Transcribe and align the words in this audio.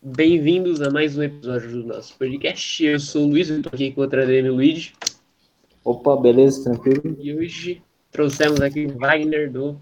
Bem-vindos 0.00 0.80
a 0.80 0.92
mais 0.92 1.18
um 1.18 1.24
episódio 1.24 1.72
do 1.72 1.82
nosso 1.82 2.16
podcast. 2.16 2.84
Eu 2.84 3.00
sou 3.00 3.24
o 3.24 3.30
Luiz, 3.30 3.50
estou 3.50 3.72
aqui 3.74 3.90
com 3.90 4.00
outra 4.00 4.24
DM 4.24 4.48
Luiz. 4.48 4.92
Opa, 5.84 6.16
beleza, 6.16 6.62
tranquilo? 6.62 7.16
E 7.18 7.34
hoje 7.34 7.82
trouxemos 8.12 8.60
aqui 8.60 8.86
o 8.86 8.96
Wagner 8.96 9.50
do 9.50 9.76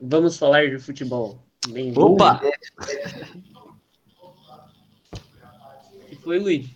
Vamos 0.00 0.38
Falar 0.38 0.70
de 0.70 0.78
Futebol. 0.78 1.38
Bem 1.68 1.92
Opa! 1.94 2.40
O 5.12 6.06
que 6.06 6.16
foi, 6.16 6.38
Luiz? 6.38 6.70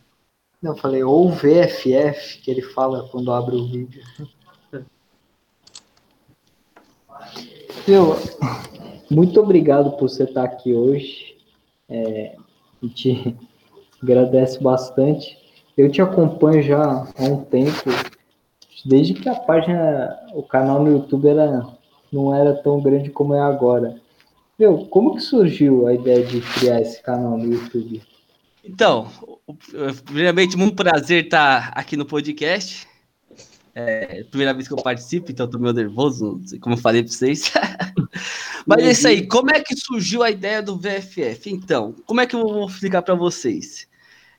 Não, 0.61 0.73
eu 0.73 0.77
falei 0.77 1.03
ou 1.03 1.31
VFF, 1.31 2.43
que 2.43 2.51
ele 2.51 2.61
fala 2.61 3.09
quando 3.09 3.33
abre 3.33 3.57
o 3.57 3.67
vídeo. 3.67 4.03
Meu, 7.89 8.17
muito 9.11 9.41
obrigado 9.41 9.93
por 9.93 10.11
você 10.11 10.25
estar 10.25 10.45
aqui 10.45 10.75
hoje. 10.75 11.39
É, 11.89 12.37
a 12.83 12.87
gente 12.87 13.37
agradece 14.03 14.63
bastante. 14.63 15.39
Eu 15.77 15.91
te 15.91 16.01
acompanho 16.01 16.63
já 16.63 17.07
há 17.19 17.25
um 17.25 17.45
tempo, 17.45 17.91
desde 18.85 19.15
que 19.15 19.29
a 19.29 19.35
página, 19.35 20.17
o 20.35 20.43
canal 20.43 20.83
no 20.83 20.93
YouTube 20.93 21.29
era, 21.29 21.67
não 22.13 22.35
era 22.35 22.55
tão 22.55 22.81
grande 22.81 23.11
como 23.11 23.35
é 23.35 23.41
agora. 23.41 24.01
Meu, 24.59 24.87
como 24.87 25.15
que 25.15 25.21
surgiu 25.21 25.87
a 25.87 25.93
ideia 25.93 26.25
de 26.25 26.41
criar 26.41 26.81
esse 26.81 27.03
canal 27.03 27.37
no 27.37 27.53
YouTube? 27.53 28.03
Então, 28.65 29.07
primeiramente, 30.05 30.57
muito 30.57 30.75
prazer 30.75 31.25
estar 31.25 31.73
aqui 31.75 31.97
no 31.97 32.07
podcast. 32.07 32.89
É 33.75 34.25
primeira 34.25 34.55
vez 34.55 34.67
que 34.67 34.73
eu 34.73 34.79
participo, 34.79 35.31
então 35.31 35.45
estou 35.45 35.61
meio 35.61 35.75
nervoso, 35.75 36.41
como 36.61 36.75
eu 36.75 36.81
falei 36.81 37.03
para 37.03 37.13
vocês. 37.13 37.53
Mas 38.67 38.83
é 38.83 38.91
isso 38.91 39.09
aí, 39.09 39.27
como 39.27 39.51
é 39.51 39.61
que 39.61 39.77
surgiu 39.77 40.23
a 40.23 40.31
ideia 40.31 40.63
do 40.63 40.77
VFF? 40.77 41.51
Então, 41.51 41.95
como 42.05 42.21
é 42.21 42.27
que 42.27 42.35
eu 42.35 42.43
vou 42.43 42.67
explicar 42.67 43.03
para 43.03 43.15
vocês? 43.15 43.87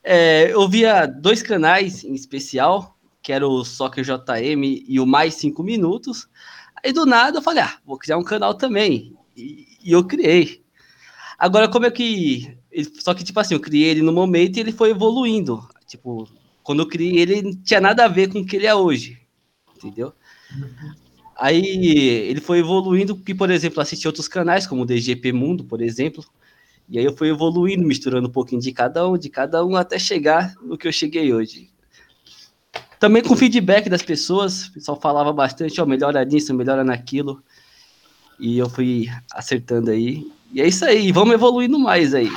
É, 0.04 0.52
eu 0.52 0.68
via 0.68 1.05
dois 1.05 1.41
canais 1.41 2.04
em 2.04 2.13
especial, 2.13 2.98
que 3.21 3.32
era 3.32 3.48
o 3.48 3.63
Soccer 3.63 4.04
JM 4.04 4.84
e 4.87 4.99
o 4.99 5.05
Mais 5.05 5.35
5 5.35 5.63
Minutos. 5.63 6.27
Aí 6.84 6.91
do 6.91 7.05
nada 7.05 7.37
eu 7.37 7.41
falei, 7.41 7.63
ah, 7.63 7.77
vou 7.85 7.98
criar 7.98 8.18
um 8.18 8.24
canal 8.24 8.54
também. 8.54 9.15
E, 9.35 9.68
e 9.84 9.91
eu 9.91 10.04
criei. 10.04 10.63
Agora, 11.40 11.70
como 11.70 11.85
é 11.85 11.91
que. 11.91 12.57
Só 12.99 13.13
que, 13.13 13.24
tipo 13.24 13.40
assim, 13.40 13.54
eu 13.54 13.59
criei 13.59 13.90
ele 13.90 14.02
no 14.02 14.12
momento 14.12 14.57
e 14.57 14.59
ele 14.59 14.71
foi 14.71 14.91
evoluindo. 14.91 15.68
Tipo, 15.87 16.27
quando 16.63 16.82
eu 16.82 16.87
criei 16.87 17.18
ele, 17.18 17.41
não 17.41 17.55
tinha 17.55 17.80
nada 17.80 18.05
a 18.05 18.07
ver 18.07 18.32
com 18.32 18.40
o 18.40 18.46
que 18.46 18.55
ele 18.57 18.65
é 18.65 18.76
hoje 18.76 19.27
entendeu? 19.77 20.13
Aí 21.40 21.66
ele 22.30 22.41
foi 22.41 22.60
evoluindo, 22.60 23.16
que, 23.16 23.35
por 23.35 23.52
exemplo, 23.52 23.82
assisti 23.82 24.07
outros 24.07 24.27
canais, 24.27 24.66
como 24.66 24.82
o 24.82 24.85
DGP 24.85 25.32
Mundo, 25.32 25.63
por 25.63 25.82
exemplo, 25.82 26.26
e 26.90 26.98
aí 26.98 27.05
eu 27.05 27.16
fui 27.16 27.30
evoluindo, 27.30 27.85
misturando 27.85 28.27
um 28.27 28.32
pouquinho 28.32 28.62
de 28.62 28.71
cada 28.71 29.07
um, 29.07 29.18
de 29.18 29.30
cada 29.30 29.63
um, 29.63 29.76
até 29.76 29.99
chegar 29.99 30.55
no 30.62 30.77
que 30.77 30.88
eu 30.88 30.91
cheguei 30.91 31.34
hoje. 31.34 31.70
Também 32.99 33.21
com 33.21 33.35
feedback 33.35 33.90
das 33.90 34.02
pessoas, 34.02 34.68
o 34.68 34.74
pessoal 34.74 34.99
falava 34.99 35.32
bastante, 35.32 35.80
ó, 35.80 35.84
oh, 35.84 35.88
melhora 35.88 36.24
nisso, 36.26 36.54
melhora 36.54 36.84
naquilo, 36.84 37.43
e 38.40 38.58
eu 38.58 38.70
fui 38.70 39.08
acertando 39.32 39.91
aí. 39.91 40.26
E 40.52 40.62
é 40.62 40.68
isso 40.68 40.85
aí, 40.85 41.12
vamos 41.12 41.34
evoluindo 41.35 41.77
mais 41.77 42.15
aí. 42.15 42.32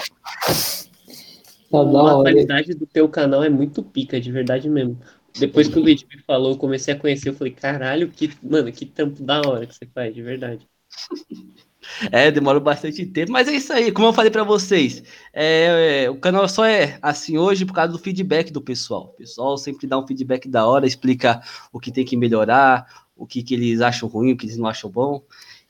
Tá 1.71 1.81
a 1.81 2.23
qualidade 2.23 2.75
do 2.75 2.85
teu 2.85 3.09
canal 3.09 3.45
é 3.45 3.49
muito 3.49 3.83
pica, 3.83 4.21
de 4.21 4.33
verdade 4.33 4.69
mesmo. 4.69 4.99
Depois 5.39 5.69
que 5.69 5.79
o 5.79 5.83
Luiz 5.83 6.05
me 6.05 6.21
falou, 6.23 6.57
comecei 6.57 6.95
a 6.95 6.99
conhecer, 6.99 7.29
eu 7.29 7.35
falei, 7.35 7.53
caralho, 7.53 8.09
que, 8.09 8.31
mano, 8.43 8.71
que 8.73 8.85
tampo 8.85 9.23
da 9.23 9.41
hora 9.41 9.67
que 9.67 9.75
você 9.75 9.87
faz, 9.87 10.15
de 10.15 10.23
verdade. 10.23 10.67
É, 12.13 12.31
demora 12.31 12.61
bastante 12.61 13.05
tempo, 13.07 13.33
mas 13.33 13.49
é 13.49 13.53
isso 13.53 13.73
aí, 13.73 13.91
como 13.91 14.09
eu 14.09 14.13
falei 14.13 14.31
para 14.31 14.45
vocês, 14.45 15.03
é, 15.33 16.05
é, 16.05 16.11
o 16.11 16.17
canal 16.17 16.47
só 16.49 16.65
é 16.65 16.99
assim 17.01 17.39
hoje 17.39 17.65
por 17.65 17.73
causa 17.73 17.93
do 17.93 17.99
feedback 17.99 18.53
do 18.53 18.61
pessoal. 18.61 19.13
O 19.15 19.17
pessoal 19.17 19.57
sempre 19.57 19.87
dá 19.87 19.99
um 19.99 20.07
feedback 20.07 20.49
da 20.49 20.67
hora, 20.67 20.87
explica 20.87 21.43
o 21.73 21.81
que 21.81 21.91
tem 21.91 22.05
que 22.05 22.17
melhorar, 22.17 22.87
o 23.17 23.27
que, 23.27 23.43
que 23.43 23.55
eles 23.55 23.81
acham 23.81 24.09
ruim, 24.09 24.33
o 24.33 24.37
que 24.37 24.47
eles 24.47 24.57
não 24.57 24.67
acham 24.67 24.91
bom. 24.91 25.23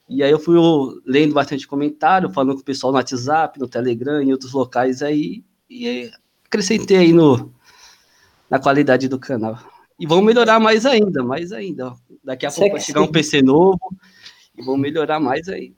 E 0.09 0.23
aí 0.23 0.31
eu 0.31 0.41
fui 0.41 0.57
lendo 1.07 1.33
bastante 1.33 1.67
comentário, 1.67 2.31
falando 2.31 2.55
com 2.55 2.61
o 2.61 2.65
pessoal 2.65 2.93
no 2.93 2.99
WhatsApp, 2.99 3.59
no 3.59 3.69
Telegram, 3.69 4.21
em 4.21 4.33
outros 4.33 4.53
locais 4.53 5.03
aí, 5.03 5.45
e 5.69 6.11
acrescentei 6.45 6.97
aí 6.97 7.13
no, 7.13 7.55
na 8.51 8.59
qualidade 8.59 9.09
do 9.09 9.19
canal. 9.19 9.59
E 9.99 10.07
vão 10.07 10.21
melhorar 10.21 10.59
mais 10.59 10.85
ainda, 10.85 11.23
mais 11.23 11.53
ainda. 11.53 11.95
Daqui 12.25 12.47
a 12.47 12.51
pouco 12.51 12.73
vai 12.73 12.81
chegar 12.81 13.03
um 13.03 13.13
PC 13.13 13.43
novo 13.43 13.79
e 14.57 14.63
vão 14.63 14.77
melhorar 14.77 15.21
mais 15.21 15.49
ainda. 15.49 15.77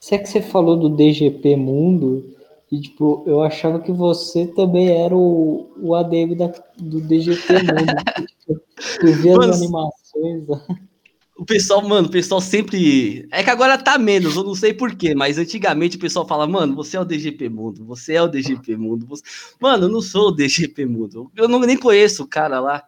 Será 0.00 0.22
que 0.22 0.28
você 0.28 0.40
falou 0.40 0.76
do 0.76 0.88
DGP 0.88 1.56
Mundo 1.56 2.34
e 2.70 2.80
tipo, 2.80 3.22
eu 3.26 3.42
achava 3.42 3.80
que 3.80 3.92
você 3.92 4.46
também 4.46 4.88
era 4.88 5.14
o, 5.14 5.70
o 5.80 5.94
ADM 5.94 6.34
da, 6.36 6.52
do 6.76 7.00
DGP 7.00 7.52
Mundo. 7.62 8.26
tipo, 8.38 8.60
tu 9.00 9.12
via 9.20 9.38
as 9.38 9.60
animações. 9.60 10.44
O 11.36 11.44
pessoal, 11.44 11.82
mano, 11.86 12.06
o 12.06 12.10
pessoal 12.10 12.40
sempre. 12.40 13.26
É 13.32 13.42
que 13.42 13.50
agora 13.50 13.76
tá 13.76 13.98
menos, 13.98 14.36
eu 14.36 14.44
não 14.44 14.54
sei 14.54 14.72
porquê, 14.72 15.14
mas 15.16 15.36
antigamente 15.36 15.96
o 15.96 16.00
pessoal 16.00 16.26
fala, 16.26 16.46
mano, 16.46 16.76
você 16.76 16.96
é 16.96 17.00
o 17.00 17.04
DGP 17.04 17.48
Mundo, 17.48 17.84
você 17.84 18.14
é 18.14 18.22
o 18.22 18.28
DGP 18.28 18.76
Mundo. 18.76 19.04
Você... 19.06 19.22
Mano, 19.60 19.86
eu 19.86 19.88
não 19.88 20.00
sou 20.00 20.28
o 20.28 20.30
DGP 20.30 20.86
Mundo. 20.86 21.30
Eu 21.34 21.48
não, 21.48 21.58
nem 21.60 21.76
conheço 21.76 22.22
o 22.22 22.28
cara 22.28 22.60
lá. 22.60 22.84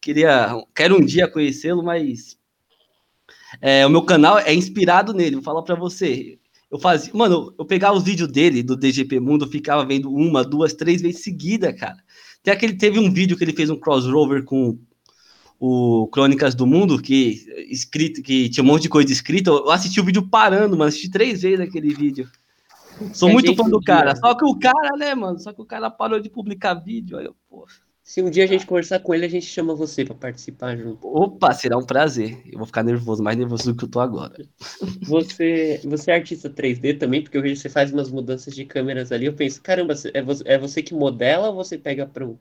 Queria. 0.00 0.54
Quero 0.74 0.96
um 0.96 1.04
dia 1.04 1.26
conhecê-lo, 1.26 1.82
mas. 1.82 2.36
É, 3.62 3.86
o 3.86 3.90
meu 3.90 4.02
canal 4.02 4.38
é 4.38 4.52
inspirado 4.52 5.14
nele, 5.14 5.36
vou 5.36 5.44
falar 5.44 5.62
pra 5.62 5.74
você. 5.74 6.38
Eu 6.70 6.78
fazia. 6.78 7.10
Mano, 7.14 7.54
eu 7.58 7.64
pegava 7.64 7.96
os 7.96 8.04
vídeos 8.04 8.30
dele, 8.30 8.62
do 8.62 8.76
DGP 8.76 9.20
Mundo, 9.20 9.48
ficava 9.48 9.86
vendo 9.86 10.12
uma, 10.12 10.44
duas, 10.44 10.74
três 10.74 11.00
vezes 11.00 11.22
seguida, 11.22 11.72
cara. 11.72 11.96
Tem 12.42 12.52
aquele, 12.52 12.74
teve 12.74 12.98
um 12.98 13.10
vídeo 13.10 13.38
que 13.38 13.44
ele 13.44 13.54
fez 13.54 13.70
um 13.70 13.76
crossover 13.76 14.44
com 14.44 14.78
o 15.58 16.06
Crônicas 16.08 16.54
do 16.54 16.66
Mundo, 16.66 17.00
que 17.00 17.46
escrito, 17.68 18.22
que 18.22 18.48
tinha 18.48 18.62
um 18.62 18.66
monte 18.66 18.82
de 18.82 18.88
coisa 18.88 19.10
escrita, 19.12 19.50
eu 19.50 19.70
assisti 19.70 20.00
o 20.00 20.04
vídeo 20.04 20.28
parando, 20.28 20.76
mano, 20.76 20.88
assisti 20.88 21.10
três 21.10 21.42
vezes 21.42 21.60
aquele 21.60 21.94
vídeo. 21.94 22.28
Sou 23.12 23.28
muito 23.28 23.54
fã 23.54 23.68
do 23.68 23.80
cara, 23.80 24.16
só 24.16 24.34
que 24.34 24.44
o 24.44 24.58
cara, 24.58 24.96
né, 24.96 25.14
mano, 25.14 25.38
só 25.38 25.52
que 25.52 25.60
o 25.60 25.66
cara 25.66 25.90
parou 25.90 26.18
de 26.18 26.30
publicar 26.30 26.74
vídeo, 26.74 27.18
aí 27.18 27.26
eu, 27.26 27.36
pô. 27.48 27.66
Se 28.02 28.22
um 28.22 28.30
dia 28.30 28.44
a 28.44 28.46
gente 28.46 28.64
conversar 28.64 29.00
com 29.00 29.12
ele, 29.12 29.26
a 29.26 29.28
gente 29.28 29.46
chama 29.46 29.74
você 29.74 30.04
para 30.04 30.14
participar 30.14 30.76
junto. 30.76 31.04
Opa, 31.08 31.52
será 31.52 31.76
um 31.76 31.84
prazer. 31.84 32.40
Eu 32.46 32.58
vou 32.58 32.66
ficar 32.66 32.84
nervoso, 32.84 33.20
mais 33.20 33.36
nervoso 33.36 33.64
do 33.64 33.76
que 33.76 33.84
eu 33.84 33.88
tô 33.88 33.98
agora. 33.98 34.46
Você, 35.02 35.80
você 35.82 36.12
é 36.12 36.14
artista 36.14 36.48
3D 36.48 37.00
também, 37.00 37.20
porque 37.20 37.36
eu 37.36 37.42
vejo 37.42 37.56
que 37.56 37.62
você 37.62 37.68
faz 37.68 37.92
umas 37.92 38.08
mudanças 38.08 38.54
de 38.54 38.64
câmeras 38.64 39.10
ali. 39.10 39.26
Eu 39.26 39.32
penso, 39.32 39.60
caramba, 39.60 39.94
é 40.14 40.22
você, 40.22 40.44
é 40.44 40.56
você 40.56 40.84
que 40.84 40.94
modela 40.94 41.48
ou 41.48 41.56
você 41.56 41.76
pega 41.76 42.06
pronto? 42.06 42.38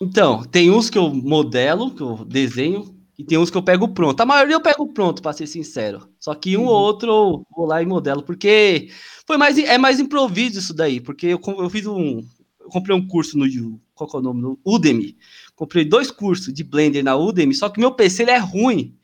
Então, 0.00 0.42
tem 0.44 0.70
uns 0.70 0.88
que 0.88 0.96
eu 0.96 1.12
modelo, 1.12 1.94
que 1.94 2.02
eu 2.02 2.24
desenho, 2.24 2.94
e 3.18 3.24
tem 3.24 3.36
uns 3.36 3.50
que 3.50 3.56
eu 3.58 3.62
pego 3.62 3.86
pronto. 3.88 4.18
A 4.20 4.24
maioria 4.26 4.54
eu 4.54 4.62
pego 4.62 4.86
pronto, 4.92 5.20
para 5.20 5.34
ser 5.34 5.46
sincero. 5.46 6.08
Só 6.18 6.34
que 6.34 6.56
um 6.56 6.62
uhum. 6.62 6.68
ou 6.68 6.74
outro 6.74 7.08
eu 7.10 7.46
vou 7.54 7.66
lá 7.66 7.82
e 7.82 7.86
modelo, 7.86 8.22
porque 8.22 8.88
foi 9.26 9.36
mais 9.36 9.58
é 9.58 9.76
mais 9.76 10.00
improviso 10.00 10.58
isso 10.58 10.72
daí, 10.72 11.00
porque 11.00 11.26
eu, 11.26 11.40
eu 11.58 11.68
fiz 11.68 11.86
um 11.86 12.24
eu 12.60 12.68
comprei 12.70 12.96
um 12.96 13.06
curso 13.06 13.36
no 13.36 13.46
qual 13.94 14.10
é 14.14 14.16
o 14.16 14.20
nome? 14.22 14.40
No 14.40 14.58
Udemy. 14.64 15.16
Comprei 15.54 15.84
dois 15.84 16.10
cursos 16.10 16.52
de 16.52 16.64
Blender 16.64 17.04
na 17.04 17.16
Udemy, 17.16 17.54
só 17.54 17.68
que 17.68 17.78
meu 17.78 17.92
PC 17.92 18.22
ele 18.22 18.30
é 18.30 18.38
ruim 18.38 18.96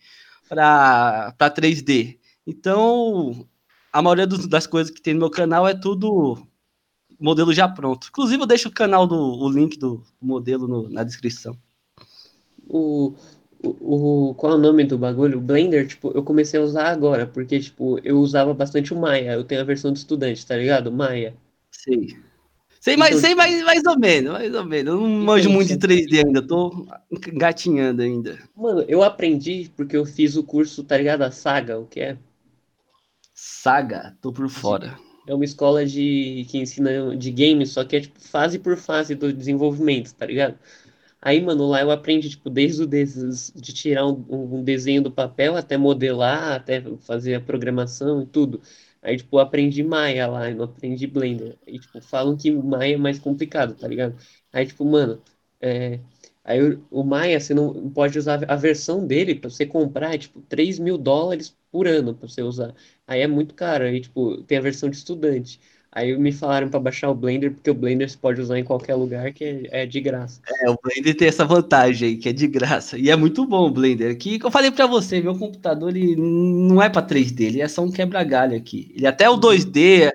para 0.49 1.35
3D. 1.39 2.19
Então, 2.47 3.47
a 3.93 4.01
maioria 4.01 4.27
dos, 4.27 4.47
das 4.47 4.67
coisas 4.67 4.91
que 4.91 5.03
tem 5.03 5.13
no 5.13 5.21
meu 5.21 5.31
canal 5.31 5.69
é 5.69 5.75
tudo 5.75 6.39
modelo 7.19 7.53
já 7.53 7.69
pronto. 7.69 8.09
Inclusive, 8.09 8.43
eu 8.43 8.47
deixo 8.47 8.69
o 8.69 8.73
canal 8.73 9.07
do 9.07 9.17
o 9.17 9.49
link 9.49 9.79
do 9.79 10.03
modelo 10.21 10.67
no, 10.67 10.89
na 10.89 11.03
descrição. 11.03 11.57
O, 12.69 13.15
o, 13.63 14.31
o, 14.31 14.35
qual 14.35 14.53
é 14.53 14.57
o 14.57 14.59
nome 14.61 14.85
do 14.85 14.99
bagulho? 14.99 15.39
O 15.39 15.41
Blender, 15.41 15.87
tipo, 15.87 16.11
eu 16.15 16.23
comecei 16.23 16.59
a 16.59 16.63
usar 16.63 16.89
agora, 16.89 17.27
porque, 17.27 17.59
tipo, 17.61 17.99
eu 18.05 18.19
usava 18.19 18.53
bastante 18.53 18.93
o 18.93 18.97
Maya. 18.97 19.33
Eu 19.33 19.45
tenho 19.45 19.61
a 19.61 19.65
versão 19.65 19.93
de 19.93 19.99
estudante, 19.99 20.47
tá 20.47 20.57
ligado? 20.57 20.93
Maya. 20.93 21.35
Sei. 21.71 22.17
Sei, 22.81 22.97
mais, 22.97 23.17
então, 23.17 23.21
sei 23.23 23.35
mais, 23.35 23.65
mais 23.65 23.85
ou 23.85 23.99
menos, 23.99 24.33
mais 24.33 24.55
ou 24.55 24.65
menos. 24.65 24.95
Eu 24.95 25.01
não 25.01 25.09
então, 25.09 25.25
manjo 25.25 25.51
muito 25.51 25.69
de 25.69 25.77
3D 25.77 26.25
ainda, 26.25 26.41
tô 26.41 26.87
engatinhando 27.33 28.01
ainda. 28.01 28.39
Mano, 28.55 28.85
eu 28.87 29.03
aprendi 29.03 29.73
porque 29.77 29.97
eu 29.97 30.07
fiz 30.07 30.37
o 30.37 30.45
curso, 30.45 30.85
tá 30.85 30.97
ligado? 30.97 31.23
A 31.23 31.33
Saga, 31.33 31.81
o 31.81 31.87
que 31.87 31.99
é? 31.99 32.17
Saga? 33.35 34.17
Tô 34.21 34.33
por 34.33 34.49
fora 34.49 34.97
é 35.27 35.35
uma 35.35 35.45
escola 35.45 35.85
de 35.85 36.47
que 36.49 36.59
ensina 36.59 37.17
de 37.17 37.31
games, 37.31 37.71
só 37.71 37.85
que 37.85 37.97
é 37.97 38.01
tipo 38.01 38.21
fase 38.21 38.59
por 38.59 38.77
fase 38.77 39.15
do 39.15 39.33
desenvolvimento, 39.33 40.15
tá 40.15 40.27
ligado? 40.27 40.59
Aí, 41.21 41.41
mano, 41.41 41.67
lá 41.69 41.81
eu 41.81 41.91
aprendi, 41.91 42.31
tipo, 42.31 42.49
desde 42.49 42.83
o 42.83 42.87
des... 42.87 43.53
de 43.55 43.73
tirar 43.73 44.07
um, 44.07 44.25
um, 44.59 44.63
desenho 44.63 45.03
do 45.03 45.11
papel 45.11 45.57
até 45.57 45.77
modelar, 45.77 46.53
até 46.53 46.81
fazer 47.01 47.35
a 47.35 47.41
programação 47.41 48.23
e 48.23 48.27
tudo. 48.27 48.61
Aí, 49.03 49.17
tipo, 49.17 49.39
aprendi 49.39 49.83
Maya 49.83 50.27
lá, 50.29 50.51
não 50.51 50.65
aprendi 50.65 51.07
Blender. 51.07 51.57
E, 51.67 51.79
tipo, 51.79 52.01
falam 52.01 52.37
que 52.37 52.51
Maya 52.51 52.95
é 52.95 52.97
mais 52.97 53.19
complicado, 53.19 53.75
tá 53.75 53.89
ligado? 53.89 54.17
Aí, 54.53 54.67
tipo, 54.67 54.85
mano, 54.85 55.21
é... 55.61 56.01
Aí 56.45 56.61
o 56.93 57.03
Maia, 57.03 57.41
você 57.41 57.53
não 57.53 57.91
pode 57.91 58.17
usar 58.19 58.49
a 58.49 58.55
versão 58.57 59.05
dele 59.05 59.35
para 59.35 59.51
você 59.51 59.67
comprar, 59.67 60.15
é, 60.15 60.19
tipo, 60.19 60.41
3 60.43 60.79
mil 60.79 60.97
dólares 60.97 61.57
por 61.73 61.89
ano 61.89 62.15
para 62.15 62.29
você 62.29 62.41
usar. 62.43 62.73
Aí 63.07 63.21
é 63.21 63.27
muito 63.27 63.55
caro, 63.55 63.85
aí, 63.85 64.01
tipo, 64.01 64.43
tem 64.43 64.59
a 64.59 64.61
versão 64.61 64.91
de 64.91 64.97
estudante. 64.97 65.61
Aí 65.97 66.15
me 66.19 66.31
falaram 66.31 66.69
para 66.69 66.79
baixar 66.79 67.09
o 67.09 67.15
Blender, 67.15 67.53
porque 67.55 67.71
o 67.71 67.75
Blender 67.75 68.11
você 68.11 68.19
pode 68.19 68.39
usar 68.39 68.59
em 68.59 68.65
qualquer 68.65 68.95
lugar, 68.95 69.33
que 69.33 69.45
é, 69.45 69.83
é 69.83 69.87
de 69.87 69.99
graça. 69.99 70.43
É, 70.61 70.69
o 70.69 70.77
Blender 70.83 71.17
tem 71.17 71.27
essa 71.27 71.45
vantagem 71.45 72.09
aí, 72.09 72.17
que 72.19 72.29
é 72.29 72.35
de 72.35 72.47
graça. 72.47 72.99
E 72.99 73.09
é 73.09 73.17
muito 73.17 73.47
bom 73.47 73.67
o 73.67 73.71
Blender. 73.71 74.11
Aqui, 74.11 74.39
que 74.39 74.45
eu 74.45 74.51
falei 74.51 74.71
para 74.71 74.87
você, 74.87 75.23
meu 75.23 75.39
computador 75.39 75.97
ele 75.97 76.15
não 76.15 76.83
é 76.83 76.91
para 76.91 77.07
3D, 77.07 77.41
ele 77.47 77.63
é 77.63 77.69
só 77.69 77.83
um 77.83 77.91
quebra-galho 77.91 78.55
aqui. 78.55 78.93
Ele 78.95 79.07
até 79.07 79.31
o 79.31 79.39
2D, 79.39 80.13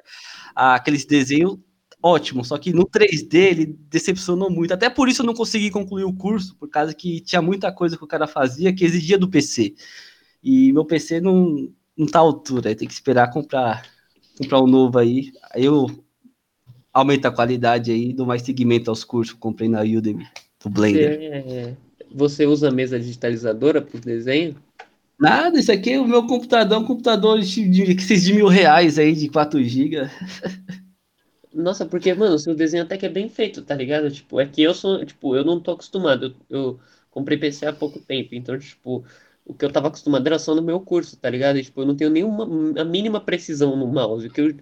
aqueles 0.55 1.03
desenhos, 1.03 1.57
ótimo. 1.99 2.45
Só 2.45 2.59
que 2.59 2.71
no 2.71 2.85
3D 2.85 3.33
ele 3.33 3.65
decepcionou 3.89 4.51
muito. 4.51 4.75
Até 4.75 4.87
por 4.87 5.09
isso 5.09 5.23
eu 5.23 5.25
não 5.25 5.33
consegui 5.33 5.71
concluir 5.71 6.03
o 6.03 6.13
curso, 6.13 6.55
por 6.57 6.69
causa 6.69 6.93
que 6.93 7.21
tinha 7.21 7.41
muita 7.41 7.71
coisa 7.71 7.97
que 7.97 8.03
o 8.03 8.07
cara 8.07 8.27
fazia 8.27 8.71
que 8.71 8.85
exigia 8.85 9.17
do 9.17 9.27
PC. 9.29 9.73
E 10.43 10.71
meu 10.73 10.85
PC 10.85 11.19
não, 11.21 11.71
não 11.97 12.07
tá 12.07 12.19
à 12.19 12.21
altura, 12.21 12.75
tem 12.75 12.87
que 12.87 12.93
esperar 12.93 13.31
comprar 13.31 13.83
comprar 14.37 14.61
um 14.61 14.67
novo 14.67 14.97
aí. 14.97 15.31
Aí 15.51 15.65
eu 15.65 15.87
aumento 16.93 17.25
a 17.25 17.31
qualidade 17.31 17.91
aí, 17.91 18.13
dou 18.13 18.25
mais 18.25 18.41
seguimento 18.41 18.89
aos 18.89 19.03
cursos 19.03 19.33
que 19.33 19.39
comprei 19.39 19.69
na 19.69 19.81
Udemy, 19.81 20.27
do 20.63 20.69
Blender. 20.69 21.43
Você, 21.43 21.77
você 22.11 22.45
usa 22.45 22.71
mesa 22.71 22.99
digitalizadora 22.99 23.81
para 23.81 23.99
desenho? 23.99 24.55
Nada, 25.19 25.59
isso 25.59 25.71
aqui 25.71 25.91
é 25.91 25.99
o 25.99 26.07
meu 26.07 26.25
computador, 26.25 26.79
um 26.79 26.85
computador 26.85 27.39
de, 27.39 27.69
de, 27.69 27.93
de 27.93 28.33
mil 28.33 28.47
reais 28.47 28.97
aí, 28.97 29.13
de 29.13 29.29
4 29.29 29.63
GB. 29.63 30.09
Nossa, 31.53 31.85
porque, 31.85 32.13
mano, 32.13 32.35
o 32.35 32.39
seu 32.39 32.55
desenho 32.55 32.83
até 32.83 32.97
que 32.97 33.05
é 33.05 33.09
bem 33.09 33.29
feito, 33.29 33.61
tá 33.61 33.75
ligado? 33.75 34.09
Tipo, 34.09 34.39
é 34.39 34.47
que 34.47 34.63
eu 34.63 34.73
sou, 34.73 35.05
tipo, 35.05 35.35
eu 35.35 35.43
não 35.43 35.59
tô 35.59 35.71
acostumado. 35.71 36.33
Eu, 36.49 36.57
eu 36.57 36.79
comprei 37.11 37.37
PC 37.37 37.67
há 37.67 37.73
pouco 37.73 37.99
tempo, 37.99 38.33
então, 38.33 38.57
tipo, 38.57 39.03
o 39.51 39.55
que 39.55 39.65
eu 39.65 39.71
tava 39.71 39.87
acostumado 39.87 40.25
era 40.27 40.39
só 40.39 40.55
no 40.55 40.61
meu 40.61 40.79
curso, 40.81 41.17
tá 41.17 41.29
ligado? 41.29 41.57
E, 41.57 41.63
tipo, 41.63 41.81
eu 41.81 41.85
não 41.85 41.95
tenho 41.95 42.09
nenhuma 42.09 42.45
a 42.81 42.85
mínima 42.85 43.19
precisão 43.21 43.75
no 43.75 43.87
mouse. 43.87 44.29
Que 44.29 44.41
eu, 44.41 44.55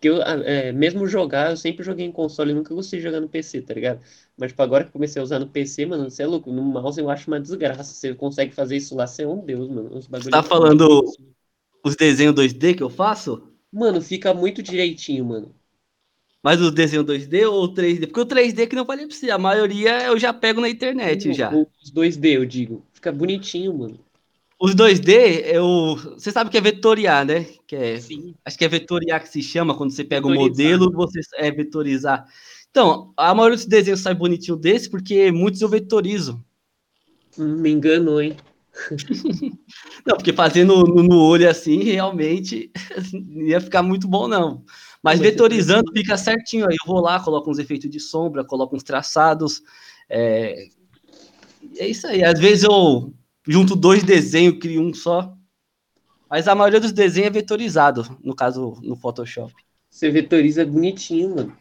que 0.00 0.08
eu 0.08 0.22
é, 0.22 0.72
mesmo 0.72 1.06
jogar, 1.06 1.50
eu 1.50 1.56
sempre 1.56 1.84
joguei 1.84 2.06
em 2.06 2.12
console, 2.12 2.52
nunca 2.54 2.74
gostei 2.74 2.98
de 3.00 3.04
jogar 3.04 3.20
no 3.20 3.28
PC, 3.28 3.62
tá 3.62 3.74
ligado? 3.74 4.00
Mas, 4.36 4.50
tipo, 4.50 4.62
agora 4.62 4.84
que 4.84 4.92
comecei 4.92 5.20
a 5.20 5.24
usar 5.24 5.38
no 5.38 5.48
PC, 5.48 5.86
mano, 5.86 6.10
você 6.10 6.22
é 6.22 6.26
louco. 6.26 6.52
No 6.52 6.62
mouse 6.62 7.00
eu 7.00 7.10
acho 7.10 7.28
uma 7.30 7.40
desgraça. 7.40 7.84
Você 7.84 8.14
consegue 8.14 8.54
fazer 8.54 8.76
isso 8.76 8.94
lá, 8.94 9.06
você 9.06 9.22
é 9.22 9.28
um 9.28 9.44
deus, 9.44 9.68
mano. 9.68 9.96
Os 9.96 10.06
você 10.06 10.30
tá 10.30 10.42
falando 10.42 11.04
os 11.84 11.96
desenhos 11.96 12.34
2D 12.34 12.74
que 12.74 12.82
eu 12.82 12.90
faço? 12.90 13.42
Mano, 13.72 14.00
fica 14.00 14.34
muito 14.34 14.62
direitinho, 14.62 15.24
mano. 15.24 15.54
Mas 16.42 16.60
o 16.60 16.70
desenho 16.70 17.02
2D 17.02 17.44
ou 17.46 17.66
3D? 17.66 18.06
Porque 18.06 18.20
o 18.20 18.24
3D 18.24 18.66
que 18.66 18.76
não 18.76 18.86
falei 18.86 19.06
pra 19.06 19.16
você, 19.16 19.30
a 19.30 19.38
maioria 19.38 20.04
eu 20.06 20.18
já 20.18 20.32
pego 20.32 20.60
na 20.60 20.68
internet 20.68 21.32
já. 21.32 21.50
Os 21.82 21.90
2D, 21.90 22.36
eu 22.36 22.46
digo. 22.46 22.86
Fica 22.92 23.10
bonitinho, 23.10 23.76
mano. 23.76 23.98
Os 24.58 24.74
2D, 24.74 25.42
eu, 25.44 25.96
você 26.14 26.32
sabe 26.32 26.48
que 26.48 26.56
é 26.56 26.60
vetoriar, 26.62 27.26
né? 27.26 27.44
Que 27.66 27.76
é, 27.76 28.00
Sim. 28.00 28.34
Acho 28.42 28.56
que 28.56 28.64
é 28.64 28.68
vetoriar 28.68 29.22
que 29.22 29.28
se 29.28 29.42
chama, 29.42 29.76
quando 29.76 29.90
você 29.90 30.02
pega 30.02 30.26
o 30.26 30.30
um 30.30 30.34
modelo, 30.34 30.90
você 30.92 31.20
é 31.34 31.50
vetorizar. 31.50 32.26
Então, 32.70 33.12
a 33.16 33.34
maioria 33.34 33.56
dos 33.56 33.66
desenhos 33.66 34.00
sai 34.00 34.14
bonitinho 34.14 34.56
desse, 34.56 34.88
porque 34.88 35.30
muitos 35.30 35.60
eu 35.60 35.68
vetorizo. 35.68 36.42
Me 37.36 37.70
enganou, 37.70 38.20
hein? 38.20 38.34
não, 40.06 40.16
porque 40.16 40.32
fazendo 40.32 40.84
no, 40.84 41.02
no, 41.02 41.18
olho 41.18 41.48
assim, 41.48 41.82
realmente 41.82 42.70
ia 43.46 43.60
ficar 43.60 43.82
muito 43.82 44.08
bom, 44.08 44.26
não. 44.26 44.64
Mas 45.02 45.20
vetorizando 45.20 45.92
fica 45.92 46.16
certinho. 46.16 46.66
Aí 46.68 46.76
eu 46.80 46.86
vou 46.86 47.00
lá, 47.00 47.20
coloco 47.20 47.50
uns 47.50 47.58
efeitos 47.58 47.90
de 47.90 48.00
sombra, 48.00 48.44
coloco 48.44 48.74
uns 48.74 48.82
traçados. 48.82 49.62
É, 50.08 50.66
é 51.76 51.88
isso 51.88 52.06
aí. 52.06 52.24
Às 52.24 52.40
vezes 52.40 52.64
eu 52.64 53.12
junto 53.46 53.76
dois 53.76 54.02
desenhos, 54.02 54.58
crio 54.58 54.82
um 54.82 54.92
só. 54.92 55.34
Mas 56.28 56.48
a 56.48 56.54
maioria 56.54 56.80
dos 56.80 56.92
desenhos 56.92 57.28
é 57.28 57.32
vetorizado, 57.32 58.18
no 58.22 58.34
caso, 58.34 58.74
no 58.82 58.96
Photoshop. 58.96 59.54
Você 59.88 60.10
vetoriza 60.10 60.66
bonitinho, 60.66 61.36
mano. 61.36 61.56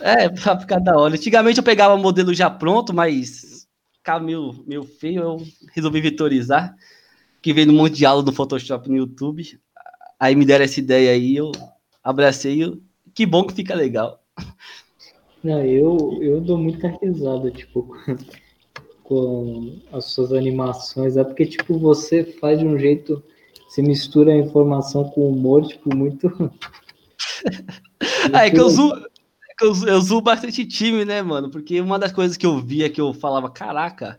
É, 0.00 0.28
pra 0.28 0.58
ficar 0.58 0.78
da 0.78 0.96
hora. 0.96 1.14
Antigamente 1.14 1.58
eu 1.58 1.64
pegava 1.64 1.96
modelo 1.96 2.32
já 2.32 2.48
pronto, 2.48 2.94
mas 2.94 3.66
ficava 3.98 4.24
meio, 4.24 4.64
meio 4.66 4.84
feio, 4.84 5.22
eu 5.22 5.46
resolvi 5.74 6.00
vetorizar. 6.00 6.74
Que 7.42 7.52
veio 7.52 7.66
no 7.66 7.72
monte 7.72 7.96
de 7.96 8.06
aula 8.06 8.22
do 8.22 8.32
Photoshop 8.32 8.88
no 8.88 8.96
YouTube. 8.96 9.58
Aí 10.18 10.36
me 10.36 10.44
deram 10.44 10.64
essa 10.64 10.78
ideia 10.78 11.10
aí, 11.10 11.36
eu 11.36 11.50
abracei. 12.02 12.62
Eu... 12.62 12.80
Que 13.12 13.26
bom 13.26 13.44
que 13.44 13.52
fica 13.52 13.74
legal. 13.74 14.22
Não, 15.42 15.60
eu, 15.64 16.18
eu 16.22 16.40
dou 16.40 16.56
muita 16.56 16.96
risada, 17.02 17.50
tipo, 17.50 17.96
com 19.12 19.78
as 19.92 20.06
suas 20.06 20.32
animações. 20.32 21.18
É 21.18 21.24
porque, 21.24 21.44
tipo, 21.44 21.78
você 21.78 22.24
faz 22.24 22.58
de 22.58 22.64
um 22.64 22.78
jeito, 22.78 23.22
você 23.68 23.82
mistura 23.82 24.32
a 24.32 24.36
informação 24.36 25.04
com 25.04 25.28
humor, 25.28 25.66
tipo, 25.66 25.94
muito. 25.94 26.28
ah, 28.32 28.46
é 28.46 28.50
que 28.50 28.58
eu 28.58 28.66
uso, 28.66 28.90
é 28.90 29.54
que 29.58 29.66
eu, 29.66 29.74
eu 29.86 29.98
uso 29.98 30.20
bastante 30.22 30.64
time, 30.64 31.04
né, 31.04 31.20
mano? 31.20 31.50
Porque 31.50 31.78
uma 31.78 31.98
das 31.98 32.10
coisas 32.10 32.38
que 32.38 32.46
eu 32.46 32.58
via 32.58 32.88
que 32.88 33.00
eu 33.00 33.12
falava, 33.12 33.50
caraca, 33.50 34.18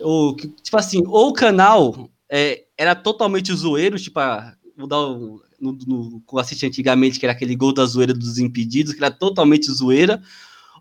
ou, 0.00 0.34
tipo 0.34 0.76
assim, 0.76 1.00
ou 1.06 1.28
o 1.28 1.32
canal 1.32 2.10
é, 2.28 2.64
era 2.76 2.96
totalmente 2.96 3.54
zoeiro, 3.54 3.96
tipo, 3.96 4.18
a, 4.18 4.52
vou 4.76 4.88
dar 4.88 5.06
um, 5.06 5.38
no, 5.60 5.78
no, 5.86 6.20
com 6.26 6.38
assistir 6.38 6.66
antigamente, 6.66 7.20
que 7.20 7.26
era 7.26 7.32
aquele 7.32 7.54
gol 7.54 7.72
da 7.72 7.86
zoeira 7.86 8.12
dos 8.12 8.38
impedidos, 8.38 8.94
que 8.94 8.98
era 8.98 9.14
totalmente 9.14 9.70
zoeira, 9.70 10.20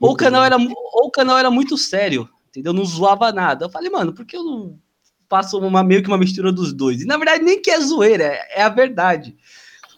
ou 0.01 0.13
o 0.13 0.15
canal 0.15 0.43
era, 0.43 0.57
ou 0.57 1.05
o 1.05 1.11
canal 1.11 1.37
era 1.37 1.51
muito 1.51 1.77
sério 1.77 2.27
entendeu? 2.53 2.71
Não 2.71 2.85
zoava 2.85 3.31
nada. 3.31 3.65
Eu 3.65 3.69
falei, 3.69 3.89
mano, 3.89 4.13
por 4.13 4.25
que 4.25 4.37
eu 4.37 4.43
não 4.43 4.79
faço 5.27 5.57
uma, 5.57 5.83
meio 5.83 6.03
que 6.03 6.07
uma 6.07 6.17
mistura 6.17 6.51
dos 6.51 6.71
dois? 6.71 7.01
E 7.01 7.05
na 7.05 7.17
verdade, 7.17 7.43
nem 7.43 7.59
que 7.59 7.71
é 7.71 7.79
zoeira, 7.79 8.23
é, 8.23 8.59
é 8.59 8.61
a 8.61 8.69
verdade. 8.69 9.35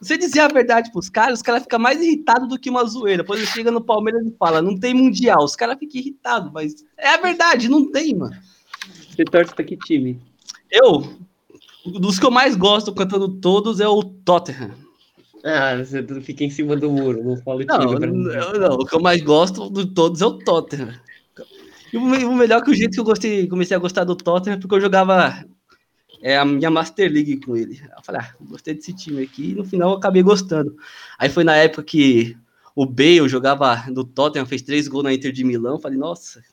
Você 0.01 0.17
dizer 0.17 0.41
a 0.41 0.47
verdade 0.47 0.91
pros 0.91 1.09
caras, 1.09 1.39
os 1.39 1.41
caras 1.41 1.63
ficam 1.63 1.79
mais 1.79 2.01
irritados 2.01 2.47
do 2.47 2.59
que 2.59 2.69
uma 2.69 2.85
zoeira. 2.85 3.23
Depois 3.23 3.39
ele 3.39 3.49
chega 3.49 3.71
no 3.71 3.81
Palmeiras 3.81 4.25
e 4.25 4.35
fala, 4.37 4.61
não 4.61 4.77
tem 4.77 4.93
mundial. 4.93 5.43
Os 5.43 5.55
caras 5.55 5.77
ficam 5.77 5.99
irritados, 5.99 6.51
mas 6.53 6.75
é 6.97 7.09
a 7.09 7.17
verdade, 7.17 7.69
não 7.69 7.91
tem, 7.91 8.15
mano. 8.15 8.35
Você 9.09 9.25
torce 9.25 9.53
pra 9.53 9.63
que 9.63 9.77
time? 9.77 10.19
Eu, 10.69 11.17
dos 11.85 12.19
que 12.19 12.25
eu 12.25 12.31
mais 12.31 12.55
gosto, 12.55 12.93
cantando 12.93 13.29
todos, 13.29 13.79
é 13.79 13.87
o 13.87 14.03
Tottenham. 14.03 14.71
Ah, 15.43 15.77
você 15.77 16.03
fica 16.21 16.43
em 16.43 16.49
cima 16.49 16.75
do 16.75 16.91
muro, 16.91 17.23
não 17.23 17.37
fala 17.37 17.61
o 17.61 17.65
time. 17.65 18.07
Não, 18.07 18.53
não, 18.53 18.75
o 18.75 18.85
que 18.85 18.95
eu 18.95 18.99
mais 18.99 19.21
gosto 19.21 19.69
de 19.69 19.85
todos 19.85 20.21
é 20.21 20.25
o 20.25 20.39
Tottenham. 20.39 20.93
E 21.95 22.25
o 22.25 22.35
melhor 22.35 22.61
que 22.61 22.69
o 22.69 22.73
jeito 22.73 22.91
que 22.91 22.99
eu 22.99 23.05
gostei, 23.05 23.47
comecei 23.47 23.73
a 23.73 23.79
gostar 23.79 24.03
do 24.03 24.17
Tottenham 24.17 24.57
é 24.57 24.59
porque 24.59 24.75
eu 24.75 24.81
jogava 24.81 25.45
é, 26.21 26.37
a 26.37 26.43
minha 26.43 26.69
Master 26.69 27.09
League 27.09 27.37
com 27.37 27.55
ele. 27.55 27.81
Eu 27.95 28.03
falei, 28.03 28.19
ah, 28.19 28.35
gostei 28.41 28.73
desse 28.73 28.93
time 28.93 29.23
aqui, 29.23 29.51
e 29.51 29.55
no 29.55 29.63
final 29.63 29.91
eu 29.91 29.97
acabei 29.97 30.21
gostando. 30.21 30.75
Aí 31.17 31.29
foi 31.29 31.45
na 31.45 31.55
época 31.55 31.83
que 31.83 32.35
o 32.75 32.85
Bale 32.85 33.29
jogava 33.29 33.85
no 33.89 34.03
Tottenham, 34.03 34.45
fez 34.45 34.61
três 34.61 34.89
gols 34.89 35.05
na 35.05 35.13
Inter 35.13 35.31
de 35.31 35.45
Milão. 35.45 35.79
Falei, 35.79 35.97
nossa, 35.97 36.43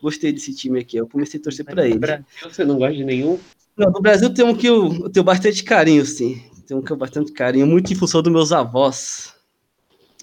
gostei 0.00 0.32
desse 0.32 0.54
time 0.54 0.80
aqui. 0.80 0.96
Eu 0.96 1.06
comecei 1.06 1.38
a 1.38 1.42
torcer 1.42 1.66
para 1.66 1.86
ele. 1.86 1.98
Brasil, 1.98 2.24
você 2.42 2.64
não 2.64 2.78
gosta 2.78 2.94
de 2.94 3.04
nenhum? 3.04 3.38
Não, 3.76 3.90
no 3.90 4.00
Brasil 4.00 4.32
tem 4.32 4.42
um 4.42 4.54
que 4.54 4.68
eu, 4.68 4.90
eu 5.02 5.10
tenho 5.10 5.24
bastante 5.24 5.62
carinho, 5.62 6.06
sim. 6.06 6.42
Tem 6.66 6.74
um 6.74 6.80
que 6.80 6.90
eu 6.90 6.96
bastante 6.96 7.30
carinho, 7.30 7.66
muito 7.66 7.92
em 7.92 7.96
função 7.96 8.22
dos 8.22 8.32
meus 8.32 8.52
avós. 8.52 9.34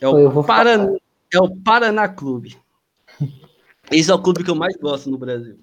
É 0.02 0.08
o, 0.08 0.44
Paraná, 0.44 0.96
é 1.32 1.40
o 1.40 1.56
Paraná 1.56 2.08
Clube. 2.08 2.58
Esse 3.92 4.12
é 4.12 4.14
o 4.14 4.22
clube 4.22 4.44
que 4.44 4.50
eu 4.50 4.56
mais 4.56 4.76
gosto 4.78 5.10
no 5.10 5.18
Brasil. 5.18 5.58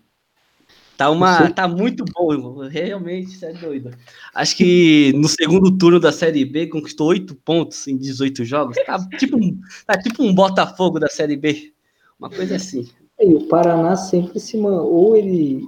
Tá, 0.97 1.11
uma, 1.11 1.51
tá 1.51 1.69
muito 1.69 2.05
bom, 2.07 2.59
realmente, 2.69 3.35
isso 3.35 3.45
é 3.45 3.53
doido. 3.53 3.91
Acho 4.35 4.57
que 4.57 5.13
no 5.15 5.29
segundo 5.29 5.77
turno 5.77 6.01
da 6.01 6.11
Série 6.11 6.45
B 6.45 6.69
conquistou 6.69 7.09
oito 7.09 7.35
pontos 7.35 7.87
em 7.87 7.97
18 7.99 8.45
jogos. 8.47 8.77
Tá 8.87 8.99
tipo, 9.19 9.39
tá 9.87 9.99
tipo 9.99 10.23
um 10.23 10.35
Botafogo 10.35 10.99
da 10.99 11.09
Série 11.09 11.37
B. 11.37 11.73
Uma 12.19 12.31
coisa 12.31 12.57
assim. 12.57 12.89
E 13.21 13.35
o 13.35 13.47
Paraná 13.47 13.95
sempre 13.95 14.41
se 14.41 14.57
man... 14.57 14.81
ou 14.81 15.15
ele 15.15 15.63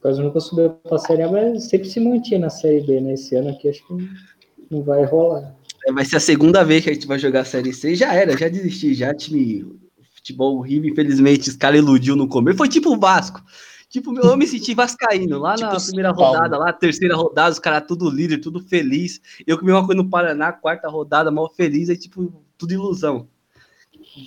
quase 0.00 0.22
nunca 0.22 0.38
subiu 0.38 0.70
para 0.70 0.94
a 0.94 1.00
Série 1.00 1.22
A, 1.22 1.28
mas 1.30 1.64
sempre 1.64 1.88
se 1.88 1.98
mantinha 1.98 2.38
na 2.38 2.50
Série 2.50 2.80
B, 2.82 3.00
né? 3.00 3.14
Esse 3.14 3.34
ano 3.34 3.50
aqui 3.50 3.68
acho 3.68 3.84
que 3.84 4.08
não 4.70 4.82
vai 4.82 5.04
rolar. 5.04 5.56
É, 5.86 5.92
vai 5.92 6.04
ser 6.04 6.16
a 6.16 6.20
segunda 6.20 6.62
vez 6.62 6.84
que 6.84 6.90
a 6.90 6.94
gente 6.94 7.06
vai 7.06 7.18
jogar 7.18 7.40
a 7.40 7.44
Série 7.44 7.72
C. 7.72 7.96
Já 7.96 8.14
era, 8.14 8.36
já 8.36 8.48
desisti, 8.48 8.94
já 8.94 9.12
time 9.12 9.77
futebol 10.28 10.58
horrível, 10.58 10.90
infelizmente, 10.90 11.48
os 11.48 11.56
caras 11.56 11.80
iludiu 11.80 12.14
no 12.14 12.28
começo. 12.28 12.58
Foi 12.58 12.68
tipo 12.68 12.94
o 12.94 12.98
Vasco. 12.98 13.42
Tipo, 13.88 14.14
eu 14.18 14.36
me 14.36 14.46
senti 14.46 14.74
vascaíno 14.74 15.38
lá 15.38 15.54
tipo 15.54 15.72
na 15.72 15.80
primeira 15.80 16.10
rodada, 16.10 16.58
lá 16.58 16.70
terceira 16.74 17.16
rodada, 17.16 17.52
os 17.52 17.58
caras 17.58 17.84
tudo 17.88 18.10
líder, 18.10 18.38
tudo 18.38 18.60
feliz. 18.60 19.18
Eu 19.46 19.58
comi 19.58 19.72
uma 19.72 19.84
coisa 19.84 20.02
no 20.02 20.10
Paraná, 20.10 20.52
quarta 20.52 20.88
rodada, 20.88 21.30
mal 21.30 21.50
feliz, 21.54 21.88
aí 21.88 21.96
tipo, 21.96 22.44
tudo 22.58 22.72
ilusão. 22.74 23.26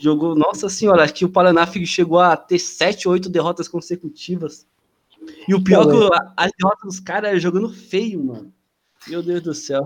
Jogou, 0.01 0.35
nossa 0.35 0.67
senhora, 0.67 1.03
acho 1.03 1.13
que 1.13 1.25
o 1.25 1.29
Paraná 1.29 1.67
chegou 1.85 2.19
a 2.19 2.35
ter 2.35 2.57
sete, 2.57 3.07
oito 3.07 3.29
derrotas 3.29 3.67
consecutivas. 3.67 4.65
E 5.47 5.53
o 5.53 5.63
pior 5.63 5.83
é 5.83 5.91
que 5.91 6.31
as 6.35 6.51
derrotas 6.57 6.83
dos 6.83 6.99
caras 6.99 7.39
jogando 7.39 7.69
feio, 7.69 8.23
mano. 8.23 8.51
Meu 9.07 9.21
Deus 9.21 9.41
do 9.41 9.53
céu. 9.53 9.83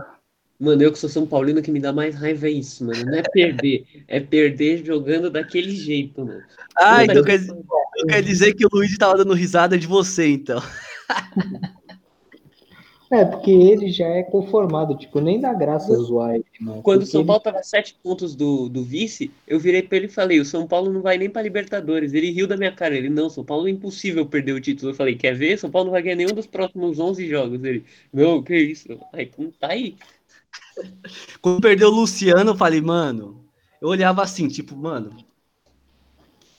Mano, 0.60 0.82
eu 0.82 0.92
que 0.92 0.98
sou 1.00 1.10
São 1.10 1.26
Paulino, 1.28 1.62
que 1.62 1.72
me 1.72 1.82
dá 1.82 1.92
mais 1.92 2.16
raiva 2.16 2.48
é 2.48 2.52
isso, 2.52 2.86
mano. 2.86 3.06
Não 3.06 3.16
é 3.18 3.22
perder, 3.22 3.86
é 4.08 4.20
perder 4.22 4.86
jogando 4.86 5.30
daquele 5.30 5.72
jeito, 5.76 6.24
mano. 6.26 6.42
Ah, 6.78 7.04
então 7.04 7.24
quer, 7.24 7.38
dizer, 7.40 7.56
quer 8.08 8.22
dizer 8.24 8.54
que 8.54 8.66
o 8.66 8.70
Luiz 8.72 8.98
tava 8.98 9.18
dando 9.18 9.34
risada 9.34 9.78
de 9.78 9.86
você, 9.86 10.28
então. 10.30 10.62
É, 13.12 13.24
porque 13.24 13.52
ele 13.52 13.92
já 13.92 14.08
é 14.08 14.24
conformado, 14.24 14.98
tipo, 14.98 15.22
nem 15.22 15.40
dá 15.40 15.54
graça 15.54 15.94
zoar 15.96 16.34
ele, 16.36 16.46
mano. 16.60 16.82
Quando 16.82 17.04
o 17.04 17.06
São 17.06 17.22
ele- 17.22 17.28
Paulo 17.28 17.42
tava 17.42 17.62
sete 17.62 17.96
pontos 18.02 18.36
do, 18.36 18.68
do 18.68 18.84
vice, 18.84 19.30
eu 19.48 19.60
virei 19.60 19.84
pra 19.84 19.98
ele 19.98 20.08
e 20.08 20.10
falei: 20.10 20.40
o 20.40 20.46
São 20.46 20.68
Paulo 20.68 20.92
não 20.92 21.02
vai 21.02 21.18
nem 21.18 21.30
pra 21.30 21.42
Libertadores. 21.44 22.14
Ele 22.14 22.32
riu 22.32 22.48
da 22.48 22.58
minha 22.58 22.72
cara. 22.72 22.96
Ele, 22.96 23.08
não, 23.08 23.30
São 23.30 23.46
Paulo 23.46 23.68
é 23.68 23.72
impossível 23.72 24.26
perder 24.26 24.54
o 24.54 24.60
título. 24.60 24.92
Eu 24.92 24.96
falei: 24.96 25.16
quer 25.16 25.36
ver? 25.36 25.58
São 25.60 25.70
Paulo 25.70 25.86
não 25.86 25.92
vai 25.92 26.02
ganhar 26.02 26.16
nenhum 26.16 26.34
dos 26.34 26.48
próximos 26.48 27.00
11 27.00 27.28
jogos. 27.30 27.64
Ele, 27.64 27.86
não, 28.12 28.42
que 28.42 28.58
isso? 28.58 28.88
Aí, 29.14 29.30
então 29.32 29.54
tá 29.60 29.68
aí. 29.68 29.96
Quando 31.42 31.62
perdeu 31.62 31.90
o 31.90 31.96
Luciano, 31.96 32.52
eu 32.52 32.56
falei, 32.56 32.82
mano. 32.82 33.46
Eu 33.82 33.90
olhava 33.90 34.24
assim, 34.24 34.48
tipo, 34.48 34.76
mano. 34.76 35.16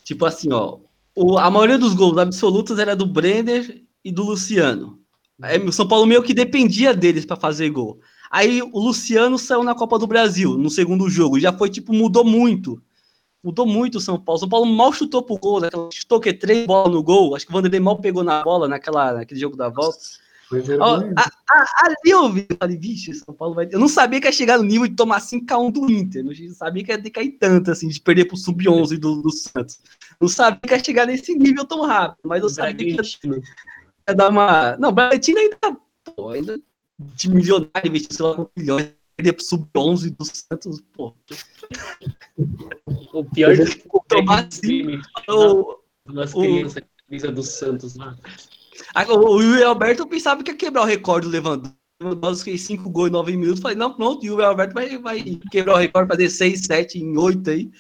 Tipo 0.05 0.25
assim, 0.25 0.53
ó. 0.53 0.79
O, 1.15 1.39
a 1.39 1.51
maioria 1.51 1.79
dos 1.79 1.95
gols 1.95 2.19
absolutos 2.19 2.79
era 2.79 2.95
do 2.95 3.07
Brenner 3.07 3.83
e 4.05 4.13
do 4.13 4.23
Luciano. 4.23 5.01
Aí, 5.43 5.59
o 5.59 5.73
São 5.73 5.89
Paulo 5.89 6.07
meio 6.07 6.23
que 6.23 6.33
dependia 6.33 6.95
deles 6.95 7.25
para 7.25 7.37
fazer 7.37 7.71
gol. 7.71 8.01
Aí 8.31 8.63
o 8.63 8.79
Luciano 8.79 9.39
saiu 9.39 9.63
na 9.63 9.75
Copa 9.75 9.99
do 9.99 10.07
Brasil, 10.07 10.57
no 10.57 10.71
segundo 10.71 11.09
jogo. 11.09 11.39
Já 11.39 11.53
foi, 11.53 11.69
tipo, 11.69 11.93
mudou 11.93 12.25
muito. 12.25 12.83
Mudou 13.43 13.67
muito 13.67 13.99
o 13.99 14.01
São 14.01 14.19
Paulo. 14.19 14.39
São 14.39 14.49
Paulo 14.49 14.67
mal 14.67 14.93
chutou 14.93 15.23
pro 15.23 15.39
gol, 15.39 15.61
né? 15.61 15.69
chutou 15.93 16.21
que 16.21 16.33
três 16.33 16.67
bolas 16.67 16.93
no 16.93 17.03
gol. 17.03 17.35
Acho 17.35 17.47
que 17.47 17.53
o 17.53 17.55
Vanderlei 17.55 17.81
mal 17.81 17.99
pegou 17.99 18.25
na 18.25 18.43
bola 18.43 18.67
naquela, 18.67 19.13
naquele 19.13 19.39
jogo 19.39 19.57
da 19.57 19.69
volta. 19.69 19.99
Foi 20.49 20.61
vergonha. 20.61 21.13
a- 21.17 21.31
a- 21.51 21.87
ali 21.87 21.95
eu 22.05 22.33
vi, 22.33 22.47
eu 22.49 22.57
falei, 22.57 22.77
vixe, 22.77 23.13
São 23.15 23.35
Paulo 23.35 23.55
vai. 23.55 23.69
Eu 23.71 23.81
não 23.81 23.89
sabia 23.89 24.21
que 24.21 24.27
ia 24.29 24.33
chegar 24.33 24.59
no 24.59 24.65
nível 24.65 24.87
de 24.87 24.95
tomar 24.95 25.21
5x1 25.21 25.71
do 25.73 25.91
Inter. 25.91 26.25
Não 26.25 26.33
sabia 26.55 26.85
que 26.85 26.93
ia 26.93 26.99
decair 26.99 27.37
tanto, 27.39 27.71
assim, 27.71 27.89
de 27.89 28.01
perder 28.01 28.27
pro 28.27 28.37
Sub-11 28.37 28.97
do, 28.99 29.23
do 29.23 29.31
Santos. 29.33 29.81
Não 30.21 30.29
sabia 30.29 30.61
que 30.61 30.73
ia 30.75 30.85
chegar 30.85 31.07
nesse 31.07 31.35
nível 31.35 31.65
tão 31.65 31.83
rápido, 31.85 32.21
mas 32.29 32.43
eu 32.43 32.49
sabia 32.49 32.75
que 32.77 32.85
ia, 32.93 33.41
ia 34.09 34.15
dar 34.15 34.29
uma. 34.31 34.77
Não, 34.77 34.91
o 34.91 34.93
Bragantino 34.93 35.39
ainda. 35.39 35.59
Pô, 36.15 36.31
ainda 36.31 36.61
de 36.99 37.29
milionário, 37.29 37.87
investiu, 37.89 38.17
sei 38.17 38.25
lá, 38.27 38.35
com 38.37 38.49
milhões. 38.57 38.93
Perder 39.17 39.33
pro 39.33 39.45
Sub-11 39.45 40.11
do 40.17 40.25
Santos, 40.27 40.83
pô. 40.93 41.15
O 43.13 43.25
pior 43.25 43.57
de 43.57 43.83
Tomar 44.09 44.47
time. 44.49 45.01
O, 45.29 45.77
Umas 46.07 46.33
o- 46.35 46.43
camisa 47.09 47.33
do 47.33 47.43
Santos 47.43 47.97
lá. 47.97 48.17
O 49.09 49.41
Yuri 49.41 49.63
Alberto 49.63 50.03
eu 50.03 50.07
pensava 50.07 50.43
que 50.43 50.51
ia 50.51 50.57
quebrar 50.57 50.83
o 50.83 50.87
recorde 50.87 51.27
do 51.27 51.33
Lewandowski. 51.33 51.77
Nós 52.21 52.43
fez 52.43 52.61
5 52.63 52.91
gols 52.91 53.09
em 53.09 53.13
9 53.13 53.37
minutos. 53.37 53.61
Falei, 53.61 53.77
não, 53.77 53.93
pronto, 53.93 54.23
o 54.23 54.27
Yuri 54.27 54.45
Alberto 54.45 54.75
vai, 54.75 54.99
vai 54.99 55.23
quebrar 55.51 55.75
o 55.75 55.79
recorde, 55.79 56.09
fazer 56.09 56.29
6, 56.31 56.61
7 56.67 56.99
em 56.99 57.17
8 57.17 57.51
aí. 57.51 57.71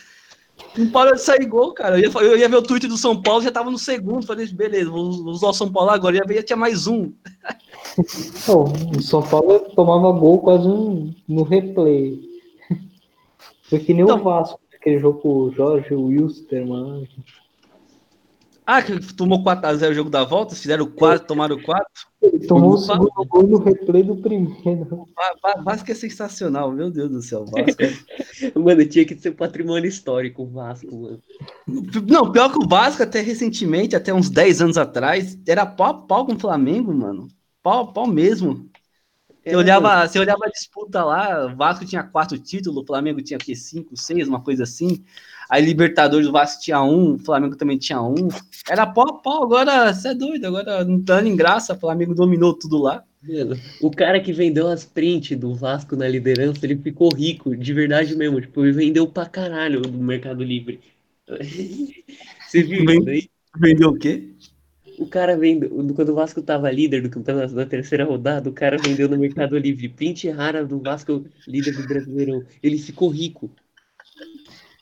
Não 0.77 0.89
para 0.91 1.13
de 1.13 1.21
sair 1.21 1.45
gol, 1.47 1.75
cara. 1.75 1.99
Eu 2.01 2.11
ia, 2.11 2.19
eu 2.23 2.39
ia 2.39 2.49
ver 2.49 2.57
o 2.57 2.63
tweet 2.63 2.87
do 2.87 2.97
São 2.97 3.21
Paulo, 3.21 3.43
já 3.43 3.51
tava 3.53 3.71
no 3.71 3.79
segundo. 3.79 4.27
Falei, 4.27 4.47
beleza, 4.47 4.91
vou 4.91 5.13
vou 5.13 5.33
usar 5.33 5.49
o 5.49 5.53
São 5.53 5.71
Paulo 5.71 5.91
agora. 5.91 6.17
Eu 6.17 6.21
ia 6.21 6.27
ver, 6.27 6.37
já 6.37 6.43
tinha 6.43 6.57
mais 6.57 6.87
um. 6.87 7.13
Pô, 8.47 8.65
o 8.97 9.03
São 9.03 9.23
Paulo 9.23 9.61
tomava 9.75 10.11
gol 10.19 10.39
quase 10.39 10.67
um, 10.67 11.15
no 11.29 11.43
replay. 11.43 12.21
Foi 13.69 13.79
que 13.81 13.93
nem 13.93 14.05
Então- 14.05 14.19
o 14.19 14.23
Vasco, 14.23 14.59
aquele 14.75 14.99
jogo 14.99 15.21
com 15.21 15.29
o 15.29 15.53
Jorge 15.53 15.95
Wilster, 15.95 16.67
mano. 16.67 17.07
Ah, 18.67 18.83
que 18.83 19.15
tomou 19.15 19.45
4x0 19.45 19.93
o 19.93 19.95
jogo 19.95 20.11
da 20.11 20.25
volta, 20.25 20.57
fizeram 20.57 20.87
4, 20.91 21.25
tomaram 21.25 21.57
4. 21.63 21.87
Ele 22.21 22.47
tomou 22.49 22.73
o 22.73 22.79
segundo 22.79 23.13
gol 23.29 23.47
no 23.47 23.59
replay 23.59 24.03
do 24.03 24.17
primeiro. 24.17 25.07
Vasco 25.65 25.93
é 25.93 25.95
sensacional, 25.95 26.73
meu 26.73 26.91
Deus 26.91 27.11
do 27.11 27.23
céu. 27.23 27.45
Vasco. 27.45 27.83
é- 27.83 27.93
Mano, 28.59 28.85
tinha 28.85 29.05
que 29.05 29.17
ser 29.17 29.33
patrimônio 29.33 29.89
histórico 29.89 30.43
o 30.43 30.47
Vasco, 30.47 30.95
mano. 30.97 31.23
Não, 32.09 32.33
pior 32.33 32.51
que 32.51 32.59
o 32.59 32.69
Vasco, 32.69 33.05
até 33.05 33.21
recentemente, 33.21 33.95
até 33.95 34.13
uns 34.13 34.29
10 34.29 34.61
anos 34.61 34.77
atrás, 34.77 35.39
era 35.47 35.65
pau 35.65 35.87
a 35.87 35.95
pau 35.95 36.27
com 36.27 36.33
o 36.35 36.39
Flamengo, 36.39 36.93
mano. 36.93 37.29
Pau 37.63 37.85
a 37.85 37.93
pau 37.93 38.07
mesmo. 38.07 38.69
Você 39.29 39.51
Era, 39.51 39.59
olhava, 39.59 40.09
você 40.09 40.19
olhava 40.19 40.45
a 40.45 40.51
disputa 40.51 41.05
lá, 41.05 41.47
o 41.47 41.55
Vasco 41.55 41.85
tinha 41.85 42.03
quatro 42.03 42.37
títulos, 42.37 42.83
o 42.83 42.87
Flamengo 42.87 43.23
tinha 43.23 43.37
aqui 43.37 43.55
cinco, 43.55 43.97
seis, 43.97 44.27
uma 44.27 44.43
coisa 44.43 44.65
assim. 44.65 45.05
Aí 45.49 45.65
Libertadores, 45.65 46.27
o 46.27 46.33
Vasco 46.33 46.63
tinha 46.63 46.83
um, 46.83 47.15
o 47.15 47.19
Flamengo 47.19 47.57
também 47.57 47.79
tinha 47.79 48.03
um. 48.03 48.29
Era 48.69 48.87
pau 48.87 49.09
a 49.09 49.13
pau, 49.15 49.45
agora 49.45 49.93
você 49.93 50.09
é 50.09 50.15
doido, 50.15 50.45
agora 50.47 50.85
não 50.85 51.01
tá 51.01 51.23
em 51.23 51.37
graça, 51.37 51.75
o 51.75 51.79
Flamengo 51.79 52.15
dominou 52.15 52.53
tudo 52.53 52.79
lá. 52.79 53.05
Mano, 53.23 53.57
o 53.81 53.91
cara 53.91 54.21
que 54.21 54.33
vendeu 54.33 54.69
as 54.69 54.85
prints 54.85 55.37
do 55.37 55.55
Vasco 55.55 55.97
na 55.97 56.07
liderança, 56.07 56.65
ele 56.65 56.77
ficou 56.77 57.13
rico, 57.13 57.57
de 57.57 57.73
verdade 57.73 58.15
mesmo. 58.17 58.41
Tipo, 58.41 58.65
ele 58.65 58.73
vendeu 58.73 59.07
pra 59.07 59.27
caralho 59.27 59.81
do 59.81 59.99
Mercado 59.99 60.45
Livre. 60.45 60.81
Você 62.47 62.63
viu 62.63 62.85
isso 62.85 63.05
daí? 63.05 63.29
Vendeu 63.59 63.89
o 63.91 63.99
quê? 63.99 64.33
O 64.99 65.07
cara 65.07 65.37
vendeu, 65.37 65.69
quando 65.95 66.11
o 66.11 66.15
Vasco 66.15 66.41
tava 66.41 66.71
líder 66.71 67.03
do 67.03 67.11
campeonato 67.11 67.55
da 67.55 67.67
terceira 67.67 68.05
rodada, 68.05 68.49
o 68.49 68.53
cara 68.53 68.79
vendeu 68.79 69.09
no 69.09 69.19
Mercado 69.19 69.59
Livre 69.59 69.89
print 69.89 70.29
rara 70.31 70.65
do 70.65 70.81
Vasco 70.81 71.27
líder 71.47 71.73
do 71.73 71.87
Brasileirão. 71.87 72.45
Ele 72.63 72.79
ficou 72.79 73.09
rico. 73.09 73.51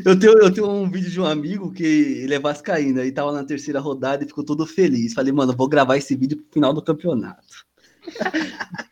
Eu 0.05 0.17
tenho, 0.19 0.33
eu 0.33 0.53
tenho 0.53 0.69
um 0.69 0.89
vídeo 0.89 1.09
de 1.09 1.19
um 1.19 1.25
amigo 1.25 1.71
que 1.71 1.83
ele 1.83 2.33
é 2.33 2.39
vascaíno, 2.39 3.01
aí 3.01 3.11
tava 3.11 3.31
na 3.31 3.43
terceira 3.43 3.79
rodada 3.79 4.23
e 4.23 4.27
ficou 4.27 4.43
todo 4.43 4.65
feliz. 4.67 5.13
Falei, 5.13 5.33
mano, 5.33 5.55
vou 5.55 5.67
gravar 5.67 5.97
esse 5.97 6.15
vídeo 6.15 6.37
pro 6.37 6.53
final 6.53 6.73
do 6.73 6.81
campeonato. 6.81 7.65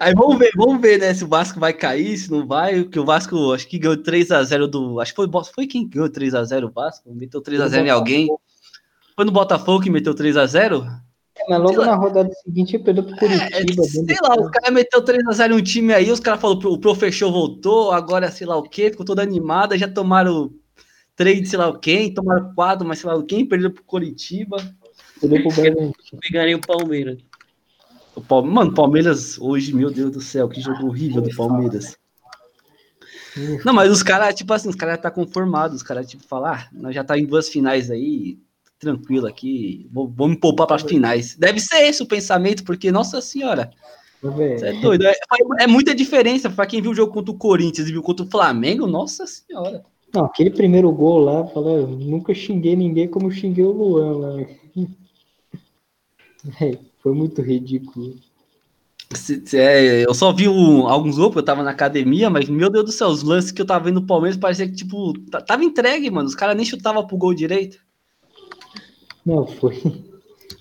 Aí 0.00 0.14
vamos 0.14 0.38
ver, 0.38 0.50
vamos 0.56 0.80
ver, 0.80 0.98
né, 0.98 1.12
se 1.12 1.22
o 1.22 1.28
Vasco 1.28 1.60
vai 1.60 1.72
cair, 1.72 2.16
se 2.16 2.30
não 2.30 2.46
vai, 2.46 2.82
porque 2.82 2.98
o 2.98 3.04
Vasco, 3.04 3.52
acho 3.52 3.68
que 3.68 3.78
ganhou 3.78 3.96
3x0 3.96 4.66
do, 4.66 4.98
acho 4.98 5.12
que 5.12 5.16
foi, 5.16 5.28
foi 5.54 5.66
quem 5.66 5.86
que 5.86 5.94
ganhou 5.94 6.08
3x0 6.08 6.64
o 6.64 6.72
Vasco? 6.72 7.14
Meteu 7.14 7.42
3x0 7.42 7.84
em 7.84 7.90
alguém. 7.90 8.28
Foi 9.14 9.24
no 9.24 9.30
Botafogo 9.30 9.82
que 9.82 9.90
meteu 9.90 10.14
3x0? 10.14 11.00
Mas 11.48 11.58
logo 11.58 11.68
Sei 11.70 11.78
lá. 11.78 11.86
na 11.86 11.94
rodada 11.96 12.30
seguinte 12.44 12.76
ele 12.76 12.84
perdeu 12.84 13.04
pro 13.04 13.16
Curitiba. 13.16 13.56
É, 13.56 13.64
dentro 13.64 13.84
sei 13.84 14.16
lá, 14.22 14.34
o 14.34 14.50
cara 14.50 14.70
meteu 14.70 15.02
3x0 15.02 15.50
em 15.50 15.54
um 15.54 15.62
time 15.62 15.94
aí, 15.94 16.10
os 16.10 16.20
caras 16.20 16.40
falaram, 16.40 16.70
o 16.70 16.78
Profechou 16.78 17.32
voltou, 17.32 17.92
agora 17.92 18.30
sei 18.30 18.46
lá 18.46 18.56
o 18.56 18.62
quê, 18.62 18.90
ficou 18.90 19.06
toda 19.06 19.22
animada, 19.22 19.78
já 19.78 19.88
tomaram 19.88 20.52
3 21.16 21.40
de 21.42 21.48
sei 21.48 21.58
lá 21.58 21.68
o 21.68 21.78
quem, 21.78 22.12
tomaram 22.12 22.52
4, 22.54 22.86
mas 22.86 22.98
sei 22.98 23.08
lá 23.10 23.16
o 23.16 23.22
quem, 23.24 23.46
perderam 23.46 23.72
pro 23.72 23.82
Coritiba. 23.84 24.56
Perdeu 25.20 25.42
pro 25.42 25.52
Bragantino. 25.52 25.94
Pegarem 26.20 26.54
o 26.54 26.60
Palmeiras. 26.60 27.18
O 28.14 28.20
Palme- 28.20 28.50
Mano, 28.52 28.74
Palmeiras 28.74 29.38
hoje, 29.38 29.74
meu 29.74 29.90
Deus 29.90 30.10
do 30.12 30.20
céu, 30.20 30.48
que 30.48 30.60
jogo 30.60 30.86
horrível 30.86 31.22
do 31.22 31.34
Palmeiras. 31.34 31.96
Não, 33.64 33.72
mas 33.72 33.90
os 33.90 34.02
caras, 34.02 34.34
tipo 34.34 34.52
assim, 34.52 34.68
os 34.68 34.74
caras 34.74 35.00
tá 35.00 35.10
conformados, 35.10 35.76
os 35.76 35.82
caras, 35.82 36.08
tipo, 36.08 36.24
falar, 36.24 36.68
ah, 36.72 36.76
nós 36.76 36.94
já 36.94 37.04
tá 37.04 37.16
em 37.16 37.24
duas 37.24 37.48
finais 37.48 37.90
aí, 37.90 38.38
tranquilo 38.78 39.26
aqui, 39.26 39.88
vou, 39.92 40.08
vou 40.08 40.28
me 40.28 40.36
poupar 40.36 40.66
para 40.66 40.76
as 40.76 40.82
finais. 40.82 41.34
Deve 41.36 41.60
ser 41.60 41.82
esse 41.88 42.02
o 42.02 42.06
pensamento, 42.06 42.64
porque, 42.64 42.92
nossa 42.92 43.20
senhora, 43.20 43.70
você 44.22 44.68
é 44.68 44.72
doido. 44.80 45.04
É, 45.06 45.14
é 45.60 45.66
muita 45.66 45.94
diferença 45.94 46.48
para 46.48 46.66
quem 46.66 46.80
viu 46.80 46.92
o 46.92 46.94
jogo 46.94 47.12
contra 47.12 47.32
o 47.32 47.38
Corinthians 47.38 47.88
e 47.88 47.92
viu 47.92 48.02
contra 48.02 48.24
o 48.24 48.30
Flamengo, 48.30 48.86
nossa 48.86 49.26
senhora. 49.26 49.84
Não, 50.14 50.24
aquele 50.24 50.50
primeiro 50.50 50.90
gol 50.90 51.18
lá, 51.18 51.50
eu 51.54 51.86
nunca 51.86 52.34
xinguei 52.34 52.74
ninguém 52.74 53.08
como 53.08 53.30
xinguei 53.30 53.64
o 53.64 53.72
Luan 53.72 54.16
lá. 54.18 54.46
É, 56.60 56.78
foi 57.02 57.12
muito 57.12 57.42
ridículo. 57.42 58.14
Se- 59.12 59.42
se 59.44 59.58
é, 59.58 60.06
eu 60.06 60.14
só 60.14 60.32
vi 60.32 60.48
um- 60.48 60.86
alguns 60.86 61.16
gols, 61.16 61.34
eu 61.34 61.42
tava 61.42 61.62
na 61.62 61.72
academia, 61.72 62.30
mas, 62.30 62.48
meu 62.48 62.70
Deus 62.70 62.84
do 62.84 62.92
céu, 62.92 63.08
os 63.08 63.22
lances 63.22 63.50
que 63.50 63.60
eu 63.60 63.66
tava 63.66 63.84
vendo 63.86 64.00
no 64.00 64.06
Palmeiras 64.06 64.38
parecia 64.38 64.66
que, 64.68 64.74
tipo, 64.76 65.12
tava 65.46 65.64
entregue, 65.64 66.10
mano. 66.10 66.28
Os 66.28 66.34
caras 66.34 66.56
nem 66.56 66.64
chutavam 66.64 67.06
pro 67.06 67.16
gol 67.16 67.34
direito. 67.34 67.78
Não, 69.28 69.46
foi. 69.46 69.80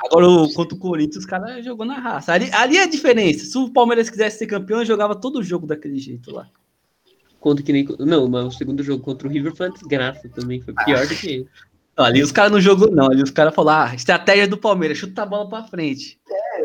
Agora, 0.03 0.27
o- 0.27 0.53
contra 0.53 0.75
o 0.75 0.79
Corinthians, 0.79 1.24
os 1.24 1.25
caras 1.25 1.63
jogou 1.63 1.86
na 1.86 1.97
raça. 1.97 2.33
Ali, 2.33 2.50
ali 2.53 2.77
é 2.77 2.83
a 2.83 2.88
diferença. 2.88 3.45
Se 3.45 3.57
o 3.57 3.71
Palmeiras 3.71 4.09
quisesse 4.09 4.38
ser 4.38 4.47
campeão, 4.47 4.83
jogava 4.83 5.15
todo 5.15 5.39
o 5.39 5.43
jogo 5.43 5.65
daquele 5.65 5.97
jeito 5.97 6.31
lá. 6.31 6.50
Contra 7.39 7.63
que 7.63 7.71
nem. 7.71 7.88
Não, 8.00 8.27
mas 8.27 8.45
o 8.45 8.51
segundo 8.51 8.83
jogo 8.83 9.01
contra 9.03 9.27
o 9.27 9.31
River 9.31 9.55
foi 9.55 9.67
uma 9.67 9.74
desgraça 9.74 10.27
também. 10.29 10.59
Foi 10.59 10.74
pior 10.86 11.07
do 11.07 11.15
que. 11.15 11.47
Não, 11.97 12.05
ali 12.05 12.21
os 12.21 12.31
caras 12.31 12.51
não 12.51 12.59
jogou, 12.59 12.91
não. 12.91 13.09
Ali 13.09 13.24
os 13.24 13.31
caras 13.31 13.55
falaram, 13.55 13.91
ah, 13.91 13.95
estratégia 13.95 14.47
do 14.47 14.57
Palmeiras, 14.57 14.97
chuta 14.97 15.24
a 15.24 15.25
bola 15.25 15.47
pra 15.47 15.63
frente. 15.63 16.19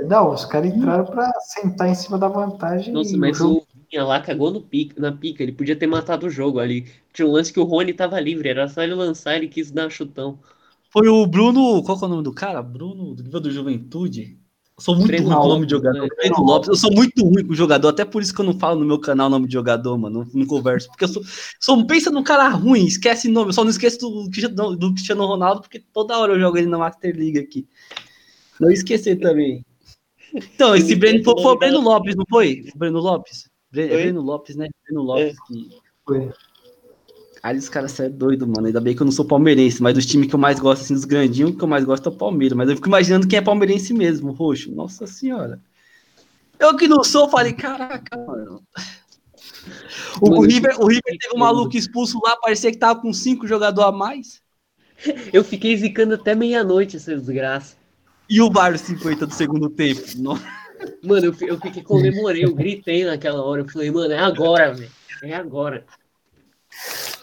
Não, 0.09 0.33
os 0.33 0.45
caras 0.45 0.75
entraram 0.75 1.05
pra 1.05 1.31
sentar 1.41 1.89
em 1.89 1.95
cima 1.95 2.19
da 2.19 2.27
vantagem. 2.29 2.93
Nossa, 2.93 3.17
mas 3.17 3.41
o 3.41 3.59
o 3.59 3.67
Vinha 3.91 4.05
lá 4.05 4.21
cagou 4.21 4.51
no 4.51 4.61
pica, 4.63 4.99
na 5.01 5.13
pica. 5.13 5.43
Ele 5.43 5.53
podia 5.53 5.77
ter 5.77 5.87
matado 5.87 6.27
o 6.27 6.31
jogo 6.31 6.59
ali. 6.59 6.87
Tinha 7.13 7.29
um 7.29 7.33
lance 7.33 7.53
que 7.53 7.61
o 7.61 7.65
Rony 7.65 7.93
tava 7.93 8.19
livre, 8.19 8.49
era 8.49 8.67
só 8.67 8.83
ele 8.83 8.95
lançar, 8.95 9.37
ele 9.37 9.49
quis 9.49 9.71
dar 9.71 9.91
chutão. 9.91 10.39
Foi 10.93 11.09
o 11.09 11.27
Bruno. 11.27 11.83
Qual 11.83 11.99
que 11.99 12.05
é 12.05 12.07
o 12.07 12.11
nome 12.11 12.23
do 12.23 12.33
cara? 12.33 12.63
Bruno, 12.63 13.15
do 13.15 13.23
nível 13.23 13.41
do 13.41 13.51
Juventude. 13.51 14.39
Eu 14.77 14.83
sou 14.83 14.95
muito 14.95 15.09
Breno 15.09 15.27
ruim 15.29 15.37
com 15.37 15.45
o 15.45 15.49
nome 15.49 15.67
de 15.67 15.71
jogador. 15.73 16.03
né? 16.03 16.09
Breno 16.17 16.43
Lopes. 16.43 16.69
Eu 16.69 16.75
sou 16.77 16.93
muito 16.93 17.25
ruim 17.25 17.45
com 17.47 17.53
o 17.53 17.57
jogador, 17.57 17.89
até 17.89 18.05
por 18.05 18.21
isso 18.23 18.35
que 18.35 18.41
eu 18.41 18.45
não 18.45 18.59
falo 18.59 18.81
no 18.81 18.87
meu 18.87 18.99
canal 18.99 19.27
o 19.29 19.31
nome 19.31 19.47
de 19.47 19.53
jogador, 19.53 19.97
mano. 19.99 20.21
Não, 20.25 20.41
não 20.41 20.47
converso. 20.47 20.89
Porque 20.89 21.05
eu 21.05 21.09
sou, 21.09 21.23
sou. 21.61 21.87
Pensa 21.87 22.11
num 22.11 22.23
cara 22.23 22.49
ruim, 22.49 22.85
esquece 22.87 23.29
nome. 23.29 23.49
Eu 23.51 23.53
só 23.53 23.63
não 23.65 23.71
esqueço 23.71 23.99
do, 24.01 24.29
Cristiano- 24.31 24.77
do 24.77 24.93
Cristiano 24.93 25.27
Ronaldo, 25.27 25.61
porque 25.63 25.79
toda 25.93 26.19
hora 26.19 26.33
eu 26.35 26.41
jogo 26.41 26.59
ele 26.59 26.67
na 26.67 26.79
Master 26.79 27.15
League 27.17 27.39
aqui. 27.39 27.67
Não 28.61 28.71
esquecer 28.71 29.17
também. 29.21 29.65
Então, 30.35 30.75
esse 30.75 30.95
Breno 30.97 31.23
foi, 31.23 31.43
foi 31.43 31.53
o 31.53 31.59
Breno 31.59 31.81
Lopes, 31.81 32.17
não 32.17 32.25
foi? 32.29 32.65
O 32.75 32.79
Breno 32.79 32.99
Lopes. 33.01 33.49
Bre- 33.71 33.85
é? 33.85 33.89
Breno 34.03 34.23
Lopes, 34.23 34.57
né? 34.57 34.69
Breno 34.85 35.03
Lopes 35.03 35.37
que. 35.47 35.69
Foi. 36.07 36.31
Cara, 37.43 37.57
esse 37.57 37.71
cara 37.71 37.87
é 37.99 38.09
doido, 38.09 38.47
mano. 38.47 38.69
Ainda 38.69 38.81
bem 38.81 38.95
que 38.95 39.03
eu 39.03 39.05
não 39.05 39.13
sou 39.13 39.25
palmeirense, 39.25 39.83
mas 39.83 39.95
dos 39.95 40.07
times 40.07 40.29
que 40.29 40.35
eu 40.35 40.39
mais 40.39 40.61
gosto, 40.61 40.83
assim, 40.83 40.95
dos 40.95 41.05
grandinhos, 41.05 41.57
que 41.57 41.63
eu 41.63 41.67
mais 41.67 41.85
gosto 41.85 42.09
é 42.09 42.13
o 42.13 42.15
Palmeiras. 42.15 42.57
Mas 42.57 42.69
eu 42.69 42.77
fico 42.77 42.87
imaginando 42.87 43.27
quem 43.27 43.37
é 43.37 43.43
palmeirense 43.43 43.93
mesmo, 43.93 44.31
roxo. 44.31 44.71
Nossa 44.73 45.09
senhora. 45.09 45.61
Eu 46.57 46.77
que 46.77 46.87
não 46.87 47.03
sou, 47.03 47.29
falei, 47.29 47.53
caraca, 47.53 48.17
mano. 48.17 48.63
O, 50.21 50.39
o 50.39 50.41
River, 50.43 50.81
o 50.81 50.87
River 50.87 51.19
teve 51.19 51.35
um 51.35 51.39
maluco 51.41 51.77
expulso 51.77 52.21
lá, 52.23 52.37
parecia 52.37 52.71
que 52.71 52.79
tava 52.79 53.01
com 53.01 53.13
cinco 53.13 53.47
jogadores 53.47 53.89
a 53.89 53.93
mais. 53.93 54.41
Eu 55.33 55.43
fiquei 55.43 55.77
zicando 55.77 56.15
até 56.15 56.37
meia-noite 56.37 56.97
essa 56.97 57.17
desgraça. 57.17 57.77
E 58.29 58.41
o 58.41 58.51
VAR 58.51 58.79
50 58.79 59.27
do 59.27 59.35
segundo 59.35 59.69
tempo. 59.69 60.01
Mano, 61.03 61.27
eu, 61.27 61.35
eu 61.47 61.61
fiquei 61.61 61.81
comemorei, 61.81 62.45
eu 62.45 62.55
gritei 62.55 63.05
naquela 63.05 63.41
hora. 63.45 63.63
Eu 63.63 63.69
falei, 63.69 63.89
mano, 63.89 64.13
é 64.13 64.19
agora, 64.19 64.75
velho. 64.75 64.91
É 65.23 65.33
agora. 65.33 65.85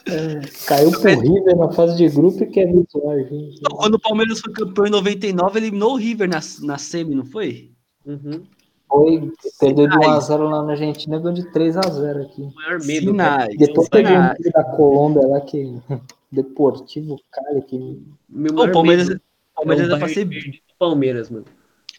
É, 0.06 0.42
caiu 0.66 0.92
pro 0.92 1.20
River 1.20 1.58
na 1.58 1.72
fase 1.72 1.98
de 1.98 2.10
grupo 2.10 2.44
e 2.44 2.48
quer 2.48 2.72
virtuar, 2.72 3.18
gente. 3.18 3.60
Quando 3.72 3.96
o 3.96 4.00
Palmeiras 4.00 4.40
foi 4.40 4.54
campeão 4.54 4.88
em 4.88 4.92
99, 4.92 5.60
eliminou 5.60 5.94
o 5.94 5.98
River 5.98 6.28
na, 6.28 6.40
na 6.62 6.78
semi, 6.78 7.16
não 7.16 7.26
foi? 7.26 7.72
Uhum. 8.06 8.44
Foi, 8.88 9.32
perdeu 9.60 9.88
de 9.88 9.96
1x0 9.96 10.38
lá 10.50 10.64
na 10.64 10.72
Argentina, 10.72 11.20
ganhou 11.20 11.34
de 11.34 11.44
3x0 11.52 12.26
aqui. 12.26 12.42
O 12.42 12.54
maior 12.56 12.84
medo. 12.84 13.12
Sinais, 13.12 13.58
Depois 13.58 13.88
teve 13.88 14.12
um 14.12 14.52
da 14.52 14.64
Colômbia 14.76 15.28
lá 15.28 15.42
que. 15.42 15.80
Deportivo 16.32 17.20
Cali 17.32 17.62
que. 17.64 18.04
Meu 18.28 18.54
o 18.54 18.72
Palmeiras, 18.72 19.10
medo, 19.10 19.22
Palmeiras 19.56 19.90
é, 19.90 19.94
é 19.94 19.98
pra 19.98 20.08
ser. 20.08 20.30
Palmeiras, 20.78 21.30
mano. 21.30 21.46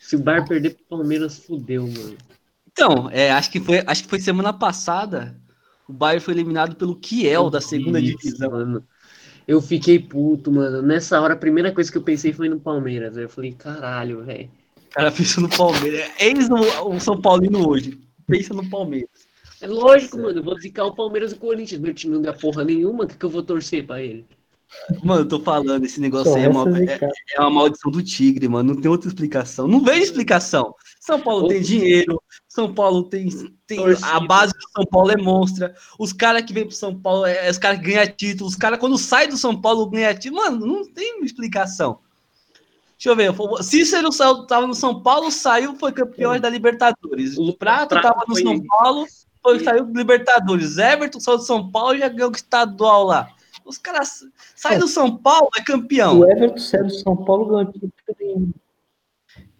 Se 0.00 0.16
o 0.16 0.18
Bar 0.18 0.46
perder 0.48 0.74
pro 0.74 0.98
Palmeiras, 0.98 1.38
fudeu, 1.38 1.82
mano. 1.82 2.16
Então, 2.72 3.08
é, 3.10 3.30
acho, 3.30 3.50
que 3.50 3.60
foi, 3.60 3.82
acho 3.86 4.04
que 4.04 4.08
foi 4.08 4.20
semana 4.20 4.52
passada. 4.52 5.36
O 5.90 5.92
Bayern 5.92 6.24
foi 6.24 6.34
eliminado 6.34 6.76
pelo 6.76 6.94
Kiel 6.94 7.50
da 7.50 7.60
segunda 7.60 7.98
Isso, 7.98 8.16
divisão. 8.16 8.50
Mano. 8.52 8.84
Eu 9.46 9.60
fiquei 9.60 9.98
puto, 9.98 10.52
mano. 10.52 10.80
Nessa 10.80 11.20
hora, 11.20 11.34
a 11.34 11.36
primeira 11.36 11.72
coisa 11.72 11.90
que 11.90 11.98
eu 11.98 12.02
pensei 12.02 12.32
foi 12.32 12.48
no 12.48 12.60
Palmeiras. 12.60 13.16
Eu 13.16 13.28
falei, 13.28 13.52
caralho, 13.52 14.24
velho. 14.24 14.48
O 14.76 14.90
cara 14.90 15.10
pensa 15.10 15.40
no 15.40 15.48
Palmeiras. 15.48 16.08
Eles 16.20 16.48
o 16.48 17.00
São 17.00 17.20
Paulino 17.20 17.68
hoje. 17.68 17.98
Pensa 18.28 18.54
no 18.54 18.68
Palmeiras. 18.70 19.10
É 19.60 19.66
lógico, 19.66 20.16
mano. 20.16 20.38
Eu 20.38 20.44
vou 20.44 20.56
zicar 20.58 20.84
o 20.84 20.94
Palmeiras 20.94 21.32
e 21.32 21.34
o 21.34 21.38
Corinthians. 21.38 21.80
Meu 21.80 21.92
time 21.92 22.14
não 22.14 22.22
dá 22.22 22.32
porra 22.32 22.62
nenhuma. 22.62 23.04
O 23.04 23.06
que, 23.08 23.16
que 23.16 23.24
eu 23.24 23.30
vou 23.30 23.42
torcer 23.42 23.84
pra 23.84 24.00
ele? 24.00 24.24
Mano, 25.02 25.22
eu 25.22 25.28
tô 25.28 25.40
falando, 25.40 25.84
esse 25.84 26.00
negócio 26.00 26.32
aí 26.32 26.44
é 26.44 26.48
uma, 26.48 26.78
é, 26.78 27.00
é 27.34 27.40
uma, 27.40 27.50
maldição 27.50 27.90
do 27.90 28.02
tigre, 28.02 28.48
mano. 28.48 28.74
Não 28.74 28.80
tem 28.80 28.90
outra 28.90 29.08
explicação. 29.08 29.66
Não 29.66 29.82
vejo 29.82 30.02
explicação. 30.02 30.74
São 31.00 31.20
Paulo 31.20 31.48
tem 31.48 31.60
dinheiro, 31.60 32.22
São 32.50 32.74
Paulo 32.74 33.04
tem. 33.04 33.28
tem 33.64 33.78
a 34.02 34.18
base 34.18 34.52
do 34.52 34.68
São 34.72 34.84
Paulo 34.84 35.12
é 35.12 35.16
monstra. 35.16 35.72
Os 35.96 36.12
caras 36.12 36.42
que 36.42 36.52
vêm 36.52 36.66
pro 36.66 36.74
São 36.74 36.92
Paulo, 36.92 37.24
é, 37.24 37.46
é 37.46 37.50
os 37.50 37.58
caras 37.58 37.78
que 37.78 37.84
ganham 37.84 38.06
título. 38.08 38.50
Os 38.50 38.56
caras, 38.56 38.80
quando 38.80 38.98
saem 38.98 39.28
do 39.28 39.36
São 39.36 39.58
Paulo, 39.58 39.86
ganham 39.86 40.12
título. 40.14 40.42
Mano, 40.42 40.66
não 40.66 40.84
tem 40.84 41.24
explicação. 41.24 42.00
Deixa 42.98 43.08
eu 43.08 43.16
ver. 43.16 43.62
Cícero 43.62 44.10
tava 44.48 44.66
no 44.66 44.74
São 44.74 45.00
Paulo, 45.00 45.30
saiu, 45.30 45.76
foi 45.76 45.92
campeão 45.92 46.38
da 46.40 46.50
Libertadores. 46.50 47.38
O 47.38 47.52
Prato, 47.52 47.90
Prato 47.90 48.02
tava 48.02 48.24
no 48.26 48.36
São 48.36 48.60
Paulo, 48.66 49.06
foi, 49.40 49.60
saiu 49.60 49.86
do 49.86 49.96
Libertadores. 49.96 50.76
Everton 50.76 51.20
saiu 51.20 51.36
do 51.36 51.44
São 51.44 51.70
Paulo 51.70 51.94
e 51.94 52.00
já 52.00 52.08
ganhou 52.08 52.32
o 52.32 52.34
estadual 52.34 53.04
lá. 53.04 53.30
Os 53.64 53.78
caras 53.78 54.24
saem 54.56 54.80
do 54.80 54.88
São 54.88 55.16
Paulo, 55.16 55.48
é 55.56 55.62
campeão. 55.62 56.18
O 56.18 56.28
Everton 56.28 56.58
saiu 56.58 56.88
do 56.88 56.94
São 56.94 57.16
Paulo 57.16 57.46
ganhou 57.46 57.72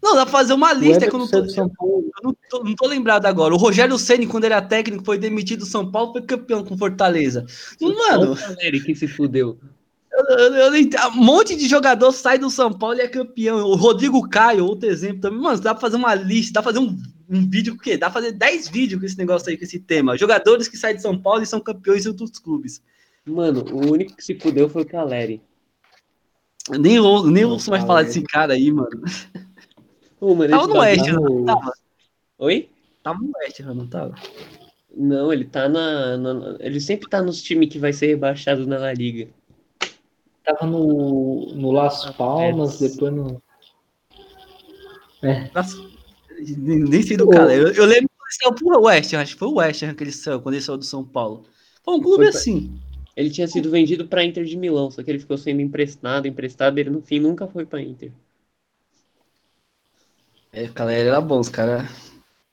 não, 0.02 0.14
dá 0.14 0.25
pra 0.25 0.33
fazer 0.33 0.52
uma 0.52 0.73
lista. 0.73 1.09
Que 1.09 1.14
eu, 1.14 1.19
não 1.19 1.28
tô, 1.28 1.38
eu 1.38 2.23
não, 2.23 2.37
tô, 2.49 2.64
não 2.64 2.75
tô 2.75 2.87
lembrado 2.87 3.26
agora. 3.26 3.54
O 3.54 3.59
Rogério 3.59 3.99
Ceni 3.99 4.26
quando 4.26 4.45
ele 4.45 4.54
era 4.54 4.62
técnico, 4.62 5.04
foi 5.04 5.19
demitido 5.19 5.61
do 5.61 5.66
São 5.66 5.90
Paulo, 5.90 6.12
foi 6.12 6.23
campeão 6.23 6.64
com 6.64 6.76
Fortaleza. 6.76 7.45
Mano. 7.80 8.33
O 8.33 8.85
que 8.85 8.95
se 8.95 9.07
fudeu. 9.07 9.59
Eu, 10.12 10.38
eu, 10.38 10.75
eu, 10.75 10.90
um 11.11 11.25
monte 11.25 11.54
de 11.54 11.69
jogador 11.69 12.11
sai 12.12 12.38
do 12.38 12.50
São 12.50 12.73
Paulo 12.73 12.97
e 12.97 13.02
é 13.02 13.09
campeão. 13.09 13.59
O 13.59 13.75
Rodrigo 13.75 14.28
Caio, 14.28 14.66
outro 14.66 14.88
exemplo 14.88 15.21
também. 15.21 15.40
Mano, 15.40 15.61
dá 15.61 15.75
pra 15.75 15.80
fazer 15.80 15.97
uma 15.97 16.14
lista, 16.14 16.54
dá 16.54 16.62
pra 16.62 16.73
fazer 16.73 16.85
um, 16.85 16.97
um 17.28 17.49
vídeo 17.49 17.75
com 17.75 17.80
o 17.80 17.83
quê? 17.83 17.97
Dá 17.97 18.11
pra 18.11 18.21
fazer 18.21 18.33
10 18.33 18.69
vídeos 18.69 19.00
com 19.00 19.07
esse 19.07 19.19
negócio 19.19 19.49
aí, 19.49 19.57
com 19.57 19.64
esse 19.64 19.78
tema. 19.78 20.16
Jogadores 20.16 20.66
que 20.66 20.76
saem 20.76 20.97
de 20.97 21.02
São 21.02 21.16
Paulo 21.16 21.42
e 21.42 21.47
são 21.47 21.61
campeões 21.61 22.04
em 22.04 22.09
outros 22.09 22.38
clubes. 22.38 22.83
Mano, 23.25 23.64
o 23.71 23.92
único 23.92 24.16
que 24.16 24.25
se 24.25 24.35
fudeu 24.35 24.69
foi 24.69 24.83
o 24.83 24.87
Caleri. 24.87 25.42
Nem, 26.78 26.99
nem 27.30 27.45
ouço 27.45 27.71
mais 27.71 27.84
falar 27.84 28.02
desse 28.02 28.23
cara 28.23 28.54
aí, 28.54 28.71
mano. 28.71 29.02
Mano 30.21 30.49
tava 30.49 30.67
no 30.67 30.78
Oeste, 30.78 31.13
não 31.13 31.45
tava? 31.45 31.73
Oi? 32.39 32.69
Tava 33.02 33.19
no 33.19 33.33
Oeste, 33.39 33.63
não 33.63 33.87
tava? 33.87 34.15
Não, 34.95 35.33
ele 35.33 35.45
tá 35.45 35.69
na, 35.69 36.17
na, 36.17 36.56
Ele 36.61 36.80
sempre 36.80 37.09
tá 37.09 37.23
nos 37.23 37.43
times 37.43 37.69
que 37.69 37.78
vai 37.78 37.93
ser 37.93 38.09
rebaixado 38.09 38.67
na 38.67 38.78
La 38.78 38.93
Liga. 38.93 39.28
Tava 40.45 40.67
no, 40.67 41.54
no 41.54 41.71
Las 41.71 42.11
Palmas, 42.17 42.83
é. 42.83 42.89
depois 42.89 43.13
no. 43.13 43.43
É. 45.23 45.50
Nossa, 45.54 45.76
nem 46.59 47.02
sei 47.02 47.17
do 47.17 47.28
cara. 47.28 47.54
Eu, 47.54 47.73
eu 47.73 47.85
lembro 47.85 48.09
que 48.09 48.15
ele 48.15 48.43
saiu 48.43 48.54
pro 48.54 48.83
West, 48.83 49.15
acho 49.15 49.35
que 49.35 49.39
foi 49.39 49.49
o 49.49 49.54
West 49.54 49.85
que 49.95 50.04
ele 50.04 50.13
saiu, 50.13 50.41
quando 50.41 50.54
ele 50.54 50.63
saiu 50.63 50.78
do 50.78 50.85
São 50.85 51.04
Paulo. 51.04 51.45
Foi 51.85 51.95
um 51.95 52.00
clube 52.00 52.25
foi 52.25 52.28
assim. 52.28 52.80
Ele 53.17 53.30
tinha 53.30 53.47
sido 53.47 53.71
vendido 53.71 54.06
para 54.06 54.25
Inter 54.25 54.45
de 54.45 54.56
Milão, 54.56 54.91
só 54.91 55.02
que 55.02 55.11
ele 55.11 55.19
ficou 55.19 55.37
sendo 55.37 55.61
emprestado, 55.61 56.26
emprestado, 56.26 56.78
ele 56.78 56.91
no 56.91 57.02
fim 57.02 57.21
nunca 57.21 57.47
foi 57.47 57.67
para 57.67 57.83
Inter. 57.83 58.11
É, 60.52 60.65
o 60.65 60.73
cara 60.73 60.93
era 60.93 61.21
bom, 61.21 61.39
os 61.39 61.49
caras. 61.49 61.89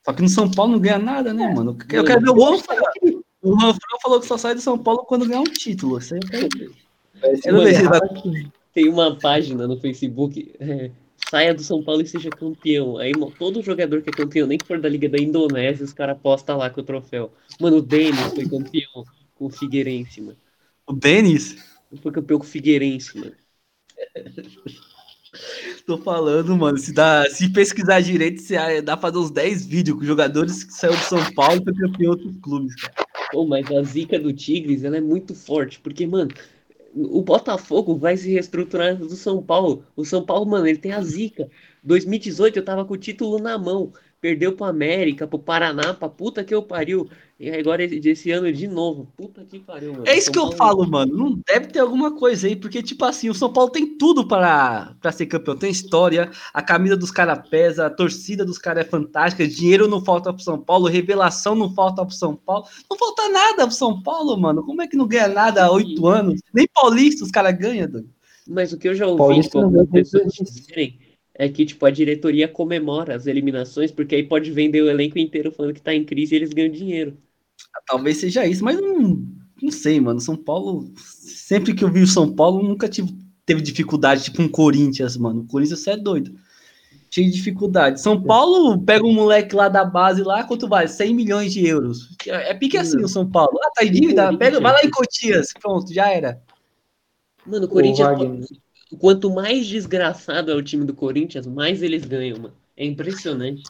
Só 0.05 0.13
que 0.13 0.21
no 0.21 0.29
São 0.29 0.49
Paulo 0.49 0.73
não 0.73 0.79
ganha 0.79 0.99
nada, 0.99 1.33
né, 1.33 1.53
mano? 1.53 1.77
Eu 1.91 2.03
quero 2.03 2.21
ver 2.21 2.29
o 2.29 2.35
Juan 2.35 2.61
O 3.41 3.59
Juan 3.59 3.73
falou 4.01 4.19
que 4.19 4.27
só 4.27 4.37
sai 4.37 4.55
do 4.55 4.61
São 4.61 4.77
Paulo 4.77 5.03
quando 5.05 5.27
ganhar 5.27 5.41
um 5.41 5.43
título. 5.43 5.97
Isso 5.97 6.13
aí 6.13 6.19
eu 6.23 6.29
quero 6.29 6.47
ver. 6.57 6.71
Eu 7.45 7.53
não. 7.53 7.63
Tem 8.73 8.87
uma 8.87 9.15
página 9.15 9.67
no 9.67 9.79
Facebook. 9.79 10.53
É, 10.59 10.91
saia 11.29 11.53
do 11.53 11.63
São 11.63 11.83
Paulo 11.83 12.01
e 12.01 12.07
seja 12.07 12.29
campeão. 12.29 12.97
Aí 12.97 13.11
todo 13.37 13.61
jogador 13.63 14.01
que 14.01 14.09
é 14.09 14.13
campeão, 14.13 14.47
nem 14.47 14.57
que 14.57 14.67
for 14.67 14.79
da 14.79 14.87
Liga 14.87 15.09
da 15.09 15.17
Indonésia, 15.17 15.83
os 15.83 15.93
caras 15.93 16.17
postam 16.21 16.57
lá 16.57 16.69
com 16.69 16.81
o 16.81 16.83
troféu. 16.83 17.31
Mano, 17.59 17.77
o 17.77 17.81
Denis 17.81 18.19
foi 18.33 18.47
campeão 18.47 19.03
com 19.35 19.45
o 19.45 19.49
Figueirense, 19.49 20.21
mano. 20.21 20.37
O 20.85 20.93
Denis? 20.93 21.57
Foi 22.01 22.11
campeão 22.11 22.39
com 22.39 22.45
o 22.45 22.47
Figueirense, 22.47 23.17
mano. 23.17 23.33
Tô 25.85 25.97
falando, 25.97 26.55
mano. 26.55 26.77
Se, 26.77 26.93
dá, 26.93 27.25
se 27.29 27.49
pesquisar 27.49 28.01
direito, 28.01 28.41
se 28.41 28.55
dá 28.81 28.97
pra 28.97 29.09
fazer 29.09 29.17
uns 29.23 29.31
10 29.31 29.65
vídeos 29.65 29.97
com 29.97 30.05
jogadores 30.05 30.63
que 30.63 30.73
saíram 30.73 30.97
de 30.97 31.05
São 31.05 31.33
Paulo 31.33 31.61
e 31.61 31.63
foi 31.63 31.73
campeão 31.73 32.01
em 32.01 32.07
outros 32.07 32.33
clubes, 32.41 32.75
cara. 32.75 33.07
Pô, 33.31 33.45
mas 33.45 33.69
a 33.71 33.81
zica 33.83 34.19
do 34.19 34.31
Tigres, 34.33 34.83
ela 34.83 34.97
é 34.97 35.01
muito 35.01 35.35
forte, 35.35 35.79
porque, 35.79 36.07
mano, 36.07 36.31
o 36.93 37.21
Botafogo 37.21 37.95
vai 37.95 38.17
se 38.17 38.31
reestruturar 38.31 38.95
do 38.95 39.09
São 39.15 39.41
Paulo. 39.41 39.83
O 39.95 40.05
São 40.05 40.25
Paulo, 40.25 40.45
mano, 40.45 40.67
ele 40.67 40.77
tem 40.77 40.93
a 40.93 41.01
zica. 41.01 41.49
2018 41.83 42.57
eu 42.57 42.65
tava 42.65 42.85
com 42.85 42.93
o 42.93 42.97
título 42.97 43.39
na 43.39 43.57
mão 43.57 43.93
perdeu 44.19 44.53
pro 44.53 44.65
América, 44.65 45.27
pro 45.27 45.39
Paraná, 45.39 45.93
pra 45.93 46.09
puta 46.09 46.43
que 46.43 46.53
eu 46.53 46.63
pariu. 46.63 47.09
E 47.39 47.51
agora 47.51 47.83
esse 47.83 48.31
ano 48.31 48.51
de 48.51 48.67
novo. 48.67 49.07
Puta 49.15 49.45
que 49.45 49.59
pariu, 49.59 49.93
mano. 49.93 50.07
É 50.07 50.17
isso 50.17 50.31
São 50.33 50.49
que 50.49 50.57
Paulo... 50.57 50.83
eu 50.83 50.87
falo, 50.87 50.89
mano. 50.89 51.15
Não 51.15 51.39
deve 51.45 51.67
ter 51.67 51.79
alguma 51.79 52.15
coisa 52.17 52.47
aí, 52.47 52.55
porque, 52.55 52.81
tipo 52.81 53.05
assim, 53.05 53.29
o 53.29 53.33
São 53.35 53.53
Paulo 53.53 53.69
tem 53.69 53.95
tudo 53.95 54.27
para, 54.27 54.95
para 54.99 55.11
ser 55.11 55.27
campeão. 55.27 55.55
Tem 55.55 55.69
história, 55.69 56.31
a 56.51 56.61
camisa 56.63 56.97
dos 56.97 57.11
caras 57.11 57.47
pesa, 57.47 57.85
a 57.85 57.89
torcida 57.91 58.43
dos 58.43 58.57
caras 58.57 58.85
é 58.85 58.89
fantástica, 58.89 59.47
dinheiro 59.47 59.87
não 59.87 60.03
falta 60.03 60.33
pro 60.33 60.41
São 60.41 60.59
Paulo, 60.59 60.87
revelação 60.87 61.53
não 61.53 61.71
falta 61.73 62.03
pro 62.03 62.15
São 62.15 62.35
Paulo. 62.35 62.65
Não 62.89 62.97
falta 62.97 63.29
nada 63.29 63.67
pro 63.67 63.75
São 63.75 64.01
Paulo, 64.01 64.35
mano. 64.35 64.63
Como 64.63 64.81
é 64.81 64.87
que 64.87 64.97
não 64.97 65.07
ganha 65.07 65.27
nada 65.27 65.65
há 65.65 65.71
oito 65.71 66.07
anos? 66.07 66.41
Nem 66.51 66.67
Paulista 66.73 67.23
os 67.23 67.29
caras 67.29 67.55
ganham, 67.55 67.87
doido. 67.87 68.09
Mas 68.47 68.73
o 68.73 68.77
que 68.77 68.87
eu 68.87 68.95
já 68.95 69.05
ouvi 69.05 69.17
Paulista 69.17 69.59
pessoas 69.91 70.33
dizerem 70.33 70.97
é 71.37 71.47
que, 71.47 71.65
tipo, 71.65 71.85
a 71.85 71.91
diretoria 71.91 72.47
comemora 72.47 73.15
as 73.15 73.27
eliminações, 73.27 73.91
porque 73.91 74.15
aí 74.15 74.23
pode 74.23 74.49
vender 74.51 74.81
o 74.81 74.89
elenco 74.89 75.19
inteiro 75.19 75.51
falando 75.51 75.73
que 75.73 75.81
tá 75.81 75.93
em 75.93 76.03
crise 76.03 76.33
e 76.33 76.37
eles 76.37 76.51
ganham 76.51 76.71
dinheiro. 76.71 77.15
Talvez 77.85 78.17
seja 78.17 78.45
isso, 78.45 78.63
mas 78.63 78.81
não, 78.81 79.23
não 79.61 79.71
sei, 79.71 79.99
mano. 79.99 80.19
São 80.19 80.35
Paulo, 80.35 80.91
sempre 80.97 81.75
que 81.75 81.83
eu 81.83 81.91
vi 81.91 82.01
o 82.01 82.07
São 82.07 82.33
Paulo, 82.33 82.67
nunca 82.67 82.89
tive, 82.89 83.15
teve 83.45 83.61
dificuldade, 83.61 84.23
tipo 84.23 84.41
um 84.41 84.49
Corinthians, 84.49 85.15
mano. 85.15 85.41
O 85.41 85.47
Corinthians 85.47 85.79
você 85.79 85.91
é 85.91 85.97
doido. 85.97 86.33
Cheio 87.11 87.27
de 87.27 87.37
dificuldade. 87.37 88.01
São 88.01 88.21
Paulo 88.21 88.81
pega 88.81 89.05
um 89.05 89.13
moleque 89.13 89.55
lá 89.55 89.69
da 89.69 89.85
base 89.85 90.23
lá, 90.23 90.43
quanto 90.43 90.67
vale? 90.67 90.87
100 90.87 91.13
milhões 91.13 91.53
de 91.53 91.65
euros. 91.65 92.09
É 92.25 92.53
pique 92.53 92.77
assim 92.77 92.97
oÃo 92.97 93.29
Paulo. 93.29 93.57
Ah, 93.63 93.71
tá 93.75 93.85
em 93.85 93.91
dívida? 93.91 94.35
Pega, 94.37 94.59
vai 94.59 94.73
lá 94.73 94.81
em 94.83 94.89
Cotias. 94.89 95.53
Pronto, 95.61 95.93
já 95.93 96.09
era. 96.09 96.41
Mano, 97.45 97.65
o 97.65 97.69
Corinthians 97.69 98.49
quanto 98.95 99.29
mais 99.29 99.67
desgraçado 99.67 100.51
é 100.51 100.55
o 100.55 100.63
time 100.63 100.85
do 100.85 100.93
Corinthians, 100.93 101.47
mais 101.47 101.81
eles 101.81 102.05
ganham, 102.05 102.37
mano. 102.37 102.55
É 102.75 102.85
impressionante. 102.85 103.63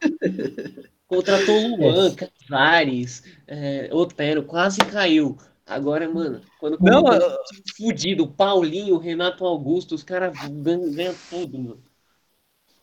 Contratou 1.06 1.54
o 1.54 1.76
Luan, 1.76 2.08
é. 2.08 2.14
Casares, 2.14 3.22
é, 3.46 3.90
Otero, 3.92 4.44
quase 4.44 4.78
caiu. 4.78 5.36
Agora, 5.66 6.08
mano, 6.08 6.40
quando 6.58 6.78
não, 6.80 7.12
eu... 7.12 7.38
fudido, 7.76 8.26
Paulinho, 8.26 8.96
Renato 8.98 9.44
Augusto, 9.44 9.94
os 9.94 10.02
caras 10.02 10.32
ganham, 10.50 10.90
ganham 10.92 11.14
tudo, 11.28 11.58
mano. 11.58 11.82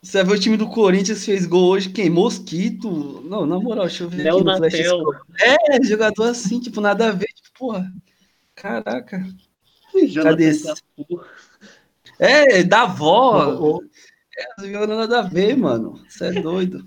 Você 0.02 0.23
vai 0.23 0.34
ver 0.34 0.39
o 0.39 0.41
time 0.41 0.58
do 0.58 0.69
Corinthians 0.69 1.25
fez 1.25 1.45
gol 1.45 1.71
hoje, 1.71 1.89
quem? 1.89 2.10
Mosquito? 2.10 3.21
Não, 3.25 3.45
na 3.45 3.60
moral, 3.60 3.86
deixa 3.86 4.04
eu 4.04 4.10
ver 4.10 4.23
Léo 4.23 4.38
aqui 4.38 4.45
no 4.45 4.58
Flash 4.58 4.75
É, 5.41 5.84
jogador 5.84 6.30
assim, 6.30 6.60
tipo, 6.60 6.80
nada 6.80 7.10
a 7.10 7.12
ver, 7.12 7.28
tipo, 7.28 7.49
porra. 7.58 7.91
Caraca. 8.56 9.25
Cadê 10.23 10.45
esse? 10.45 10.71
É, 12.19 12.63
da 12.63 12.82
avó. 12.84 13.55
Ô, 13.55 13.82
Não 14.58 14.63
tem 14.63 14.71
nada 14.71 15.19
a 15.19 15.21
ver, 15.21 15.55
mano. 15.55 16.01
Você 16.08 16.25
é 16.25 16.32
doido. 16.41 16.86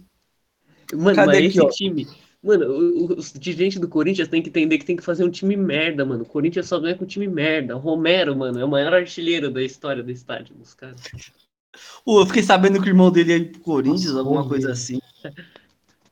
Mano, 0.95 1.17
Cadê 1.17 1.27
mas 1.27 1.39
aqui, 1.39 1.47
esse 1.49 1.61
ó? 1.61 1.69
time. 1.69 2.07
Mano, 2.43 2.67
os 3.17 3.33
dirigentes 3.33 3.79
do 3.81 3.89
Corinthians 3.89 4.29
tem 4.29 4.43
que 4.43 4.49
entender 4.49 4.77
que 4.77 4.85
tem 4.85 4.97
que 4.97 5.03
fazer 5.03 5.25
um 5.25 5.31
time 5.31 5.57
merda, 5.57 6.05
mano. 6.05 6.25
O 6.25 6.27
Corinthians 6.27 6.67
só 6.67 6.79
ganha 6.79 6.97
com 6.97 7.07
time 7.07 7.29
merda. 7.29 7.77
O 7.77 7.79
Romero, 7.79 8.37
mano, 8.37 8.59
é 8.59 8.65
o 8.65 8.69
maior 8.69 8.93
artilheiro 8.93 9.51
da 9.51 9.63
história 9.63 10.03
do 10.03 10.11
estádio 10.11 10.55
dos 10.57 10.75
caras. 10.75 11.01
Pô, 12.05 12.21
eu 12.21 12.27
fiquei 12.27 12.43
sabendo 12.43 12.83
que 12.83 12.89
o 12.89 12.91
irmão 12.91 13.11
dele 13.11 13.33
ir 13.35 13.53
pro 13.53 13.61
Corinthians, 13.61 14.07
Nossa, 14.07 14.19
alguma 14.19 14.47
coisa 14.47 14.69
mesmo. 14.69 14.83
assim. 14.83 15.01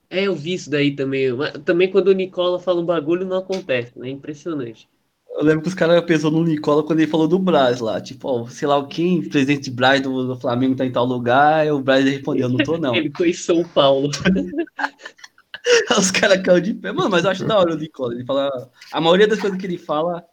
É, 0.09 0.23
eu 0.23 0.35
vi 0.35 0.53
isso 0.53 0.69
daí 0.69 0.95
também. 0.95 1.27
Também 1.65 1.91
quando 1.91 2.07
o 2.07 2.13
Nicola 2.13 2.59
fala 2.59 2.81
um 2.81 2.85
bagulho, 2.85 3.25
não 3.25 3.37
acontece, 3.37 3.97
né? 3.99 4.07
É 4.07 4.11
impressionante. 4.11 4.87
Eu 5.37 5.45
lembro 5.45 5.61
que 5.63 5.69
os 5.69 5.73
caras 5.73 6.03
pensou 6.03 6.29
no 6.29 6.43
Nicola 6.43 6.83
quando 6.83 6.99
ele 6.99 7.09
falou 7.09 7.27
do 7.27 7.39
Braz 7.39 7.79
lá. 7.79 7.99
Tipo, 8.01 8.27
ó, 8.27 8.47
sei 8.47 8.67
lá 8.67 8.77
o 8.77 8.87
quem, 8.87 9.27
presidente 9.27 9.63
de 9.63 9.71
Braz 9.71 10.01
do, 10.01 10.27
do 10.27 10.39
Flamengo 10.39 10.75
tá 10.75 10.85
em 10.85 10.91
tal 10.91 11.05
lugar. 11.05 11.65
E 11.65 11.71
o 11.71 11.79
Braz 11.79 12.05
respondeu, 12.05 12.49
não 12.49 12.57
tô 12.57 12.77
não. 12.77 12.93
Ele 12.95 13.11
foi 13.15 13.29
em 13.29 13.33
São 13.33 13.63
Paulo. 13.63 14.11
Os 15.97 16.11
caras 16.11 16.41
caíram 16.41 16.61
de 16.61 16.73
pé. 16.73 16.91
Mano, 16.91 17.09
mas 17.09 17.23
eu 17.23 17.31
acho 17.31 17.45
da 17.45 17.57
hora 17.57 17.73
o 17.73 17.77
Nicola. 17.77 18.13
Ele 18.13 18.25
fala. 18.25 18.69
A 18.91 18.99
maioria 18.99 19.27
das 19.27 19.39
coisas 19.39 19.59
que 19.59 19.65
ele 19.65 19.77
fala. 19.77 20.25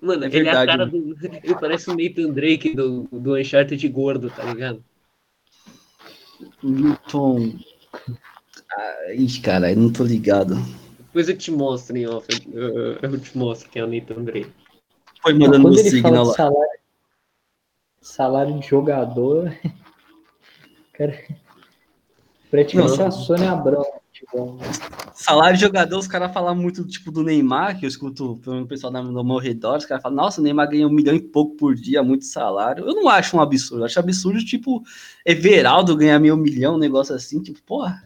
Mano, 0.00 0.24
É 0.24 0.26
ele 0.26 0.36
é 0.36 0.40
a 0.40 0.64
verdade, 0.64 0.66
cara 0.66 0.86
do. 0.86 1.16
Ele 1.42 1.54
parece 1.54 1.90
o 1.90 1.96
Nathan 1.96 2.30
Drake 2.30 2.74
do, 2.74 3.08
do 3.10 3.36
Uncharted 3.36 3.88
gordo, 3.88 4.28
tá 4.28 4.44
ligado? 4.44 4.84
Newton. 6.62 7.54
Ah, 8.76 9.14
ixi, 9.14 9.40
caralho, 9.40 9.80
não 9.80 9.90
tô 9.90 10.04
ligado. 10.04 10.56
Depois 11.14 11.28
eu 11.28 11.38
te 11.38 11.52
mostro 11.52 11.96
em 11.96 12.08
off. 12.08 12.26
Eu, 12.52 12.76
eu- 12.76 12.98
eu 13.00 13.20
te 13.20 13.38
mostro 13.38 13.70
quem 13.70 13.80
é 13.80 13.84
o 13.84 13.88
Nathan 13.88 14.24
Drake. 14.24 14.50
Foi 15.22 15.32
mandando 15.32 15.68
no 15.68 15.78
signal 15.78 16.24
lá. 16.24 16.34
salário, 16.34 16.78
salário 18.02 18.58
de 18.58 18.66
jogador, 18.66 19.56
cara, 20.92 21.16
praticamente 22.50 22.98
Não. 22.98 23.06
a 23.06 23.10
Sônia 23.12 23.52
Abrão. 23.52 23.86
Tipo, 24.12 24.58
Salário 25.14 25.56
de 25.56 25.62
jogador, 25.62 25.98
os 25.98 26.08
caras 26.08 26.32
falam 26.34 26.56
muito 26.56 26.84
tipo 26.84 27.12
do 27.12 27.22
Neymar, 27.22 27.78
que 27.78 27.86
eu 27.86 27.88
escuto 27.88 28.36
pelo 28.42 28.66
pessoal 28.66 28.92
no 28.92 29.22
meu 29.24 29.38
redor, 29.38 29.76
os 29.76 29.86
caras 29.86 30.02
falam, 30.02 30.16
nossa, 30.16 30.40
o 30.40 30.44
Neymar 30.44 30.68
ganha 30.68 30.86
um 30.86 30.90
milhão 30.90 31.14
e 31.14 31.20
pouco 31.20 31.54
por 31.54 31.76
dia, 31.76 32.02
muito 32.02 32.24
salário. 32.24 32.84
Eu 32.88 32.94
não 32.94 33.08
acho 33.08 33.36
um 33.36 33.40
absurdo, 33.40 33.82
eu 33.82 33.86
acho 33.86 34.00
absurdo, 34.00 34.44
tipo, 34.44 34.82
Everaldo 35.24 35.96
ganhar 35.96 36.18
meio 36.18 36.36
milhão, 36.36 36.74
um 36.74 36.78
negócio 36.78 37.14
assim, 37.14 37.40
tipo, 37.40 37.62
porra. 37.62 38.04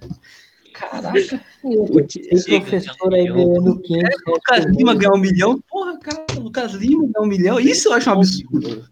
Caraca, 0.78 1.40
O 1.64 1.98
chega, 2.08 2.60
professor 2.60 3.12
aí 3.12 3.26
é 3.26 3.32
ganhando 3.32 3.80
500 3.80 4.02
reais 4.02 4.16
Lucas 4.26 4.64
por 4.64 4.76
Lima 4.76 4.94
ganhar 4.94 5.12
um 5.12 5.18
milhão, 5.18 5.60
porra, 5.68 5.98
cara, 5.98 6.24
Lucas 6.38 6.72
Lima 6.74 7.02
ganhar 7.02 7.20
um 7.20 7.26
milhão, 7.26 7.60
isso 7.60 7.88
eu 7.88 7.94
acho 7.94 8.08
um 8.08 8.12
absurdo. 8.12 8.88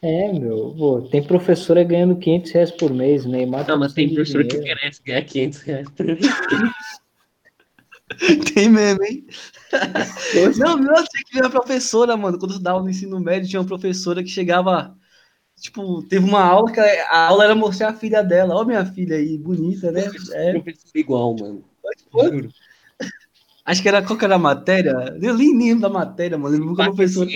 É, 0.00 0.32
meu, 0.32 0.74
pô, 0.78 1.02
tem 1.02 1.22
professor 1.22 1.76
aí 1.76 1.84
ganhando 1.84 2.16
500 2.16 2.52
reais 2.52 2.70
por 2.70 2.92
mês, 2.92 3.24
Neymar 3.24 3.66
tá 3.66 3.72
Não, 3.72 3.80
mas 3.80 3.92
tem 3.92 4.14
professor 4.14 4.44
que 4.44 4.58
merece 4.58 5.02
ganhar 5.04 5.22
500 5.22 5.62
reais 5.62 5.88
por 5.90 6.06
mês. 6.06 6.20
Tem 8.54 8.68
mesmo, 8.68 9.02
hein? 9.04 9.26
Não, 10.58 10.76
nossa, 10.76 11.04
tinha 11.04 11.24
que 11.24 11.34
ver 11.34 11.46
a 11.46 11.50
professora, 11.50 12.14
mano. 12.14 12.38
Quando 12.38 12.54
eu 12.54 12.60
dava 12.60 12.82
no 12.82 12.90
ensino 12.90 13.18
médio, 13.18 13.48
tinha 13.48 13.60
uma 13.60 13.66
professora 13.66 14.22
que 14.22 14.28
chegava. 14.28 14.94
Tipo, 15.62 16.02
teve 16.02 16.24
uma 16.28 16.42
aula 16.42 16.72
que 16.72 16.80
a 16.80 17.28
aula 17.28 17.44
era 17.44 17.54
mostrar 17.54 17.90
a 17.90 17.94
filha 17.94 18.20
dela. 18.20 18.56
Ó, 18.56 18.64
minha 18.64 18.84
filha 18.84 19.14
aí, 19.14 19.38
bonita, 19.38 19.92
né? 19.92 20.02
É, 20.32 20.60
igual, 20.92 21.36
mano. 21.38 21.64
Juro. 22.12 22.48
acho 23.64 23.80
que 23.80 23.88
era 23.88 24.02
qual 24.02 24.18
que 24.18 24.24
era 24.24 24.34
a 24.34 24.40
matéria? 24.40 24.90
Eu 25.22 25.38
nem 25.38 25.56
lembro 25.56 25.82
da 25.82 25.88
matéria, 25.88 26.36
mano. 26.36 26.56
Lembro 26.58 26.74
que 26.74 26.82
a 26.82 26.86
professora. 26.86 27.30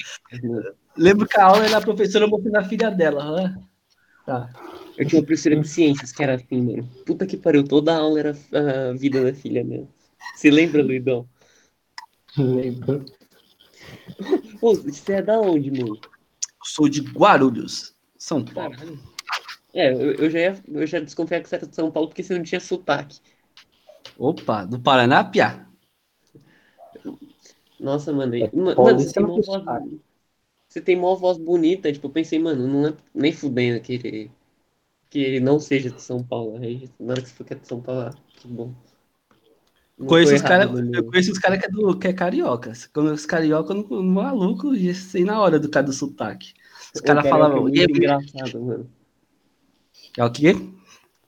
Lembro 0.97 1.29
que 1.29 1.39
a 1.39 1.45
aula 1.45 1.67
era 1.67 1.79
a 1.79 1.81
professora 1.81 2.27
mostrando 2.27 2.57
a 2.57 2.65
filha 2.65 2.91
dela. 2.91 3.23
ah. 3.23 3.61
Tá. 4.27 4.51
Eu 4.99 5.07
tinha 5.07 5.21
uma 5.21 5.27
professora 5.27 5.55
de 5.55 5.69
ciências 5.69 6.11
que 6.11 6.21
era 6.21 6.35
assim, 6.35 6.61
mano. 6.63 6.91
Puta 7.07 7.27
que 7.27 7.37
pariu, 7.37 7.63
toda 7.63 7.95
a 7.95 7.99
aula 7.99 8.19
era 8.19 8.31
a 8.31 8.93
vida 8.93 9.23
da 9.23 9.33
filha 9.33 9.63
dela. 9.63 9.87
Se 10.35 10.51
lembra, 10.51 10.83
Luidão? 10.83 11.29
Lembro. 12.37 13.05
Pô, 14.61 14.75
você 14.75 15.13
é 15.13 15.23
da 15.23 15.39
onde, 15.39 15.71
mano? 15.71 15.95
Eu 15.95 16.65
sou 16.65 16.89
de 16.89 17.03
Guarulhos, 17.03 17.96
São 18.27 18.45
Paulo. 18.45 18.75
Caralho. 18.75 18.99
É, 19.75 19.93
eu, 19.93 20.13
eu 20.15 20.31
já 20.31 20.39
ia, 20.41 20.63
eu 20.69 20.87
já 20.87 21.01
desconfiava 21.01 21.43
que 21.43 21.49
você 21.49 21.57
era 21.57 21.67
de 21.67 21.75
São 21.77 21.91
Paulo 21.91 22.09
porque 22.09 22.23
você 22.23 22.37
não 22.37 22.45
tinha 22.45 22.61
sotaque. 22.61 23.21
Opa, 24.19 24.57
do 24.71 24.79
Paraná, 24.87 25.25
Piá. 25.33 25.51
Nossa, 27.79 28.13
mano. 28.13 28.35
e- 28.35 28.45
É, 28.45 28.51
mano, 28.55 28.99
você 28.99 29.13
tem 29.13 29.23
uma 29.23 29.35
um 29.39 29.43
voz. 29.43 29.63
Você 30.69 30.81
tem 30.81 30.97
uma 30.97 31.15
voz 31.17 31.39
bonita, 31.39 31.93
tipo, 31.93 32.07
eu 32.07 32.11
pensei, 32.13 32.39
mano, 32.39 32.67
não 32.69 32.89
é 32.89 32.97
nem 33.15 33.33
fudendo 33.33 33.81
que 33.83 33.95
ele, 33.95 34.31
que 35.11 35.19
ele 35.21 35.41
não 35.41 35.61
seja 35.61 35.91
de 35.91 36.03
São 36.03 36.25
Paulo. 36.25 36.59
Aí, 36.59 36.91
na 37.01 37.13
hora 37.15 37.23
que 37.23 37.29
você 37.31 37.45
que 37.45 37.55
é 37.55 37.57
de 37.57 37.67
São 37.69 37.81
Paulo, 37.83 38.03
ah, 38.03 38.15
que 38.37 38.49
bom. 38.49 38.75
Não 39.99 40.07
Conheço 40.09 40.35
os 40.35 40.43
errado, 40.43 40.79
eu 40.95 41.05
conheço 41.05 41.33
os 41.33 41.39
caras 41.39 41.59
que, 41.59 41.67
é 41.67 41.69
do- 41.71 41.99
que 41.99 42.09
é 42.09 42.13
carioca. 42.13 42.73
Quando 42.93 43.13
os 43.13 43.25
carioca, 43.27 43.73
no, 43.75 43.83
no 43.89 44.03
maluco, 44.03 44.77
já 44.77 44.95
sei 44.95 45.25
na 45.25 45.41
hora 45.41 45.59
do 45.59 45.71
cara 45.71 45.87
do 45.87 45.93
sotaque. 45.93 46.53
Os 46.97 47.01
O 47.01 47.05
caras 47.05 47.25
carioca 47.25 47.29
falavam, 47.51 47.69
É 47.69 47.71
e 47.71 47.79
muito 47.79 47.97
engraçado, 47.99 48.63
mano. 48.63 48.91
é 50.17 50.25
o 50.25 50.31
quê? 50.33 50.57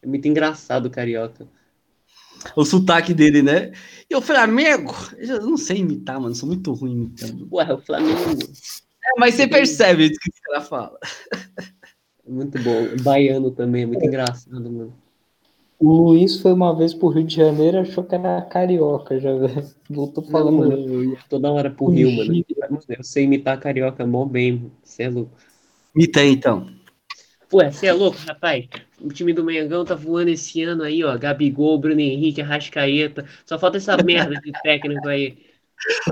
É 0.02 0.06
muito 0.06 0.26
engraçado 0.26 0.86
o 0.86 0.90
carioca. 0.90 1.46
O 2.56 2.64
sotaque 2.64 3.12
dele, 3.12 3.42
né? 3.42 3.72
E 4.08 4.14
o 4.16 4.22
Flamengo, 4.22 4.94
eu 5.18 5.42
não 5.44 5.56
sei 5.58 5.78
imitar, 5.78 6.18
mano, 6.20 6.34
sou 6.34 6.48
muito 6.48 6.72
ruim 6.72 6.92
imitando. 6.92 7.46
Ué, 7.52 7.72
o 7.74 7.78
Flamengo. 7.78 8.18
É, 9.04 9.18
mas 9.20 9.34
você 9.34 9.46
percebe 9.46 10.06
o 10.06 10.08
que 10.08 10.30
os 10.32 10.40
caras 10.40 10.68
falam. 10.68 10.96
É 12.26 12.30
muito 12.30 12.58
bom. 12.62 12.88
Baiano 13.02 13.50
também, 13.50 13.82
é 13.82 13.86
muito 13.86 14.04
engraçado, 14.04 14.70
mano. 14.70 14.94
O 15.80 15.92
Luiz 15.92 16.40
foi 16.40 16.52
uma 16.52 16.74
vez 16.76 16.92
pro 16.92 17.08
Rio 17.08 17.24
de 17.24 17.36
Janeiro 17.36 17.78
achou 17.78 18.02
que 18.02 18.14
era 18.14 18.42
carioca, 18.42 19.18
já 19.20 19.30
voltou 19.88 20.24
Não, 20.24 20.30
falando. 20.30 20.58
mano, 20.58 20.72
eu 20.72 21.04
ia 21.04 21.18
toda 21.28 21.50
hora 21.52 21.70
pro 21.70 21.86
Rio, 21.86 22.10
mano. 22.16 22.44
Eu 22.88 23.04
sei 23.04 23.24
imitar 23.24 23.60
carioca 23.60 24.06
mó 24.06 24.24
bem, 24.24 24.52
mano. 24.54 24.72
Você 24.82 25.04
é 25.04 25.08
louco. 25.10 25.30
Imita 25.94 26.20
aí, 26.20 26.30
então. 26.30 26.68
Ué, 27.52 27.70
você 27.70 27.86
é 27.86 27.92
louco, 27.92 28.18
rapaz? 28.26 28.66
O 29.00 29.08
time 29.08 29.32
do 29.32 29.44
Mengão 29.44 29.84
tá 29.84 29.94
voando 29.94 30.28
esse 30.30 30.62
ano 30.62 30.82
aí, 30.82 31.02
ó. 31.02 31.16
Gabigol, 31.16 31.78
Bruno 31.78 32.00
Henrique, 32.00 32.42
Arrascaeta. 32.42 33.24
Só 33.46 33.58
falta 33.58 33.78
essa 33.78 33.96
merda 34.02 34.34
de 34.40 34.52
técnico 34.62 35.08
aí. 35.08 35.38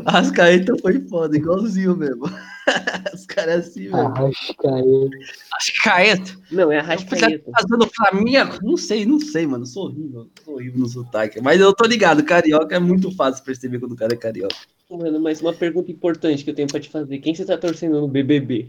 Ascaeta 0.05 0.77
foi 0.81 1.01
foda, 1.09 1.37
igualzinho 1.37 1.97
mesmo. 1.97 2.23
Os 3.13 3.27
caras 3.27 3.67
assim, 3.69 3.89
Ah, 3.93 3.97
velho. 3.97 4.07
Arrascaeta. 4.15 5.19
Ascaeta. 5.53 6.39
Não, 6.53 6.71
é 6.73 6.77
tá 6.79 6.85
Arrascaeta. 6.85 7.51
fazendo 7.53 7.91
Flamengo? 7.95 8.59
Não 8.63 8.77
sei, 8.77 9.05
não 9.05 9.19
sei, 9.19 9.47
mano. 9.47 9.67
Sou 9.67 9.87
horrível. 9.87 10.31
Sou 10.45 10.55
horrível 10.55 10.79
no 10.81 10.89
sotaque. 10.89 11.41
Mas 11.41 11.61
eu 11.61 11.75
tô 11.75 11.85
ligado, 11.87 12.25
carioca 12.25 12.77
é 12.77 12.79
muito 12.79 13.11
fácil 13.15 13.45
perceber 13.45 13.81
quando 13.81 13.93
o 13.93 13.97
cara 13.97 14.15
é 14.15 14.17
carioca. 14.17 14.55
Mano, 14.89 15.19
mas 15.21 15.41
uma 15.41 15.53
pergunta 15.53 15.91
importante 15.91 16.45
que 16.45 16.51
eu 16.51 16.55
tenho 16.55 16.69
pra 16.69 16.79
te 16.79 16.89
fazer. 16.89 17.19
Quem 17.19 17.35
você 17.35 17.45
tá 17.45 17.59
torcendo 17.59 18.01
no 18.01 18.07
BBB? 18.07 18.69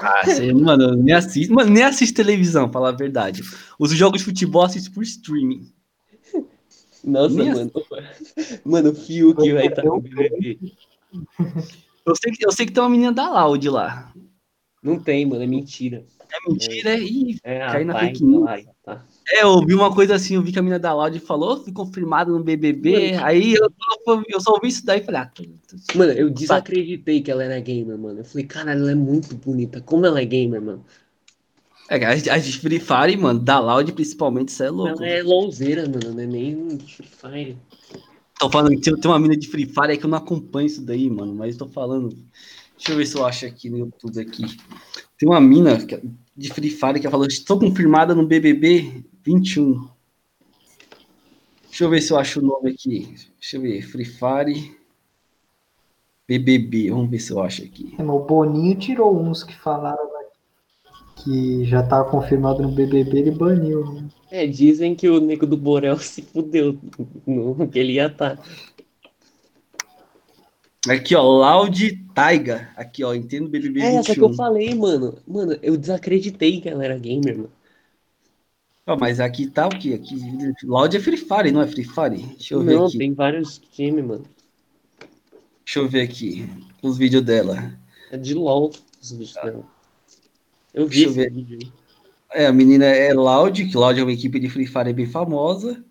Ah, 0.00 0.24
você, 0.24 0.52
mano, 0.52 0.84
eu 0.90 0.96
nem 0.96 1.12
assisto, 1.14 1.52
mano, 1.52 1.70
nem 1.70 1.82
assisto 1.82 2.14
televisão, 2.14 2.70
falar 2.70 2.90
a 2.90 2.96
verdade. 2.96 3.42
Os 3.78 3.90
jogos 3.92 4.20
de 4.20 4.26
futebol 4.26 4.62
assisto 4.62 4.92
por 4.92 5.02
streaming. 5.02 5.68
Nossa, 7.02 7.34
Nem 7.34 7.52
mano. 7.52 7.72
Mano, 8.64 8.90
o 8.90 8.94
Fiuk 8.94 9.52
vai 9.52 9.66
estar 9.66 9.84
Eu- 9.84 9.94
no 9.94 10.00
BBB. 10.00 10.58
Eu 12.06 12.14
sei 12.14 12.32
que, 12.32 12.46
eu 12.46 12.52
sei 12.52 12.66
que 12.66 12.72
tem 12.72 12.82
uma 12.82 12.88
menina 12.90 13.12
da 13.12 13.28
Loud 13.28 13.68
lá. 13.68 14.12
Não 14.82 15.00
tem, 15.00 15.26
mano, 15.26 15.42
é 15.42 15.46
mentira. 15.46 16.04
É 16.32 16.50
mentira, 16.50 16.90
é. 16.90 17.00
Ih, 17.00 17.38
É, 17.42 17.58
Cai 17.66 17.84
na 17.84 17.98
fake 17.98 18.24
news. 18.24 18.64
tá. 18.84 19.04
É, 19.28 19.42
eu 19.42 19.48
ouvi 19.48 19.74
uma 19.74 19.92
coisa 19.92 20.14
assim, 20.14 20.36
eu 20.36 20.42
vi 20.42 20.52
que 20.52 20.58
a 20.58 20.62
menina 20.62 20.78
da 20.78 20.94
Loud 20.94 21.18
falou, 21.18 21.62
fui 21.62 21.72
confirmado 21.72 22.32
no 22.32 22.44
BBB, 22.44 23.12
Mano, 23.12 23.24
aí 23.24 23.54
eu, 23.54 23.68
eu, 24.28 24.40
só 24.40 24.52
ouvi 24.52 24.68
isso 24.68 24.86
daí 24.86 25.00
e 25.00 25.04
falei, 25.04 25.20
ah, 25.22 25.32
Mano, 25.96 26.12
eu 26.12 26.30
desacreditei 26.30 27.20
que 27.20 27.30
ela 27.30 27.42
era 27.42 27.58
gamer, 27.58 27.98
mano. 27.98 28.20
Eu 28.20 28.24
falei, 28.24 28.46
cara, 28.46 28.72
ela 28.72 28.90
é 28.90 28.94
muito 28.94 29.34
bonita. 29.34 29.80
Como 29.80 30.06
ela 30.06 30.20
é 30.20 30.24
gamer, 30.24 30.62
mano? 30.62 30.84
é, 31.88 32.04
a, 32.04 32.34
a 32.34 32.38
de 32.38 32.58
Free 32.58 32.80
Fire, 32.80 33.16
mano, 33.16 33.40
da 33.40 33.58
Loud 33.58 33.92
principalmente, 33.92 34.48
isso 34.48 34.62
é 34.62 34.70
louco. 34.70 35.02
Ela 35.02 35.12
é 35.12 35.22
louzeira, 35.22 35.82
mano, 35.88 36.12
não 36.12 36.20
é 36.20 36.26
nem 36.26 36.78
Free 36.78 37.08
Fire. 37.08 37.56
Tô 38.38 38.50
falando 38.50 38.78
que 38.78 38.94
tem, 38.94 39.10
uma 39.10 39.18
mina 39.18 39.36
de 39.36 39.48
Free 39.48 39.66
Fire 39.66 39.90
aí 39.90 39.98
que 39.98 40.04
eu 40.04 40.10
não 40.10 40.18
acompanho 40.18 40.66
isso 40.66 40.82
daí, 40.82 41.08
mano, 41.08 41.34
mas 41.34 41.56
tô 41.56 41.66
falando. 41.66 42.16
Deixa 42.76 42.92
eu 42.92 42.96
ver 42.96 43.06
se 43.06 43.16
eu 43.16 43.24
acho 43.24 43.46
aqui 43.46 43.70
no 43.70 43.78
YouTube 43.78 44.20
aqui. 44.20 44.44
Tem 45.18 45.28
uma 45.28 45.40
mina 45.40 45.78
de 46.36 46.52
Free 46.52 46.70
Fire 46.70 47.00
que 47.00 47.08
falou, 47.08 47.26
estou 47.26 47.58
confirmada 47.58 48.14
no 48.14 48.26
BBB 48.26 49.04
21. 49.26 49.88
Deixa 51.68 51.84
eu 51.84 51.90
ver 51.90 52.00
se 52.00 52.12
eu 52.12 52.18
acho 52.18 52.40
o 52.40 52.42
nome 52.42 52.70
aqui. 52.70 53.14
Deixa 53.40 53.56
eu 53.56 53.60
ver, 53.60 53.82
Free 53.82 54.04
Fire 54.04 54.76
BBB, 56.28 56.90
vamos 56.90 57.10
ver 57.10 57.18
se 57.18 57.32
eu 57.32 57.40
acho 57.40 57.62
aqui. 57.64 57.94
É, 57.98 58.02
O 58.02 58.20
Boninho 58.20 58.76
tirou 58.78 59.16
uns 59.20 59.42
que 59.44 59.54
falaram 59.54 60.04
né, 60.04 60.26
que 61.16 61.64
já 61.66 61.82
tava 61.82 62.08
confirmado 62.10 62.62
no 62.62 62.70
BBB, 62.70 63.18
ele 63.18 63.30
baniu. 63.30 63.92
né? 63.92 64.08
É, 64.30 64.46
dizem 64.46 64.94
que 64.94 65.08
o 65.08 65.20
nego 65.20 65.46
do 65.46 65.56
Borel 65.56 65.98
se 66.00 66.22
fudeu 66.22 66.78
no 67.26 67.68
que 67.68 67.78
ele 67.78 67.92
ia 67.94 68.06
estar. 68.06 68.40
Aqui, 70.88 71.14
ó, 71.16 71.22
Loud 71.22 72.04
Taiga. 72.14 72.70
Aqui, 72.76 73.02
ó, 73.04 73.12
entendo 73.12 73.48
BBB 73.48 73.80
É, 73.80 73.94
essa 73.96 74.14
que 74.14 74.20
21. 74.20 74.28
eu 74.28 74.34
falei, 74.34 74.74
mano. 74.74 75.18
Mano, 75.26 75.58
eu 75.62 75.76
desacreditei 75.76 76.60
que 76.60 76.68
ela 76.68 76.84
era 76.84 76.96
gamer, 76.96 77.36
mano. 77.36 77.50
Ó, 78.86 78.96
mas 78.96 79.18
aqui 79.18 79.48
tá 79.48 79.66
o 79.66 79.70
quê? 79.70 79.94
Aqui, 79.94 80.16
Loud 80.64 80.96
é 80.96 81.00
Free 81.00 81.16
Fire, 81.16 81.50
não 81.50 81.60
é 81.60 81.66
Free 81.66 81.84
Fire? 81.84 82.22
Deixa 82.34 82.54
eu 82.54 82.62
ver 82.62 82.76
Não, 82.76 82.86
aqui. 82.86 82.98
tem 82.98 83.12
vários 83.12 83.58
times, 83.58 84.04
mano. 84.04 84.24
Deixa 85.64 85.80
eu 85.80 85.88
ver 85.88 86.02
aqui 86.02 86.48
os 86.80 86.96
vídeos 86.96 87.24
dela. 87.24 87.76
É 88.12 88.16
de 88.16 88.32
LOL 88.34 88.70
os 89.02 89.10
vídeos 89.10 89.34
dela. 89.34 89.64
Eu 90.72 90.86
vi 90.86 91.04
Deixa 91.04 91.06
eu 91.06 91.10
esse 91.10 91.18
ver. 91.18 91.32
vídeo. 91.32 91.72
É, 92.32 92.46
a 92.46 92.52
menina 92.52 92.84
é 92.84 93.12
Loud, 93.12 93.66
que 93.66 93.76
Loud 93.76 93.98
é 93.98 94.02
uma 94.04 94.12
equipe 94.12 94.38
de 94.38 94.48
Free 94.48 94.66
Fire 94.66 94.92
bem 94.92 95.06
famosa. 95.06 95.84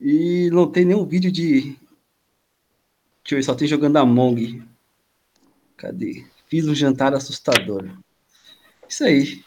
E 0.00 0.50
não 0.52 0.68
tem 0.70 0.84
nenhum 0.84 1.06
vídeo 1.06 1.30
de. 1.30 1.60
Deixa 1.62 1.76
eu 3.32 3.36
ver, 3.38 3.42
só 3.44 3.54
tem 3.54 3.68
jogando 3.68 3.96
Among. 3.98 4.62
Cadê? 5.76 6.24
Fiz 6.48 6.66
um 6.66 6.74
jantar 6.74 7.14
assustador. 7.14 7.88
Isso 8.88 9.04
aí. 9.04 9.44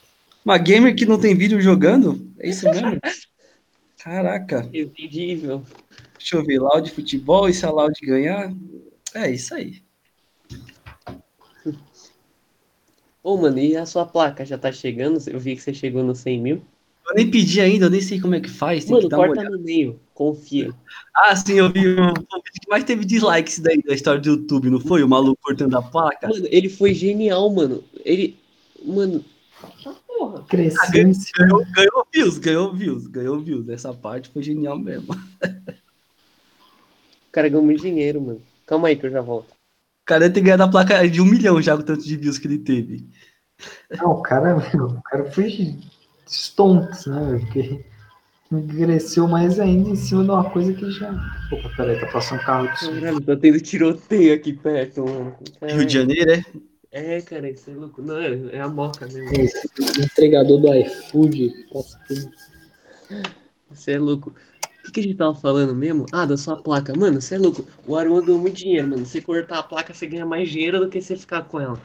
Uma 0.49 0.57
gamer 0.57 0.95
que 0.95 1.05
não 1.05 1.19
tem 1.19 1.35
vídeo 1.35 1.61
jogando? 1.61 2.27
É 2.39 2.49
isso 2.49 2.65
mesmo? 2.67 2.99
Caraca. 4.03 4.67
Entendível. 4.73 5.61
Deixa 6.17 6.37
eu 6.37 6.43
ver, 6.43 6.57
Loud 6.57 6.89
futebol, 6.89 7.47
e 7.47 7.53
se 7.53 7.67
a 7.67 7.69
Loud 7.69 7.93
ganhar? 8.01 8.51
É 9.13 9.29
isso 9.29 9.53
aí. 9.53 9.83
Ô, 13.21 13.37
mano, 13.37 13.59
e 13.59 13.77
a 13.77 13.85
sua 13.85 14.07
placa 14.07 14.43
já 14.43 14.57
tá 14.57 14.71
chegando? 14.71 15.21
Eu 15.29 15.39
vi 15.39 15.55
que 15.55 15.61
você 15.61 15.71
chegou 15.71 16.03
no 16.03 16.15
100 16.15 16.41
mil. 16.41 16.63
Eu 17.07 17.15
nem 17.15 17.29
pedi 17.29 17.61
ainda, 17.61 17.85
eu 17.85 17.91
nem 17.91 18.01
sei 18.01 18.19
como 18.19 18.33
é 18.33 18.39
que 18.39 18.49
faz. 18.49 18.85
Tem 18.85 18.93
Mano, 18.95 19.03
que 19.03 19.09
dar 19.09 19.17
uma 19.19 19.27
corta 19.27 19.41
olhada. 19.41 19.55
no 19.55 19.63
meio. 19.63 19.99
Confia. 20.15 20.73
Ah, 21.15 21.35
sim, 21.35 21.59
eu 21.59 21.71
vi 21.71 21.89
o, 21.89 21.91
o 21.91 22.13
vídeo 22.15 22.59
que 22.59 22.69
mais 22.71 22.83
teve 22.83 23.05
dislikes 23.05 23.59
daí 23.59 23.83
da 23.83 23.93
história 23.93 24.19
do 24.19 24.29
YouTube, 24.29 24.71
não 24.71 24.79
foi? 24.79 25.03
O 25.03 25.07
maluco 25.07 25.39
cortando 25.43 25.77
a 25.77 25.81
placa? 25.83 26.27
Mano, 26.27 26.47
ele 26.49 26.69
foi 26.69 26.95
genial, 26.95 27.47
mano. 27.51 27.83
Ele. 28.03 28.35
Mano. 28.83 29.23
Tá 29.61 29.95
porra. 30.07 30.43
Cresceu 30.43 31.13
cima. 31.13 31.31
Ganhou, 31.37 31.65
ganhou 31.71 32.07
views, 32.13 32.37
ganhou 32.37 32.73
views, 32.73 33.07
ganhou 33.07 33.39
views. 33.39 33.69
Essa 33.69 33.93
parte 33.93 34.29
foi 34.29 34.41
genial 34.41 34.77
mesmo. 34.77 35.13
O 35.13 37.31
cara 37.31 37.49
ganhou 37.49 37.63
muito 37.63 37.81
dinheiro, 37.81 38.21
mano. 38.21 38.41
Calma 38.65 38.87
aí 38.87 38.95
que 38.95 39.05
eu 39.05 39.11
já 39.11 39.21
volto. 39.21 39.51
O 39.51 40.05
cara 40.05 40.21
deve 40.21 40.33
ter 40.33 40.41
ganhado 40.41 40.63
a 40.63 40.67
placa 40.67 41.07
de 41.07 41.21
um 41.21 41.25
milhão 41.25 41.61
já 41.61 41.75
com 41.75 41.83
o 41.83 41.85
tanto 41.85 42.03
de 42.03 42.17
views 42.17 42.37
que 42.37 42.47
ele 42.47 42.59
teve. 42.59 43.07
Não, 43.97 44.11
o 44.11 44.21
cara, 44.21 44.57
o 44.57 45.01
cara 45.03 45.31
foi 45.31 45.77
stonks, 46.27 47.05
né? 47.05 47.39
Porque 47.39 47.85
cresceu 48.75 49.27
mais 49.27 49.59
ainda 49.59 49.89
em 49.89 49.95
cima 49.95 50.23
de 50.23 50.31
uma 50.31 50.49
coisa 50.49 50.73
que 50.73 50.89
já. 50.91 51.11
Opa, 51.51 51.69
peraí, 51.77 51.99
tá 51.99 52.07
passando 52.07 52.41
um 52.41 52.43
carro 52.43 52.67
de. 52.73 52.99
Caralho, 52.99 53.21
tá 53.21 53.35
tendo 53.35 53.61
tiroteio 53.61 54.33
aqui 54.33 54.53
perto, 54.53 55.05
mano. 55.05 55.35
Rio 55.61 55.85
de 55.85 55.93
Janeiro, 55.93 56.31
é? 56.31 56.43
É, 56.91 57.21
cara, 57.21 57.49
isso 57.49 57.69
é 57.69 57.73
louco. 57.73 58.01
Não, 58.01 58.17
é, 58.17 58.55
é 58.55 58.61
a 58.61 58.67
moca 58.67 59.05
mesmo. 59.07 59.31
Esse 59.33 60.01
entregador 60.01 60.59
do 60.59 60.73
iFood. 60.73 61.67
passa 61.71 61.99
tudo. 62.07 62.31
Você 63.69 63.91
é 63.91 63.99
louco. 63.99 64.31
O 64.31 64.83
que, 64.85 64.91
que 64.93 64.99
a 65.01 65.03
gente 65.03 65.17
tava 65.17 65.35
falando 65.35 65.75
mesmo? 65.75 66.07
Ah, 66.11 66.25
da 66.25 66.35
sua 66.35 66.55
placa. 66.55 66.95
Mano, 66.97 67.21
você 67.21 67.35
é 67.35 67.37
louco. 67.37 67.63
O 67.85 67.95
Aruan 67.95 68.25
ganhou 68.25 68.41
muito 68.41 68.55
dinheiro, 68.55 68.87
mano. 68.87 69.05
Você 69.05 69.21
cortar 69.21 69.59
a 69.59 69.63
placa, 69.63 69.93
você 69.93 70.07
ganha 70.07 70.25
mais 70.25 70.49
dinheiro 70.49 70.79
do 70.79 70.89
que 70.89 70.99
você 70.99 71.15
ficar 71.15 71.43
com 71.43 71.59
ela. 71.59 71.79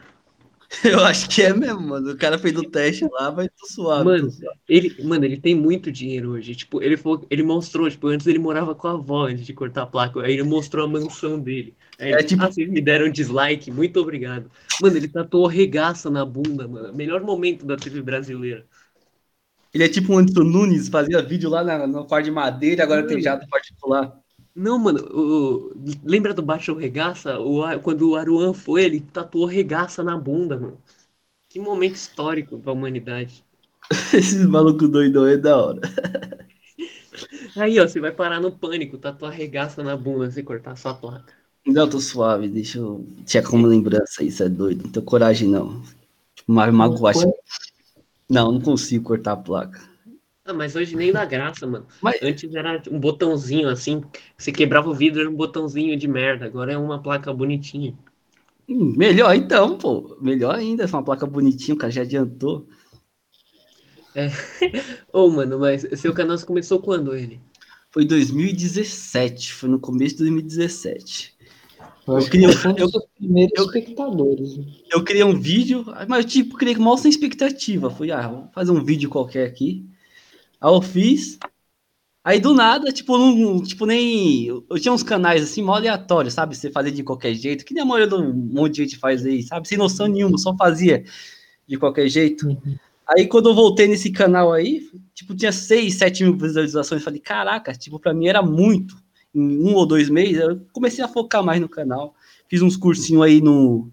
Eu 0.84 1.04
acho 1.04 1.28
que 1.28 1.42
é 1.42 1.52
mesmo, 1.52 1.80
mano. 1.80 2.12
O 2.12 2.16
cara 2.16 2.38
fez 2.38 2.56
o 2.56 2.62
teste 2.64 3.04
lá, 3.12 3.30
vai 3.30 3.48
tô 3.48 3.66
suave. 3.66 4.04
Mano. 4.04 4.28
Ele, 4.68 5.02
mano, 5.04 5.24
ele 5.24 5.38
tem 5.40 5.54
muito 5.54 5.90
dinheiro 5.92 6.30
hoje. 6.32 6.54
Tipo, 6.54 6.82
ele 6.82 6.96
falou, 6.96 7.26
ele 7.30 7.42
mostrou, 7.42 7.88
tipo, 7.90 8.08
antes 8.08 8.26
ele 8.26 8.38
morava 8.38 8.74
com 8.74 8.88
a 8.88 8.92
avó 8.92 9.26
antes 9.26 9.44
de 9.46 9.52
cortar 9.52 9.82
a 9.82 9.86
placa. 9.86 10.20
Aí 10.22 10.32
ele 10.32 10.42
mostrou 10.42 10.84
a 10.84 10.88
mansão 10.88 11.38
dele. 11.38 11.76
Aí 11.98 12.08
ele, 12.12 12.20
É, 12.20 12.22
tipo- 12.22 12.42
ah, 12.42 12.50
vocês 12.50 12.68
me 12.68 12.80
deram 12.80 13.08
dislike, 13.10 13.70
muito 13.70 14.00
obrigado. 14.00 14.50
Mano, 14.80 14.96
ele 14.96 15.08
tatuou 15.08 15.46
regaça 15.46 16.10
na 16.10 16.24
bunda, 16.24 16.66
mano. 16.66 16.92
Melhor 16.94 17.22
momento 17.22 17.64
da 17.66 17.76
TV 17.76 18.02
brasileira. 18.02 18.66
Ele 19.74 19.84
é 19.84 19.88
tipo 19.88 20.12
o 20.12 20.18
Anderson 20.18 20.44
Nunes, 20.44 20.88
fazia 20.88 21.20
vídeo 21.22 21.50
lá 21.50 21.62
na, 21.64 21.86
no 21.86 22.06
quarto 22.06 22.24
de 22.26 22.30
madeira, 22.30 22.84
agora 22.84 23.02
tem 23.06 23.16
Mano. 23.16 23.24
jato 23.24 23.48
particular. 23.48 24.23
Não, 24.54 24.78
mano, 24.78 25.00
o- 25.12 25.72
lembra 26.04 26.32
do 26.32 26.42
Baixo 26.42 26.74
Regaça? 26.74 27.38
O, 27.40 27.62
quando 27.80 28.10
o 28.10 28.16
Aruan 28.16 28.54
foi, 28.54 28.84
ele 28.84 29.00
tatuou 29.00 29.46
regaça 29.46 30.02
na 30.02 30.16
bunda, 30.16 30.58
mano. 30.58 30.78
Que 31.48 31.60
momento 31.60 31.96
histórico 31.96 32.58
pra 32.58 32.72
humanidade. 32.72 33.44
Esses 34.14 34.46
malucos 34.46 34.88
doidão 34.88 35.26
é 35.26 35.36
da 35.36 35.56
hora. 35.56 35.80
Aí, 37.56 37.78
ó, 37.80 37.86
você 37.86 38.00
vai 38.00 38.12
parar 38.12 38.40
no 38.40 38.50
pânico, 38.52 38.98
tatuar 38.98 39.32
regaça 39.32 39.82
na 39.82 39.96
bunda 39.96 40.30
se 40.30 40.42
cortar 40.42 40.76
sua 40.76 40.94
placa. 40.94 41.32
Não, 41.66 41.88
tô 41.88 41.98
suave, 42.00 42.48
deixa 42.48 42.78
eu 42.78 43.06
checar 43.26 43.50
como 43.50 43.66
lembrança, 43.66 44.22
isso 44.22 44.42
é 44.42 44.48
doido. 44.48 44.84
Não 44.84 44.90
tenho 44.92 45.04
coragem, 45.04 45.48
não. 45.48 45.80
Tipo, 46.34 46.52
uma 46.52 46.70
magoar. 46.70 47.14
Não, 48.28 48.52
não 48.52 48.60
consigo 48.60 49.04
cortar 49.04 49.32
a 49.32 49.36
placa. 49.36 49.80
Ah, 50.46 50.52
mas 50.52 50.76
hoje 50.76 50.94
nem 50.94 51.10
dá 51.10 51.24
graça, 51.24 51.66
mano. 51.66 51.86
Mas- 52.02 52.22
Antes 52.22 52.54
era 52.54 52.82
um 52.90 53.00
botãozinho 53.00 53.66
assim, 53.68 54.02
você 54.36 54.52
quebrava 54.52 54.90
o 54.90 54.94
vidro, 54.94 55.20
era 55.20 55.30
um 55.30 55.34
botãozinho 55.34 55.96
de 55.96 56.06
merda. 56.06 56.44
Agora 56.44 56.72
é 56.72 56.76
uma 56.76 57.02
placa 57.02 57.32
bonitinha. 57.32 57.94
Hum, 58.68 58.92
melhor 58.96 59.34
então, 59.34 59.78
pô. 59.78 60.16
Melhor 60.20 60.54
ainda, 60.54 60.84
essa 60.84 60.96
é 60.96 60.98
uma 60.98 61.04
placa 61.04 61.26
bonitinha, 61.26 61.74
o 61.74 61.78
cara 61.78 61.90
já 61.90 62.02
adiantou. 62.02 62.68
Ô, 65.12 65.28
mano, 65.30 65.58
mas 65.58 65.86
seu 65.98 66.12
canal 66.12 66.38
começou 66.40 66.78
quando 66.78 67.16
ele? 67.16 67.40
Foi 67.90 68.04
2017, 68.04 69.52
foi 69.52 69.68
no 69.68 69.78
começo 69.80 70.16
de 70.16 70.24
2017. 70.24 71.32
Eu 72.06 72.18
queria- 72.28 72.48
que 72.48 72.54
foi 72.56 72.72
um 72.72 72.76
eu- 72.76 72.90
primeiros 73.18 73.52
eu- 73.56 73.64
espectadores. 73.64 74.58
Eu 74.92 75.02
criei 75.02 75.24
um 75.24 75.40
vídeo, 75.40 75.84
mas 76.06 76.26
tipo, 76.26 76.56
criei 76.56 76.76
mal 76.76 76.98
sem 76.98 77.08
expectativa. 77.08 77.88
Fui, 77.90 78.10
ah, 78.10 78.28
vou 78.28 78.48
fazer 78.52 78.72
um 78.72 78.84
vídeo 78.84 79.08
qualquer 79.08 79.46
aqui. 79.46 79.86
Aí 80.64 80.72
eu 80.72 80.80
fiz. 80.80 81.38
Aí 82.24 82.40
do 82.40 82.54
nada, 82.54 82.90
tipo, 82.90 83.18
não, 83.18 83.62
tipo, 83.62 83.84
nem. 83.84 84.46
Eu 84.46 84.80
tinha 84.80 84.94
uns 84.94 85.02
canais 85.02 85.42
assim, 85.42 85.60
mó 85.62 85.74
aleatórios, 85.74 86.32
sabe? 86.32 86.56
Você 86.56 86.70
fazer 86.70 86.90
de 86.90 87.02
qualquer 87.02 87.34
jeito, 87.34 87.66
que 87.66 87.74
nem 87.74 87.82
a 87.82 87.86
maioria 87.86 88.08
do 88.08 88.32
monte 88.32 88.76
de 88.76 88.84
gente 88.84 88.96
faz 88.96 89.26
aí, 89.26 89.42
sabe? 89.42 89.68
Sem 89.68 89.76
noção 89.76 90.06
nenhuma, 90.06 90.38
só 90.38 90.56
fazia 90.56 91.04
de 91.68 91.76
qualquer 91.76 92.08
jeito. 92.08 92.48
Uhum. 92.48 92.78
Aí 93.06 93.26
quando 93.26 93.50
eu 93.50 93.54
voltei 93.54 93.86
nesse 93.86 94.10
canal 94.10 94.54
aí, 94.54 94.88
tipo, 95.12 95.34
tinha 95.34 95.52
6, 95.52 95.96
7 95.96 96.24
mil 96.24 96.38
visualizações. 96.38 97.04
Falei, 97.04 97.20
caraca, 97.20 97.74
tipo, 97.74 98.00
pra 98.00 98.14
mim 98.14 98.26
era 98.26 98.40
muito. 98.40 98.96
Em 99.34 99.58
um 99.58 99.74
ou 99.74 99.84
dois 99.84 100.08
meses, 100.08 100.38
eu 100.38 100.66
comecei 100.72 101.04
a 101.04 101.08
focar 101.08 101.44
mais 101.44 101.60
no 101.60 101.68
canal. 101.68 102.14
Fiz 102.48 102.62
uns 102.62 102.76
cursinhos 102.76 103.22
aí 103.22 103.42
no, 103.42 103.90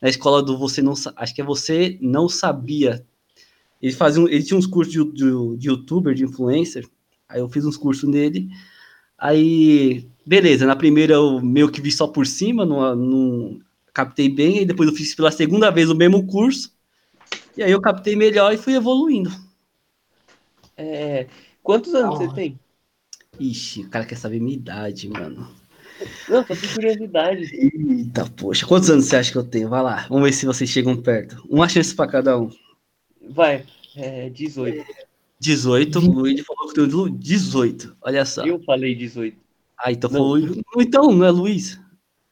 na 0.00 0.08
escola 0.08 0.42
do 0.42 0.56
Você 0.56 0.80
Não 0.80 0.94
Acho 1.16 1.34
que 1.34 1.42
é 1.42 1.44
Você 1.44 1.98
Não 2.00 2.26
Sabia. 2.26 3.04
Ele, 3.80 3.92
fazia, 3.92 4.22
ele 4.24 4.42
tinha 4.42 4.58
uns 4.58 4.66
cursos 4.66 4.92
de, 4.92 5.04
de, 5.12 5.56
de 5.56 5.68
youtuber, 5.68 6.14
de 6.14 6.24
influencer. 6.24 6.86
Aí 7.28 7.40
eu 7.40 7.48
fiz 7.48 7.64
uns 7.64 7.76
cursos 7.76 8.08
nele. 8.08 8.48
Aí, 9.18 10.06
beleza, 10.24 10.66
na 10.66 10.76
primeira 10.76 11.14
eu 11.14 11.40
meio 11.40 11.70
que 11.70 11.80
vi 11.80 11.90
só 11.90 12.06
por 12.06 12.26
cima, 12.26 12.64
não, 12.64 12.94
não 12.94 13.60
captei 13.92 14.28
bem. 14.28 14.58
Aí 14.58 14.64
depois 14.64 14.88
eu 14.88 14.94
fiz 14.94 15.14
pela 15.14 15.30
segunda 15.30 15.70
vez 15.70 15.90
o 15.90 15.94
mesmo 15.94 16.26
curso. 16.26 16.72
E 17.56 17.62
aí 17.62 17.70
eu 17.72 17.80
captei 17.80 18.14
melhor 18.16 18.52
e 18.52 18.58
fui 18.58 18.74
evoluindo. 18.74 19.30
É. 20.76 21.26
Quantos 21.62 21.94
anos 21.94 22.14
Ah. 22.14 22.18
você 22.18 22.34
tem? 22.34 22.58
Ixi, 23.40 23.82
o 23.82 23.88
cara 23.88 24.04
quer 24.04 24.16
saber 24.16 24.40
minha 24.40 24.56
idade, 24.56 25.08
mano. 25.08 25.48
Não, 26.28 26.46
só 26.46 26.54
por 26.54 26.74
curiosidade. 26.74 27.50
Eita, 27.54 28.26
poxa, 28.36 28.66
quantos 28.66 28.90
anos 28.90 29.06
você 29.06 29.16
acha 29.16 29.32
que 29.32 29.38
eu 29.38 29.44
tenho? 29.44 29.68
Vai 29.68 29.82
lá, 29.82 30.06
vamos 30.08 30.24
ver 30.24 30.32
se 30.32 30.46
vocês 30.46 30.68
chegam 30.68 30.96
perto. 30.96 31.42
Uma 31.48 31.68
chance 31.68 31.94
pra 31.94 32.06
cada 32.06 32.38
um. 32.38 32.50
Vai, 33.30 33.64
é 33.96 34.28
18. 34.30 34.84
18, 35.38 35.98
o 35.98 36.12
Luigi 36.12 36.42
falou 36.42 36.68
que 36.68 36.74
tenho 36.74 37.10
18. 37.10 37.96
Olha 38.00 38.24
só. 38.24 38.44
Eu 38.44 38.58
falei 38.64 38.94
18. 38.94 39.36
Ah, 39.78 39.92
então 39.92 40.10
Não. 40.10 40.20
foi. 40.20 40.62
Então, 40.78 41.12
não 41.12 41.26
é 41.26 41.30
Luiz? 41.30 41.78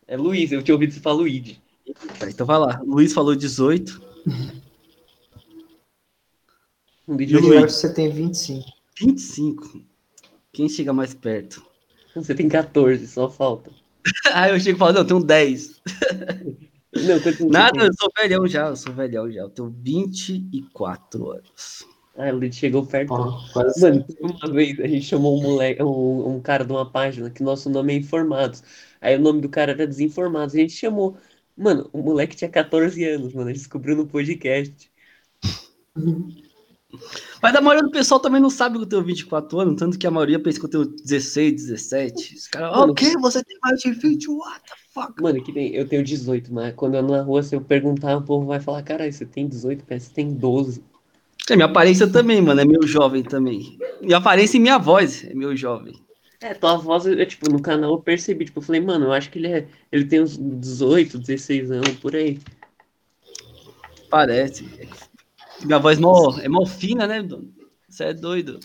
É 0.07 0.17
Luiz, 0.17 0.51
eu 0.53 0.63
tinha 0.63 0.75
ouvido 0.75 0.93
você 0.95 1.01
falar 1.01 1.17
Luigi. 1.17 1.61
Tá, 2.19 2.31
então 2.31 2.47
vai 2.47 2.59
lá. 2.59 2.81
Luiz 2.85 3.13
falou 3.13 3.35
18. 3.37 4.01
Um 7.07 7.15
E 7.15 7.19
vídeo 7.19 7.39
o 7.39 7.43
Luiz? 7.47 7.65
que 7.67 7.73
você 7.73 7.93
tem 7.93 8.11
25. 8.11 8.65
25. 8.99 9.83
Quem 10.51 10.69
chega 10.71 10.91
mais 10.91 11.13
perto? 11.13 11.63
Você 12.17 12.35
tem 12.35 12.49
14, 12.49 13.07
só 13.07 13.29
falta. 13.31 13.71
Ah, 14.33 14.49
eu 14.49 14.59
chego 14.59 14.77
e 14.77 14.79
falo, 14.79 14.93
não, 14.95 15.01
eu 15.03 15.07
tenho 15.07 15.23
10. 15.23 15.83
Não, 16.97 17.49
Nada, 17.51 17.87
eu 17.87 17.93
sou 17.93 18.11
velhão 18.17 18.47
já, 18.47 18.69
eu 18.69 18.77
sou 18.77 18.93
velhão 18.93 19.31
já. 19.31 19.43
Eu 19.43 19.51
tenho 19.51 19.75
24 19.83 21.31
anos. 21.31 21.87
Ah, 22.17 22.29
ele 22.29 22.53
chegou 22.53 22.87
perto. 22.87 23.13
Quase 23.53 23.81
Mano, 23.81 24.07
uma 24.21 24.53
vez 24.53 24.79
a 24.79 24.87
gente 24.87 25.05
chamou 25.05 25.39
um 25.39 25.43
moleque, 25.43 25.83
um, 25.83 26.37
um 26.37 26.41
cara 26.41 26.65
de 26.65 26.73
uma 26.73 26.89
página 26.89 27.29
que 27.29 27.43
nosso 27.43 27.69
nome 27.69 27.93
é 27.93 27.97
Informados. 27.97 28.63
Aí 29.01 29.17
o 29.17 29.21
nome 29.21 29.41
do 29.41 29.49
cara 29.49 29.73
era 29.73 29.87
Desinformados. 29.87 30.55
A 30.55 30.59
gente 30.59 30.73
chamou. 30.73 31.17
Mano, 31.57 31.89
o 31.93 32.03
moleque 32.03 32.37
tinha 32.37 32.51
14 32.51 33.05
anos, 33.05 33.35
mano. 33.35 33.49
A 33.49 33.53
gente 33.53 33.63
descobriu 33.63 33.97
no 33.97 34.07
podcast. 34.07 34.91
Mas 37.43 37.55
a 37.55 37.61
maioria 37.61 37.83
do 37.83 37.91
pessoal 37.91 38.21
também 38.21 38.41
não 38.41 38.51
sabe 38.51 38.77
que 38.79 38.85
eu 38.85 38.89
tenho 38.89 39.03
24 39.03 39.61
anos, 39.61 39.77
tanto 39.77 39.99
que 39.99 40.07
a 40.07 40.11
maioria 40.11 40.39
pensa 40.39 40.59
que 40.59 40.67
eu 40.67 40.71
tenho 40.71 40.85
16, 40.85 41.53
17. 41.53 42.35
Os 42.35 42.47
caras, 42.49 42.77
o 42.77 42.95
quê? 42.95 43.13
Você 43.21 43.43
tem 43.45 43.59
mais 43.63 43.81
de 43.81 43.91
20? 43.93 44.31
What 44.31 44.61
the 44.61 44.75
fuck? 44.93 45.23
Mano, 45.23 45.43
que 45.43 45.53
nem 45.53 45.75
eu 45.75 45.87
tenho 45.89 46.03
18, 46.03 46.53
mas 46.53 46.75
quando 46.75 46.95
eu 46.95 47.01
ando 47.01 47.13
na 47.13 47.23
rua, 47.23 47.43
se 47.43 47.55
eu 47.55 47.61
perguntar, 47.61 48.17
o 48.17 48.23
povo 48.23 48.47
vai 48.47 48.61
falar, 48.61 48.83
caralho, 48.83 49.13
você 49.13 49.27
tem 49.27 49.47
18, 49.47 49.85
parece 49.87 50.09
que 50.09 50.15
você 50.15 50.23
tem 50.23 50.33
12. 50.33 50.83
É, 51.51 51.57
minha 51.57 51.67
aparência 51.67 52.07
também, 52.07 52.41
mano, 52.41 52.61
é 52.61 52.65
meio 52.65 52.87
jovem 52.87 53.23
também. 53.23 53.79
Minha 54.01 54.17
aparência 54.17 54.57
e 54.57 54.61
minha 54.61 54.79
voz 54.79 55.25
é 55.25 55.35
meio 55.35 55.55
jovem. 55.57 55.95
É, 56.41 56.53
tua 56.53 56.77
voz, 56.77 57.07
eu, 57.07 57.27
tipo, 57.27 57.51
no 57.51 57.61
canal 57.61 57.93
eu 57.93 57.99
percebi, 57.99 58.45
tipo, 58.45 58.59
eu 58.59 58.63
falei, 58.63 58.81
mano, 58.81 59.07
eu 59.07 59.13
acho 59.13 59.31
que 59.31 59.39
ele 59.39 59.49
é. 59.49 59.67
Ele 59.91 60.05
tem 60.05 60.23
uns 60.23 60.37
18, 60.37 61.19
16 61.19 61.71
anos, 61.71 61.91
por 61.93 62.15
aí. 62.15 62.39
Parece. 64.11 64.65
Minha 65.65 65.79
voz 65.79 65.99
mó, 65.99 66.37
é 66.41 66.49
mó 66.49 66.65
fina, 66.67 67.07
né? 67.07 67.27
Você 67.89 68.05
é 68.05 68.15
doido. 68.15 68.61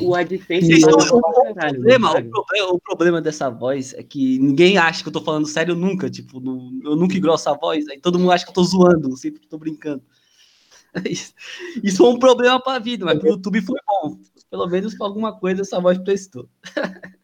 O 0.00 0.14
AdSense 0.14 0.80
paga 0.80 0.96
o- 1.14 1.20
problema, 1.54 2.10
o, 2.10 2.30
problema, 2.30 2.68
o 2.72 2.80
problema 2.80 3.20
dessa 3.20 3.50
voz 3.50 3.92
é 3.94 4.02
que 4.02 4.38
ninguém 4.38 4.78
acha 4.78 5.02
que 5.02 5.08
eu 5.08 5.12
tô 5.12 5.20
falando 5.20 5.46
sério 5.46 5.74
nunca. 5.74 6.08
Tipo, 6.08 6.36
eu 6.84 6.94
nunca 6.96 7.16
engrosso 7.16 7.48
a 7.50 7.54
voz, 7.54 7.88
aí 7.88 7.98
todo 8.00 8.18
mundo 8.18 8.30
acha 8.30 8.44
que 8.44 8.50
eu 8.50 8.54
tô 8.54 8.62
zoando, 8.62 9.16
sempre 9.16 9.40
que 9.40 9.48
tô 9.48 9.58
brincando. 9.58 10.02
Isso, 11.08 11.32
isso 11.82 12.04
é 12.04 12.08
um 12.10 12.18
problema 12.18 12.60
pra 12.62 12.78
vida, 12.78 13.02
mas 13.06 13.18
pro 13.18 13.30
YouTube 13.30 13.62
foi 13.62 13.80
bom. 13.86 14.18
Pelo 14.50 14.66
menos 14.68 14.94
pra 14.94 15.06
alguma 15.06 15.32
coisa 15.34 15.62
essa 15.62 15.80
voz 15.80 15.96
prestou. 15.98 16.46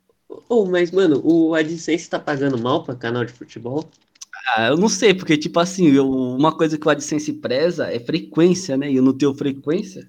Ô, 0.49 0.65
mas, 0.65 0.91
mano, 0.91 1.21
o 1.23 1.55
AdSense 1.55 2.09
tá 2.09 2.19
pagando 2.19 2.57
mal 2.59 2.83
pra 2.83 2.95
canal 2.95 3.27
de 3.27 3.33
futebol? 3.35 3.85
Ah, 4.57 4.69
eu 4.69 4.77
não 4.77 4.89
sei, 4.89 5.15
porque, 5.15 5.37
tipo 5.37 5.61
assim, 5.61 5.89
eu- 5.89 6.09
uma 6.11 6.57
coisa 6.57 6.79
que 6.79 6.87
o 6.87 6.91
AdSense 6.91 7.33
preza 7.35 7.93
é 7.93 8.01
frequência, 8.01 8.77
né? 8.77 8.91
E 8.91 8.97
eu 8.97 9.03
não 9.03 9.17
tenho 9.17 9.35
frequência. 9.35 10.07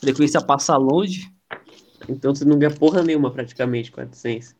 Frequência 0.00 0.40
passa 0.40 0.76
longe. 0.76 1.28
Então 2.08 2.34
você 2.34 2.44
não 2.44 2.58
ganha 2.58 2.74
porra 2.74 3.02
nenhuma 3.02 3.30
praticamente 3.30 3.90
com 3.90 4.00
o 4.00 4.04
AdSense. 4.04 4.54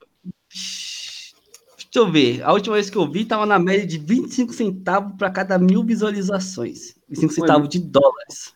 Deixa 1.76 1.90
eu 1.96 2.10
ver. 2.12 2.42
A 2.42 2.52
última 2.52 2.74
vez 2.74 2.90
que 2.90 2.96
eu 2.98 3.10
vi 3.10 3.24
tava 3.24 3.46
na 3.46 3.58
média 3.58 3.86
de 3.86 3.98
25 3.98 4.52
centavos 4.52 5.14
para 5.16 5.30
cada 5.30 5.58
mil 5.58 5.82
visualizações. 5.84 6.94
25 7.08 7.32
centavos 7.32 7.68
de 7.68 7.78
dólares. 7.80 8.52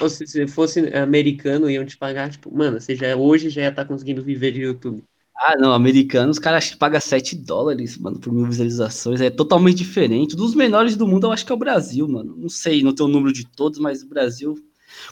Ou 0.00 0.08
se 0.10 0.26
você 0.26 0.46
fosse 0.48 0.80
americano, 0.94 1.70
iam 1.70 1.84
te 1.84 1.96
pagar, 1.96 2.30
tipo, 2.30 2.54
mano, 2.54 2.80
você 2.80 2.96
já 2.96 3.14
hoje 3.14 3.50
já 3.50 3.62
ia 3.62 3.68
estar 3.68 3.84
conseguindo 3.84 4.22
viver 4.22 4.50
de 4.52 4.62
YouTube. 4.62 5.04
Ah, 5.38 5.56
não, 5.58 5.72
americanos, 5.72 6.36
os 6.36 6.42
caras 6.42 6.64
acham 6.64 6.72
que 6.72 6.78
paga 6.78 6.98
7 6.98 7.36
dólares, 7.36 7.98
mano, 7.98 8.18
por 8.18 8.32
mil 8.32 8.46
visualizações. 8.46 9.20
É 9.20 9.28
totalmente 9.30 9.76
diferente. 9.78 10.34
Dos 10.34 10.54
menores 10.54 10.96
do 10.96 11.06
mundo, 11.06 11.26
eu 11.26 11.32
acho 11.32 11.44
que 11.44 11.52
é 11.52 11.54
o 11.54 11.58
Brasil, 11.58 12.08
mano. 12.08 12.34
Não 12.36 12.48
sei, 12.48 12.82
não 12.82 12.94
tenho 12.94 13.08
o 13.08 13.12
número 13.12 13.32
de 13.32 13.44
todos, 13.46 13.78
mas 13.78 14.02
o 14.02 14.08
Brasil, 14.08 14.54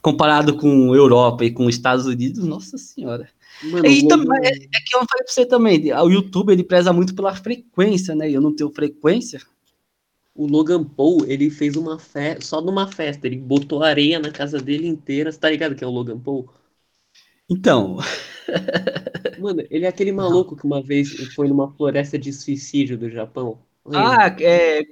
comparado 0.03 0.57
com 0.57 0.95
Europa 0.95 1.45
e 1.45 1.53
com 1.53 1.69
Estados 1.69 2.07
Unidos, 2.07 2.45
nossa 2.45 2.79
senhora. 2.79 3.29
Mano, 3.63 3.87
E 3.87 4.07
também, 4.09 4.39
é, 4.45 4.49
é 4.49 4.81
que 4.85 4.97
eu 4.97 5.01
falei 5.01 5.25
pra 5.25 5.29
você 5.33 5.47
também, 5.47 5.93
o 5.93 6.09
YouTube 6.11 6.53
ele 6.53 6.65
preza 6.65 6.93
muito 6.93 7.15
pela 7.15 7.35
frequência, 7.37 8.15
né? 8.15 8.31
E 8.31 8.35
eu 8.35 8.41
não 8.41 8.55
tenho 8.55 8.71
frequência. 8.71 9.41
o 10.35 10.47
Logan 10.47 10.85
Paul, 10.85 11.25
ele 11.27 11.51
fez 11.51 11.77
uma 11.77 11.99
festa, 11.99 12.43
só 12.45 12.61
numa 12.61 12.87
festa, 12.91 13.27
ele 13.27 13.37
botou 13.39 13.83
areia 13.83 14.19
na 14.19 14.31
casa 14.31 14.61
dele 14.61 14.87
inteira. 14.89 15.31
Você 15.33 15.39
tá 15.39 15.51
ligado 15.51 15.75
que 15.77 15.85
é 15.85 15.87
o 15.87 15.91
Logan 15.91 16.19
Paul? 16.19 16.49
Então, 17.49 17.99
Mano, 19.39 19.63
ele 19.71 19.85
é 19.85 19.89
aquele 19.89 20.13
maluco 20.13 20.57
que 20.57 20.65
uma 20.65 20.83
vez 20.83 21.11
foi 21.35 21.49
numa 21.49 21.71
floresta 21.73 22.19
de 22.19 22.33
suicídio 22.33 22.97
do 22.97 23.11
Japão. 23.11 23.59
Lembra? 23.85 24.09
ah, 24.27 24.37
é. 24.41 24.83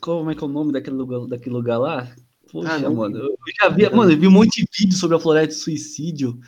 Como 0.00 0.30
é 0.30 0.34
que 0.34 0.42
é 0.42 0.46
o 0.46 0.50
nome 0.50 0.72
daquele 0.72 0.96
lugar, 0.96 1.26
daquele 1.26 1.54
lugar 1.54 1.78
lá? 1.78 2.08
Poxa, 2.50 2.74
Ah, 2.86 2.90
mano, 2.90 3.16
eu 3.18 3.36
já 3.60 3.68
vi, 3.68 3.88
mano, 3.90 4.10
eu 4.12 4.18
vi 4.18 4.26
um 4.26 4.30
monte 4.32 4.62
de 4.62 4.68
vídeo 4.76 4.96
sobre 4.96 5.16
a 5.16 5.20
floresta 5.20 5.48
de 5.54 5.54
suicídio. 5.60 6.38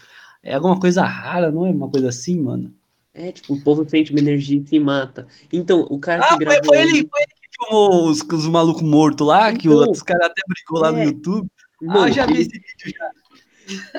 É 0.42 0.54
alguma 0.54 0.78
coisa 0.78 1.02
rara, 1.04 1.50
não 1.50 1.64
é 1.66 1.70
uma 1.70 1.88
coisa 1.88 2.08
assim, 2.08 2.40
mano? 2.40 2.74
É, 3.14 3.30
tipo, 3.30 3.54
o 3.54 3.60
povo 3.62 3.88
sente 3.88 4.10
uma 4.10 4.18
energia 4.20 4.60
e 4.60 4.66
se 4.66 4.80
mata. 4.80 5.26
Então, 5.52 5.86
o 5.90 5.98
cara 5.98 6.20
que 6.22 6.26
Ah, 6.34 6.36
foi, 6.36 6.38
gravou. 6.44 6.64
foi 6.64 6.78
ele, 6.78 6.90
foi 6.90 7.20
ele 7.22 7.32
que 7.40 7.48
filmou 7.68 8.08
os, 8.08 8.20
os 8.22 8.48
malucos 8.48 8.82
mortos 8.82 9.26
lá, 9.26 9.52
que 9.52 9.68
Então, 9.68 9.90
os 9.90 10.02
caras 10.02 10.26
até 10.26 10.42
brigou 10.48 10.80
lá 10.80 10.90
no 10.92 10.98
é. 10.98 11.04
YouTube. 11.04 11.48
Mano, 11.80 12.00
ah, 12.00 12.10
já 12.10 12.26
vi 12.26 12.40
esse 12.40 12.50
vídeo 12.50 12.98
já. 12.98 13.10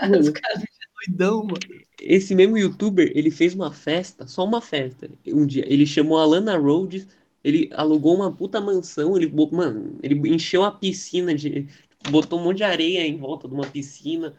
mano, 0.07 0.19
Os 0.19 0.29
caras 0.29 0.63
é 0.63 0.65
doidão, 1.07 1.43
mano. 1.43 1.59
esse 2.01 2.35
mesmo 2.35 2.57
youtuber, 2.57 3.11
ele 3.15 3.31
fez 3.31 3.53
uma 3.53 3.71
festa, 3.71 4.27
só 4.27 4.43
uma 4.45 4.61
festa. 4.61 5.09
Um 5.27 5.45
dia, 5.45 5.63
ele 5.71 5.85
chamou 5.85 6.17
a 6.17 6.25
Lana 6.25 6.57
Rhodes, 6.57 7.07
ele 7.43 7.69
alugou 7.73 8.15
uma 8.15 8.31
puta 8.31 8.61
mansão, 8.61 9.17
ele, 9.17 9.31
mano, 9.51 9.97
ele 10.01 10.15
encheu 10.29 10.63
a 10.63 10.71
piscina 10.71 11.33
de, 11.35 11.67
botou 12.09 12.39
um 12.39 12.43
monte 12.43 12.57
de 12.57 12.63
areia 12.63 13.05
em 13.05 13.17
volta 13.17 13.47
de 13.47 13.53
uma 13.53 13.67
piscina. 13.67 14.35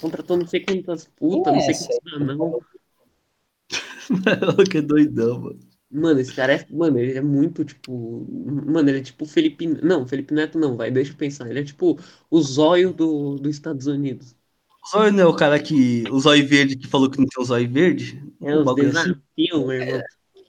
Contratou 0.00 0.36
não 0.36 0.46
sei 0.46 0.60
quantas 0.60 1.06
putas, 1.06 1.52
não 1.52 1.60
sei 1.60 1.70
essa? 1.70 1.88
quantos 1.88 2.36
não. 2.36 2.60
que 4.70 4.80
doidão, 4.80 5.40
mano. 5.40 5.72
Mano, 5.90 6.20
esse 6.20 6.32
cara 6.34 6.54
é, 6.54 6.66
mano, 6.70 6.98
ele 6.98 7.18
é 7.18 7.20
muito 7.20 7.64
tipo, 7.66 8.26
mano, 8.66 8.88
ele 8.88 9.00
é 9.00 9.02
tipo 9.02 9.24
o 9.24 9.28
Felipe, 9.28 9.66
não, 9.66 10.06
Felipe 10.06 10.32
Neto 10.32 10.58
não, 10.58 10.74
vai, 10.74 10.90
deixa 10.90 11.12
eu 11.12 11.16
pensar, 11.16 11.50
ele 11.50 11.60
é 11.60 11.64
tipo 11.64 11.98
o 12.30 12.40
zóio 12.40 12.94
do, 12.94 13.36
dos 13.36 13.54
Estados 13.54 13.86
Unidos. 13.86 14.34
O 14.84 14.88
Zóio 14.90 15.12
não 15.12 15.22
é 15.22 15.26
o 15.26 15.34
cara 15.34 15.58
que. 15.58 16.04
O 16.10 16.18
Zóio 16.18 16.46
Verde 16.46 16.76
que 16.76 16.88
falou 16.88 17.08
que 17.08 17.18
não 17.18 17.26
tem 17.26 17.42
o 17.42 17.46
Zóio 17.46 17.70
Verde? 17.70 18.22
É 18.40 18.56
Um 18.56 18.58
os 18.60 18.64
bagulho 18.64 18.88
assim. 18.88 19.12
desafios, 19.12 19.66
meu 19.66 19.72
irmão. 19.72 20.02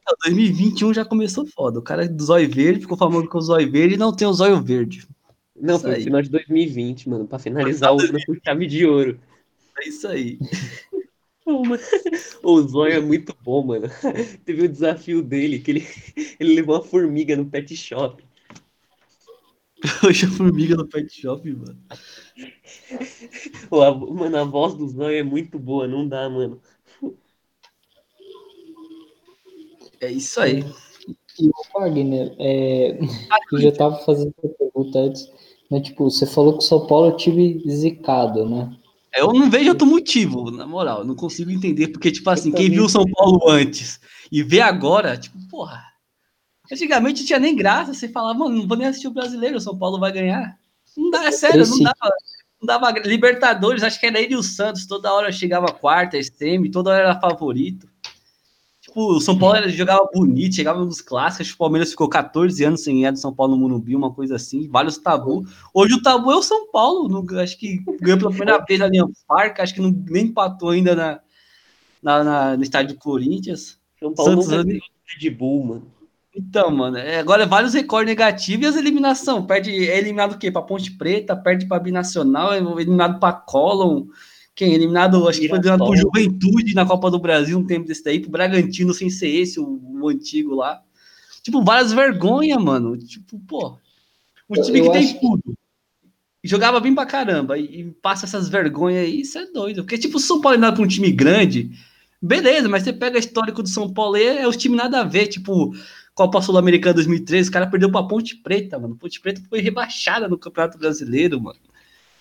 Não, 0.06 0.16
2021 0.26 0.94
já 0.94 1.06
começou 1.06 1.46
foda. 1.46 1.80
O 1.80 1.84
cara 1.84 2.08
do 2.08 2.24
Zóio 2.24 2.50
Verde 2.50 2.82
ficou 2.82 2.98
famoso 2.98 3.28
com 3.28 3.38
o 3.38 3.42
Zóio 3.42 3.72
Verde 3.72 3.96
e 3.96 3.98
não 3.98 4.14
tem 4.14 4.28
o 4.28 4.34
Zóio 4.34 4.62
Verde. 4.62 5.08
Não, 5.56 5.76
Isso 5.76 5.86
foi 5.86 6.02
final 6.02 6.22
de 6.22 6.30
2020, 6.30 7.10
mano, 7.10 7.28
pra 7.28 7.40
finalizar 7.40 7.94
o 7.94 8.02
ano 8.02 8.18
com 8.26 8.36
chave 8.44 8.66
de 8.66 8.86
ouro. 8.86 9.20
É 9.80 9.88
isso 9.88 10.08
aí. 10.08 10.40
O 12.42 12.62
Zóio 12.62 12.94
é 12.94 13.00
muito 13.02 13.36
bom, 13.44 13.66
mano. 13.66 13.90
Teve 14.46 14.64
o 14.64 14.70
desafio 14.70 15.22
dele, 15.22 15.60
que 15.60 15.72
ele, 15.72 15.88
ele 16.40 16.56
levou 16.56 16.76
uma 16.78 16.82
formiga 16.84 17.36
no 17.36 17.46
pet 17.46 17.76
shop. 17.76 18.24
Hoje 20.08 20.26
a 20.26 20.30
formiga 20.30 20.76
no 20.78 20.88
pet 20.88 21.14
shop, 21.14 21.52
mano. 21.52 21.78
A, 23.72 23.92
mano, 23.92 24.38
a 24.38 24.44
voz 24.44 24.76
do 24.76 24.88
Zóio 24.88 25.18
é 25.18 25.24
muito 25.24 25.58
boa, 25.60 25.88
não 25.88 26.08
dá, 26.08 26.30
mano. 26.30 26.60
É 30.00 30.12
isso 30.12 30.40
aí. 30.40 30.64
E 31.40 31.48
o 31.48 31.80
Wagner, 31.80 32.36
é, 32.40 33.00
eu 33.52 33.62
já 33.62 33.70
estava 33.70 33.98
fazendo 34.00 34.34
essa 34.38 34.54
pergunta 34.54 35.00
antes, 35.00 35.32
né? 35.72 35.80
Tipo, 35.82 36.10
você 36.10 36.26
falou 36.26 36.54
que 36.54 36.64
o 36.64 36.68
São 36.68 36.86
Paulo 36.86 37.10
é 37.10 37.18
time 37.18 37.64
zicado, 37.68 38.48
né? 38.48 38.76
Eu 39.16 39.32
não 39.32 39.50
vejo 39.50 39.70
outro 39.70 39.88
motivo, 39.88 40.52
na 40.52 40.66
moral. 40.66 41.00
Eu 41.00 41.06
não 41.06 41.16
consigo 41.16 41.52
entender, 41.52 41.88
porque, 41.90 42.12
tipo 42.12 42.30
assim, 42.30 42.52
quem 42.52 42.70
viu 42.70 42.86
o 42.86 42.90
São 42.90 43.06
Paulo 43.06 43.50
antes 43.50 44.00
e 44.32 44.42
vê 44.44 44.60
agora, 44.60 45.18
tipo, 45.18 45.38
porra. 45.50 45.84
Antigamente 46.72 47.22
não 47.22 47.28
tinha 47.28 47.40
nem 47.40 47.56
graça. 47.56 47.94
Você 47.94 48.08
falava, 48.08 48.38
mano, 48.38 48.56
não 48.58 48.68
vou 48.68 48.78
nem 48.78 48.88
assistir 48.88 49.08
o 49.08 49.14
brasileiro, 49.14 49.58
o 49.58 49.62
São 49.62 49.78
Paulo 49.78 50.00
vai 50.00 50.12
ganhar. 50.12 50.58
Não 50.96 51.10
dá, 51.10 51.26
é 51.26 51.32
sério, 51.32 51.66
não 51.68 51.80
dava. 51.80 52.14
Não 52.62 52.68
dava 52.68 52.92
Libertadores, 53.00 53.84
acho 53.84 54.00
que 54.00 54.06
era 54.06 54.22
ele 54.22 54.34
e 54.34 54.38
o 54.38 54.44
Santos, 54.44 54.86
toda 54.86 55.12
hora 55.14 55.32
chegava 55.32 55.68
quarta, 55.72 56.22
semi, 56.24 56.72
toda 56.72 56.92
hora 56.92 57.00
era 57.00 57.20
favorito. 57.20 57.90
Tipo, 58.80 59.16
o 59.16 59.20
São 59.22 59.38
Paulo 59.38 59.56
era- 59.56 59.68
jogava 59.70 60.08
bonito, 60.14 60.56
chegava 60.56 60.84
nos 60.86 61.02
clássicos, 61.02 61.52
o 61.52 61.58
Palmeiras 61.58 61.90
ficou 61.92 62.08
14 62.08 62.64
anos 62.64 62.82
sem 62.84 62.96
ganhar 62.96 63.12
do 63.12 63.20
São 63.20 63.34
Paulo 63.34 63.54
no 63.56 63.62
Morumbi, 63.62 63.96
uma 63.96 64.14
coisa 64.14 64.36
assim, 64.36 64.68
vários 64.70 64.98
tabu. 64.98 65.46
Hoje 65.74 65.96
o 65.96 66.02
tabu 66.02 66.32
é 66.32 66.36
o 66.36 66.42
São 66.44 66.70
Paulo, 66.72 67.10
não- 67.10 67.40
acho 67.40 67.58
que 67.58 67.80
ganhou 68.00 68.18
pela 68.20 68.30
primeira 68.32 68.64
vez 68.64 68.80
ali 68.82 68.98
no 69.00 69.12
Parque, 69.28 69.62
acho 69.62 69.74
que 69.74 69.82
não, 69.82 69.92
nem 70.10 70.26
empatou 70.26 70.70
ainda 70.70 70.96
na, 70.96 71.20
na- 72.02 72.24
na- 72.24 72.58
no 72.58 72.64
estádio 72.64 72.96
do 72.96 73.00
Corinthians. 73.00 73.78
São 74.00 74.14
Paulo 74.14 74.32
Santos 74.42 74.48
nunca 74.48 74.64
ganhou 74.64 74.82
Red 75.20 75.30
Bull, 75.32 75.66
mano. 75.66 75.93
Então, 76.36 76.72
mano, 76.72 76.98
é, 76.98 77.20
agora 77.20 77.44
é 77.44 77.46
vários 77.46 77.74
recordes 77.74 78.10
negativos 78.10 78.66
e 78.66 78.70
as 78.70 78.76
eliminações. 78.76 79.46
Perde, 79.46 79.72
é 79.88 79.98
eliminado 80.00 80.34
o 80.34 80.38
quê? 80.38 80.52
Pra 80.52 80.62
Ponte 80.64 80.92
Preta, 80.92 81.36
perde 81.36 81.68
pra 81.68 81.80
Binacional, 81.80 82.54
é 82.54 82.58
eliminado 82.58 83.20
pra 83.20 83.32
Colon. 83.34 84.08
Quem? 84.56 84.74
Eliminado, 84.74 85.28
acho 85.28 85.40
que 85.40 85.48
foi 85.48 85.58
eliminado 85.58 85.86
por. 85.86 85.96
Juventude 85.96 86.74
na 86.74 86.86
Copa 86.86 87.10
do 87.12 87.20
Brasil, 87.20 87.58
um 87.58 87.66
tempo 87.66 87.88
desse 87.88 88.04
daí, 88.04 88.20
pro 88.20 88.32
Bragantino 88.32 88.94
sem 88.94 89.10
ser 89.10 89.30
esse, 89.30 89.60
o, 89.60 89.80
o 90.02 90.10
antigo 90.10 90.56
lá. 90.56 90.82
Tipo, 91.44 91.64
várias 91.64 91.92
vergonhas, 91.94 92.62
mano. 92.62 92.98
Tipo, 92.98 93.40
pô. 93.48 93.78
Um 94.50 94.62
time 94.62 94.80
Eu 94.80 94.86
que 94.86 94.92
tem 94.92 95.08
que- 95.08 95.20
tudo. 95.20 95.44
E 96.44 96.48
Jogava 96.48 96.80
bem 96.80 96.94
pra 96.94 97.06
caramba. 97.06 97.58
E, 97.58 97.82
e 97.82 97.84
passa 98.02 98.26
essas 98.26 98.50
vergonhas 98.50 99.06
aí, 99.06 99.22
isso 99.22 99.38
é 99.38 99.46
doido. 99.48 99.84
Porque, 99.84 99.98
tipo, 99.98 100.18
o 100.18 100.20
São 100.20 100.42
Paulo 100.42 100.56
eliminado 100.56 100.76
pra 100.76 100.84
um 100.84 100.88
time 100.88 101.12
grande, 101.12 101.72
beleza, 102.22 102.68
mas 102.70 102.84
você 102.84 102.94
pega 102.94 103.16
o 103.18 103.20
histórico 103.20 103.64
do 103.64 103.70
São 103.70 103.92
Paulo 103.92 104.16
aí, 104.16 104.40
é 104.40 104.48
os 104.48 104.58
times 104.58 104.78
nada 104.78 105.02
a 105.02 105.04
ver. 105.04 105.28
Tipo, 105.28 105.74
Copa 106.16 106.42
Sul-Americana 106.42 106.96
2013, 106.96 107.50
o 107.50 107.52
cara 107.52 107.68
perdeu 107.68 107.92
pra 107.92 108.04
Ponte 108.04 108.36
Preta, 108.38 108.78
mano. 108.78 108.96
Ponte 108.96 109.20
Preta 109.20 109.42
foi 109.50 109.60
rebaixada 109.60 110.28
no 110.28 110.38
Campeonato 110.38 110.78
Brasileiro, 110.78 111.42
mano. 111.42 111.60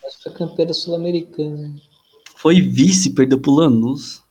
Mas 0.02 0.14
foi 0.16 0.32
campeã 0.32 0.72
sul-americana. 0.72 1.74
Foi 2.36 2.60
vice, 2.60 3.10
perdeu 3.10 3.38
pro 3.38 3.52
Lanús. 3.52 4.22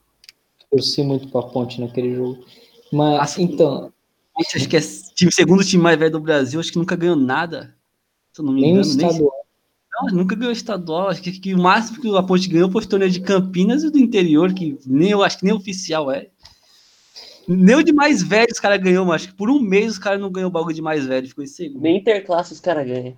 Torci 0.69 1.03
muito 1.03 1.29
pra 1.29 1.43
ponte 1.43 1.79
naquele 1.79 2.15
jogo. 2.15 2.43
Mas, 2.91 3.19
Nossa, 3.19 3.41
então, 3.41 3.93
acho 4.37 4.67
que 4.67 4.77
é 4.77 4.81
time, 5.15 5.31
segundo 5.31 5.63
time 5.63 5.81
mais 5.81 5.97
velho 5.97 6.11
do 6.11 6.19
Brasil, 6.19 6.59
acho 6.59 6.71
que 6.71 6.77
nunca 6.77 6.95
ganhou 6.95 7.15
nada. 7.15 7.75
Se 8.33 8.41
eu 8.41 8.45
não 8.45 8.53
me 8.53 8.61
nem 8.61 8.71
o 8.71 8.81
engano, 8.81 8.95
nem, 8.95 9.07
estadual. 9.07 9.31
Não, 9.93 10.17
nunca 10.17 10.35
ganhou 10.35 10.51
estadual. 10.51 11.09
Acho 11.09 11.21
que, 11.21 11.31
que 11.31 11.53
o 11.53 11.61
máximo 11.61 12.01
que 12.01 12.17
a 12.17 12.23
Ponte 12.23 12.49
ganhou 12.49 12.71
foi 12.71 12.83
o 12.83 12.87
torneio 12.87 13.11
de 13.11 13.21
Campinas 13.21 13.83
e 13.83 13.89
do 13.89 13.97
interior, 13.97 14.53
que 14.53 14.77
nem 14.85 15.11
eu 15.11 15.23
acho 15.23 15.37
que 15.37 15.45
nem 15.45 15.53
oficial 15.53 16.11
é. 16.11 16.29
Nem 17.47 17.75
o 17.75 17.83
de 17.83 17.91
mais 17.91 18.21
velho 18.23 18.47
os 18.51 18.59
caras 18.59 18.81
ganhou, 18.81 19.05
mas 19.05 19.21
acho 19.23 19.31
que 19.31 19.35
por 19.37 19.49
um 19.49 19.59
mês 19.59 19.93
os 19.93 19.99
caras 19.99 20.19
não 20.21 20.31
ganhou 20.31 20.49
o 20.49 20.51
bagulho 20.53 20.75
de 20.75 20.81
mais 20.81 21.05
velho, 21.05 21.27
ficou 21.27 21.43
em 21.43 21.47
segundo. 21.47 21.81
Nem 21.81 21.97
interclasse 21.97 22.53
os 22.53 22.59
caras 22.59 22.85
ganham. 22.87 23.15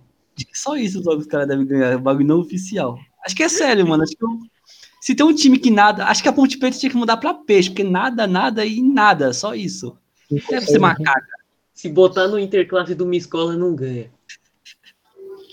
Só 0.54 0.76
isso 0.76 1.00
os 1.00 1.06
os 1.08 1.28
caras 1.28 1.48
devem 1.48 1.66
ganhar, 1.66 1.96
o 1.98 2.00
bagulho 2.02 2.26
não 2.28 2.40
oficial. 2.40 2.98
Acho 3.26 3.36
que 3.36 3.44
é 3.44 3.50
sério, 3.50 3.88
mano. 3.88 4.04
Acho 4.04 4.16
que 4.18 4.24
eu- 4.26 4.40
se 5.02 5.14
tem 5.14 5.26
um 5.26 5.34
time 5.36 5.60
que 5.60 5.70
nada, 5.70 6.06
acho 6.06 6.24
que 6.24 6.30
a 6.30 6.34
Ponte 6.34 6.58
Preta 6.58 6.78
tinha 6.78 6.90
que 6.90 6.98
mudar 6.98 7.18
pra 7.18 7.34
peixe, 7.34 7.70
porque 7.70 7.84
nada, 7.84 8.26
nada 8.26 8.66
e 8.66 8.82
nada, 8.82 9.34
só 9.34 9.54
isso. 9.54 9.96
Deve 10.50 10.66
ser 10.66 10.80
macaco. 10.80 11.28
Se 11.74 11.90
botar 11.90 12.28
no 12.28 12.40
interclasse 12.40 12.96
de 12.96 13.04
uma 13.04 13.16
escola, 13.16 13.56
não 13.56 13.76
ganha. 13.76 14.10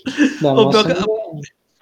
Ô, 0.07 0.39
pior 0.39 0.55
nossa, 0.55 0.83
que- 0.95 1.01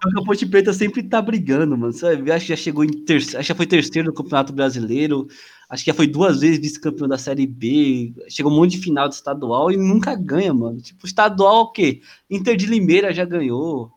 Só 0.02 0.10
que 0.10 0.20
a 0.20 0.24
Ponte 0.24 0.46
Preta 0.46 0.72
sempre 0.74 1.04
tá 1.04 1.22
brigando, 1.22 1.78
mano. 1.78 1.92
Sabe? 1.94 2.32
Acho 2.32 2.46
que 2.46 2.50
já 2.50 2.56
chegou 2.56 2.84
em 2.86 2.90
terceiro, 3.04 3.40
acho 3.40 3.48
que 3.48 3.54
já 3.54 3.56
foi 3.56 3.68
terceiro 3.68 4.08
no 4.08 4.14
Campeonato 4.14 4.54
Brasileiro. 4.54 5.28
Acho 5.70 5.84
que 5.84 5.92
já 5.92 5.96
foi 5.96 6.08
duas 6.08 6.40
vezes 6.40 6.60
vice-campeão 6.60 7.08
da 7.08 7.18
Série 7.18 7.46
B. 7.46 8.12
Chegou 8.28 8.52
um 8.52 8.56
monte 8.56 8.72
de 8.72 8.80
final 8.80 9.08
de 9.08 9.14
estadual 9.14 9.72
e 9.72 9.78
nunca 9.78 10.16
ganha, 10.16 10.52
mano. 10.52 10.82
Tipo, 10.82 11.06
estadual 11.06 11.62
o 11.62 11.72
quê? 11.72 12.02
Inter 12.28 12.58
de 12.58 12.66
Limeira 12.66 13.14
já 13.14 13.24
ganhou. 13.24 13.92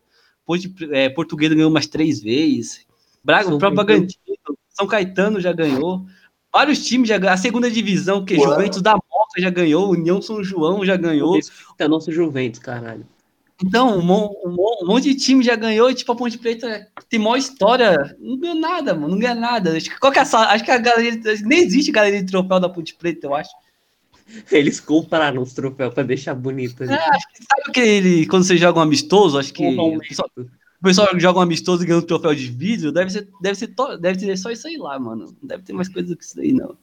Ponte, 0.44 0.74
é, 0.90 1.08
Portuguesa 1.08 1.54
ganhou 1.54 1.70
umas 1.70 1.86
três 1.86 2.20
vezes. 2.20 2.86
Braga, 3.24 3.48
São 3.48 3.56
o. 3.56 3.58
Bragantino, 3.58 4.36
São 4.68 4.86
Caetano 4.86 5.40
já 5.40 5.52
ganhou. 5.52 6.04
Vários 6.52 6.84
times 6.84 7.08
já 7.08 7.16
ganhou. 7.16 7.32
A 7.32 7.38
segunda 7.38 7.70
divisão, 7.70 8.22
que 8.22 8.34
Ué. 8.34 8.40
Juventus 8.40 8.82
da 8.82 8.92
Moca 8.92 9.38
já 9.40 9.48
ganhou. 9.48 9.90
União 9.90 10.20
São 10.20 10.44
João 10.44 10.84
já 10.84 10.96
ganhou. 10.96 11.36
Respeita 11.36 11.88
nosso 11.88 12.12
Juventus, 12.12 12.60
caralho. 12.60 13.06
Então, 13.64 13.98
um, 13.98 14.12
um 14.48 14.56
um 14.82 14.86
monte 14.86 15.04
de 15.04 15.14
time 15.14 15.44
já 15.44 15.54
ganhou 15.54 15.90
e, 15.90 15.94
tipo, 15.94 16.10
a 16.10 16.16
Ponte 16.16 16.36
Preta 16.38 16.88
tem 17.08 17.20
maior 17.20 17.36
história. 17.36 18.16
Não 18.18 18.36
ganhou 18.36 18.56
nada, 18.56 18.94
mano. 18.94 19.08
Não 19.08 19.18
ganha 19.18 19.34
nada. 19.34 19.76
Acho 19.76 19.90
que, 19.90 19.98
qual 20.00 20.12
que 20.12 20.18
é 20.18 20.22
acho 20.22 20.64
que 20.64 20.70
a 20.70 20.78
galeria. 20.78 21.20
Nem 21.44 21.60
existe 21.60 21.92
galeria 21.92 22.22
de 22.22 22.30
troféu 22.30 22.58
da 22.58 22.68
Ponte 22.68 22.94
Preta, 22.94 23.26
eu 23.26 23.34
acho. 23.34 23.50
Eles 24.50 24.80
compraram 24.80 25.42
os 25.42 25.52
troféus 25.52 25.92
pra 25.92 26.02
deixar 26.02 26.34
bonito 26.34 26.82
ali. 26.82 26.92
É, 26.92 26.96
acho 26.96 27.28
que 27.32 27.38
sabe 27.44 27.62
aquele. 27.68 28.26
Quando 28.26 28.44
você 28.44 28.56
joga 28.56 28.78
um 28.78 28.82
amistoso, 28.82 29.38
acho 29.38 29.52
que. 29.52 29.64
Um 29.64 29.96
O 29.96 30.00
pessoal, 30.00 30.30
o 30.36 30.84
pessoal 30.84 31.08
joga 31.20 31.38
um 31.38 31.42
amistoso 31.42 31.82
e 31.82 31.86
ganha 31.86 31.98
um 31.98 32.02
troféu 32.02 32.34
de 32.34 32.46
vidro. 32.48 32.90
Deve 32.90 33.10
ser, 33.10 33.28
deve 33.40 33.58
ser, 33.58 33.68
to- 33.68 33.96
deve 33.98 34.18
ter 34.18 34.36
só 34.36 34.50
isso 34.50 34.66
aí 34.66 34.76
lá, 34.76 34.98
mano. 34.98 35.26
Não 35.40 35.48
deve 35.48 35.62
ter 35.62 35.72
mais 35.72 35.88
coisa 35.88 36.08
do 36.08 36.16
que 36.16 36.24
isso 36.24 36.40
aí, 36.40 36.52
não. 36.52 36.76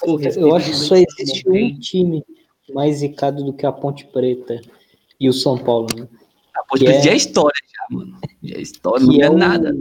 Pô, 0.00 0.18
Eu 0.20 0.54
acho 0.54 0.70
que 0.70 0.76
só 0.76 0.94
existe 0.94 1.44
um 1.48 1.78
time 1.78 2.24
mais 2.72 2.98
zicado 2.98 3.44
do 3.44 3.52
que 3.52 3.66
a 3.66 3.72
Ponte 3.72 4.06
Preta 4.06 4.60
e 5.20 5.28
o 5.28 5.32
São 5.32 5.56
Paulo, 5.58 5.86
né? 5.96 6.08
A 6.54 6.62
Ponte 6.64 6.80
Que 6.80 6.84
Preta 6.86 6.98
é- 7.00 7.02
já 7.02 7.10
é 7.12 7.16
história, 7.16 7.60
já, 7.68 7.96
mano. 7.96 8.18
Já 8.42 8.56
é 8.56 8.60
história, 8.60 9.04
não 9.06 9.12
Que 9.12 9.18
ganha 9.18 9.28
é 9.28 9.34
o- 9.34 9.38
nada. 9.38 9.76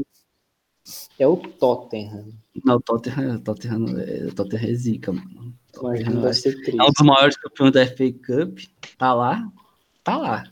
É 1.17 1.27
o 1.27 1.37
Tottenham. 1.37 2.27
Não, 2.63 2.75
o 2.75 2.79
Tottenham, 2.81 3.35
o 3.35 3.39
Tottenham, 3.39 3.79
não 3.79 3.99
é- 3.99 4.25
o 4.27 4.33
Tottenham 4.33 4.69
é 4.69 4.73
zica, 4.73 5.11
mano. 5.11 5.53
Tottenham 5.73 6.11
não 6.13 6.19
é- 6.21 6.23
vai 6.25 6.33
ser 6.33 6.49
É 6.49 6.51
um 6.57 6.61
triste. 6.61 6.77
dos 6.77 7.05
maiores 7.05 7.37
campeões 7.37 7.71
da 7.73 7.81
FA 7.81 8.11
Cup. 8.13 8.59
Tá 8.97 9.13
lá. 9.13 9.51
Tá 10.03 10.17
lá. 10.17 10.43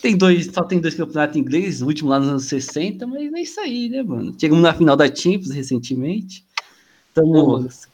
Tem 0.00 0.16
dois, 0.16 0.46
só 0.46 0.62
tem 0.64 0.80
dois 0.80 0.94
campeonatos 0.94 1.36
ingleses, 1.36 1.82
o 1.82 1.86
último 1.86 2.08
lá 2.08 2.18
nos 2.18 2.28
anos 2.28 2.44
60, 2.44 3.06
mas 3.06 3.30
é 3.32 3.40
isso 3.40 3.60
aí, 3.60 3.88
né, 3.90 4.02
mano? 4.02 4.34
Chegamos 4.38 4.62
na 4.62 4.72
final 4.72 4.96
da 4.96 5.06
Champions 5.14 5.50
recentemente. 5.50 6.44
Estamos. 7.08 7.86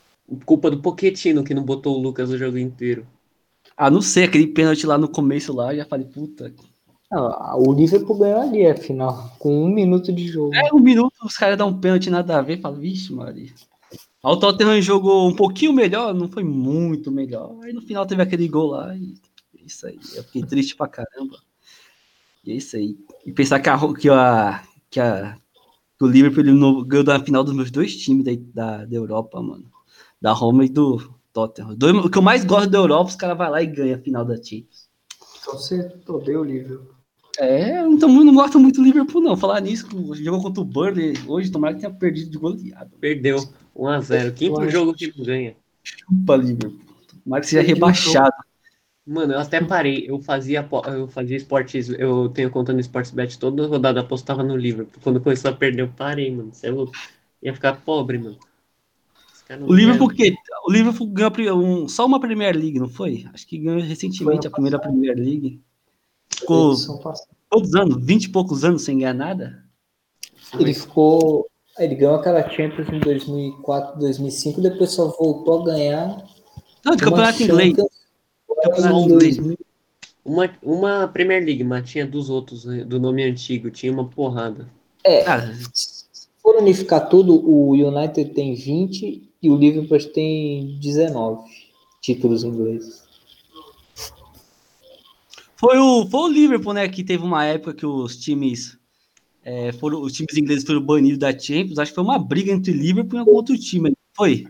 Culpa 0.45 0.71
do 0.71 0.81
Poquetino 0.81 1.43
que 1.43 1.53
não 1.55 1.65
botou 1.65 1.97
o 1.99 2.01
Lucas 2.01 2.31
o 2.31 2.39
jogo 2.39 2.57
inteiro. 2.59 3.05
Ah, 3.83 3.91
não 3.91 4.03
sei, 4.03 4.25
aquele 4.25 4.47
pênalti 4.47 4.87
lá 4.87 4.99
no 4.99 5.09
começo 5.09 5.55
lá, 5.55 5.75
já 5.75 5.87
falei, 5.87 6.05
puta. 6.05 6.55
Ah, 7.11 7.57
o 7.57 7.73
Liverpool 7.73 8.19
ganhou 8.19 8.43
ali 8.43 8.67
a 8.67 8.77
final, 8.77 9.35
com 9.39 9.65
um 9.65 9.71
minuto 9.71 10.13
de 10.13 10.29
jogo. 10.29 10.55
É, 10.55 10.71
um 10.71 10.79
minuto, 10.79 11.15
os 11.25 11.35
caras 11.35 11.57
dão 11.57 11.71
um 11.71 11.81
pênalti 11.81 12.11
nada 12.11 12.37
a 12.37 12.43
ver, 12.43 12.61
fala, 12.61 12.77
vixe, 12.77 13.11
Maria. 13.11 13.49
O 14.23 14.37
Tottenham 14.37 14.83
jogou 14.83 15.27
um 15.27 15.35
pouquinho 15.35 15.73
melhor, 15.73 16.13
não 16.13 16.29
foi 16.29 16.45
muito 16.45 17.11
melhor. 17.11 17.57
Aí 17.63 17.73
no 17.73 17.81
final 17.81 18.05
teve 18.05 18.21
aquele 18.21 18.47
gol 18.49 18.73
lá 18.73 18.95
e 18.95 19.15
é 19.59 19.65
isso 19.65 19.87
aí. 19.87 19.99
Eu 20.15 20.25
fiquei 20.25 20.43
triste 20.43 20.77
pra 20.77 20.87
caramba. 20.87 21.39
E 22.45 22.53
é 22.53 22.57
isso 22.57 22.77
aí. 22.77 22.99
E 23.25 23.33
pensar 23.33 23.61
que 23.61 23.71
a, 23.71 23.79
que 23.95 24.11
a, 24.11 24.63
que 24.91 25.01
a 25.01 25.39
que 25.99 26.05
o 26.05 26.07
Liverpool 26.07 26.85
ganhou 26.85 27.05
da 27.05 27.19
final 27.19 27.43
dos 27.43 27.55
meus 27.55 27.71
dois 27.71 27.97
times 27.97 28.27
da, 28.27 28.33
da, 28.53 28.85
da 28.85 28.95
Europa, 28.95 29.41
mano. 29.41 29.65
Da 30.21 30.33
Roma 30.33 30.67
e 30.67 30.69
do 30.69 31.19
Tottenham. 31.33 31.75
Dois- 31.75 32.05
o 32.05 32.11
que 32.11 32.19
eu 32.19 32.23
mais 32.23 32.45
gosto 32.45 32.69
da 32.71 32.79
Europa, 32.79 33.11
os 33.11 33.17
caras 33.17 33.37
vão 33.39 33.51
lá 33.51 33.63
e 33.63 33.67
ganham 33.67 33.99
a 33.99 34.03
final 34.03 34.25
da 34.25 34.37
Champions. 34.37 34.89
Então 35.41 35.55
você 35.55 35.91
odeia 36.09 36.41
o 36.41 36.45
Liverpool. 36.45 36.95
É, 37.39 37.81
eu 37.81 37.91
não, 37.91 37.99
tô- 37.99 38.09
não 38.09 38.35
gosto 38.35 38.59
muito 38.59 38.81
do 38.81 38.85
Liverpool, 38.85 39.23
não. 39.23 39.37
Falar 39.37 39.61
nisso, 39.61 39.87
que 39.87 40.25
jogou 40.25 40.43
contra 40.43 40.61
o 40.61 40.65
Burnley 40.65 41.15
hoje, 41.27 41.51
tomara 41.51 41.75
que 41.75 41.81
tenha 41.81 41.93
perdido 41.93 42.31
de 42.31 42.39
goleada. 42.39 42.91
Perdeu 43.01 43.39
1x0. 43.75 44.33
Quinto 44.33 44.61
Ué. 44.61 44.69
jogo 44.71 44.93
que 44.93 45.13
não 45.17 45.25
ganha. 45.25 45.57
Chupa, 45.83 46.37
Liverpool. 46.37 46.79
Tomara 47.25 47.41
que 47.41 47.49
seja 47.49 47.63
rebaixado. 47.67 48.33
Mano, 49.07 49.33
eu 49.33 49.39
até 49.39 49.61
parei. 49.63 50.05
Eu 50.09 50.21
fazia, 50.21 50.69
eu 50.95 51.09
fazia 51.09 51.37
esportes. 51.37 51.89
Eu 51.89 52.29
tenho 52.29 52.51
conta 52.51 52.73
no 52.73 52.81
Sportsbet 52.81 53.39
toda 53.39 53.67
rodada, 53.67 54.01
apostava 54.01 54.43
no 54.43 54.57
Liverpool. 54.57 55.01
Quando 55.03 55.21
começou 55.21 55.51
a 55.51 55.55
perder, 55.55 55.83
eu 55.83 55.89
parei, 55.89 56.31
mano. 56.35 56.53
Você 56.53 56.67
é 56.67 56.71
louco. 56.71 56.93
Ia 57.43 57.55
ficar 57.55 57.81
pobre, 57.81 58.19
mano. 58.19 58.37
O 59.67 59.75
Liverpool, 59.75 60.09
que, 60.09 60.35
o 60.67 60.73
Liverpool 60.73 61.07
ganhou 61.09 61.59
um- 61.63 61.89
só 61.89 62.07
uma 62.07 62.21
Premier 62.21 62.55
League, 62.57 62.79
não 62.79 62.89
foi? 62.89 63.27
Acho 63.35 63.47
que 63.47 63.59
ganhou 63.59 63.81
recentemente 63.81 64.47
a 64.47 64.51
primeira 64.51 64.79
Premier 64.79 65.17
League. 65.17 65.61
Ficou 66.29 66.75
quantos 67.49 67.75
anos? 67.75 68.05
20 68.05 68.25
e 68.25 68.29
poucos 68.29 68.65
anos 68.65 68.83
sem 68.83 68.99
ganhar 68.99 69.15
nada? 69.15 69.65
Ele 70.59 70.73
ficou. 70.75 71.49
Ele 71.79 71.95
ganhou 71.95 72.17
aquela 72.17 72.49
Champions 72.49 72.89
em 72.93 73.01
2004, 73.01 73.99
2005, 73.99 74.61
depois 74.61 74.91
só 74.93 75.09
voltou 75.09 75.63
a 75.63 75.65
ganhar. 75.67 76.25
Não, 76.85 76.95
de 76.97 77.03
campeonato 77.03 77.43
inglês. 77.43 77.77
Campeonato 78.63 78.99
inglês. 79.01 79.37
2000. 79.37 79.59
Uma, 80.25 80.51
uma 80.63 81.09
Premier 81.09 81.43
League, 81.45 81.65
mas 81.65 81.89
tinha 81.89 82.07
dos 82.07 82.29
outros, 82.29 82.65
né, 82.65 82.85
do 82.85 83.01
nome 83.01 83.25
antigo. 83.25 83.71
Tinha 83.71 83.91
uma 83.93 84.05
porrada. 84.07 84.69
Ah, 85.27 85.41
Se 85.73 86.05
for 86.43 86.57
unificar 86.57 87.09
tudo, 87.09 87.35
o 87.35 87.71
United 87.73 88.31
tem 88.35 88.55
20 88.55 89.30
e 89.43 89.51
o 89.51 89.57
Liverpool 89.57 89.99
tem 90.13 90.79
19 90.81 91.43
títulos 92.01 92.45
ingleses. 92.45 93.03
foi, 95.57 95.79
o, 95.79 96.07
foi 96.07 96.21
o 96.21 96.29
Liverpool, 96.29 96.73
né? 96.73 96.89
Que 96.89 97.03
teve 97.03 97.25
uma 97.25 97.45
época 97.45 97.75
que 97.75 97.87
os 97.87 98.17
times. 98.17 98.79
é, 99.45 99.73
foram, 99.73 100.03
os 100.03 100.13
times 100.13 100.37
ingleses 100.37 100.65
foram 100.65 100.81
banidos 100.81 101.19
da 101.19 101.37
Champions. 101.37 101.79
Acho 101.79 101.93
que 101.93 101.95
foi 101.95 102.05
uma 102.05 102.19
briga 102.19 102.53
entre 102.53 102.73
Liverpool 102.73 103.17
e 103.17 103.21
algum 103.21 103.35
outro 103.35 103.57
time. 103.59 103.93
Foi? 104.15 104.47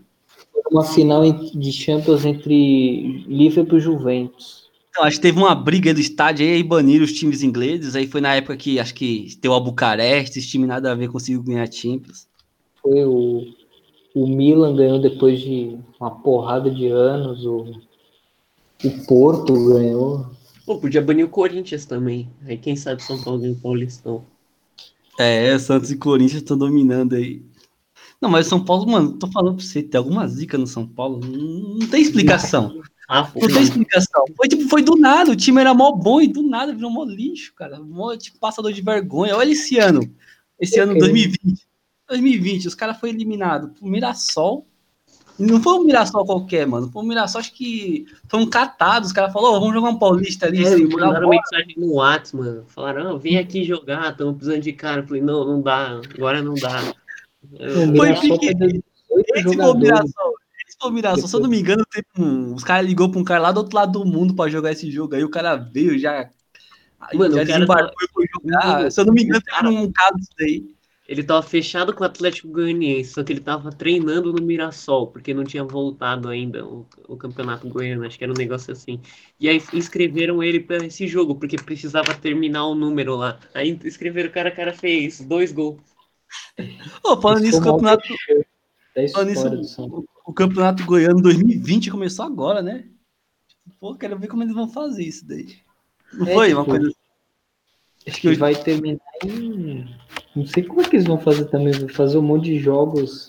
Uma 0.70 0.84
final 0.84 1.22
de 1.32 1.72
Champions 1.72 2.24
entre 2.24 3.24
Liverpool 3.26 3.78
e 3.78 3.82
Juventus. 3.82 4.70
Então, 4.90 5.04
acho 5.04 5.16
que 5.16 5.22
teve 5.22 5.38
uma 5.38 5.54
briga 5.54 5.94
do 5.94 6.00
estádio 6.00 6.44
aí, 6.44 6.54
aí 6.54 6.62
baniram 6.64 7.04
os 7.04 7.12
times 7.12 7.42
ingleses. 7.42 7.94
Aí 7.94 8.08
foi 8.08 8.20
na 8.20 8.34
época 8.34 8.56
que 8.56 8.78
acho 8.78 8.92
que 8.92 9.36
teve 9.40 9.54
o 9.54 9.60
Bucareste, 9.60 10.38
esse 10.38 10.48
time 10.48 10.66
nada 10.66 10.90
a 10.90 10.94
ver 10.96 11.08
conseguiu 11.08 11.42
ganhar 11.42 11.62
a 11.62 11.70
Champions. 11.70 12.26
Foi 12.82 13.04
o, 13.04 13.44
o 14.14 14.26
Milan 14.26 14.74
ganhou 14.74 15.00
depois 15.00 15.40
de 15.40 15.78
uma 15.98 16.10
porrada 16.10 16.70
de 16.70 16.88
anos. 16.88 17.44
O, 17.44 17.80
o 18.84 19.06
Porto 19.06 19.52
ganhou. 19.52 20.26
Pô, 20.66 20.78
podia 20.78 21.02
banir 21.02 21.24
o 21.24 21.30
Corinthians 21.30 21.84
também. 21.84 22.30
Aí 22.44 22.56
quem 22.56 22.76
sabe 22.76 23.02
São 23.02 23.22
Paulo 23.22 23.40
ganha 23.40 23.52
o 23.52 23.60
Paulistão. 23.60 24.24
É, 25.18 25.58
Santos 25.58 25.90
e 25.90 25.96
Corinthians 25.96 26.42
estão 26.42 26.56
dominando 26.56 27.14
aí. 27.14 27.42
Não, 28.20 28.28
mas 28.28 28.46
o 28.46 28.50
São 28.50 28.64
Paulo, 28.64 28.90
mano, 28.90 29.18
tô 29.18 29.26
falando 29.28 29.56
pra 29.56 29.64
você, 29.64 29.82
tem 29.82 29.98
alguma 29.98 30.26
zica 30.28 30.58
no 30.58 30.66
São 30.66 30.86
Paulo? 30.86 31.20
Não, 31.20 31.78
não 31.78 31.86
tem 31.86 32.02
explicação. 32.02 32.80
Ah, 33.12 33.28
Não 33.34 33.48
tem 33.48 33.60
explicação. 33.60 34.24
Foi, 34.36 34.46
tipo, 34.46 34.68
foi 34.68 34.82
do 34.82 34.94
nada, 34.94 35.32
o 35.32 35.36
time 35.36 35.60
era 35.60 35.74
mó 35.74 35.90
bom 35.90 36.22
e 36.22 36.28
do 36.28 36.44
nada 36.44 36.72
virou 36.72 36.92
mó 36.92 37.02
lixo, 37.02 37.52
cara. 37.56 37.80
Mó, 37.80 38.16
tipo, 38.16 38.38
passador 38.38 38.72
de 38.72 38.80
vergonha. 38.80 39.36
Olha 39.36 39.50
esse 39.50 39.78
ano. 39.78 40.08
Esse 40.60 40.78
ano, 40.78 40.96
2020. 40.96 41.66
2020, 42.10 42.66
os 42.68 42.74
caras 42.74 42.98
foram 42.98 43.12
eliminados 43.14 43.70
pro 43.78 43.86
Mirassol. 43.88 44.66
E 45.38 45.44
não 45.44 45.62
foi 45.62 45.72
um 45.74 45.84
Mirassol 45.84 46.26
qualquer, 46.26 46.66
mano. 46.66 46.90
Foi 46.92 47.02
um 47.02 47.06
Mirassol, 47.06 47.40
acho 47.40 47.54
que 47.54 48.04
foram 48.28 48.46
catados. 48.46 49.08
Os 49.08 49.12
caras 49.14 49.32
falaram, 49.32 49.54
"Ô, 49.54 49.60
vamos 49.60 49.74
jogar 49.74 49.88
um 49.88 49.98
paulista 49.98 50.46
ali. 50.46 50.62
É, 50.66 50.76
jogar 50.76 51.06
mandaram 51.06 51.28
bola." 51.28 51.40
mensagem 51.40 51.74
no 51.78 51.94
WhatsApp, 51.94 52.36
mano. 52.36 52.64
Falaram, 52.68 53.14
ah, 53.14 53.18
vem 53.18 53.38
aqui 53.38 53.64
jogar, 53.64 54.10
estamos 54.10 54.34
precisando 54.36 54.60
de 54.62 54.72
cara. 54.74 55.00
Eu 55.00 55.06
falei, 55.06 55.22
não, 55.22 55.44
não 55.46 55.62
dá, 55.62 56.00
agora 56.14 56.42
não 56.42 56.52
dá. 56.54 56.82
Eu- 57.58 57.96
Foi 57.96 58.12
18 58.12 58.54
Esse 59.34 59.42
foi 59.44 59.64
o. 59.64 59.74
Mirassol. 59.74 60.34
Esse 60.68 60.76
foi 60.78 60.90
o 60.90 60.92
Mirassol. 60.92 61.28
Se 61.28 61.36
eu 61.36 61.40
não 61.40 61.48
me 61.48 61.58
engano, 61.60 61.84
teve 61.90 62.06
um, 62.18 62.54
os 62.54 62.62
caras 62.62 62.86
ligou 62.86 63.10
pra 63.10 63.20
um 63.20 63.24
cara 63.24 63.40
lá 63.40 63.52
do 63.52 63.58
outro 63.58 63.76
lado 63.76 63.92
do 63.98 64.04
mundo 64.04 64.34
pra 64.34 64.50
jogar 64.50 64.72
esse 64.72 64.90
jogo. 64.90 65.14
Aí 65.14 65.24
o 65.24 65.30
cara 65.30 65.56
veio 65.56 65.98
já. 65.98 66.28
aí 67.00 67.16
Mano, 67.18 67.36
já 67.36 67.42
o 67.42 67.46
cara 67.46 67.58
desembarcou 67.58 67.94
e 68.02 68.08
foi 68.12 68.26
jogar. 68.34 68.90
Se 68.92 69.00
eu 69.00 69.06
não 69.06 69.14
me 69.14 69.22
engano, 69.22 69.40
teve 69.42 69.68
um 69.68 69.90
caso 69.90 70.14
disso 70.16 70.30
daí. 70.38 70.74
Ele 71.10 71.24
tava 71.24 71.42
fechado 71.42 71.92
com 71.92 72.04
o 72.04 72.06
Atlético 72.06 72.46
Goianiense, 72.46 73.14
só 73.14 73.24
que 73.24 73.32
ele 73.32 73.40
tava 73.40 73.72
treinando 73.72 74.32
no 74.32 74.40
Mirassol, 74.40 75.08
porque 75.08 75.34
não 75.34 75.42
tinha 75.42 75.64
voltado 75.64 76.28
ainda 76.28 76.64
o, 76.64 76.86
o 77.08 77.16
Campeonato 77.16 77.68
Goiano, 77.68 78.06
acho 78.06 78.16
que 78.16 78.22
era 78.22 78.32
um 78.32 78.36
negócio 78.36 78.72
assim. 78.72 79.00
E 79.40 79.48
aí 79.48 79.60
inscreveram 79.72 80.40
ele 80.40 80.60
para 80.60 80.86
esse 80.86 81.08
jogo, 81.08 81.34
porque 81.34 81.56
precisava 81.56 82.14
terminar 82.14 82.64
o 82.66 82.76
número 82.76 83.16
lá. 83.16 83.40
Aí 83.52 83.76
inscreveram 83.84 84.28
o 84.28 84.32
cara, 84.32 84.50
o 84.50 84.54
cara 84.54 84.72
fez 84.72 85.20
dois 85.20 85.50
gols. 85.50 85.80
Ô, 87.02 87.20
falando 87.20 87.42
nisso, 87.42 87.58
o 87.58 87.64
campeonato. 87.64 88.04
Falando 89.12 89.56
nisso, 89.56 89.82
o, 89.82 90.04
o 90.26 90.32
Campeonato 90.32 90.84
Goiano 90.84 91.20
2020 91.20 91.90
começou 91.90 92.24
agora, 92.24 92.62
né? 92.62 92.84
Pô, 93.80 93.96
quero 93.96 94.16
ver 94.16 94.28
como 94.28 94.44
eles 94.44 94.54
vão 94.54 94.68
fazer 94.68 95.02
isso 95.02 95.26
daí. 95.26 95.56
Não 96.12 96.28
é, 96.28 96.34
foi 96.34 96.48
tipo, 96.50 96.60
uma 96.60 96.66
coisa. 96.66 96.86
Assim? 96.86 96.96
Acho 98.06 98.20
que 98.20 98.34
vai 98.36 98.54
terminar 98.54 99.00
em 99.24 99.88
não 100.34 100.46
sei 100.46 100.62
como 100.62 100.80
é 100.80 100.84
que 100.84 100.96
eles 100.96 101.06
vão 101.06 101.18
fazer 101.18 101.46
também, 101.46 101.72
vão 101.72 101.88
fazer 101.88 102.18
um 102.18 102.22
monte 102.22 102.44
de 102.44 102.58
jogos 102.58 103.28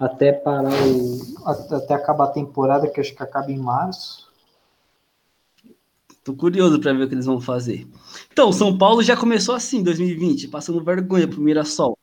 até 0.00 0.32
parar 0.32 0.72
o. 0.86 1.74
até 1.74 1.94
acabar 1.94 2.24
a 2.24 2.32
temporada, 2.32 2.88
que 2.88 3.00
acho 3.00 3.14
que 3.14 3.22
acaba 3.22 3.52
em 3.52 3.58
março. 3.58 4.30
Tô 6.24 6.34
curioso 6.34 6.80
para 6.80 6.92
ver 6.92 7.04
o 7.04 7.08
que 7.08 7.14
eles 7.14 7.26
vão 7.26 7.40
fazer. 7.40 7.86
Então, 8.32 8.52
São 8.52 8.76
Paulo 8.76 9.02
já 9.02 9.16
começou 9.16 9.54
assim, 9.54 9.82
2020, 9.82 10.48
passando 10.48 10.82
vergonha 10.82 11.28
pro 11.28 11.40
Mirassol. 11.40 11.98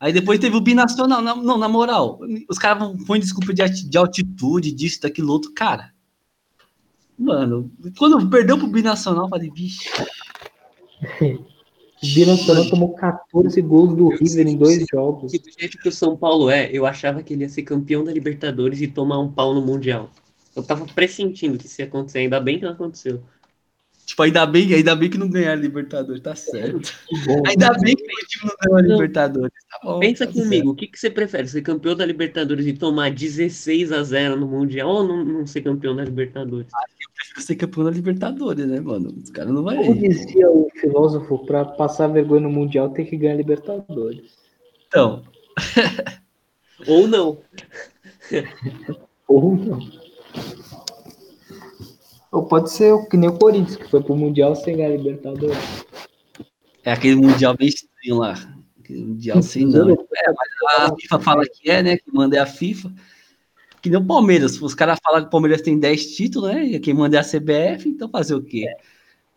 Aí 0.00 0.12
depois 0.12 0.38
teve 0.38 0.56
o 0.56 0.60
binacional. 0.60 1.22
Não, 1.22 1.36
não 1.36 1.58
na 1.58 1.68
moral, 1.68 2.20
os 2.48 2.58
caras 2.58 2.92
põem 3.06 3.20
desculpa 3.20 3.52
de, 3.52 3.88
de 3.88 3.98
altitude, 3.98 4.72
disso, 4.72 5.00
daquilo, 5.00 5.32
outro. 5.32 5.52
Cara, 5.52 5.92
mano, 7.18 7.70
quando 7.98 8.28
perdeu 8.28 8.58
pro 8.58 8.66
binacional, 8.66 9.24
eu 9.24 9.30
falei, 9.30 9.50
bicho. 9.50 9.88
O 12.04 12.14
Binacional 12.14 12.68
tomou 12.68 12.94
14 12.94 13.62
gols 13.62 13.96
do 13.96 14.08
River 14.08 14.46
em 14.46 14.56
dois 14.56 14.84
jogos. 14.92 15.32
do 15.32 15.50
jeito 15.58 15.78
que 15.78 15.88
o 15.88 15.92
São 15.92 16.14
Paulo 16.14 16.50
é, 16.50 16.68
eu 16.70 16.84
achava 16.84 17.22
que 17.22 17.32
ele 17.32 17.44
ia 17.44 17.48
ser 17.48 17.62
campeão 17.62 18.04
da 18.04 18.12
Libertadores 18.12 18.82
e 18.82 18.86
tomar 18.86 19.18
um 19.18 19.32
pau 19.32 19.54
no 19.54 19.62
Mundial. 19.62 20.10
Eu 20.54 20.62
tava 20.62 20.84
pressentindo 20.86 21.56
que 21.56 21.66
isso 21.66 21.80
ia 21.80 21.86
acontecer, 21.86 22.18
ainda 22.18 22.38
bem 22.38 22.58
que 22.58 22.64
não 22.64 22.72
aconteceu. 22.72 23.22
Tipo, 24.04 24.22
ainda 24.22 24.44
bem, 24.44 24.72
ainda 24.74 24.94
bem 24.94 25.08
que 25.08 25.16
não 25.16 25.30
ganharam 25.30 25.58
a 25.58 25.62
Libertadores, 25.62 26.20
tá 26.20 26.34
certo. 26.34 26.92
Bom, 27.24 27.42
ainda 27.46 27.72
bem 27.78 27.96
que 27.96 28.04
o 28.04 28.26
time 28.26 28.44
não 28.44 28.56
ganhou 28.60 28.76
a 28.76 28.82
Libertadores. 28.82 29.52
Tá 29.70 29.80
bom, 29.82 29.98
Pensa 29.98 30.26
tá 30.26 30.32
comigo, 30.32 30.50
certo. 30.50 30.70
o 30.70 30.74
que, 30.74 30.86
que 30.88 30.98
você 30.98 31.08
prefere? 31.08 31.48
Ser 31.48 31.62
campeão 31.62 31.96
da 31.96 32.04
Libertadores 32.04 32.66
e 32.66 32.74
tomar 32.74 33.10
16 33.10 33.92
a 33.92 34.02
0 34.02 34.36
no 34.36 34.46
Mundial 34.46 34.90
ou 34.90 35.08
não, 35.08 35.24
não 35.24 35.46
ser 35.46 35.62
campeão 35.62 35.96
da 35.96 36.04
Libertadores? 36.04 36.66
Ah, 36.74 36.84
eu 37.00 37.03
prefiro 37.24 37.42
ser 37.42 37.56
campeão 37.56 37.84
da 37.84 37.90
Libertadores, 37.90 38.66
né, 38.66 38.80
mano? 38.80 39.14
Os 39.22 39.30
caras 39.30 39.52
não 39.52 39.62
vão. 39.62 39.76
Como 39.76 39.94
dizia 39.94 40.50
o 40.50 40.68
filósofo, 40.74 41.44
pra 41.46 41.64
passar 41.64 42.08
vergonha 42.08 42.42
no 42.42 42.50
Mundial 42.50 42.90
tem 42.90 43.06
que 43.06 43.16
ganhar 43.16 43.34
a 43.34 43.36
Libertadores. 43.36 44.36
Então. 44.86 45.22
ou 46.86 47.08
não. 47.08 47.38
ou 49.26 49.56
não. 49.56 49.78
Ou 52.30 52.46
pode 52.46 52.70
ser 52.70 52.92
que 53.08 53.16
nem 53.16 53.30
o 53.30 53.38
Corinthians, 53.38 53.76
que 53.76 53.88
foi 53.88 54.02
pro 54.02 54.16
Mundial 54.16 54.54
sem 54.54 54.76
ganhar 54.76 54.96
Libertadores. 54.96 55.86
É 56.84 56.92
aquele 56.92 57.16
Mundial 57.16 57.56
bem 57.56 57.68
estranho 57.68 58.18
lá. 58.18 58.34
Aquele 58.78 59.04
Mundial 59.04 59.42
sem 59.42 59.64
não. 59.66 59.90
É, 59.90 59.96
mas 59.96 60.90
a 60.90 60.96
FIFA 60.96 61.20
fala 61.20 61.44
que 61.46 61.70
é, 61.70 61.82
né? 61.82 61.96
Que 61.96 62.12
manda 62.12 62.36
é 62.36 62.40
a 62.40 62.46
FIFA. 62.46 62.92
Que 63.84 63.90
nem 63.90 63.98
o 63.98 64.06
Palmeiras. 64.06 64.62
Os 64.62 64.74
caras 64.74 64.98
falam 65.04 65.20
que 65.20 65.26
o 65.26 65.30
Palmeiras 65.30 65.60
tem 65.60 65.78
10 65.78 66.16
títulos, 66.16 66.50
né? 66.50 66.78
Quem 66.78 66.94
manda 66.94 67.18
é 67.18 67.20
a 67.20 67.22
CBF, 67.22 67.86
então 67.86 68.08
fazer 68.08 68.34
o 68.34 68.42
quê? 68.42 68.64
É. 68.66 68.82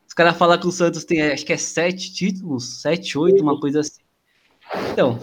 Os 0.07 0.13
caras 0.13 0.37
falam 0.37 0.57
que 0.57 0.65
o 0.65 0.71
Santos 0.71 1.03
tem, 1.03 1.21
acho 1.21 1.45
que 1.45 1.51
é 1.51 1.57
7 1.57 2.13
títulos, 2.13 2.81
7, 2.81 3.17
8, 3.17 3.43
uma 3.43 3.59
coisa 3.59 3.81
assim. 3.81 3.99
Então, 4.93 5.19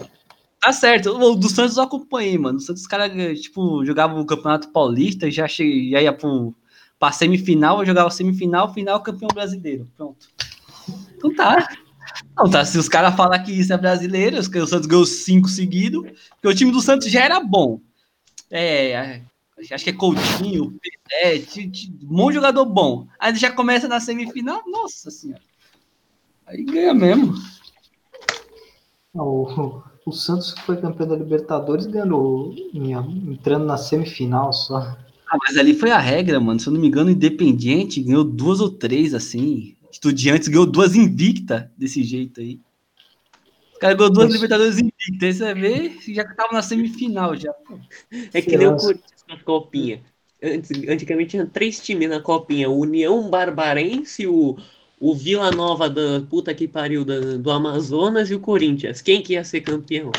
tá 0.61 0.71
certo. 0.71 1.09
O 1.09 1.33
do 1.33 1.49
Santos 1.49 1.75
eu 1.75 1.81
acompanhei, 1.81 2.37
mano. 2.37 2.59
O 2.59 2.61
Santos, 2.61 2.83
os 2.83 2.87
caras, 2.87 3.41
tipo, 3.41 3.83
jogavam 3.83 4.21
o 4.21 4.25
Campeonato 4.27 4.69
Paulista, 4.69 5.31
já, 5.31 5.47
cheguei, 5.47 5.89
já 5.89 6.03
ia 6.03 6.13
pro 6.13 6.53
para 6.99 7.11
semifinal, 7.11 7.79
o 7.79 8.09
semifinal, 8.11 8.75
final, 8.75 9.01
campeão 9.01 9.29
brasileiro. 9.33 9.89
Pronto. 9.97 10.27
Então 11.17 11.33
tá. 11.33 11.67
Não, 12.37 12.47
tá. 12.47 12.63
Se 12.63 12.77
os 12.77 12.87
caras 12.87 13.15
falar 13.15 13.39
que 13.39 13.51
isso 13.51 13.73
é 13.73 13.77
brasileiro, 13.77 14.37
o 14.37 14.67
Santos 14.67 14.85
ganhou 14.85 15.03
cinco 15.03 15.49
seguidos, 15.49 16.03
porque 16.29 16.47
o 16.47 16.53
time 16.53 16.71
do 16.71 16.79
Santos 16.79 17.09
já 17.09 17.21
era 17.23 17.39
bom. 17.39 17.81
É, 18.51 19.21
acho 19.71 19.83
que 19.83 19.89
é 19.89 19.93
Coutinho, 19.93 20.77
Pelé, 20.79 21.43
um 22.03 22.15
monte 22.15 22.29
de 22.29 22.35
jogador 22.35 22.65
bom. 22.65 23.07
Aí 23.19 23.35
já 23.35 23.51
começa 23.51 23.87
na 23.87 23.99
semifinal, 23.99 24.61
nossa 24.67 25.09
senhora. 25.09 25.41
Aí 26.45 26.63
ganha 26.63 26.93
mesmo. 26.93 27.33
O, 29.13 29.81
o 30.05 30.11
Santos 30.11 30.53
foi 30.65 30.77
campeão 30.77 31.07
da 31.07 31.15
Libertadores 31.15 31.85
ganhou 31.85 32.53
entrando 32.73 33.65
na 33.65 33.77
semifinal 33.77 34.53
só. 34.53 34.95
Ah, 35.27 35.37
mas 35.43 35.57
ali 35.57 35.73
foi 35.73 35.89
a 35.89 35.97
regra, 35.97 36.39
mano. 36.39 36.59
Se 36.59 36.67
eu 36.67 36.73
não 36.73 36.79
me 36.79 36.87
engano, 36.87 37.09
Independiente 37.09 38.01
ganhou 38.01 38.23
duas 38.23 38.59
ou 38.59 38.69
três, 38.69 39.13
assim. 39.13 39.75
Estudiantes 39.91 40.47
ganhou 40.47 40.65
duas 40.65 40.95
invicta 40.95 41.71
desse 41.77 42.03
jeito 42.03 42.41
aí. 42.41 42.59
Ganhou 43.81 44.09
duas 44.09 44.31
Libertadores 44.31 44.77
invictas. 44.77 45.37
Você 45.37 45.53
vê, 45.53 45.97
já 46.07 46.23
tava 46.33 46.53
na 46.53 46.61
semifinal 46.61 47.35
já. 47.35 47.53
É 48.33 48.41
que 48.41 48.57
nem 48.57 48.67
o 48.67 48.77
Corinthians 48.77 49.25
na 49.27 49.39
Copinha. 49.39 50.01
Antigamente 50.89 51.31
tinha 51.31 51.45
três 51.45 51.79
times 51.79 52.09
na 52.09 52.21
Copinha: 52.21 52.69
o 52.69 52.79
União 52.79 53.29
Barbarense, 53.29 54.27
o, 54.27 54.57
o 54.99 55.15
Vila 55.15 55.51
Nova 55.51 55.89
da 55.89 56.21
puta 56.29 56.53
que 56.53 56.67
pariu 56.67 57.03
da, 57.03 57.37
do 57.37 57.51
Amazonas 57.51 58.29
e 58.29 58.35
o 58.35 58.39
Corinthians. 58.39 59.01
Quem 59.01 59.21
que 59.21 59.33
ia 59.33 59.43
ser 59.43 59.61
campeão? 59.61 60.11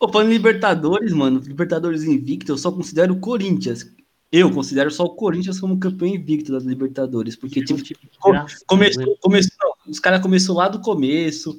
Ô, 0.00 0.08
falando 0.08 0.30
Libertadores, 0.30 1.12
mano, 1.12 1.40
Libertadores 1.40 2.04
invicto, 2.04 2.52
eu 2.52 2.58
só 2.58 2.70
considero 2.70 3.14
o 3.14 3.20
Corinthians. 3.20 3.84
Eu 4.30 4.52
considero 4.52 4.90
só 4.90 5.04
o 5.04 5.14
Corinthians 5.14 5.58
como 5.58 5.78
campeão 5.78 6.06
invicto 6.06 6.52
das 6.52 6.62
Libertadores, 6.64 7.34
porque 7.34 7.64
tipo, 7.64 7.82
tipo 7.82 7.98
começou, 8.66 9.06
né? 9.06 9.14
começou, 9.20 9.74
os 9.86 9.98
caras 9.98 10.20
começou 10.20 10.54
lá 10.54 10.68
do 10.68 10.80
começo, 10.80 11.58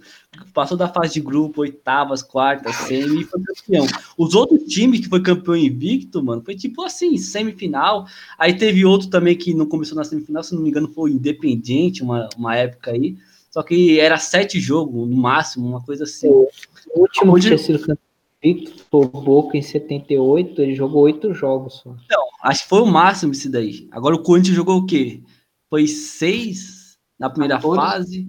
passou 0.54 0.78
da 0.78 0.88
fase 0.88 1.16
de 1.16 1.22
grupo, 1.22 1.62
oitavas, 1.62 2.22
quartas, 2.22 2.76
semi 2.76 3.22
e 3.22 3.24
foi 3.24 3.42
campeão. 3.42 3.88
Os 4.16 4.36
outros 4.36 4.64
times 4.66 5.00
que 5.00 5.10
foi 5.10 5.20
campeão 5.20 5.56
invicto, 5.56 6.22
mano, 6.22 6.44
foi 6.44 6.56
tipo 6.56 6.84
assim, 6.84 7.18
semifinal. 7.18 8.06
Aí 8.38 8.56
teve 8.56 8.86
outro 8.86 9.10
também 9.10 9.36
que 9.36 9.52
não 9.56 9.66
começou 9.66 9.98
na 9.98 10.04
semifinal, 10.04 10.44
se 10.44 10.54
não 10.54 10.62
me 10.62 10.70
engano, 10.70 10.88
foi 10.90 11.10
o 11.10 11.14
Independente, 11.14 12.04
uma, 12.04 12.30
uma 12.38 12.56
época 12.56 12.92
aí. 12.92 13.18
Só 13.50 13.64
que 13.64 14.00
era 14.00 14.20
sete 14.20 14.60
jogos 14.60 15.10
no 15.10 15.18
máximo, 15.18 15.68
uma 15.68 15.82
coisa 15.82 16.04
assim. 16.04 16.28
O 16.28 16.48
último 16.94 17.34
Hoje, 17.34 17.58
sido 17.58 17.80
campeão 17.80 18.09
Victor 18.42 19.08
Boca 19.10 19.58
em 19.58 19.62
78, 19.62 20.62
ele 20.62 20.76
jogou 20.76 21.04
oito 21.04 21.34
jogos 21.34 21.82
só. 21.84 21.90
Não, 22.10 22.24
acho 22.44 22.64
que 22.64 22.70
foi 22.70 22.82
o 22.82 22.86
máximo 22.86 23.34
isso 23.34 23.52
daí. 23.52 23.88
Agora 23.92 24.16
o 24.16 24.24
Corinthians 24.24 24.56
jogou 24.56 24.78
o 24.78 24.86
quê? 24.86 25.22
Foi 25.70 25.88
seis 25.88 26.98
na 27.20 27.30
primeira 27.30 27.56
14. 27.56 27.78
fase. 27.78 28.28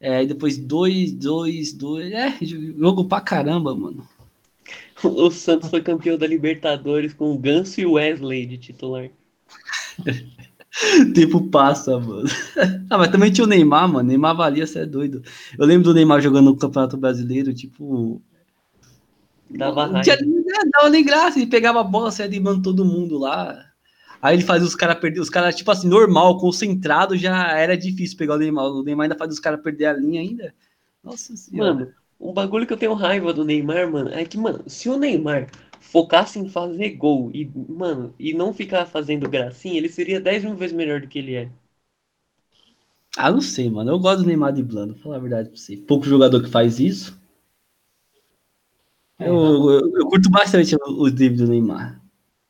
É, 0.00 0.24
depois 0.24 0.58
dois, 0.58 1.12
dois, 1.12 1.72
dois. 1.72 2.12
É, 2.12 2.38
jogo 2.42 3.04
pra 3.04 3.20
caramba, 3.20 3.74
mano. 3.74 4.06
O 5.02 5.30
Santos 5.30 5.68
foi 5.68 5.82
campeão 5.82 6.16
da 6.16 6.26
Libertadores 6.26 7.12
com 7.12 7.32
o 7.32 7.38
Ganso 7.38 7.80
e 7.80 7.86
o 7.86 7.92
Wesley 7.92 8.46
de 8.46 8.56
titular. 8.56 9.10
Tempo 11.14 11.48
passa, 11.50 11.98
mano. 12.00 12.28
Ah, 12.90 12.98
mas 12.98 13.08
também 13.08 13.30
tinha 13.30 13.44
o 13.44 13.48
Neymar, 13.48 13.88
mano. 13.88 14.08
Neymar 14.08 14.36
valia, 14.36 14.66
você 14.66 14.80
é 14.80 14.86
doido. 14.86 15.22
Eu 15.58 15.66
lembro 15.66 15.84
do 15.84 15.94
Neymar 15.94 16.20
jogando 16.20 16.46
no 16.46 16.56
Campeonato 16.56 16.96
Brasileiro, 16.96 17.52
tipo, 17.52 18.22
Dava 19.56 19.86
raiva. 19.86 20.16
Não 20.22 20.70
dava 20.70 20.90
nem 20.90 21.04
graça, 21.04 21.38
ele 21.38 21.50
pegava 21.50 21.80
a 21.80 21.84
bola, 21.84 22.10
saia 22.10 22.28
driblando 22.28 22.62
todo 22.62 22.84
mundo 22.84 23.18
lá. 23.18 23.72
Aí 24.20 24.36
ele 24.36 24.42
fazia 24.42 24.66
os 24.66 24.74
caras 24.74 24.98
perder, 24.98 25.20
os 25.20 25.28
caras, 25.28 25.54
tipo 25.54 25.70
assim, 25.70 25.86
normal, 25.86 26.38
concentrado, 26.38 27.16
já 27.16 27.52
era 27.58 27.76
difícil 27.76 28.16
pegar 28.16 28.34
o 28.34 28.38
Neymar. 28.38 28.64
O 28.66 28.82
Neymar 28.82 29.04
ainda 29.04 29.18
faz 29.18 29.32
os 29.32 29.38
caras 29.38 29.60
perder 29.60 29.86
a 29.86 29.92
linha 29.92 30.20
ainda. 30.20 30.54
Nossa 31.02 31.36
senhora. 31.36 31.74
Mano, 31.74 31.92
um 32.18 32.32
bagulho 32.32 32.66
que 32.66 32.72
eu 32.72 32.76
tenho 32.78 32.94
raiva 32.94 33.34
do 33.34 33.44
Neymar, 33.44 33.90
mano, 33.90 34.08
é 34.08 34.24
que, 34.24 34.38
mano, 34.38 34.62
se 34.66 34.88
o 34.88 34.96
Neymar 34.96 35.50
focasse 35.78 36.38
em 36.38 36.48
fazer 36.48 36.90
gol 36.90 37.30
e, 37.34 37.50
mano, 37.68 38.14
e 38.18 38.32
não 38.32 38.54
ficar 38.54 38.86
fazendo 38.86 39.28
gracinha, 39.28 39.76
ele 39.76 39.90
seria 39.90 40.18
10 40.18 40.44
mil 40.44 40.56
vezes 40.56 40.74
melhor 40.74 41.02
do 41.02 41.06
que 41.06 41.18
ele 41.18 41.34
é. 41.34 41.48
Ah, 43.16 43.30
não 43.30 43.42
sei, 43.42 43.70
mano. 43.70 43.90
Eu 43.90 43.98
gosto 43.98 44.22
do 44.22 44.26
Neymar 44.26 44.54
de 44.54 44.62
blando, 44.62 44.94
falar 44.96 45.16
a 45.16 45.20
verdade 45.20 45.50
pra 45.50 45.58
você. 45.58 45.76
Pouco 45.76 46.06
jogador 46.06 46.42
que 46.42 46.50
faz 46.50 46.80
isso. 46.80 47.22
Eu, 49.18 49.70
eu, 49.70 49.96
eu, 49.96 50.06
curto 50.08 50.28
bastante 50.30 50.76
o 50.76 51.10
drible 51.10 51.38
do 51.38 51.48
Neymar. 51.48 52.00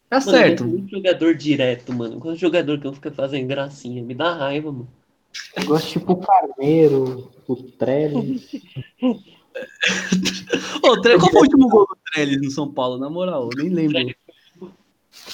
Tá 0.09 0.19
mano, 0.19 0.31
certo. 0.31 0.65
Um 0.65 0.89
jogador 0.89 1.35
direto, 1.35 1.93
mano. 1.93 2.19
Quando 2.21 2.39
jogador 2.39 2.79
que 2.79 2.85
não 2.85 2.95
fica 2.95 3.11
fazendo 3.11 3.47
gracinha, 3.47 4.03
me 4.03 4.15
dá 4.15 4.35
raiva, 4.35 4.73
mano. 4.73 4.89
Eu 5.57 5.67
gosto 5.67 5.91
tipo 5.91 6.13
o 6.13 6.17
Carneiro, 6.17 7.31
o 7.47 7.57
Trellis. 7.57 8.63
Ô, 10.83 11.01
Trellis, 11.01 11.23
qual 11.23 11.33
foi 11.33 11.41
o 11.41 11.45
último 11.45 11.69
gol 11.69 11.87
do 11.87 11.99
Trellis 12.13 12.41
no 12.41 12.51
São 12.51 12.73
Paulo? 12.73 12.99
Na 12.99 13.11
moral, 13.11 13.51
eu 13.53 13.65
nem 13.65 13.69
lembro. 13.89 14.15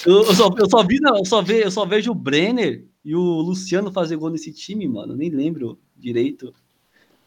Eu, 0.07 0.25
eu, 0.25 0.35
só, 0.35 0.51
eu, 0.59 0.69
só 0.69 0.83
vi, 0.83 1.01
não, 1.01 1.17
eu, 1.17 1.25
só 1.25 1.43
ve, 1.43 1.65
eu 1.65 1.71
só 1.71 1.85
vejo 1.85 2.11
o 2.11 2.15
Brenner 2.15 2.85
e 3.05 3.15
o 3.15 3.21
Luciano 3.21 3.93
fazer 3.93 4.17
gol 4.17 4.31
nesse 4.31 4.53
time, 4.53 4.87
mano. 4.87 5.13
Eu 5.13 5.17
nem 5.17 5.31
lembro 5.31 5.79
direito. 5.97 6.55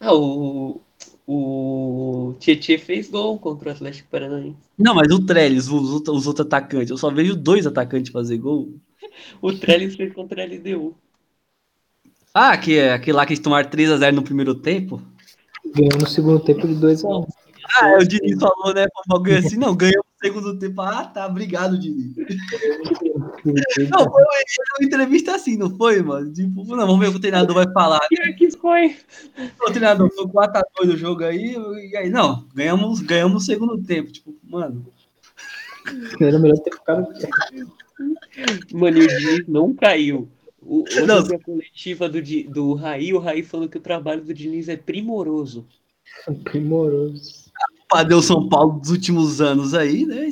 Ah, 0.00 0.14
o. 0.14 0.80
O 1.26 2.34
Tietê 2.38 2.76
fez 2.76 3.08
gol 3.08 3.38
contra 3.38 3.70
o 3.70 3.72
Atlético 3.72 4.08
Paranaense. 4.10 4.56
Não, 4.78 4.94
mas 4.94 5.10
o 5.10 5.24
Trellis, 5.24 5.68
os, 5.68 5.90
outros- 5.90 6.18
os 6.18 6.26
outros 6.26 6.46
atacantes, 6.46 6.90
eu 6.90 6.98
só 6.98 7.10
vejo 7.10 7.34
dois 7.34 7.66
atacantes 7.66 8.12
fazer 8.12 8.36
gol. 8.36 8.74
O 9.40 9.52
Trellis 9.52 9.96
fez 9.96 10.12
contra 10.12 10.42
a 10.42 10.44
LDU. 10.44 10.94
Ah, 12.34 12.56
que 12.58 12.76
é 12.76 12.92
aquele 12.92 13.16
lá 13.16 13.24
que 13.24 13.32
eles 13.32 13.42
tomaram 13.42 13.70
3x0 13.70 14.12
no 14.12 14.22
primeiro 14.22 14.54
tempo. 14.54 15.00
Ganhou 15.74 15.98
no 15.98 16.06
segundo 16.06 16.40
tempo 16.40 16.66
de 16.66 16.74
2x1. 16.74 17.26
Ah, 17.80 17.90
é, 17.90 17.98
o 17.98 18.06
Diniz 18.06 18.38
falou, 18.38 18.74
né? 18.74 18.84
Um 18.84 19.14
bagulho 19.14 19.38
assim, 19.38 19.56
não, 19.56 19.74
ganhamos 19.74 20.04
no 20.04 20.13
segundo 20.24 20.58
tempo. 20.58 20.80
Ah, 20.80 21.04
tá, 21.04 21.26
obrigado, 21.26 21.78
Diniz. 21.78 22.14
Não, 23.90 24.10
foi 24.10 24.22
uma 24.22 24.86
entrevista 24.86 25.34
assim, 25.34 25.58
não 25.58 25.76
foi, 25.76 26.00
mano? 26.02 26.32
Tipo, 26.32 26.64
não, 26.64 26.86
vamos 26.86 26.98
ver 26.98 27.08
o 27.08 27.10
que 27.10 27.18
o 27.18 27.20
treinador 27.20 27.54
vai 27.54 27.70
falar. 27.72 28.00
Que 28.38 28.50
foi. 28.52 28.96
O 29.60 29.70
treinador 29.70 30.10
foi 30.14 30.24
4x2 30.24 30.86
no 30.86 30.96
jogo 30.96 31.24
aí, 31.24 31.54
e 31.90 31.96
aí, 31.96 32.08
não, 32.08 32.46
ganhamos, 32.54 33.02
ganhamos 33.02 33.34
no 33.34 33.40
segundo 33.40 33.82
tempo. 33.82 34.10
Tipo, 34.10 34.34
mano, 34.44 34.86
Era 36.18 36.38
melhor 36.38 36.58
ter 36.60 36.72
ficado 36.72 37.06
Mano, 38.72 38.98
e 38.98 39.04
o 39.04 39.08
Diniz 39.08 39.46
não 39.46 39.74
caiu. 39.74 40.28
O, 40.62 40.84
Não. 41.06 41.22
vi 41.22 41.34
a 41.34 41.38
coletiva 41.38 42.08
do, 42.08 42.22
do 42.48 42.72
Raí, 42.72 43.12
o 43.12 43.18
Raí 43.18 43.42
falou 43.42 43.68
que 43.68 43.76
o 43.76 43.82
trabalho 43.82 44.24
do 44.24 44.32
Diniz 44.32 44.68
é 44.68 44.76
primoroso. 44.76 45.66
primoroso. 46.44 47.43
Padrão 47.96 48.20
São 48.22 48.48
Paulo 48.48 48.80
dos 48.80 48.90
últimos 48.90 49.40
anos 49.40 49.74
aí, 49.74 50.04
né? 50.04 50.28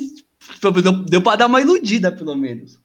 Tipo, 0.55 0.81
Deu, 0.81 0.91
deu 1.03 1.21
pra 1.21 1.35
dar 1.37 1.47
uma 1.47 1.61
iludida, 1.61 2.11
pelo 2.11 2.35
menos. 2.35 2.77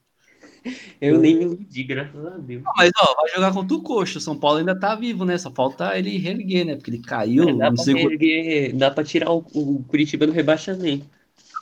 Eu 1.01 1.19
nem 1.19 1.35
me 1.35 1.43
iludi, 1.43 1.83
graças 1.83 2.25
a 2.25 2.37
Deus. 2.37 2.63
Não, 2.63 2.71
mas, 2.77 2.91
ó, 3.01 3.15
vai 3.15 3.31
jogar 3.33 3.53
contra 3.53 3.75
o 3.75 3.81
Coxa. 3.81 4.17
O 4.17 4.21
São 4.21 4.37
Paulo 4.37 4.59
ainda 4.59 4.77
tá 4.77 4.95
vivo, 4.95 5.23
né? 5.25 5.37
Só 5.37 5.51
falta 5.51 5.97
ele 5.97 6.17
reerguer, 6.17 6.65
né? 6.65 6.75
Porque 6.75 6.91
ele 6.91 6.99
caiu, 6.99 7.45
dá, 7.57 7.67
não 7.67 7.75
pra 7.75 7.83
sei, 7.83 7.95
erguer- 7.95 8.75
dá 8.75 8.91
pra 8.91 9.03
tirar 9.03 9.31
o, 9.31 9.37
o 9.53 9.83
Curitiba 9.87 10.25
do 10.27 10.33
rebaixamento. 10.33 11.05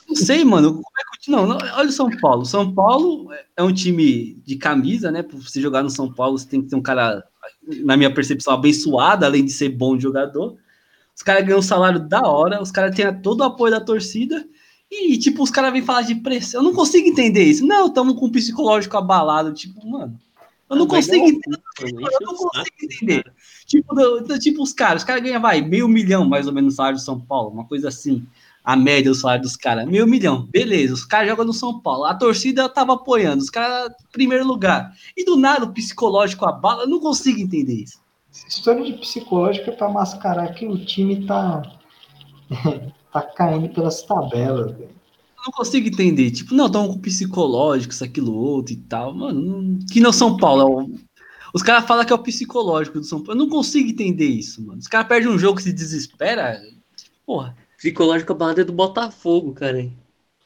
não 0.08 0.16
sei, 0.16 0.44
mano. 0.44 0.74
Como 0.74 0.82
é 0.98 1.02
que, 1.20 1.30
não, 1.30 1.46
não, 1.46 1.56
olha 1.56 1.88
o 1.88 1.92
São 1.92 2.10
Paulo. 2.10 2.44
São 2.44 2.72
Paulo 2.72 3.28
é 3.56 3.62
um 3.62 3.72
time 3.72 4.34
de 4.44 4.56
camisa, 4.56 5.10
né? 5.10 5.22
Pra 5.22 5.36
você 5.38 5.60
jogar 5.60 5.82
no 5.82 5.90
São 5.90 6.12
Paulo, 6.12 6.36
você 6.38 6.48
tem 6.48 6.60
que 6.62 6.68
ter 6.68 6.76
um 6.76 6.82
cara, 6.82 7.24
na 7.84 7.96
minha 7.96 8.12
percepção, 8.12 8.52
abençoado, 8.54 9.24
além 9.24 9.44
de 9.44 9.52
ser 9.52 9.68
bom 9.68 9.98
jogador. 9.98 10.56
Os 11.18 11.22
caras 11.24 11.44
ganham 11.44 11.58
um 11.58 11.62
salário 11.62 11.98
da 11.98 12.22
hora, 12.22 12.62
os 12.62 12.70
caras 12.70 12.94
têm 12.94 13.12
todo 13.20 13.40
o 13.40 13.44
apoio 13.44 13.72
da 13.72 13.80
torcida. 13.80 14.46
E, 14.88 15.18
tipo, 15.18 15.42
os 15.42 15.50
caras 15.50 15.72
vêm 15.72 15.82
falar 15.82 16.02
de 16.02 16.14
pressão. 16.14 16.60
Eu 16.60 16.64
não 16.64 16.72
consigo 16.72 17.08
entender 17.08 17.42
isso. 17.42 17.66
Não, 17.66 17.88
estamos 17.88 18.14
com 18.14 18.26
o 18.26 18.30
psicológico 18.30 18.96
abalado. 18.96 19.52
Tipo, 19.52 19.84
mano, 19.84 20.16
eu 20.70 20.76
não 20.76 20.86
consigo 20.86 21.24
é 21.24 21.28
entender. 21.28 21.60
Eu 21.80 21.88
enche 21.88 22.16
não 22.20 22.36
consigo 22.36 22.76
entender. 22.80 23.32
Tipo, 23.66 24.38
tipo 24.38 24.62
os 24.62 24.72
caras, 24.72 25.02
os 25.02 25.06
caras 25.06 25.20
ganham, 25.20 25.42
vai, 25.42 25.60
meio 25.60 25.88
milhão 25.88 26.24
mais 26.24 26.46
ou 26.46 26.52
menos 26.52 26.72
no 26.72 26.76
salário 26.76 26.98
do 26.98 27.02
São 27.02 27.18
Paulo, 27.18 27.50
uma 27.50 27.64
coisa 27.64 27.88
assim. 27.88 28.24
A 28.62 28.76
média 28.76 29.10
do 29.10 29.16
salário 29.16 29.42
dos 29.42 29.56
caras, 29.56 29.88
meio 29.88 30.06
milhão. 30.06 30.46
Beleza, 30.46 30.94
os 30.94 31.04
caras 31.04 31.28
jogam 31.28 31.46
no 31.46 31.52
São 31.52 31.80
Paulo. 31.80 32.04
A 32.04 32.14
torcida 32.14 32.68
tava 32.68 32.94
apoiando, 32.94 33.42
os 33.42 33.50
caras, 33.50 33.90
primeiro 34.12 34.46
lugar. 34.46 34.94
E 35.16 35.24
do 35.24 35.36
nada 35.36 35.64
o 35.64 35.72
psicológico 35.72 36.46
abala, 36.46 36.84
eu 36.84 36.88
não 36.88 37.00
consigo 37.00 37.40
entender 37.40 37.74
isso. 37.74 37.98
História 38.46 38.84
de 38.84 38.92
psicológica 38.94 39.70
é 39.70 39.74
pra 39.74 39.88
mascarar 39.88 40.52
que 40.54 40.66
o 40.66 40.78
time 40.84 41.26
tá, 41.26 41.62
tá 43.12 43.22
caindo 43.22 43.68
pelas 43.70 44.02
tabelas, 44.02 44.72
velho. 44.72 44.90
Eu 45.38 45.42
não 45.46 45.52
consigo 45.52 45.88
entender. 45.88 46.30
Tipo, 46.30 46.54
não, 46.54 46.66
estão 46.66 46.88
com 46.88 46.98
psicológico, 46.98 47.92
isso, 47.92 48.04
aquilo, 48.04 48.34
outro 48.34 48.72
e 48.72 48.76
tal. 48.76 49.14
Mano, 49.14 49.40
não- 49.40 49.78
que 49.86 50.00
não 50.00 50.12
São 50.12 50.36
Paulo. 50.36 50.62
é 50.62 50.64
o- 50.84 51.08
Os 51.54 51.62
caras 51.62 51.86
falam 51.86 52.04
que 52.04 52.12
é 52.12 52.16
o 52.16 52.18
psicológico 52.18 52.98
do 52.98 53.04
São 53.04 53.20
Paulo. 53.22 53.40
Eu 53.40 53.44
não 53.46 53.50
consigo 53.50 53.88
entender 53.88 54.26
isso, 54.26 54.60
mano. 54.66 54.78
Os 54.80 54.86
caras 54.86 55.08
perdem 55.08 55.30
um 55.30 55.38
jogo 55.38 55.58
e 55.58 55.62
se 55.62 55.72
desespera. 55.72 56.60
Porra, 57.24 57.56
Psicológica 57.78 58.34
balada 58.34 58.60
é 58.60 58.64
do 58.64 58.72
Botafogo, 58.72 59.52
cara. 59.52 59.88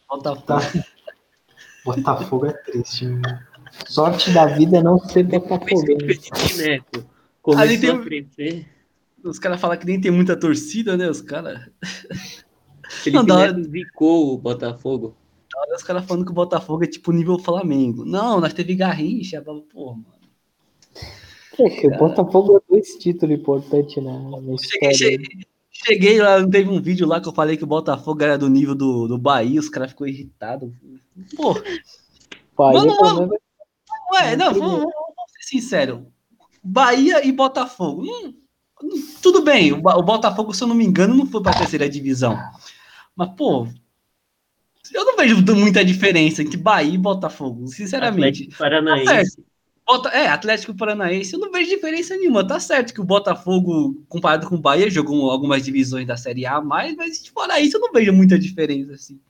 falta 0.07 0.36
Tá. 0.36 0.59
Botafogo 1.84 2.47
é 2.47 2.53
triste, 2.53 3.07
mano. 3.07 3.40
Sorte 3.88 4.30
da 4.32 4.47
vida 4.47 4.78
é 4.78 4.82
não 4.82 4.99
ser 4.99 5.24
Botafogo. 5.24 5.86
que 5.86 7.05
começou 7.43 7.62
Ali 7.64 7.78
tem 7.78 7.90
a 7.90 7.99
crescer, 7.99 8.66
Os 9.22 9.38
caras 9.38 9.61
falam 9.61 9.76
que 9.76 9.84
nem 9.86 10.01
tem 10.01 10.11
muita 10.11 10.36
torcida, 10.38 10.97
né? 10.97 11.11
Os 11.11 11.20
caras. 11.20 11.68
Felipe 12.88 13.12
Não, 13.18 13.24
da 13.26 13.36
hora- 13.36 13.53
Neto 13.53 13.70
zicou 13.70 14.32
o 14.34 14.38
Botafogo. 14.38 15.16
Olha 15.55 15.76
os 15.76 15.82
caras 15.82 16.05
falando 16.07 16.24
que 16.24 16.30
o 16.30 16.34
Botafogo 16.34 16.82
é 16.82 16.86
tipo 16.86 17.12
nível 17.12 17.38
Flamengo. 17.38 18.05
Não, 18.07 18.40
nós 18.40 18.55
teve 18.55 18.74
Garrincha. 18.74 19.43
Pô, 19.43 19.93
mano. 19.95 20.07
É 21.59 21.68
que 21.68 21.86
o 21.86 21.99
Botafogo 21.99 22.57
é 22.57 22.61
dois 22.72 22.88
títulos 22.97 23.38
importantes 23.38 24.03
na, 24.03 24.12
na 24.18 24.38
Cheguei, 24.57 24.90
história. 24.90 24.95
cheguei, 24.97 25.47
cheguei 25.70 26.22
lá, 26.22 26.40
não 26.40 26.49
teve 26.49 26.70
um 26.70 26.80
vídeo 26.80 27.07
lá 27.07 27.20
que 27.20 27.28
eu 27.28 27.34
falei 27.34 27.59
que 27.59 27.64
o 27.64 27.66
Botafogo 27.66 28.22
era 28.22 28.38
do 28.38 28.49
nível 28.49 28.74
do, 28.74 29.07
do 29.07 29.18
Bahia, 29.18 29.61
os 29.61 29.68
caras 29.68 29.90
ficou 29.90 30.07
irritados. 30.09 30.72
Pô, 31.36 31.53
Bahia, 32.57 32.80
Mano, 32.80 33.26
menos, 33.26 33.38
ué, 34.14 34.34
não, 34.36 34.55
vamos, 34.55 34.78
vamos 34.80 35.32
ser 35.38 35.43
sincero. 35.61 36.07
Bahia 36.62 37.26
e 37.26 37.32
Botafogo. 37.32 38.02
hum, 38.02 38.34
hum, 38.82 39.14
tudo 39.20 39.42
bem, 39.42 39.72
o, 39.72 40.02
Botafogo, 40.02 40.54
se 40.54 40.62
eu 40.62 40.68
não 40.68 40.74
me 40.74 40.84
engano, 40.84 41.14
não 41.14 41.26
foi 41.26 41.42
pra 41.42 41.52
terceira 41.52 41.88
divisão. 41.88 42.38
Mas, 43.16 43.30
pô, 43.36 43.66
eu 44.92 45.04
não 45.04 45.16
vejo 45.16 45.42
muita 45.54 45.84
diferença 45.84 46.42
entre 46.42 46.56
Bahia 46.56 46.94
e 46.94 46.98
Botafogo, 46.98 47.66
sinceramente. 47.68 48.44
Atlético 48.44 48.58
Paranaense. 48.58 49.44
Bota- 49.86 50.10
É, 50.10 50.28
Atlético 50.28 50.74
Paranaense, 50.74 51.34
eu 51.34 51.40
não 51.40 51.50
vejo 51.50 51.70
diferença 51.70 52.16
nenhuma. 52.16 52.46
Tá 52.46 52.60
certo 52.60 52.94
que 52.94 53.00
o 53.00 53.04
Botafogo, 53.04 54.04
comparado 54.08 54.48
com 54.48 54.54
o 54.54 54.60
Bahia, 54.60 54.88
jogou 54.88 55.30
algumas 55.30 55.64
divisões 55.64 56.06
da 56.06 56.16
Série 56.16 56.46
A 56.46 56.56
a 56.56 56.62
mais, 56.62 56.94
mas 56.96 57.26
fora 57.26 57.60
isso, 57.60 57.76
eu 57.76 57.80
não 57.80 57.92
vejo 57.92 58.12
muita 58.12 58.38
diferença, 58.38 58.92
assim. 58.92 59.20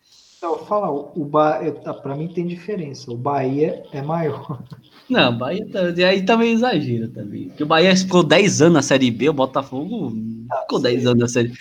Então, 0.43 0.55
eu 0.55 0.59
vou 0.59 0.66
falar, 0.66 0.90
o 0.90 1.24
ba... 1.24 1.70
tá, 1.70 1.95
pra 1.95 2.16
mim 2.16 2.26
tem 2.26 2.45
diferença. 2.45 3.12
O 3.12 3.16
Bahia 3.16 3.84
é 3.93 4.03
maior. 4.03 4.61
Não, 5.09 5.38
Bahia 5.38 5.64
tá, 5.70 5.90
e 5.90 6.03
aí 6.03 6.24
também 6.24 6.53
exagera 6.53 7.07
também. 7.07 7.47
Porque 7.47 7.62
o 7.62 7.66
Bahia 7.66 7.97
ficou 7.97 8.24
10 8.24 8.62
anos 8.62 8.74
na 8.74 8.82
Série 8.82 9.12
B, 9.12 9.28
o 9.28 9.32
Botafogo 9.32 10.11
não 10.11 10.61
ficou 10.62 10.80
10 10.80 11.07
anos 11.07 11.20
na 11.20 11.28
Série 11.28 11.53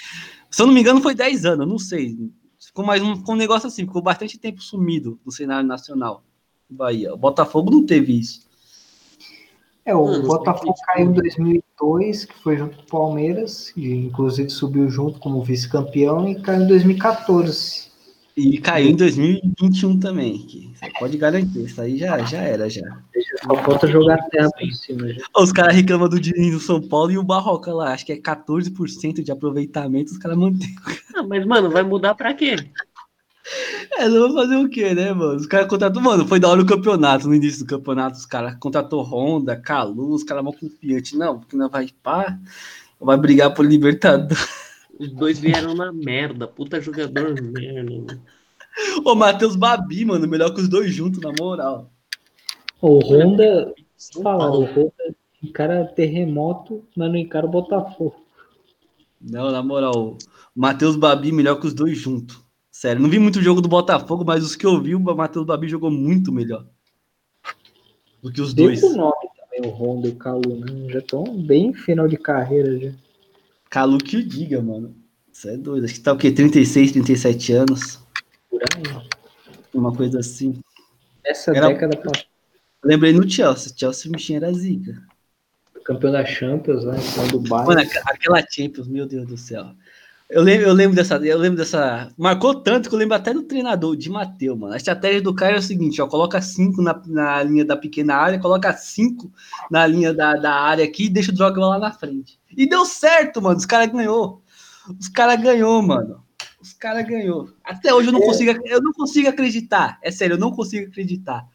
Se 0.50 0.64
eu 0.64 0.66
não 0.66 0.74
me 0.74 0.82
engano, 0.82 1.00
foi 1.00 1.14
10 1.14 1.46
anos, 1.46 1.68
não 1.68 1.78
sei. 1.78 2.18
Ficou 2.60 2.84
mais 2.84 3.04
um, 3.04 3.18
ficou 3.18 3.36
um 3.36 3.38
negócio 3.38 3.68
assim, 3.68 3.86
ficou 3.86 4.02
bastante 4.02 4.40
tempo 4.40 4.64
sumido 4.64 5.20
do 5.24 5.32
cenário 5.32 5.68
nacional. 5.68 6.24
o 6.68 6.74
Bahia. 6.74 7.14
O 7.14 7.18
Botafogo 7.18 7.70
não 7.70 7.86
teve 7.86 8.18
isso. 8.18 8.48
É, 9.86 9.94
o 9.94 10.24
Botafogo 10.24 10.74
caiu 10.88 11.12
em 11.12 11.14
2002, 11.14 12.26
que 12.26 12.40
foi 12.42 12.58
junto 12.58 12.78
com 12.78 12.82
o 12.82 12.88
Palmeiras, 12.88 13.72
e 13.78 13.94
inclusive 13.94 14.50
subiu 14.50 14.90
junto 14.90 15.20
como 15.20 15.44
vice-campeão, 15.44 16.28
e 16.28 16.42
caiu 16.42 16.64
em 16.64 16.68
2014. 16.68 17.91
E 18.36 18.58
caiu 18.60 18.90
em 18.90 18.96
2021 18.96 20.00
também. 20.00 20.38
Que 20.40 20.72
você 20.74 20.90
pode 20.98 21.18
garantir, 21.18 21.66
isso 21.66 21.82
aí 21.82 21.98
já, 21.98 22.20
já 22.20 22.40
era 22.40 22.70
já. 22.70 23.00
Só 23.44 23.56
falta 23.64 23.88
jogar 23.88 24.16
a 24.16 24.30
terra 24.30 24.50
por 24.52 24.72
cima. 24.72 25.14
Já. 25.14 25.22
Os 25.38 25.52
caras 25.52 25.76
reclamam 25.76 26.08
do 26.08 26.20
Diniz 26.20 26.54
no 26.54 26.60
São 26.60 26.82
Paulo 26.82 27.12
e 27.12 27.18
o 27.18 27.24
Barroca 27.24 27.74
lá, 27.74 27.94
acho 27.94 28.06
que 28.06 28.14
é 28.14 28.18
14% 28.18 29.24
de 29.24 29.32
aproveitamento, 29.32 30.12
os 30.12 30.18
caras 30.18 30.38
mantêm. 30.38 30.76
Ah, 31.14 31.24
mas, 31.24 31.46
mano, 31.46 31.70
vai 31.70 31.84
mudar 31.84 32.16
pra 32.16 32.34
quê? 32.34 32.56
É, 33.98 34.08
não 34.08 34.30
vou 34.30 34.34
fazer 34.34 34.56
o 34.56 34.70
quê, 34.70 34.94
né, 34.94 35.14
mano? 35.14 35.36
Os 35.36 35.46
caras 35.46 35.68
contratou, 35.68 36.02
mano, 36.02 36.26
foi 36.26 36.40
da 36.40 36.48
hora 36.48 36.62
o 36.62 36.66
campeonato, 36.66 37.28
no 37.28 37.36
início 37.36 37.66
do 37.66 37.68
campeonato, 37.68 38.18
os 38.18 38.26
caras 38.26 38.56
contratou 38.60 39.04
Honda, 39.04 39.56
Calu, 39.56 40.14
os 40.14 40.24
caras 40.24 40.44
mó 40.44 40.54
confiantes. 40.54 41.14
Não, 41.14 41.40
porque 41.40 41.58
não 41.58 41.70
vai 41.70 41.90
pá, 42.02 42.38
vai 43.00 43.18
brigar 43.18 43.54
por 43.54 43.66
Libertador. 43.66 44.38
Os 45.02 45.12
dois 45.12 45.39
vieram 45.39 45.74
na 45.74 45.91
merda. 45.91 46.47
Puta 46.47 46.80
jogador 46.80 47.34
merda. 47.41 47.89
mano. 47.89 48.22
Ô, 49.04 49.16
Matheus 49.16 49.56
Babi, 49.56 50.06
mano, 50.06 50.28
melhor 50.28 50.54
que 50.54 50.62
os 50.62 50.70
dois 50.70 50.93
juntos, 50.93 51.20
na 51.20 51.34
moral. 51.39 51.91
O 52.80 52.99
Honda, 52.99 53.74
São 53.97 54.22
fala, 54.22 54.52
o. 54.52 54.64
Honda 54.64 55.16
encara 55.43 55.86
terremoto, 55.86 56.84
mas 56.95 57.10
não 57.10 57.18
encara 57.18 57.47
o 57.47 57.49
Botafogo. 57.49 58.16
Não, 59.20 59.52
na 59.52 59.64
moral, 59.64 60.18
o 60.56 60.60
Matheus 60.60 60.95
Babi 60.95 61.32
melhor 61.32 61.60
que 61.60 61.66
os 61.66 61.74
dois 61.74 61.97
juntos. 61.97 62.39
Sério, 62.72 63.02
não 63.02 63.10
vi 63.10 63.18
muito 63.18 63.41
jogo 63.41 63.60
do 63.60 63.68
Botafogo, 63.68 64.24
mas 64.24 64.43
os 64.43 64.56
que 64.56 64.66
eu 64.66 64.80
vi, 64.80 64.93
o 64.95 64.99
Matheus 64.99 65.45
Babi 65.45 65.68
jogou 65.68 65.89
muito 65.89 66.32
melhor 66.32 66.66
do 68.22 68.32
que 68.32 68.39
os 68.39 68.54
Deu 68.54 68.68
dois. 68.68 68.84
o 68.84 68.95
nome 68.95 69.30
também, 69.36 69.70
o 69.70 69.74
Honda 69.74 70.08
e 70.08 70.12
o 70.12 70.16
Calu, 70.16 70.56
né? 70.58 70.89
Já 70.89 70.99
estão 70.99 71.24
bem 71.24 71.74
final 71.74 72.08
de 72.08 72.18
carreira 72.18 72.80
já. 72.80 72.91
Calu 73.72 73.97
que 73.97 74.17
o 74.17 74.24
diga, 74.24 74.61
mano. 74.61 74.93
Isso 75.32 75.47
é 75.49 75.55
doido. 75.57 75.86
Acho 75.86 75.93
que 75.95 75.99
tá 76.01 76.11
o 76.13 76.17
quê? 76.17 76.30
36, 76.32 76.91
37 76.91 77.53
anos. 77.53 77.99
Por 78.49 78.61
aí. 78.61 78.84
Uma 79.74 79.95
coisa 79.95 80.19
assim. 80.19 80.59
Essa 81.24 81.55
Era- 81.55 81.69
década 81.69 81.95
passada, 81.95 82.26
Lembrei 82.84 83.13
no 83.13 83.28
Chelsea. 83.30 83.72
Chelsea 83.76 84.11
o 84.11 84.36
era 84.36 84.51
zica. 84.51 85.01
campeão 85.86 86.11
da 86.11 86.26
Champions, 86.26 86.84
né? 86.84 86.97
Final 86.99 87.28
do 87.30 87.39
Bayern. 87.39 87.67
Mano, 87.67 87.82
aqu- 87.82 88.01
aquela 88.05 88.45
Champions, 88.49 88.88
meu 88.88 89.05
Deus 89.07 89.26
do 89.26 89.38
céu. 89.38 89.72
Eu 90.30 90.41
lembro, 90.43 90.67
eu 90.67 90.74
lembro 90.74 90.95
dessa, 90.95 91.15
eu 91.17 91.38
lembro 91.38 91.57
dessa. 91.57 92.09
Marcou 92.17 92.55
tanto 92.55 92.88
que 92.89 92.95
eu 92.95 92.99
lembro 92.99 93.15
até 93.15 93.34
do 93.34 93.43
treinador, 93.43 93.95
de 93.97 94.09
Mateu, 94.09 94.55
mano. 94.57 94.74
A 94.74 94.78
estratégia 94.78 95.22
do 95.22 95.34
cara 95.34 95.55
é 95.55 95.59
o 95.59 95.61
seguinte: 95.61 96.01
ó, 96.01 96.07
coloca 96.07 96.41
cinco 96.41 96.82
na, 96.82 97.01
na 97.05 97.43
linha 97.43 97.63
da 97.65 97.76
pequena 97.78 98.15
área, 98.15 98.39
coloca 98.39 98.72
cinco 98.74 99.32
na 99.69 99.86
linha 99.88 100.13
da, 100.13 100.34
da 100.36 100.53
área 100.53 100.84
aqui 100.86 101.05
e 101.05 101.09
deixa 101.09 101.32
o 101.32 101.36
Drogba 101.36 101.67
lá 101.67 101.80
na 101.80 101.91
frente. 101.91 102.39
E 102.56 102.68
deu 102.68 102.86
certo, 102.86 103.41
mano. 103.41 103.58
Os 103.58 103.66
caras 103.66 103.91
ganhou. 103.91 104.41
Os 104.99 105.08
caras 105.08 105.41
ganhou, 105.41 105.82
mano. 105.82 106.24
Os 106.62 106.74
caras 106.74 107.08
ganhou. 107.08 107.49
Até 107.64 107.93
hoje 107.93 108.10
eu 108.10 108.14
não 108.14 108.22
é. 108.22 108.26
consigo, 108.26 108.68
eu 108.68 108.82
não 108.82 108.93
consigo 108.93 109.30
acreditar. 109.30 109.97
É 110.02 110.12
sério, 110.12 110.36
eu 110.36 110.39
não 110.39 110.52
consigo 110.52 110.88
acreditar. 110.88 111.45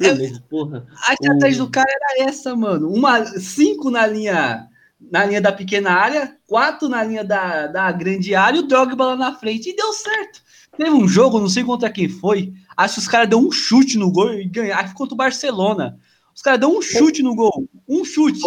É, 0.00 0.38
porra. 0.48 0.86
A 1.08 1.14
estratégia 1.14 1.62
o... 1.62 1.66
do 1.66 1.72
cara 1.72 1.90
era 1.90 2.28
essa, 2.28 2.54
mano. 2.54 2.88
Uma 2.88 3.24
cinco 3.38 3.90
na 3.90 4.06
linha 4.06 4.68
na 5.10 5.24
linha 5.24 5.40
da 5.40 5.50
pequena 5.50 5.90
área, 5.90 6.36
quatro 6.46 6.88
na 6.88 7.02
linha 7.02 7.24
da, 7.24 7.66
da 7.66 7.90
grande 7.90 8.36
área 8.36 8.58
e 8.58 8.60
o 8.60 8.66
Drogba 8.66 9.06
lá 9.06 9.16
na 9.16 9.34
frente. 9.34 9.70
E 9.70 9.76
deu 9.76 9.92
certo. 9.92 10.40
Teve 10.76 10.90
um 10.90 11.08
jogo, 11.08 11.40
não 11.40 11.48
sei 11.48 11.64
contra 11.64 11.90
quem 11.90 12.08
foi. 12.08 12.52
Acho 12.76 12.94
que 12.94 13.00
os 13.00 13.08
caras 13.08 13.28
deu 13.28 13.38
um 13.38 13.50
chute 13.50 13.98
no 13.98 14.10
gol 14.10 14.32
e 14.32 14.44
ganharam. 14.44 14.80
Acho 14.80 14.92
que 14.92 14.98
contra 14.98 15.14
o 15.14 15.16
Barcelona. 15.16 15.98
Os 16.34 16.42
caras 16.42 16.60
deu 16.60 16.70
um 16.70 16.80
chute 16.80 17.22
no 17.22 17.34
gol. 17.34 17.68
Um 17.88 18.04
chute. 18.04 18.40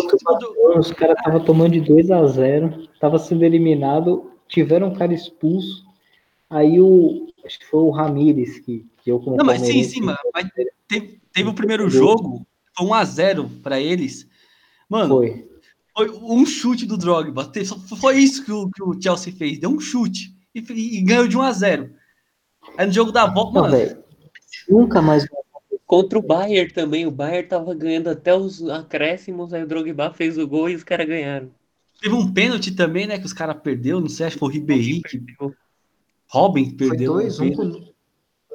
Os 0.77 0.91
caras 0.91 1.17
estavam 1.17 1.43
tomando 1.43 1.73
de 1.73 1.81
2 1.81 2.11
a 2.11 2.25
0 2.25 2.87
Tava 2.99 3.19
sendo 3.19 3.43
eliminado. 3.43 4.31
Tiveram 4.47 4.87
um 4.87 4.95
cara 4.95 5.13
expulso. 5.13 5.85
Aí 6.49 6.79
o. 6.79 7.27
Acho 7.45 7.59
que 7.59 7.65
foi 7.65 7.81
o 7.81 7.91
Ramires 7.91 8.59
que, 8.59 8.85
que 9.03 9.11
eu 9.11 9.21
Não, 9.25 9.45
mas 9.45 9.61
sim, 9.61 9.83
sim, 9.83 10.01
mano. 10.01 10.17
Mas 10.33 10.47
teve, 10.87 11.19
teve 11.31 11.49
o 11.49 11.53
primeiro 11.53 11.89
jogo. 11.89 12.45
Foi 12.75 12.87
1 12.87 12.93
a 12.93 13.05
0 13.05 13.49
para 13.61 13.79
eles. 13.79 14.27
Mano, 14.89 15.15
foi. 15.15 15.47
Foi 15.95 16.09
um 16.09 16.45
chute 16.45 16.85
do 16.85 16.97
Drogba. 16.97 17.51
Foi 17.99 18.17
isso 18.17 18.43
que 18.43 18.51
o, 18.51 18.69
que 18.69 18.83
o 18.83 18.99
Chelsea 19.01 19.31
fez. 19.31 19.59
Deu 19.59 19.69
um 19.69 19.79
chute 19.79 20.35
e, 20.53 20.59
e 20.97 21.01
ganhou 21.01 21.27
de 21.27 21.37
1 21.37 21.41
a 21.41 21.51
0. 21.51 21.89
Aí 22.77 22.85
no 22.85 22.91
jogo 22.91 23.11
da 23.11 23.25
volta, 23.25 23.61
mano. 23.61 23.77
Véio, 23.77 24.03
nunca 24.67 25.01
mais 25.01 25.25
Contra 25.85 26.17
o 26.17 26.21
Bayern 26.21 26.71
também. 26.71 27.05
O 27.05 27.11
Bayern 27.11 27.47
tava 27.47 27.73
ganhando 27.73 28.09
até 28.09 28.35
os 28.35 28.67
acréscimos. 28.69 29.53
Aí 29.53 29.63
o 29.63 29.67
Drogba 29.67 30.11
fez 30.11 30.37
o 30.37 30.47
gol 30.47 30.69
e 30.69 30.75
os 30.75 30.83
caras 30.83 31.07
ganharam. 31.07 31.49
Teve 32.01 32.15
um 32.15 32.31
pênalti 32.31 32.71
também, 32.71 33.07
né? 33.07 33.17
Que 33.17 33.25
os 33.25 33.33
caras 33.33 33.57
perdeu. 33.61 33.99
Não 33.99 34.09
sei, 34.09 34.25
acho 34.25 34.35
que 34.35 34.39
foi 34.39 34.49
o 34.49 34.51
Ribéry 34.51 35.01
que. 35.01 35.21
Robin 36.27 36.71
perdeu. 36.71 37.13
Foi 37.13 37.23
dois, 37.23 37.39
um, 37.39 37.47
o 37.47 37.93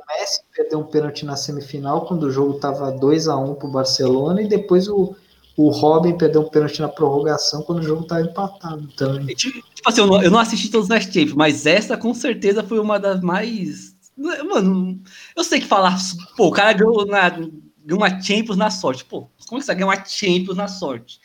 Messi 0.08 0.42
perdeu 0.54 0.80
um 0.80 0.84
pênalti 0.84 1.24
na 1.24 1.36
semifinal 1.36 2.04
quando 2.04 2.24
o 2.24 2.30
jogo 2.30 2.54
tava 2.54 2.90
2 2.90 3.28
a 3.28 3.36
1 3.36 3.54
pro 3.54 3.68
Barcelona 3.68 4.42
e 4.42 4.48
depois 4.48 4.88
o 4.88 5.14
o 5.60 5.68
Robin 5.68 6.16
perdeu 6.16 6.40
um 6.40 6.48
pênalti 6.48 6.80
na 6.80 6.88
prorrogação 6.88 7.62
quando 7.62 7.80
o 7.80 7.82
jogo 7.82 8.02
estava 8.02 8.22
empatado 8.22 8.88
também. 8.96 9.34
Tipo, 9.34 9.62
tipo 9.74 9.88
assim, 9.88 10.00
eu 10.00 10.06
não, 10.06 10.22
eu 10.22 10.30
não, 10.30 10.38
assisti 10.38 10.70
todos 10.70 10.88
os 10.88 11.04
Champions, 11.04 11.34
mas 11.34 11.66
essa 11.66 11.98
com 11.98 12.14
certeza 12.14 12.62
foi 12.62 12.78
uma 12.78 12.98
das 12.98 13.20
mais. 13.20 13.89
Mano, 14.20 15.00
eu 15.34 15.42
sei 15.42 15.60
que 15.60 15.66
falar. 15.66 15.96
Pô, 16.36 16.48
o 16.48 16.52
cara 16.52 16.74
ganhou, 16.74 17.06
na, 17.06 17.30
ganhou 17.30 17.98
uma 17.98 18.20
Champions 18.20 18.58
na 18.58 18.70
sorte. 18.70 19.04
Pô, 19.04 19.30
como 19.48 19.60
que 19.60 19.66
você 19.66 19.74
ganhar 19.74 19.86
uma 19.86 20.04
Champions 20.04 20.56
na 20.56 20.68
sorte? 20.68 21.18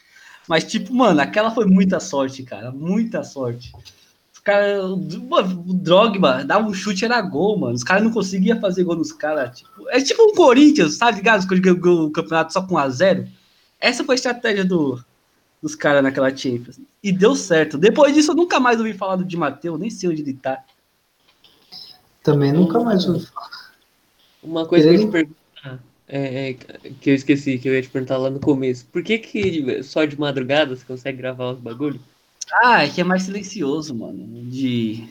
Mas, 0.48 0.64
tipo, 0.64 0.94
mano, 0.94 1.20
aquela 1.20 1.52
foi 1.52 1.66
muita 1.66 2.00
sorte, 2.00 2.44
cara. 2.44 2.72
Muita 2.72 3.22
sorte. 3.24 3.74
Os 4.34 4.40
caras. 4.40 4.86
O 4.86 4.96
Drogba 4.96 6.46
dava 6.46 6.68
um 6.68 6.74
chute, 6.74 7.04
era 7.04 7.22
gol, 7.22 7.58
mano. 7.58 7.74
Os 7.74 7.84
caras 7.84 8.04
não 8.04 8.12
conseguiam 8.12 8.62
fazer 8.62 8.86
gol 8.86 8.96
nos 8.96 9.12
caras. 9.12 9.60
Tipo, 9.60 9.90
é 9.90 10.00
tipo 10.00 10.24
um 10.24 10.34
Corinthians, 10.34 10.98
tá 10.98 11.12
ligado? 11.12 11.46
Que 11.48 11.60
ganhou 11.60 12.06
o 12.06 12.12
campeonato 12.12 12.54
só 12.54 12.62
com 12.62 12.76
1x0. 12.76 13.28
Essa 13.80 14.06
foi 14.06 14.14
a 14.14 14.16
estratégia 14.16 14.64
do, 14.64 15.04
dos 15.62 15.76
caras 15.76 16.02
naquela 16.02 16.34
Champions. 16.36 16.80
E 17.04 17.12
deu 17.12 17.36
certo. 17.36 17.78
Depois 17.78 18.14
disso, 18.14 18.32
eu 18.32 18.36
nunca 18.36 18.58
mais 18.58 18.80
ouvi 18.80 18.94
falar 18.94 19.18
do 19.18 19.26
Di 19.26 19.36
Matteo, 19.36 19.78
nem 19.78 19.90
sei 19.90 20.10
onde 20.10 20.22
ele 20.22 20.34
tá. 20.34 20.64
Também 22.26 22.52
nunca 22.52 22.80
mais 22.80 23.08
ouvi 23.08 23.24
falar. 23.28 23.72
Uma 24.42 24.66
coisa 24.66 24.90
ele... 24.90 24.98
que 24.98 25.04
eu 25.04 25.06
ia 25.06 25.08
te 25.08 25.12
perguntar, 25.12 25.84
é, 26.08 26.50
é, 26.50 26.54
que 27.00 27.10
eu 27.12 27.16
esqueci, 27.16 27.60
que 27.60 27.70
eu 27.70 27.76
ia 27.76 27.84
te 27.84 27.90
perguntar 27.90 28.18
lá 28.18 28.32
no 28.32 28.40
começo. 28.40 28.84
Por 28.92 29.04
que, 29.04 29.20
que 29.20 29.84
só 29.84 30.04
de 30.06 30.20
madrugada 30.20 30.76
você 30.76 30.84
consegue 30.84 31.20
gravar 31.20 31.52
os 31.52 31.60
bagulhos? 31.60 32.02
Ah, 32.64 32.84
é 32.84 32.90
que 32.90 33.00
é 33.00 33.04
mais 33.04 33.24
silencioso, 33.24 33.94
mano. 33.94 34.26
De, 34.50 35.08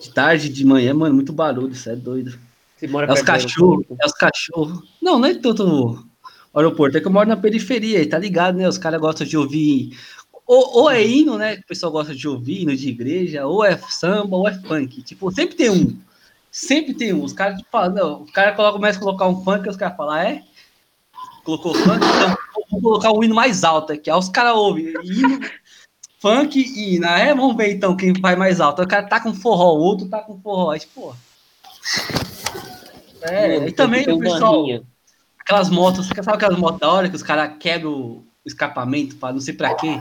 de 0.00 0.10
tarde, 0.14 0.48
de 0.48 0.64
manhã, 0.64 0.94
mano, 0.94 1.14
muito 1.14 1.32
barulho, 1.32 1.72
isso 1.72 1.90
é 1.90 1.96
doido. 1.96 2.38
Você 2.74 2.86
mora 2.86 3.06
é 3.06 3.12
os 3.12 3.20
cachorros, 3.22 3.84
é 3.90 4.06
os 4.06 4.12
cachorros. 4.12 4.82
Não, 5.02 5.18
não 5.18 5.28
é 5.28 5.34
tanto 5.34 6.06
aeroporto. 6.54 6.96
É 6.96 7.02
que 7.02 7.06
eu 7.06 7.12
moro 7.12 7.28
na 7.28 7.36
periferia, 7.36 8.00
e 8.00 8.06
tá 8.06 8.18
ligado, 8.18 8.56
né? 8.56 8.66
Os 8.66 8.78
caras 8.78 8.98
gostam 8.98 9.26
de 9.26 9.36
ouvir. 9.36 9.94
Ou, 10.46 10.82
ou, 10.82 10.90
é 10.90 11.06
hino, 11.06 11.36
né? 11.36 11.56
Que 11.56 11.62
o 11.62 11.66
pessoal 11.66 11.92
gosta 11.92 12.14
de 12.14 12.26
ouvir, 12.26 12.62
hino 12.62 12.74
de 12.74 12.88
igreja, 12.88 13.46
ou 13.46 13.62
é 13.62 13.76
samba, 13.76 14.36
ou 14.36 14.48
é 14.48 14.54
funk. 14.54 15.02
Tipo, 15.02 15.30
sempre 15.30 15.54
tem 15.54 15.70
um. 15.70 15.98
Sempre 16.54 16.94
tem 16.94 17.12
um. 17.12 17.24
Os 17.24 17.32
caras 17.32 17.60
falam, 17.68 17.92
não, 17.92 18.22
o 18.22 18.32
cara 18.32 18.52
coloca, 18.52 18.74
começa 18.74 18.96
a 18.96 19.02
colocar 19.02 19.26
um 19.26 19.42
funk, 19.42 19.68
os 19.68 19.76
caras 19.76 19.96
falam, 19.96 20.14
ah, 20.14 20.24
é? 20.24 20.44
Colocou 21.42 21.74
funk, 21.74 21.96
então 21.96 22.36
vou 22.70 22.80
colocar 22.80 23.10
o 23.10 23.24
hino 23.24 23.34
mais 23.34 23.64
alto 23.64 23.92
aqui. 23.92 24.08
Aí 24.08 24.16
os 24.16 24.28
caras 24.28 24.54
ouvem 24.54 24.94
hino, 25.02 25.40
funk 26.20 26.56
e 26.56 26.94
hino. 26.94 27.06
É, 27.06 27.34
vamos 27.34 27.56
ver 27.56 27.72
então 27.72 27.96
quem 27.96 28.12
vai 28.12 28.36
mais 28.36 28.60
alto. 28.60 28.80
Aí 28.80 28.86
o 28.86 28.88
cara 28.88 29.08
tá 29.08 29.18
com 29.18 29.34
forró, 29.34 29.74
o 29.74 29.80
outro 29.80 30.08
tá 30.08 30.20
com 30.20 30.40
forró. 30.40 30.70
Aí, 30.70 30.78
tipo, 30.78 31.16
É, 33.22 33.66
e 33.66 33.72
também 33.72 34.08
o 34.08 34.20
pessoal. 34.20 34.64
Linha 34.64 34.94
aquelas 35.40 35.68
motos, 35.68 36.06
sabe 36.06 36.30
aquelas 36.30 36.58
motos 36.58 36.80
da 36.80 36.90
hora 36.90 37.08
que 37.08 37.16
os 37.16 37.22
caras 37.22 37.56
quebram 37.58 37.92
o 37.92 38.24
escapamento 38.46 39.16
para 39.16 39.32
não 39.32 39.40
sei 39.40 39.54
para 39.54 39.74
quê? 39.74 40.00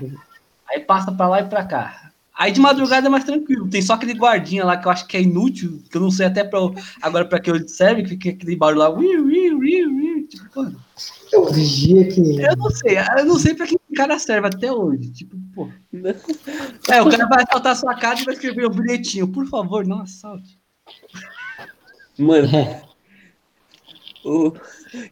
Aí 0.69 0.79
passa 0.79 1.11
para 1.11 1.27
lá 1.27 1.41
e 1.41 1.45
para 1.45 1.65
cá. 1.65 2.02
Aí 2.35 2.51
de 2.51 2.59
madrugada 2.59 3.07
é 3.07 3.09
mais 3.09 3.23
tranquilo. 3.23 3.69
Tem 3.69 3.81
só 3.81 3.93
aquele 3.93 4.13
guardinha 4.13 4.65
lá 4.65 4.75
que 4.75 4.87
eu 4.87 4.91
acho 4.91 5.07
que 5.07 5.15
é 5.15 5.21
inútil, 5.21 5.83
que 5.89 5.95
eu 5.95 6.01
não 6.01 6.09
sei 6.09 6.25
até 6.25 6.43
pra, 6.43 6.59
agora 7.01 7.25
para 7.25 7.39
que 7.39 7.49
ele 7.49 7.67
serve, 7.67 8.03
que 8.03 8.09
fica 8.09 8.29
aquele 8.29 8.55
barulho 8.55 8.79
lá. 8.79 8.89
Ui, 8.89 9.17
ui, 9.17 9.53
ui, 9.53 9.85
ui, 9.85 10.23
tipo, 10.23 10.43
mano. 10.55 10.79
Eu 11.31 11.45
vigia 11.51 12.07
que. 12.07 12.41
Eu 12.41 12.55
não 12.57 12.69
sei, 12.71 12.97
eu 13.17 13.25
não 13.25 13.37
sei 13.37 13.53
para 13.53 13.67
que 13.67 13.75
o 13.75 13.95
cara 13.95 14.17
serve 14.17 14.47
até 14.47 14.71
hoje. 14.71 15.11
Tipo, 15.11 15.37
pô. 15.53 15.69
É, 16.89 17.01
o 17.01 17.09
cara 17.09 17.27
vai 17.27 17.43
assaltar 17.43 17.71
a 17.71 17.75
sua 17.75 17.95
casa 17.95 18.21
e 18.21 18.25
vai 18.25 18.33
escrever 18.33 18.65
o 18.65 18.71
um 18.71 18.75
bilhetinho. 18.75 19.27
Por 19.27 19.47
favor, 19.47 19.85
não 19.85 20.01
assalte. 20.01 20.59
Mano. 22.17 22.47
o, 24.25 24.53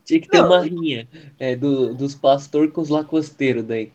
tinha 0.03 0.21
que 0.21 0.27
ter 0.27 0.41
não. 0.41 0.47
uma 0.47 0.61
rinha 0.61 1.07
é, 1.39 1.55
do, 1.55 1.93
dos 1.93 2.15
pastores 2.15 2.71
com 2.71 2.81
os 2.81 2.89
lacosteiros 2.89 3.63
daí. 3.63 3.91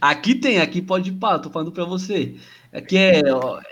Aqui 0.00 0.34
tem, 0.34 0.58
aqui 0.58 0.82
pode 0.82 1.10
ir 1.10 1.14
pá, 1.14 1.38
tô 1.38 1.48
falando 1.48 1.70
pra 1.70 1.84
você. 1.84 2.34
Aqui 2.72 2.96
é, 2.96 3.22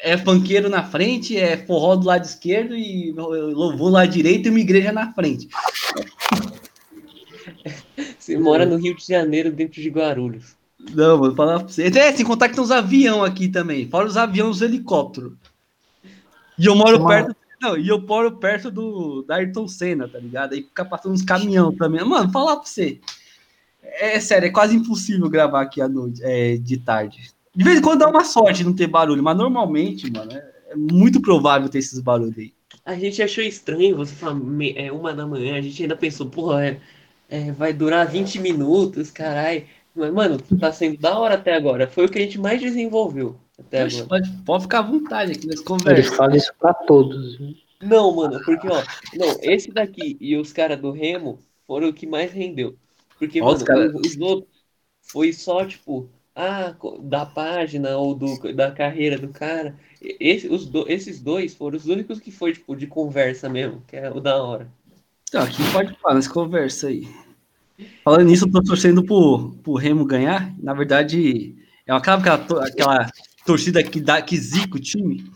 é 0.03 0.19
funkeiro 0.19 0.69
na 0.69 0.83
frente, 0.83 1.37
é 1.37 1.57
forró 1.57 1.97
do 1.97 2.07
lado 2.07 2.25
esquerdo 2.25 2.77
e 2.77 3.13
louvor 3.13 3.77
do 3.77 3.89
lado 3.89 4.11
direito 4.11 4.47
e 4.47 4.51
uma 4.51 4.61
igreja 4.61 4.93
na 4.93 5.13
frente. 5.13 5.49
Você 8.19 8.39
mora 8.39 8.67
no 8.67 8.77
Rio 8.77 8.95
de 8.95 9.07
Janeiro, 9.07 9.51
dentro 9.51 9.81
de 9.81 9.89
Guarulhos. 9.89 10.55
Não, 10.95 11.19
vou 11.19 11.35
falar 11.35 11.59
pra 11.59 11.69
você. 11.69 11.87
É, 11.87 12.13
sem 12.13 12.25
contar 12.25 12.49
que 12.49 12.55
tem 12.55 12.65
uns 12.65 12.71
aviões 12.71 13.31
aqui 13.31 13.49
também. 13.49 13.89
Fora 13.89 14.07
os 14.07 14.17
aviões, 14.17 14.57
os 14.57 14.63
helicópteros. 14.63 15.33
E 16.59 16.67
eu 16.67 16.75
moro 16.75 17.07
perto 17.07 17.37
não, 17.61 17.77
e 17.77 17.89
eu 17.89 18.01
moro 18.01 18.39
perto 18.39 18.71
do 18.71 19.23
da 19.23 19.37
Ayrton 19.37 19.69
Senna, 19.69 20.09
tá 20.09 20.19
ligado? 20.19 20.55
Aí 20.55 20.63
fica 20.63 20.85
passando 20.85 21.13
uns 21.13 21.23
caminhão 21.23 21.77
também. 21.77 22.03
Mano, 22.03 22.33
falar 22.33 22.57
pra 22.57 22.65
você. 22.65 22.99
É 23.83 24.19
sério, 24.19 24.47
é 24.47 24.51
quase 24.51 24.75
impossível 24.75 25.29
gravar 25.29 25.61
aqui 25.61 25.81
à 25.81 25.89
noite, 25.89 26.23
é, 26.25 26.57
de 26.57 26.79
tarde. 26.79 27.31
De 27.55 27.65
vez 27.65 27.79
em 27.79 27.83
quando 27.83 28.01
dá 28.01 28.09
uma 28.09 28.25
sorte 28.25 28.65
não 28.65 28.75
ter 28.75 28.87
barulho, 28.87 29.23
mas 29.23 29.37
normalmente, 29.37 30.11
mano, 30.11 30.33
é, 30.33 30.53
é 30.71 30.77
muito 30.77 31.21
provável 31.21 31.69
ter 31.69 31.79
esses 31.79 31.99
barulhos 32.01 32.39
aí. 32.39 32.53
A 32.85 32.95
gente 32.95 33.23
achou 33.23 33.43
estranho, 33.43 33.97
você 33.97 34.15
fala, 34.15 34.41
é 34.77 34.91
uma 34.93 35.13
da 35.13 35.27
manhã, 35.27 35.57
a 35.57 35.61
gente 35.61 35.83
ainda 35.83 35.97
pensou, 35.97 36.27
porra, 36.27 36.65
é, 36.65 36.81
é, 37.29 37.53
vai 37.53 37.73
durar 37.73 38.07
20 38.07 38.39
minutos, 38.39 39.11
caralho. 39.11 39.65
Mas, 39.95 40.13
mano, 40.13 40.39
tá 40.59 40.73
sendo 40.73 40.99
da 40.99 41.19
hora 41.19 41.35
até 41.35 41.55
agora. 41.55 41.89
Foi 41.89 42.07
o 42.07 42.09
que 42.09 42.19
a 42.19 42.23
gente 42.23 42.39
mais 42.39 42.61
desenvolveu. 42.61 43.37
Até 43.59 43.83
agora. 43.83 44.07
Pode, 44.07 44.31
pode 44.45 44.63
ficar 44.63 44.79
à 44.79 44.83
vontade 44.83 45.33
aqui 45.33 45.47
nessa 45.47 45.65
conversa. 45.65 46.01
Eles 46.01 46.17
falam 46.17 46.37
isso 46.37 46.53
pra 46.59 46.73
todos. 46.73 47.39
Não, 47.83 48.15
mano, 48.15 48.41
porque, 48.45 48.69
ó, 48.69 48.83
não, 49.15 49.37
esse 49.43 49.71
daqui 49.71 50.17
e 50.21 50.37
os 50.37 50.53
caras 50.53 50.81
do 50.81 50.93
Remo 50.93 51.39
foram 51.67 51.89
o 51.89 51.93
que 51.93 52.07
mais 52.07 52.31
rendeu. 52.31 52.77
Porque, 53.19 53.41
mano, 53.41 53.65
cara... 53.65 53.93
os 53.97 54.17
outros 54.19 54.51
foi 55.01 55.33
só, 55.33 55.65
tipo, 55.65 56.09
ah, 56.41 56.75
da 57.03 57.27
página 57.27 57.97
ou 57.97 58.15
do, 58.15 58.53
da 58.55 58.71
carreira 58.71 59.19
do 59.19 59.29
cara. 59.29 59.75
Esse, 60.01 60.49
os 60.49 60.67
do, 60.67 60.91
esses 60.91 61.21
dois 61.21 61.55
foram 61.55 61.77
os 61.77 61.87
únicos 61.87 62.19
que 62.21 62.31
foi, 62.31 62.53
tipo, 62.53 62.75
de 62.75 62.87
conversa 62.87 63.49
mesmo, 63.49 63.83
que 63.87 63.97
é 63.97 64.11
o 64.11 64.21
da 64.21 64.43
hora. 64.43 64.69
Então, 65.29 65.43
aqui 65.43 65.63
pode 65.73 65.95
falar 65.99 66.15
nessa 66.15 66.31
conversa 66.31 66.89
aí. 66.89 67.07
Falando 68.03 68.27
nisso, 68.27 68.47
eu 68.47 68.53
tô 68.53 68.63
torcendo 68.63 69.05
pro, 69.05 69.53
pro 69.63 69.75
Remo 69.75 70.05
ganhar. 70.05 70.55
Na 70.59 70.75
verdade, 70.75 71.55
é 71.87 71.93
uma, 71.93 71.99
aquela, 71.99 72.65
aquela 72.67 73.11
torcida 73.45 73.83
que, 73.83 74.01
dá, 74.01 74.21
que 74.23 74.37
zica 74.37 74.77
o 74.77 74.81
time. 74.81 75.31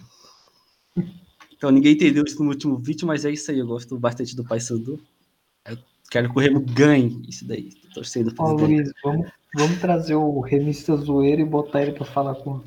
Então 1.53 1.71
ninguém 1.71 1.95
entendeu 1.95 2.25
isso 2.27 2.43
no 2.43 2.51
último 2.51 2.77
vídeo, 2.77 3.07
mas 3.07 3.25
é 3.25 3.31
isso 3.31 3.51
aí. 3.51 3.59
Eu 3.59 3.67
gosto 3.67 3.99
bastante 3.99 4.37
do 4.37 4.45
Paysandu. 4.45 5.01
Eu 5.67 5.79
quero 6.11 6.31
que 6.31 6.39
o 6.39 6.41
Remo 6.41 6.61
ganhe 6.61 7.23
isso 7.29 7.47
daí. 7.47 7.71
Tô 7.75 7.95
torcendo 7.95 8.35
Ó, 8.39 8.53
Luiz, 8.53 8.93
vamos, 9.03 9.31
vamos 9.55 9.81
trazer 9.81 10.15
o 10.15 10.41
remista 10.41 10.97
zoeiro 10.97 11.43
e 11.43 11.45
botar 11.45 11.83
ele 11.83 11.93
para 11.93 12.05
falar 12.05 12.35
com. 12.35 12.61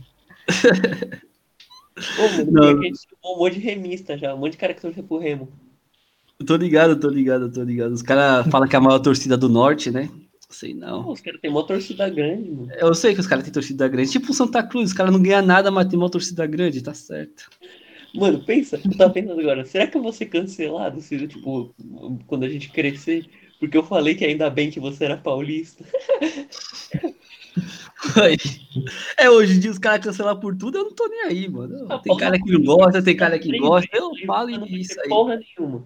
Ô, 2.20 2.28
mano, 2.54 2.80
a 2.80 2.84
gente 2.84 3.00
chamou 3.10 3.36
um 3.36 3.40
monte 3.40 3.56
de 3.56 3.60
remista 3.60 4.18
já, 4.18 4.34
um 4.34 4.38
monte 4.38 4.54
de 4.54 4.58
cara 4.58 4.74
que 4.74 4.82
torce 4.82 5.02
pro 5.02 5.18
Remo. 5.18 5.50
Eu 6.40 6.46
tô 6.46 6.56
ligado, 6.56 7.00
tô 7.00 7.10
ligado, 7.10 7.52
tô 7.52 7.64
ligado. 7.64 7.92
Os 7.92 8.04
caras 8.04 8.48
falam 8.48 8.68
que 8.68 8.76
é 8.76 8.80
a 8.80 8.82
maior 8.82 9.00
torcida 9.00 9.36
do 9.36 9.50
norte, 9.50 9.90
né? 9.90 10.10
Sei 10.50 10.74
Pô, 10.74 10.80
não. 10.80 11.10
os 11.10 11.20
caras 11.20 11.42
têm 11.42 11.50
uma 11.50 11.66
torcida 11.66 12.10
grande, 12.10 12.50
mano. 12.52 12.70
Eu 12.78 12.94
sei 12.94 13.14
que 13.14 13.20
os 13.20 13.28
caras 13.28 13.44
têm 13.44 13.52
torcida 13.52 13.88
grande. 13.88 14.12
Tipo 14.12 14.32
o 14.32 14.34
Santa 14.34 14.64
Cruz, 14.64 14.92
os 14.92 14.96
caras 14.96 15.12
não 15.12 15.22
ganham 15.22 15.42
nada, 15.46 15.72
mas 15.72 15.88
tem 15.88 15.98
uma 15.98 16.10
torcida 16.10 16.46
grande, 16.46 16.82
tá 16.82 16.94
certo. 16.94 17.50
Mano, 18.14 18.44
pensa, 18.46 18.80
eu 18.84 18.98
tava 18.98 19.14
pensando 19.14 19.40
agora, 19.40 19.66
será 19.66 19.88
que 19.88 19.98
eu 19.98 20.02
vou 20.02 20.14
ser 20.14 20.28
cancelado 20.28 21.02
se, 21.02 21.28
tipo, 21.28 21.76
quando 22.26 22.46
a 22.46 22.50
gente 22.50 22.70
crescer? 22.70 23.28
Porque 23.60 23.78
eu 23.78 23.84
falei 23.84 24.14
que 24.16 24.24
ainda 24.26 24.50
bem 24.50 24.70
que 24.70 24.80
você 24.80 25.06
era 25.06 25.18
paulista. 25.18 25.84
É, 29.18 29.30
hoje 29.30 29.54
em 29.56 29.60
dia 29.60 29.72
os 29.72 29.80
caras 29.80 30.04
cancelam 30.04 30.40
por 30.40 30.56
tudo, 30.56 30.78
eu 30.78 30.84
não 30.86 30.94
tô 30.94 31.08
nem 31.08 31.22
aí, 31.24 31.50
mano. 31.50 31.88
Ah, 31.90 31.98
Tem 31.98 32.12
porra, 32.14 32.20
cara 32.20 32.40
que 32.40 32.52
não 32.52 32.64
gosta, 32.64 33.04
tem 33.04 33.18
cara 33.18 33.40
que 33.40 33.58
gosta, 33.58 33.90
eu 33.98 34.12
falo 34.26 34.50
isso 34.68 35.00
aí. 35.02 35.10
Porra 35.10 35.40
nenhuma. 35.40 35.84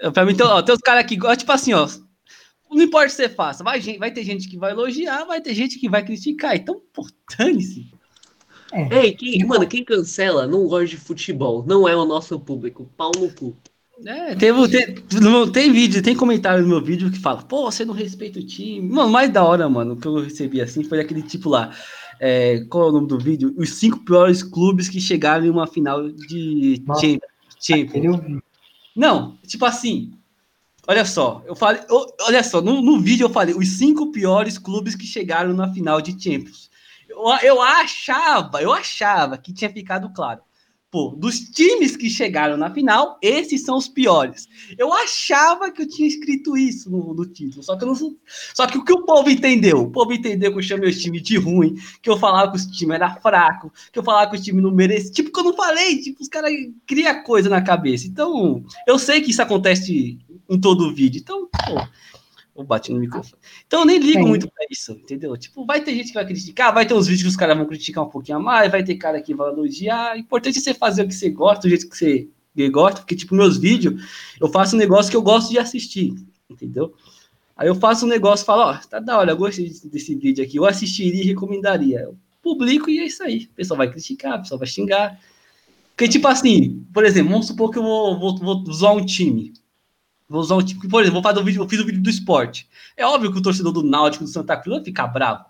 É, 0.00 0.10
Pra 0.10 0.24
mim, 0.24 0.32
então, 0.32 0.48
ó, 0.48 0.62
tem 0.62 0.74
os 0.74 0.80
caras 0.80 1.06
que 1.06 1.16
gostam, 1.16 1.38
tipo 1.38 1.52
assim, 1.52 1.72
ó. 1.72 1.88
Não 2.70 2.82
importa 2.82 3.08
se 3.08 3.16
você 3.16 3.28
faça, 3.30 3.64
vai, 3.64 3.80
gente- 3.80 3.98
vai 3.98 4.10
ter 4.10 4.22
gente 4.22 4.46
que 4.48 4.58
vai 4.58 4.72
elogiar, 4.72 5.24
vai 5.24 5.40
ter 5.40 5.54
gente 5.54 5.78
que 5.78 5.88
vai 5.88 6.04
criticar. 6.04 6.54
Então, 6.54 6.80
pô, 6.92 7.06
dane-se. 7.38 7.90
Ei, 8.90 9.12
quem, 9.14 9.46
mano, 9.46 9.66
quem 9.66 9.82
cancela 9.82 10.46
não 10.46 10.66
gosta 10.66 10.86
de 10.86 10.98
futebol, 10.98 11.64
não 11.66 11.88
é 11.88 11.96
o 11.96 12.04
nosso 12.04 12.38
público. 12.38 12.90
Pau 12.96 13.10
no 13.18 13.32
cu. 13.32 13.56
É, 14.04 14.34
teve, 14.36 14.68
tem, 14.68 14.94
tem 15.52 15.72
vídeo, 15.72 16.02
tem 16.02 16.14
comentário 16.14 16.62
no 16.62 16.68
meu 16.68 16.80
vídeo 16.82 17.10
que 17.10 17.18
fala, 17.18 17.42
pô, 17.42 17.70
você 17.70 17.84
não 17.84 17.94
respeita 17.94 18.38
o 18.38 18.46
time. 18.46 18.88
Mano, 18.88 19.10
mais 19.10 19.30
da 19.32 19.42
hora, 19.44 19.68
mano, 19.68 19.96
que 19.96 20.06
eu 20.06 20.20
recebi 20.22 20.60
assim 20.60 20.84
foi 20.84 21.00
aquele 21.00 21.22
tipo 21.22 21.48
lá. 21.48 21.74
é, 22.20 22.60
qual 22.70 22.86
é 22.86 22.90
o 22.90 22.92
nome 22.92 23.08
do 23.08 23.18
vídeo? 23.18 23.52
Os 23.56 23.74
cinco 23.74 23.98
piores 24.04 24.42
clubes 24.42 24.88
que 24.88 25.00
chegaram 25.00 25.44
em 25.44 25.50
uma 25.50 25.66
final 25.66 26.08
de 26.08 26.82
Nossa. 26.86 27.00
Champions. 27.60 28.42
Não, 28.94 29.36
tipo 29.46 29.64
assim. 29.64 30.12
Olha 30.86 31.04
só, 31.04 31.42
eu 31.46 31.54
falei, 31.54 31.82
eu- 31.90 32.06
olha 32.22 32.42
só, 32.42 32.62
no, 32.62 32.80
no 32.80 32.98
vídeo 32.98 33.24
eu 33.26 33.30
falei 33.30 33.54
os 33.54 33.68
cinco 33.76 34.10
piores 34.10 34.56
clubes 34.58 34.94
que 34.94 35.04
chegaram 35.04 35.52
na 35.52 35.72
final 35.72 36.00
de 36.00 36.12
Champions. 36.12 36.70
Eu, 37.08 37.18
eu 37.42 37.60
achava, 37.60 38.62
eu 38.62 38.72
achava 38.72 39.36
que 39.36 39.52
tinha 39.52 39.70
ficado 39.70 40.08
claro. 40.14 40.40
Pô, 40.90 41.14
dos 41.14 41.40
times 41.40 41.98
que 41.98 42.08
chegaram 42.08 42.56
na 42.56 42.72
final, 42.72 43.18
esses 43.20 43.62
são 43.62 43.76
os 43.76 43.86
piores. 43.86 44.48
Eu 44.78 44.90
achava 44.90 45.70
que 45.70 45.82
eu 45.82 45.88
tinha 45.88 46.08
escrito 46.08 46.56
isso 46.56 46.90
no, 46.90 47.12
no 47.12 47.26
título, 47.26 47.62
só 47.62 47.76
que 47.76 47.84
não, 47.84 47.94
só 48.54 48.66
que 48.66 48.78
o 48.78 48.84
que 48.84 48.92
o 48.94 49.04
povo 49.04 49.28
entendeu? 49.28 49.82
O 49.82 49.90
povo 49.90 50.14
entendeu 50.14 50.50
que 50.50 50.58
eu 50.58 50.62
chamei 50.62 50.88
os 50.88 50.98
times 50.98 51.22
de 51.22 51.36
ruim, 51.36 51.76
que 52.00 52.08
eu 52.08 52.16
falava 52.16 52.50
que 52.50 52.56
os 52.56 52.64
times 52.64 52.94
era 52.94 53.16
fraco, 53.16 53.70
que 53.92 53.98
eu 53.98 54.02
falava 54.02 54.30
que 54.30 54.38
o 54.38 54.42
time 54.42 54.62
não 54.62 54.70
merecia. 54.70 55.12
Tipo, 55.12 55.30
que 55.30 55.38
eu 55.38 55.44
não 55.44 55.54
falei, 55.54 55.98
tipo, 55.98 56.22
os 56.22 56.28
caras 56.28 56.50
criam 56.86 57.22
coisa 57.22 57.50
na 57.50 57.60
cabeça. 57.60 58.06
Então, 58.06 58.64
eu 58.86 58.98
sei 58.98 59.20
que 59.20 59.30
isso 59.30 59.42
acontece 59.42 60.18
em 60.48 60.58
todo 60.58 60.94
vídeo. 60.94 61.20
Então, 61.20 61.50
pô, 61.66 61.86
eu 62.58 62.64
bati 62.64 62.92
no 62.92 62.98
microfone. 62.98 63.40
Então, 63.66 63.80
eu 63.80 63.86
nem 63.86 63.98
ligo 63.98 64.22
Sim. 64.22 64.28
muito 64.28 64.50
pra 64.50 64.66
isso, 64.70 64.92
entendeu? 64.92 65.36
Tipo, 65.36 65.64
vai 65.64 65.80
ter 65.80 65.94
gente 65.94 66.08
que 66.08 66.14
vai 66.14 66.26
criticar, 66.26 66.74
vai 66.74 66.86
ter 66.86 66.94
uns 66.94 67.06
vídeos 67.06 67.22
que 67.22 67.28
os 67.28 67.36
caras 67.36 67.56
vão 67.56 67.66
criticar 67.66 68.04
um 68.04 68.08
pouquinho 68.08 68.38
a 68.38 68.40
mais, 68.40 68.70
vai 68.70 68.82
ter 68.82 68.96
cara 68.96 69.20
que 69.22 69.34
vai 69.34 69.50
elogiar. 69.50 70.16
O 70.16 70.18
importante 70.18 70.58
é 70.58 70.60
você 70.60 70.74
fazer 70.74 71.02
o 71.02 71.08
que 71.08 71.14
você 71.14 71.30
gosta, 71.30 71.62
do 71.62 71.68
jeito 71.68 71.88
que 71.88 71.96
você 71.96 72.28
gosta, 72.70 73.00
porque, 73.00 73.14
tipo, 73.14 73.34
meus 73.34 73.56
vídeos, 73.56 74.02
eu 74.40 74.48
faço 74.48 74.74
um 74.74 74.78
negócio 74.78 75.10
que 75.10 75.16
eu 75.16 75.22
gosto 75.22 75.50
de 75.50 75.58
assistir, 75.58 76.14
entendeu? 76.50 76.92
Aí 77.56 77.68
eu 77.68 77.74
faço 77.74 78.06
um 78.06 78.08
negócio 78.08 78.44
e 78.44 78.46
falo, 78.46 78.62
ó, 78.62 78.76
tá 78.76 78.98
da 78.98 79.18
hora, 79.18 79.32
eu 79.32 79.36
gostei 79.36 79.72
desse, 79.84 80.14
vídeo 80.14 80.44
aqui, 80.44 80.56
eu 80.56 80.64
assistiria 80.64 81.22
e 81.22 81.26
recomendaria. 81.26 82.00
Eu 82.00 82.16
publico 82.42 82.88
e 82.90 82.98
é 82.98 83.04
isso 83.04 83.22
aí. 83.22 83.48
O 83.50 83.54
pessoal 83.54 83.78
vai 83.78 83.90
criticar, 83.90 84.38
o 84.38 84.42
pessoal 84.42 84.58
vai 84.58 84.68
xingar. 84.68 85.20
Porque, 85.90 86.08
tipo 86.08 86.28
assim, 86.28 86.84
por 86.92 87.04
exemplo, 87.04 87.32
vamos 87.32 87.48
supor 87.48 87.70
que 87.70 87.78
eu 87.78 87.82
vou, 87.82 88.18
vou, 88.18 88.36
vou 88.36 88.62
usar 88.68 88.92
um 88.92 89.04
time. 89.04 89.52
Vou 90.28 90.40
usar 90.40 90.56
um 90.56 90.62
time, 90.62 90.88
por 90.88 91.00
exemplo, 91.00 91.22
vou 91.22 91.30
fazer 91.30 91.40
um 91.40 91.44
vídeo, 91.44 91.62
eu 91.62 91.68
fiz 91.68 91.80
um 91.80 91.86
vídeo 91.86 92.02
do 92.02 92.10
esporte. 92.10 92.68
É 92.96 93.06
óbvio 93.06 93.32
que 93.32 93.38
o 93.38 93.42
torcedor 93.42 93.72
do 93.72 93.82
Náutico, 93.82 94.24
do 94.24 94.30
Santa 94.30 94.56
Cruz, 94.56 94.78
vai 94.78 94.84
ficar 94.84 95.06
bravo. 95.06 95.44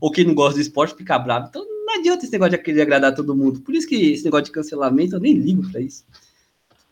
Ou 0.00 0.10
quem 0.10 0.24
não 0.24 0.34
gosta 0.34 0.54
do 0.54 0.60
esporte 0.60 0.94
fica 0.96 1.18
bravo. 1.18 1.46
Então 1.48 1.64
não 1.64 1.94
adianta 1.98 2.24
esse 2.24 2.32
negócio 2.32 2.56
de 2.56 2.58
querer 2.58 2.82
agradar 2.82 3.14
todo 3.14 3.34
mundo. 3.36 3.60
Por 3.60 3.74
isso 3.74 3.86
que 3.86 3.94
esse 3.94 4.24
negócio 4.24 4.46
de 4.46 4.50
cancelamento, 4.52 5.14
eu 5.14 5.20
nem 5.20 5.34
ligo 5.34 5.70
pra 5.70 5.80
isso. 5.80 6.04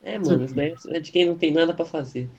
É, 0.03 0.19
mano, 0.21 0.45
isso 0.45 0.55
daí 0.55 0.75
é 0.91 1.01
de 1.01 1.11
quem 1.11 1.27
não 1.27 1.35
tem 1.35 1.53
nada 1.53 1.75
pra 1.75 1.85
fazer. 1.85 2.31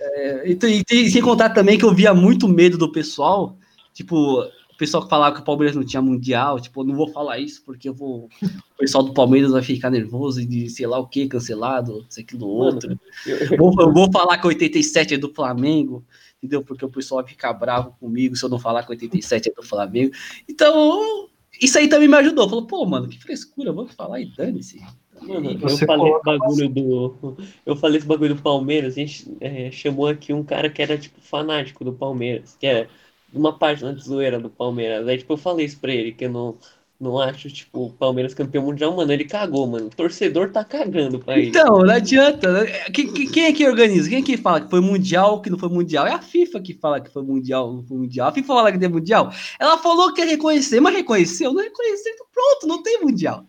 E, 0.45 0.55
tem- 0.55 0.77
e 0.79 0.83
tem- 0.85 1.09
sem 1.09 1.21
contar 1.21 1.49
também 1.49 1.77
que 1.77 1.83
eu 1.83 1.93
via 1.93 2.13
muito 2.13 2.47
medo 2.47 2.77
do 2.77 2.89
pessoal, 2.91 3.57
tipo, 3.93 4.41
o 4.77 4.85
pessoal 4.85 5.01
que 5.01 5.09
falava 5.09 5.33
que 5.33 5.41
o 5.41 5.43
Palmeiras 5.43 5.75
não 5.75 5.83
tinha 5.83 5.99
mundial, 6.03 6.59
tipo, 6.59 6.81
eu 6.81 6.85
não 6.85 6.95
vou 6.95 7.07
falar 7.07 7.39
isso 7.39 7.63
porque 7.65 7.89
eu 7.89 7.95
vou. 7.95 8.29
O 8.43 8.77
pessoal 8.77 9.03
do 9.03 9.11
Palmeiras 9.11 9.49
vai 9.49 9.63
ficar 9.63 9.89
nervoso 9.89 10.39
e 10.39 10.45
de 10.45 10.69
sei 10.69 10.85
lá 10.85 10.99
o 10.99 11.07
que, 11.07 11.27
cancelado, 11.27 12.05
isso, 12.07 12.19
aquilo, 12.19 12.47
outro. 12.47 12.95
Eu 13.25 13.57
vou, 13.57 13.73
eu 13.79 13.91
vou 13.91 14.11
falar 14.11 14.37
que 14.37 14.45
87 14.45 15.15
é 15.15 15.17
do 15.17 15.33
Flamengo, 15.33 16.05
entendeu? 16.37 16.63
Porque 16.63 16.85
o 16.85 16.89
pessoal 16.89 17.23
vai 17.23 17.31
ficar 17.31 17.53
bravo 17.53 17.95
comigo 17.99 18.35
se 18.35 18.45
eu 18.45 18.49
não 18.49 18.59
falar 18.59 18.83
que 18.83 18.91
87 18.91 19.49
é 19.49 19.51
do 19.51 19.63
Flamengo. 19.63 20.11
Então, 20.47 21.27
isso 21.59 21.79
aí 21.79 21.87
também 21.87 22.07
me 22.07 22.17
ajudou. 22.17 22.47
Falou, 22.47 22.67
pô, 22.67 22.85
mano, 22.85 23.07
que 23.07 23.19
frescura, 23.19 23.73
vamos 23.73 23.95
falar 23.95 24.21
e 24.21 24.25
dane-se. 24.25 24.79
Mano, 25.23 25.53
eu 25.53 25.59
Você 25.59 25.87
falei 25.87 26.11
esse 26.11 26.23
bagulho 26.23 26.69
do. 26.69 27.37
Eu 27.65 27.75
falei 27.75 27.97
esse 27.97 28.05
bagulho 28.05 28.35
do 28.35 28.41
Palmeiras, 28.43 28.93
a 28.93 28.97
gente 28.97 29.25
é, 29.41 29.71
chamou 29.71 30.05
aqui 30.05 30.31
um 30.33 30.43
cara 30.43 30.69
que 30.69 30.83
era, 30.83 30.99
tipo, 30.99 31.19
fanático 31.19 31.83
do 31.83 31.93
Palmeiras, 31.93 32.55
que 32.59 32.67
era 32.67 32.87
uma 33.33 33.57
página 33.57 33.93
de 33.93 34.03
zoeira 34.03 34.39
do 34.39 34.49
Palmeiras. 34.49 35.07
Aí, 35.07 35.17
tipo, 35.17 35.33
eu 35.33 35.37
falei 35.37 35.65
isso 35.65 35.79
pra 35.79 35.93
ele, 35.93 36.11
que 36.11 36.25
eu 36.25 36.31
não, 36.31 36.55
não 36.99 37.19
acho, 37.19 37.49
tipo, 37.49 37.85
o 37.87 37.93
Palmeiras 37.93 38.33
campeão 38.33 38.63
mundial, 38.63 38.95
mano. 38.95 39.11
Ele 39.11 39.25
cagou, 39.25 39.67
mano. 39.67 39.87
O 39.87 39.89
torcedor 39.89 40.51
tá 40.51 40.63
cagando 40.63 41.19
pra 41.19 41.37
ele. 41.37 41.49
Então, 41.49 41.79
não 41.83 41.93
adianta. 41.93 42.51
né? 42.51 42.65
Quem, 42.93 43.13
quem- 43.13 43.45
é 43.45 43.51
que 43.53 43.67
organiza? 43.67 44.09
Quem 44.09 44.19
é 44.19 44.21
que 44.21 44.37
fala 44.37 44.61
que 44.61 44.69
foi 44.69 44.81
mundial, 44.81 45.41
que 45.41 45.49
não 45.49 45.59
foi 45.59 45.69
mundial? 45.69 46.07
É 46.07 46.13
a 46.13 46.21
FIFA 46.21 46.59
que 46.61 46.73
fala 46.73 46.99
que 47.01 47.11
foi 47.11 47.21
mundial, 47.23 47.71
não 47.73 47.83
foi 47.83 47.97
mundial. 47.97 48.29
A 48.29 48.31
FIFA 48.31 48.47
fala 48.47 48.71
que 48.71 48.79
tem 48.79 48.89
mundial. 48.89 49.31
Ela 49.59 49.77
falou 49.77 50.13
que 50.13 50.21
ia 50.21 50.27
reconhecer, 50.27 50.79
mas 50.79 50.95
reconheceu, 50.95 51.53
não 51.53 51.61
reconheceu, 51.61 52.13
então 52.13 52.25
pronto, 52.33 52.67
não 52.67 52.81
tem 52.81 53.01
mundial. 53.01 53.45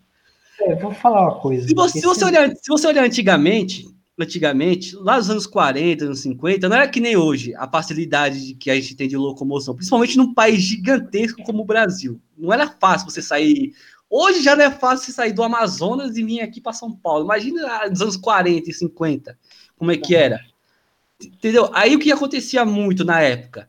É, 0.61 0.74
vou 0.74 0.93
falar 0.93 1.22
uma 1.22 1.35
coisa. 1.41 1.68
Se 1.68 1.74
você, 1.74 2.01
se 2.01 2.05
você 2.07 2.24
Esse- 2.24 2.24
olhar, 2.24 2.51
se 2.51 2.68
você 2.68 2.87
olhar 2.89 3.05
antigamente, 3.05 3.87
antigamente, 4.19 4.97
lá 4.97 5.16
nos 5.16 5.31
anos 5.31 5.47
40, 5.47 6.05
anos 6.05 6.21
50, 6.21 6.69
não 6.69 6.77
era 6.77 6.89
que 6.89 7.01
nem 7.01 7.16
hoje 7.16 7.55
a 7.55 7.69
facilidade 7.69 8.49
de 8.49 8.55
que 8.55 8.71
a 8.71 8.75
gente 8.75 8.97
tem 8.97 9.09
de 9.09 9.16
locomoção, 9.16 9.75
principalmente 9.75 10.16
num 10.16 10.35
país 10.35 10.61
gigantesco 10.61 11.43
como 11.45 11.62
o 11.62 11.64
Brasil. 11.64 12.21
Não 12.37 12.53
era 12.53 12.69
fácil 12.69 13.09
você 13.09 13.23
sair. 13.23 13.73
Hoje 14.11 14.43
já 14.43 14.57
não 14.57 14.64
é 14.64 14.71
fácil 14.71 15.07
você 15.07 15.12
sair 15.12 15.33
do 15.33 15.43
Amazonas 15.43 16.16
e 16.16 16.25
vir 16.25 16.41
aqui 16.41 16.61
para 16.61 16.73
São 16.73 16.91
Paulo. 16.93 17.25
Imagina 17.25 17.89
nos 17.89 18.01
anos 18.01 18.16
40 18.16 18.71
e 18.71 18.73
50, 18.73 19.39
como 19.77 19.93
é 19.93 19.97
que 19.97 20.16
era. 20.16 20.41
Entendeu? 21.21 21.71
Aí 21.73 21.95
o 21.95 21.99
que 21.99 22.11
acontecia 22.11 22.64
muito 22.64 23.05
na 23.05 23.21
época? 23.21 23.69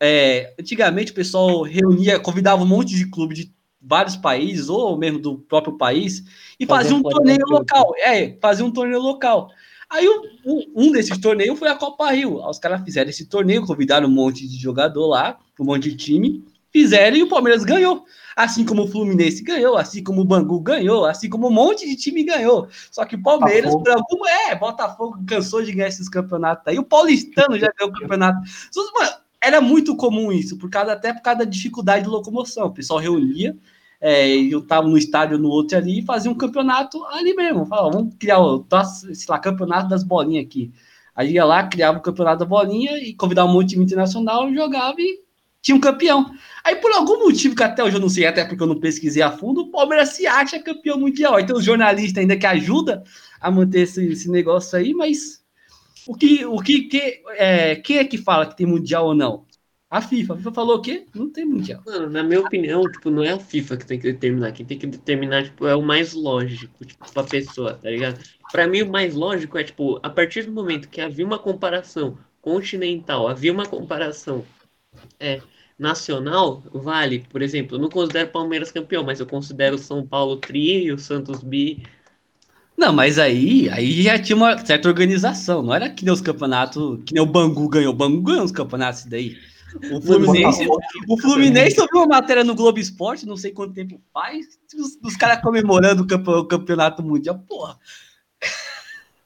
É, 0.00 0.54
antigamente 0.58 1.12
o 1.12 1.14
pessoal 1.14 1.62
reunia, 1.62 2.18
convidava 2.18 2.62
um 2.62 2.66
monte 2.66 2.94
de 2.94 3.08
clube 3.08 3.34
de 3.34 3.54
vários 3.80 4.16
países, 4.16 4.68
ou 4.68 4.96
mesmo 4.96 5.18
do 5.18 5.38
próprio 5.38 5.76
país, 5.76 6.24
e 6.58 6.66
Fazia 6.66 6.90
fazia 6.90 6.96
um 6.96 7.02
torneio 7.02 7.38
torneio. 7.38 7.58
local. 7.58 7.94
É, 7.98 8.36
fazia 8.40 8.64
um 8.64 8.70
torneio 8.70 9.00
local. 9.00 9.50
Aí 9.90 10.06
o- 10.08 10.64
um 10.74 10.90
desses 10.90 11.16
torneios 11.18 11.58
foi 11.58 11.68
a 11.68 11.74
Copa 11.74 12.10
Rio. 12.10 12.42
Aí 12.42 12.50
os 12.50 12.58
caras 12.58 12.82
fizeram 12.82 13.10
esse 13.10 13.26
torneio, 13.26 13.66
convidaram 13.66 14.08
um 14.08 14.10
monte 14.10 14.46
de 14.48 14.56
jogador 14.58 15.06
lá, 15.06 15.38
um 15.58 15.64
monte 15.64 15.90
de 15.90 15.96
time, 15.96 16.44
fizeram 16.72 17.16
e 17.16 17.22
o 17.22 17.28
Palmeiras 17.28 17.64
ganhou. 17.64 18.04
Assim 18.34 18.64
como 18.64 18.82
o 18.82 18.88
Fluminense 18.88 19.44
ganhou, 19.44 19.76
assim 19.76 20.02
como 20.02 20.20
o 20.20 20.24
Bangu 20.24 20.58
ganhou, 20.58 21.04
assim 21.04 21.30
como 21.30 21.46
um 21.46 21.52
monte 21.52 21.86
de 21.86 21.94
time 21.94 22.24
ganhou. 22.24 22.66
Só 22.90 23.04
que 23.04 23.14
o 23.14 23.22
Palmeiras, 23.22 23.70
Botafogo. 23.72 23.84
por 23.84 24.14
alguma. 24.24 24.30
É, 24.50 24.56
Botafogo 24.56 25.18
cansou 25.24 25.62
de 25.62 25.70
ganhar 25.72 25.88
esses 25.88 26.08
campeonatos 26.08 26.66
aí. 26.66 26.76
O 26.76 26.82
Paulistano 26.84 27.56
já 27.56 27.70
ganhou 27.78 27.94
o 27.94 28.00
campeonato. 28.00 28.40
Mano, 28.98 29.12
era 29.40 29.60
muito 29.60 29.94
comum 29.94 30.32
isso, 30.32 30.58
por 30.58 30.68
causa, 30.68 30.92
até 30.92 31.12
por 31.12 31.22
causa 31.22 31.40
da 31.40 31.44
dificuldade 31.44 32.04
de 32.04 32.10
locomoção. 32.10 32.66
O 32.66 32.72
pessoal 32.74 32.98
reunia, 32.98 33.56
é, 34.06 34.28
eu 34.28 34.60
tava 34.60 34.86
no 34.86 34.98
estádio 34.98 35.38
no 35.38 35.48
outro 35.48 35.78
ali 35.78 36.00
e 36.00 36.04
fazia 36.04 36.30
um 36.30 36.34
campeonato 36.34 37.02
ali 37.06 37.32
mesmo. 37.34 37.64
Falava, 37.64 37.90
vamos 37.90 38.14
criar 38.18 38.38
o 38.38 38.62
sei 38.92 39.26
lá, 39.26 39.38
campeonato 39.38 39.88
das 39.88 40.04
bolinhas 40.04 40.44
aqui. 40.44 40.70
Aí 41.16 41.32
ia 41.32 41.44
lá, 41.46 41.66
criava 41.66 41.96
o 41.96 42.02
campeonato 42.02 42.40
da 42.40 42.44
bolinha 42.44 42.98
e 42.98 43.14
convidava 43.14 43.48
um 43.48 43.54
monte 43.54 43.68
de 43.68 43.70
time 43.70 43.84
internacional, 43.86 44.52
jogava 44.52 44.96
e 44.98 45.20
tinha 45.62 45.74
um 45.74 45.80
campeão. 45.80 46.30
Aí, 46.62 46.76
por 46.76 46.92
algum 46.92 47.20
motivo 47.20 47.56
que 47.56 47.62
até 47.62 47.82
hoje 47.82 47.96
eu 47.96 48.00
não 48.00 48.10
sei, 48.10 48.26
até 48.26 48.44
porque 48.44 48.62
eu 48.62 48.66
não 48.66 48.78
pesquisei 48.78 49.22
a 49.22 49.32
fundo, 49.32 49.62
o 49.62 49.70
Palmeiras 49.70 50.10
se 50.10 50.26
acha 50.26 50.62
campeão 50.62 51.00
mundial. 51.00 51.36
Aí 51.36 51.46
tem 51.46 51.56
os 51.56 51.64
jornalistas 51.64 52.20
ainda 52.20 52.36
que 52.36 52.44
ajudam 52.44 53.02
a 53.40 53.50
manter 53.50 53.80
esse, 53.80 54.04
esse 54.04 54.30
negócio 54.30 54.76
aí, 54.76 54.92
mas 54.92 55.42
o 56.06 56.14
que, 56.14 56.44
o 56.44 56.58
que, 56.58 56.82
que 56.82 57.22
é, 57.38 57.76
quem 57.76 57.96
é 57.96 58.04
que 58.04 58.18
fala 58.18 58.44
que 58.44 58.54
tem 58.54 58.66
mundial 58.66 59.06
ou 59.06 59.14
não? 59.14 59.46
A 59.94 60.00
FIFA. 60.00 60.34
A 60.34 60.36
FIFA 60.38 60.52
falou 60.52 60.78
o 60.78 60.82
quê? 60.82 61.06
Não 61.14 61.30
tem 61.30 61.44
mundial. 61.44 61.80
Mano, 61.86 62.10
na 62.10 62.24
minha 62.24 62.40
opinião, 62.40 62.82
tipo, 62.90 63.10
não 63.10 63.22
é 63.22 63.30
a 63.30 63.38
FIFA 63.38 63.76
que 63.76 63.86
tem 63.86 63.96
que 63.96 64.10
determinar. 64.10 64.50
Quem 64.50 64.66
tem 64.66 64.76
que 64.76 64.88
determinar, 64.88 65.44
tipo, 65.44 65.68
é 65.68 65.76
o 65.76 65.82
mais 65.82 66.14
lógico, 66.14 66.84
tipo, 66.84 67.12
pra 67.12 67.22
pessoa, 67.22 67.74
tá 67.74 67.88
ligado? 67.88 68.18
Pra 68.50 68.66
mim, 68.66 68.82
o 68.82 68.90
mais 68.90 69.14
lógico 69.14 69.56
é, 69.56 69.62
tipo, 69.62 70.00
a 70.02 70.10
partir 70.10 70.46
do 70.46 70.52
momento 70.52 70.88
que 70.88 71.00
havia 71.00 71.24
uma 71.24 71.38
comparação 71.38 72.18
continental, 72.42 73.28
havia 73.28 73.52
uma 73.52 73.66
comparação 73.66 74.44
é, 75.20 75.40
nacional, 75.78 76.60
vale. 76.72 77.24
Por 77.30 77.40
exemplo, 77.40 77.76
eu 77.76 77.80
não 77.80 77.88
considero 77.88 78.30
Palmeiras 78.30 78.72
campeão, 78.72 79.04
mas 79.04 79.20
eu 79.20 79.26
considero 79.26 79.78
São 79.78 80.04
Paulo 80.04 80.38
tri 80.38 80.86
e 80.86 80.92
o 80.92 80.98
Santos 80.98 81.40
bi. 81.40 81.84
Não, 82.76 82.92
mas 82.92 83.16
aí, 83.16 83.70
aí 83.70 84.02
já 84.02 84.18
tinha 84.18 84.34
uma 84.34 84.58
certa 84.58 84.88
organização, 84.88 85.62
não 85.62 85.72
era 85.72 85.88
que 85.88 86.04
nem 86.04 86.12
os 86.12 86.20
campeonatos, 86.20 86.98
que 87.06 87.14
nem 87.14 87.22
o 87.22 87.26
Bangu 87.26 87.68
ganhou. 87.68 87.92
O 87.92 87.96
Bangu 87.96 88.20
ganhou 88.20 88.44
os 88.44 88.50
campeonatos 88.50 89.04
daí. 89.04 89.53
O 89.92 90.00
Fluminense, 90.00 90.66
o 91.08 91.20
Fluminense 91.20 91.80
ouviu 91.80 92.00
uma 92.00 92.06
matéria 92.06 92.44
no 92.44 92.54
Globo 92.54 92.78
Esporte, 92.78 93.26
não 93.26 93.36
sei 93.36 93.50
quanto 93.50 93.74
tempo 93.74 94.00
faz, 94.12 94.46
os, 94.78 94.98
os 95.02 95.16
caras 95.16 95.42
comemorando 95.42 96.02
o 96.02 96.46
campeonato 96.46 97.02
mundial. 97.02 97.38
Porra, 97.48 97.78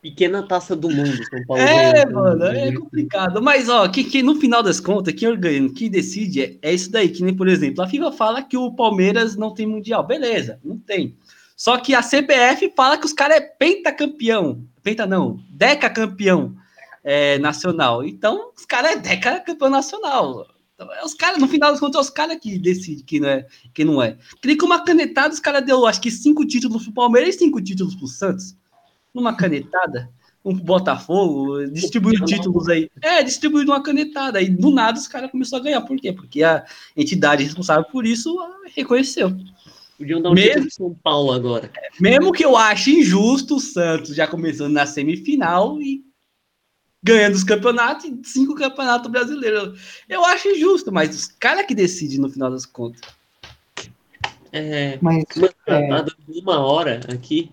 Pequena 0.01 0.45
taça 0.45 0.77
do 0.77 0.89
mundo, 0.89 1.19
São 1.29 1.45
Paulo. 1.45 1.61
É, 1.61 2.07
mano, 2.07 2.45
é 2.45 2.73
complicado. 2.73 3.43
Mas, 3.43 3.69
ó, 3.69 3.89
que, 3.89 4.05
que 4.05 4.23
no 4.23 4.37
final 4.37 4.63
das 4.63 4.79
contas, 4.79 5.13
quem 5.13 5.29
organiza, 5.29 5.75
quem 5.75 5.91
decide 5.91 6.43
é, 6.43 6.57
é 6.63 6.73
isso 6.73 6.91
daí. 6.91 7.09
Que 7.09 7.25
nem, 7.25 7.35
por 7.35 7.49
exemplo, 7.49 7.83
a 7.83 7.89
FIFA 7.89 8.13
fala 8.13 8.43
que 8.43 8.57
o 8.57 8.73
Palmeiras 8.73 9.35
não 9.35 9.53
tem 9.53 9.67
mundial. 9.67 10.07
Beleza, 10.07 10.61
não 10.63 10.79
tem. 10.79 11.17
Só 11.57 11.77
que 11.79 11.97
a 11.97 12.01
CBF 12.01 12.73
fala 12.77 12.97
que 12.97 13.07
os 13.07 13.13
caras 13.13 13.39
é 13.39 13.41
pentacampeão. 13.41 14.65
Penta 14.85 15.05
não, 15.05 15.41
decacampeão 15.51 16.55
é, 17.03 17.39
nacional. 17.39 18.05
Então, 18.05 18.53
os 18.57 18.65
caras 18.65 18.93
é 18.93 18.97
decacampeão 18.97 19.71
nacional. 19.71 20.47
Então, 20.75 20.93
é 20.93 21.05
os 21.05 21.15
caras, 21.15 21.39
no 21.39 21.49
final 21.49 21.71
das 21.71 21.81
contas, 21.81 21.99
é 21.99 22.01
os 22.03 22.11
caras 22.11 22.39
que 22.39 22.59
decidem 22.59 23.05
quem 23.05 23.21
não 23.21 23.29
é. 23.29 23.47
Quem 23.75 23.85
não 23.85 24.03
é. 24.03 24.17
Queria 24.41 24.57
que 24.57 24.65
uma 24.65 24.85
canetada, 24.85 25.35
os 25.35 25.41
caras 25.41 25.65
deu, 25.65 25.87
acho 25.87 26.01
que 26.01 26.11
cinco 26.11 26.47
títulos 26.47 26.85
pro 26.85 26.93
Palmeiras 26.93 27.35
e 27.35 27.39
cinco 27.39 27.61
títulos 27.61 27.95
pro 27.95 28.07
Santos 28.07 28.57
numa 29.13 29.35
canetada, 29.35 30.11
um 30.45 30.55
Botafogo, 30.55 31.67
distribuiu 31.67 32.25
títulos 32.25 32.69
aí. 32.69 32.89
É, 33.03 33.23
distribuiu 33.23 33.67
uma 33.67 33.83
canetada. 33.83 34.41
E 34.41 34.49
do 34.49 34.71
nada 34.71 34.99
os 34.99 35.09
caras 35.09 35.31
começaram 35.31 35.63
a 35.63 35.65
ganhar. 35.65 35.81
Por 35.81 35.97
quê? 35.99 36.13
Porque 36.13 36.43
a 36.43 36.65
entidade 36.97 37.43
responsável 37.43 37.85
por 37.85 38.07
isso 38.07 38.39
reconheceu. 38.75 39.37
Podiam 39.99 40.23
dar 40.23 40.31
um 40.31 40.35
mesmo, 40.35 40.71
São 40.71 40.95
Paulo 41.03 41.33
agora. 41.33 41.71
Mesmo 42.01 42.33
que 42.33 42.45
eu 42.45 42.57
ache 42.57 43.01
injusto 43.01 43.57
o 43.57 43.61
Santos 43.61 44.15
já 44.15 44.29
começando 44.29 44.73
na 44.73 44.87
semifinal 44.87 45.83
e 45.83 46.05
ganhando 47.03 47.35
os 47.35 47.45
campeonatos, 47.45 48.11
cinco 48.25 48.55
campeonatos 48.55 49.11
brasileiros. 49.11 50.03
Eu 50.09 50.25
acho 50.25 50.49
injusto, 50.49 50.93
mas 50.93 51.15
os 51.15 51.27
caras 51.27 51.67
que 51.67 51.75
decidem 51.75 52.19
no 52.19 52.29
final 52.29 52.51
das 52.51 52.67
contas. 52.67 53.01
É, 54.53 54.99
mas, 55.01 55.25
uma, 55.37 55.49
é... 55.67 55.89
Tá 55.89 56.07
uma 56.29 56.61
hora 56.61 57.01
aqui. 57.13 57.51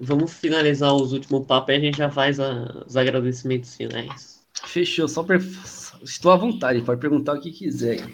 Vamos 0.00 0.32
finalizar 0.32 0.94
os 0.94 1.12
últimos 1.12 1.46
papos 1.46 1.74
e 1.74 1.76
a 1.76 1.80
gente 1.80 1.98
já 1.98 2.10
faz 2.10 2.38
a, 2.38 2.84
os 2.86 2.96
agradecimentos 2.96 3.76
finais. 3.76 4.40
Fechou, 4.64 5.08
só 5.08 5.22
per... 5.22 5.40
estou 6.02 6.30
à 6.30 6.36
vontade, 6.36 6.82
pode 6.82 7.00
perguntar 7.00 7.34
o 7.34 7.40
que 7.40 7.50
quiser. 7.50 8.06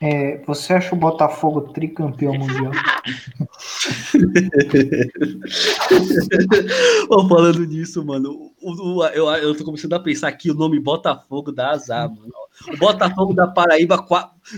É, 0.00 0.42
você 0.44 0.72
acha 0.72 0.94
o 0.94 0.98
Botafogo 0.98 1.72
tricampeão 1.72 2.34
mundial? 2.34 2.72
Pô, 7.06 7.28
falando 7.28 7.64
nisso, 7.66 8.04
mano, 8.04 8.51
o, 8.62 9.04
eu, 9.06 9.28
eu 9.28 9.56
tô 9.56 9.64
começando 9.64 9.92
a 9.94 10.00
pensar 10.00 10.32
que 10.32 10.50
o 10.50 10.54
nome 10.54 10.78
Botafogo 10.78 11.50
dá 11.52 11.70
azar, 11.70 12.08
mano. 12.08 12.32
O 12.68 12.76
Botafogo 12.76 13.34
da 13.34 13.48
Paraíba 13.48 14.06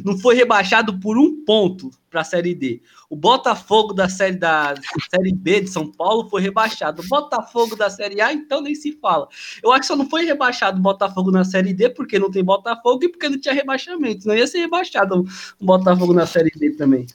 não 0.05 0.19
foi 0.19 0.35
rebaixado 0.35 0.99
por 0.99 1.17
um 1.17 1.45
ponto 1.45 1.91
para 2.11 2.21
a 2.21 2.25
Série 2.25 2.55
D. 2.55 2.83
O 3.09 3.17
Botafogo 3.17 3.95
da 3.95 4.09
série, 4.09 4.37
da 4.37 4.75
série 5.09 5.33
B 5.33 5.63
de 5.63 5.71
São 5.71 5.91
Paulo 5.91 6.29
foi 6.29 6.43
rebaixado. 6.43 7.03
O 7.03 7.09
Botafogo 7.09 7.77
da 7.77 7.89
Série 7.89 8.21
A, 8.21 8.33
então 8.33 8.61
nem 8.61 8.75
se 8.75 8.93
fala. 8.93 9.29
Eu 9.63 9.73
acho 9.73 9.83
que 9.83 9.87
só 9.87 9.97
não 9.97 10.09
foi 10.09 10.25
rebaixado 10.25 10.79
o 10.79 10.83
Botafogo 10.83 11.31
na 11.31 11.45
Série 11.45 11.73
D 11.73 11.91
porque 11.91 12.19
não 12.19 12.31
tem 12.31 12.45
Botafogo 12.45 13.05
e 13.05 13.09
porque 13.09 13.29
não 13.29 13.41
tinha 13.41 13.55
rebaixamento. 13.55 14.27
Não 14.27 14.35
ia 14.35 14.47
ser 14.47 14.59
rebaixado 14.59 15.25
o 15.61 15.65
Botafogo 15.65 16.13
na 16.13 16.27
Série 16.27 16.51
D 16.51 16.71
também. 16.73 17.07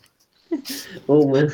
Ô, 1.07 1.19
oh, 1.19 1.27
mano. 1.27 1.49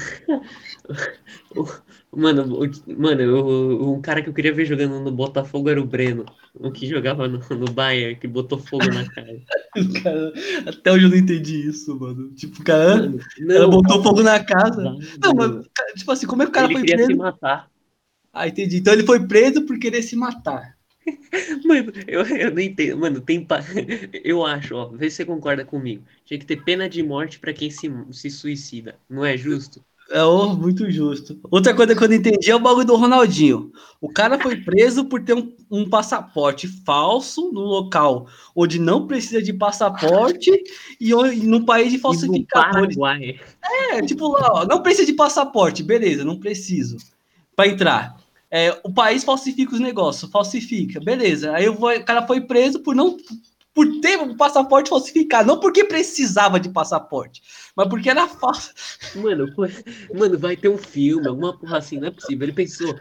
Mano, 2.16 2.60
o, 2.62 3.00
mano, 3.00 3.44
o, 3.44 3.94
um 3.94 4.02
cara 4.02 4.22
que 4.22 4.30
eu 4.30 4.34
queria 4.34 4.54
ver 4.54 4.66
jogando 4.66 5.00
no 5.02 5.12
Botafogo 5.12 5.70
era 5.70 5.82
o 5.82 5.86
Breno, 5.86 6.26
o 6.54 6.72
que 6.72 6.88
jogava 6.88 7.28
no, 7.28 7.40
no 7.40 7.72
Bayern, 7.72 8.16
que 8.16 8.28
botou 8.28 8.58
fogo 8.58 8.86
na 8.86 9.10
cara. 9.10 9.38
cara. 10.02 10.34
Até 10.66 10.92
hoje 10.92 11.06
eu 11.06 11.10
não 11.10 11.18
entendi 11.18 11.68
isso, 11.68 12.00
mano. 12.00 12.32
Tipo, 12.34 12.62
o 12.62 12.64
cara, 12.64 13.12
não, 13.40 13.70
botou 13.70 14.02
fogo 14.02 14.24
na 14.24 14.44
casa. 14.44 14.82
Não, 14.82 14.98
não 15.22 15.36
mas, 15.36 15.68
tipo 15.96 16.12
assim, 16.12 16.26
como 16.26 16.44
é 16.44 16.46
que 16.46 16.52
o 16.52 16.54
cara 16.54 16.68
ele 16.68 16.74
foi 16.76 16.82
preso? 16.84 16.94
Ele 16.94 17.08
queria 17.08 17.16
se 17.16 17.22
matar. 17.22 17.70
Ah, 18.32 18.48
entendi. 18.48 18.78
Então 18.78 18.94
ele 18.94 19.06
foi 19.06 19.28
preso 19.28 19.66
por 19.66 19.78
querer 19.78 20.02
se 20.02 20.16
matar. 20.16 20.76
Mano, 21.66 21.92
eu, 22.08 22.22
eu 22.26 22.52
não 22.52 22.62
entendo. 22.62 22.98
Mano, 22.98 23.22
tem. 23.22 23.46
Eu 24.24 24.46
acho, 24.46 24.76
ó, 24.76 24.90
vê 24.90 25.10
se 25.10 25.18
você 25.18 25.26
concorda 25.26 25.64
comigo. 25.64 26.04
Tinha 26.26 26.40
que 26.40 26.46
ter 26.46 26.64
pena 26.64 26.90
de 26.90 27.04
morte 27.04 27.40
para 27.40 27.54
quem 27.54 27.70
se, 27.70 27.90
se 28.12 28.30
suicida. 28.30 28.98
Não 29.10 29.24
é 29.24 29.38
justo? 29.38 29.84
É 30.12 30.24
oh, 30.24 30.54
muito 30.56 30.90
justo. 30.92 31.40
Outra 31.50 31.74
coisa 31.74 31.96
que 31.96 32.04
eu 32.04 32.08
não 32.08 32.16
entendi 32.16 32.52
é 32.52 32.56
o 32.56 32.60
bagulho 32.60 32.86
do 32.86 32.96
Ronaldinho. 32.96 33.72
O 34.00 34.08
cara 34.08 34.40
foi 34.40 34.58
preso 34.58 35.06
por 35.06 35.24
ter 35.24 35.34
um, 35.34 35.52
um, 35.70 35.90
passaporte 35.90 36.68
falso 36.68 37.52
no 37.52 37.62
local 37.62 38.28
onde 38.56 38.78
não 38.78 39.08
precisa 39.08 39.42
de 39.42 39.52
passaporte 39.52 40.52
e 41.02 41.12
no 41.44 41.66
país 41.66 41.92
de 41.92 41.98
falsificadores. 41.98 42.96
É, 43.64 44.02
tipo 44.04 44.28
lá, 44.28 44.48
ó, 44.54 44.66
não 44.66 44.84
precisa 44.84 45.08
de 45.08 45.14
passaporte, 45.14 45.82
beleza, 45.82 46.24
não 46.24 46.40
preciso 46.40 46.98
para 47.56 47.68
entrar. 47.68 48.18
É, 48.52 48.80
o 48.84 48.94
país 48.94 49.24
falsifica 49.24 49.74
os 49.74 49.80
negócios, 49.80 50.32
falsifica, 50.32 51.00
beleza. 51.00 51.52
Aí 51.52 51.68
vou, 51.68 51.92
o 51.92 52.06
cara 52.06 52.28
foi 52.28 52.42
preso 52.42 52.80
por 52.80 52.96
não 52.96 53.18
por 53.76 54.00
ter 54.00 54.18
um 54.18 54.38
passaporte 54.38 54.90
falsificado, 54.90 55.50
não 55.50 55.60
porque 55.60 55.84
precisava 55.84 56.58
de 56.58 56.70
passaporte, 56.70 57.44
mas 57.76 57.90
porque 57.90 58.10
era 58.10 58.26
falso. 58.26 58.74
Mano, 59.16 59.54
foi... 59.54 59.70
mano, 60.18 60.40
vai 60.40 60.56
ter 60.56 60.70
um 60.70 60.78
filme, 60.78 61.28
alguma 61.28 61.56
porra 61.58 61.80
assim, 61.80 62.00
não 62.00 62.08
é 62.08 62.12
possível. 62.12 62.46
Ele 62.46 62.54
pensou, 62.54 62.96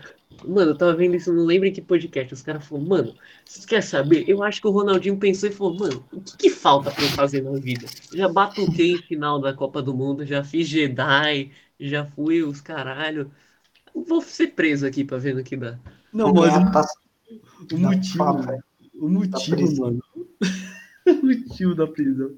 mano, 0.45 0.73
eu 0.73 0.77
tava 0.77 0.93
vendo 0.95 1.15
isso, 1.15 1.33
não 1.33 1.45
lembro 1.45 1.69
em 1.69 1.73
que 1.73 1.81
podcast. 1.81 2.35
Os 2.35 2.43
caras 2.43 2.67
falaram, 2.67 2.89
mano, 2.89 3.15
vocês 3.45 3.65
querem 3.65 3.83
saber? 3.83 4.25
Eu 4.29 4.43
acho 4.43 4.61
que 4.61 4.67
o 4.67 4.73
Ronaldinho 4.73 5.17
pensou 5.17 5.49
e 5.49 5.53
falou, 5.53 5.79
mano, 5.79 6.05
o 6.13 6.21
que, 6.21 6.37
que 6.37 6.51
falta 6.51 6.91
pra 6.91 7.05
eu 7.05 7.11
fazer 7.11 7.41
na 7.43 7.53
vida? 7.53 7.87
Já 8.13 8.29
batuquei 8.29 8.95
em 8.95 9.03
final 9.03 9.41
da 9.41 9.55
Copa 9.55 9.81
do 9.81 9.95
Mundo, 9.95 10.27
já 10.27 10.43
fiz 10.43 10.67
Jedi, 10.67 11.53
já 11.79 12.05
fui 12.05 12.43
os 12.43 12.61
caralho. 12.61 13.31
Vou 13.95 14.21
ser 14.21 14.49
preso 14.49 14.85
aqui 14.85 15.05
pra 15.05 15.19
ver 15.19 15.37
no 15.37 15.45
que 15.45 15.57
dá. 15.57 15.79
Não, 16.13 16.35
mano. 16.35 16.73
Tá... 16.73 16.85
O 17.73 17.79
motivo, 17.79 18.25
o 18.95 19.09
motivo, 19.09 19.81
mano. 19.81 20.03
o 21.07 21.27
motivo 21.27 21.75
da 21.75 21.87
prisão. 21.87 22.31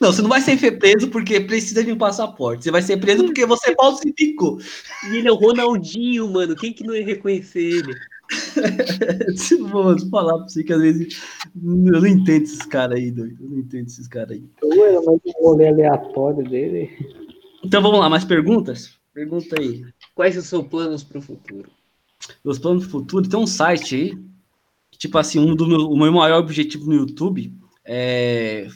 Não, 0.00 0.10
você 0.10 0.22
não 0.22 0.28
vai 0.28 0.40
ser 0.40 0.78
preso 0.78 1.08
porque 1.08 1.40
precisa 1.40 1.84
de 1.84 1.92
um 1.92 1.98
passaporte. 1.98 2.64
Você 2.64 2.70
vai 2.70 2.80
ser 2.80 2.96
preso 2.96 3.24
porque 3.24 3.44
você 3.44 3.74
falsificou. 3.74 4.58
E 5.10 5.16
ele 5.16 5.28
é 5.28 5.32
o 5.32 5.36
Ronaldinho, 5.36 6.30
mano. 6.32 6.56
Quem 6.56 6.72
que 6.72 6.82
não 6.82 6.94
ia 6.94 7.04
reconhecer 7.04 7.60
ele? 7.60 7.94
Vou 9.70 9.98
falar 10.08 10.38
pra 10.38 10.48
você 10.48 10.64
que 10.64 10.72
às 10.72 10.80
vezes 10.80 11.22
eu 11.54 12.00
não 12.00 12.06
entendo 12.06 12.44
esses 12.44 12.62
caras 12.62 12.98
aí, 12.98 13.10
doido. 13.10 13.36
Eu 13.40 13.50
não 13.50 13.58
entendo 13.58 13.86
esses 13.86 14.08
caras 14.08 14.30
aí. 14.30 14.44
Era 14.62 15.02
mais 15.02 15.20
um 15.26 15.42
rolê 15.42 15.68
aleatório 15.68 16.42
dele. 16.48 16.90
Então 17.62 17.82
vamos 17.82 18.00
lá, 18.00 18.08
mais 18.08 18.24
perguntas? 18.24 18.98
Pergunta 19.12 19.60
aí. 19.60 19.84
Quais 20.14 20.34
são 20.34 20.42
os 20.42 20.48
seus 20.48 20.66
planos 20.66 21.04
para 21.04 21.18
o 21.18 21.22
futuro? 21.22 21.70
Meus 22.44 22.58
planos 22.58 22.86
para 22.86 22.96
o 22.96 23.00
futuro? 23.00 23.28
Tem 23.28 23.38
um 23.38 23.46
site 23.46 23.94
aí. 23.94 24.18
Tipo 24.98 25.18
assim, 25.18 25.38
um 25.38 25.54
do 25.54 25.66
meu, 25.66 25.80
o 25.90 25.96
meu 25.96 26.12
maior 26.12 26.40
objetivo 26.40 26.86
no 26.86 26.94
YouTube 26.94 27.52
é 27.84 28.68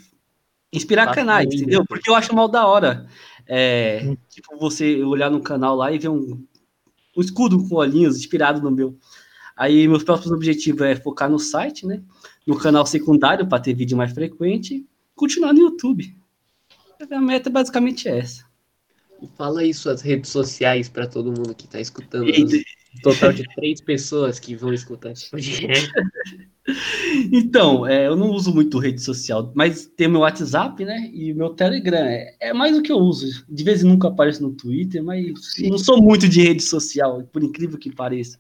inspirar 0.72 1.06
tá 1.06 1.14
canais, 1.14 1.52
entendeu? 1.52 1.84
Porque 1.86 2.08
eu 2.08 2.14
acho 2.14 2.34
mal 2.34 2.48
da 2.48 2.66
hora. 2.66 3.06
É, 3.46 4.02
hum. 4.04 4.16
tipo, 4.28 4.56
você 4.58 5.02
olhar 5.02 5.30
no 5.30 5.40
canal 5.40 5.74
lá 5.74 5.90
e 5.90 5.98
ver 5.98 6.08
um, 6.08 6.46
um 7.16 7.20
escudo 7.20 7.68
com 7.68 7.74
olhinhos 7.76 8.16
inspirado 8.16 8.60
no 8.60 8.70
meu. 8.70 8.96
Aí, 9.56 9.86
meus 9.88 10.04
próximos 10.04 10.32
objetivos 10.32 10.82
é 10.82 10.96
focar 10.96 11.28
no 11.28 11.38
site, 11.38 11.86
né? 11.86 12.02
No 12.46 12.56
canal 12.56 12.86
secundário 12.86 13.46
para 13.46 13.62
ter 13.62 13.74
vídeo 13.74 13.96
mais 13.96 14.12
frequente, 14.12 14.86
continuar 15.14 15.52
no 15.52 15.60
YouTube. 15.60 16.16
A 17.10 17.20
meta 17.20 17.48
é 17.48 17.52
basicamente 17.52 18.08
essa. 18.08 18.44
Fala 19.36 19.60
aí 19.60 19.74
suas 19.74 20.00
redes 20.00 20.30
sociais 20.30 20.88
para 20.88 21.06
todo 21.06 21.32
mundo 21.32 21.54
que 21.54 21.66
está 21.66 21.80
escutando. 21.80 22.30
Total 23.03 23.32
de 23.32 23.45
três 23.55 23.80
pessoas 23.80 24.41
que 24.41 24.57
vão 24.57 24.72
escutar 24.72 25.12
esse 25.12 25.30
podcast. 25.30 25.91
Então, 27.32 27.86
é, 27.86 28.07
eu 28.07 28.14
não 28.14 28.30
uso 28.30 28.55
muito 28.55 28.78
rede 28.78 29.03
social, 29.03 29.51
mas 29.57 29.86
tem 29.86 30.07
meu 30.07 30.20
WhatsApp, 30.20 30.84
né? 30.84 31.11
E 31.12 31.32
meu 31.32 31.51
Telegram. 31.51 32.05
É, 32.05 32.36
é 32.38 32.53
mais 32.53 32.76
o 32.76 32.82
que 32.82 32.93
eu 32.93 32.99
uso. 32.99 33.45
De 33.49 33.64
vez 33.64 33.82
em 33.82 33.88
nunca 33.88 34.07
apareço 34.07 34.43
no 34.43 34.53
Twitter, 34.53 35.03
mas 35.03 35.53
Sim. 35.55 35.70
não 35.70 35.78
sou 35.78 36.01
muito 36.01 36.28
de 36.28 36.43
rede 36.43 36.62
social, 36.62 37.24
por 37.32 37.43
incrível 37.43 37.78
que 37.78 37.93
pareça. 37.93 38.38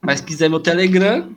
Mas 0.00 0.20
se 0.20 0.26
quiser 0.26 0.48
meu 0.48 0.60
Telegram. 0.60 1.34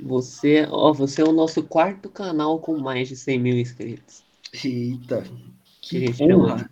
Você, 0.00 0.68
ó, 0.70 0.92
você 0.92 1.22
é 1.22 1.24
o 1.24 1.32
nosso 1.32 1.62
quarto 1.62 2.08
canal 2.08 2.60
com 2.60 2.78
mais 2.78 3.08
de 3.08 3.16
100 3.16 3.38
mil 3.40 3.58
inscritos. 3.58 4.22
Eita, 4.52 5.24
que, 5.80 6.12
que 6.12 6.32
honra. 6.32 6.70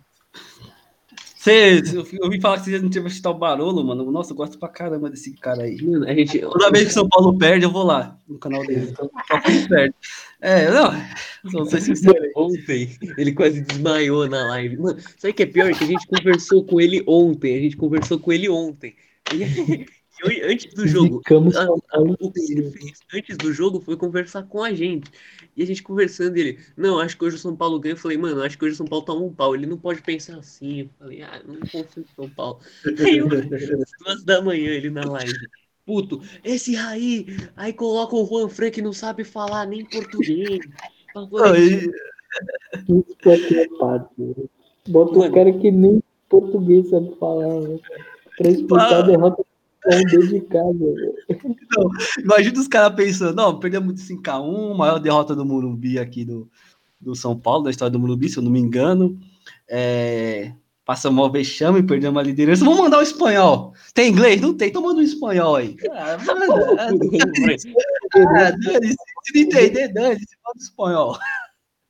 Vocês, 1.43 1.93
eu 1.93 2.05
ouvi 2.23 2.39
falar 2.39 2.57
que 2.57 2.63
vocês 2.63 2.81
não 2.81 2.89
tinham 2.89 3.05
assistir 3.05 3.27
o 3.27 3.33
Barolo, 3.33 3.83
mano. 3.83 4.09
Nossa, 4.09 4.31
eu 4.31 4.37
gosto 4.37 4.57
pra 4.57 4.69
caramba 4.69 5.09
desse 5.09 5.33
cara 5.33 5.63
aí. 5.63 5.75
Mano, 5.81 6.07
a 6.07 6.13
gente. 6.13 6.39
Toda 6.39 6.71
vez 6.71 6.85
que 6.85 6.91
o 6.91 6.93
São 6.93 7.09
Paulo 7.09 7.37
perde, 7.37 7.65
eu 7.65 7.69
vou 7.69 7.83
lá 7.83 8.17
no 8.25 8.39
canal 8.39 8.65
dele. 8.65 8.87
Então, 8.93 9.09
perde. 9.67 9.93
É, 10.39 10.71
não. 10.71 10.93
Não 11.51 11.65
sei 11.65 11.81
se 11.81 12.05
Mano, 12.05 12.17
ontem 12.37 12.97
ele 13.17 13.33
quase 13.33 13.59
desmaiou 13.59 14.25
na 14.29 14.41
live. 14.51 14.77
Mano, 14.77 15.01
sabe 15.17 15.31
o 15.31 15.33
que 15.33 15.43
é 15.43 15.45
pior? 15.45 15.73
Que 15.73 15.83
a 15.83 15.87
gente 15.87 16.07
conversou 16.07 16.63
com 16.63 16.79
ele 16.79 17.03
ontem. 17.05 17.57
A 17.57 17.59
gente 17.59 17.75
conversou 17.75 18.17
com 18.17 18.31
ele 18.31 18.47
ontem. 18.47 18.95
Ele, 20.23 20.41
antes 20.43 20.73
do 20.73 20.87
jogo, 20.87 21.21
a, 21.29 21.97
a, 21.97 22.01
o 22.01 22.31
que 22.31 22.51
ele 22.51 22.71
fez 22.71 22.99
antes 23.13 23.37
do 23.37 23.51
jogo 23.53 23.81
foi 23.81 23.97
conversar 23.97 24.43
com 24.43 24.63
a 24.63 24.73
gente. 24.73 25.11
E 25.55 25.63
a 25.63 25.65
gente 25.65 25.83
conversando, 25.83 26.37
ele, 26.37 26.59
não, 26.77 26.99
acho 26.99 27.17
que 27.17 27.25
hoje 27.25 27.35
o 27.35 27.39
São 27.39 27.55
Paulo 27.55 27.79
ganha. 27.79 27.93
Eu 27.93 27.97
falei, 27.97 28.17
mano, 28.17 28.41
acho 28.41 28.57
que 28.57 28.65
hoje 28.65 28.73
o 28.73 28.77
São 28.77 28.87
Paulo 28.87 29.05
toma 29.05 29.21
um 29.25 29.33
pau. 29.33 29.53
Ele 29.53 29.65
não 29.65 29.77
pode 29.77 30.01
pensar 30.01 30.37
assim. 30.37 30.81
Eu 30.81 30.89
falei, 30.99 31.21
ah, 31.21 31.41
não 31.45 31.59
confio 31.59 32.03
em 32.03 32.15
São 32.15 32.29
Paulo. 32.29 32.59
Aí, 33.05 33.17
eu, 33.17 33.27
duas 33.27 34.23
da 34.23 34.41
manhã, 34.41 34.71
ele 34.71 34.89
na 34.89 35.03
live. 35.03 35.33
Puto, 35.85 36.21
esse 36.45 36.75
Raí, 36.75 37.25
aí 37.57 37.73
coloca 37.73 38.15
o 38.15 38.25
Juan 38.25 38.47
Fran 38.47 38.71
que 38.71 38.81
não 38.81 38.93
sabe 38.93 39.25
falar 39.25 39.65
nem 39.65 39.83
português. 39.83 40.65
Aí. 41.43 41.91
Bota 44.87 45.19
o 45.19 45.31
cara 45.33 45.51
que 45.51 45.69
nem 45.69 46.01
português 46.29 46.89
sabe 46.89 47.13
falar, 47.19 47.59
né? 47.59 47.79
Pra 48.37 48.49
explicar 48.49 48.99
a 48.99 49.01
derrota 49.01 49.45
dedicado. 49.85 50.95
Não, 51.75 51.89
imagina 52.19 52.59
os 52.59 52.67
caras 52.67 52.95
pensando, 52.95 53.35
não, 53.35 53.59
perdemos 53.59 53.85
muito 53.85 54.01
5x1, 54.01 54.75
maior 54.75 54.99
derrota 54.99 55.35
do 55.35 55.45
Morumbi 55.45 55.99
aqui 55.99 56.23
do, 56.25 56.49
do 56.99 57.15
São 57.15 57.37
Paulo, 57.37 57.63
da 57.65 57.71
história 57.71 57.91
do 57.91 57.99
Morumbi, 57.99 58.29
se 58.29 58.37
eu 58.37 58.43
não 58.43 58.51
me 58.51 58.59
engano. 58.59 59.19
É, 59.69 60.53
passamos 60.85 61.25
o 61.25 61.31
vexame, 61.31 61.83
perdemos 61.83 62.19
a 62.19 62.23
liderança. 62.23 62.63
Vamos 62.63 62.79
mandar 62.79 62.99
o 62.99 63.03
espanhol. 63.03 63.73
Tem 63.93 64.09
inglês? 64.09 64.41
Não 64.41 64.55
tem, 64.55 64.69
então 64.69 64.81
manda 64.81 64.99
um 64.99 65.03
espanhol 65.03 65.55
aí. 65.55 65.75
Ah, 65.91 66.17
ah, 68.37 68.51
dane-se. 68.51 68.95
Se 69.23 69.33
não 69.33 69.41
entender, 69.41 69.87
dane-se, 69.93 70.37
manda 70.43 70.57
o 70.57 70.61
espanhol. 70.61 71.17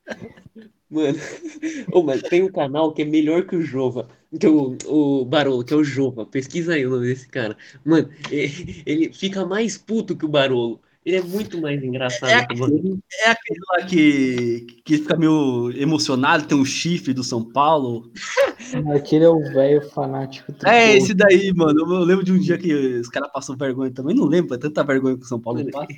Mano, 0.94 1.18
oh, 1.92 2.04
mas 2.04 2.22
tem 2.22 2.44
um 2.44 2.52
canal 2.52 2.92
que 2.92 3.02
é 3.02 3.04
melhor 3.04 3.44
que 3.44 3.56
o 3.56 3.62
Jova, 3.62 4.08
que 4.38 4.46
o, 4.46 4.78
o 4.86 5.24
Barolo, 5.24 5.64
que 5.64 5.74
é 5.74 5.76
o 5.76 5.82
Jova. 5.82 6.24
Pesquisa 6.24 6.74
aí 6.74 6.86
o 6.86 6.90
nome 6.90 7.08
desse 7.08 7.28
cara. 7.28 7.56
Mano, 7.84 8.08
ele, 8.30 8.82
ele 8.86 9.12
fica 9.12 9.44
mais 9.44 9.76
puto 9.76 10.16
que 10.16 10.24
o 10.24 10.28
Barolo. 10.28 10.80
Ele 11.04 11.16
é 11.16 11.22
muito 11.22 11.60
mais 11.60 11.82
engraçado. 11.82 12.30
É 12.30 12.34
aquele, 12.36 12.98
é 13.26 13.28
aquele 13.28 13.60
lá 13.72 13.84
que, 13.84 14.66
que 14.84 14.96
fica 14.96 15.18
meio 15.18 15.70
emocionado, 15.76 16.46
tem 16.46 16.56
um 16.56 16.64
chifre 16.64 17.12
do 17.12 17.22
São 17.22 17.44
Paulo. 17.44 18.10
Aquele 18.94 19.24
é 19.24 19.28
o 19.28 19.38
velho 19.38 19.82
fanático. 19.90 20.54
É 20.64 20.96
esse 20.96 21.12
daí, 21.12 21.52
mano. 21.52 21.78
Eu 21.80 22.04
lembro 22.04 22.24
de 22.24 22.32
um 22.32 22.38
dia 22.38 22.56
que 22.56 22.72
os 22.72 23.08
caras 23.08 23.30
passam 23.30 23.54
vergonha 23.54 23.90
também. 23.90 24.16
Não 24.16 24.24
lembro, 24.24 24.54
é 24.54 24.58
tanta 24.58 24.82
vergonha 24.82 25.16
que 25.16 25.24
o 25.24 25.28
São 25.28 25.38
Paulo 25.38 25.62
passa. 25.70 25.86
Aí 25.90 25.96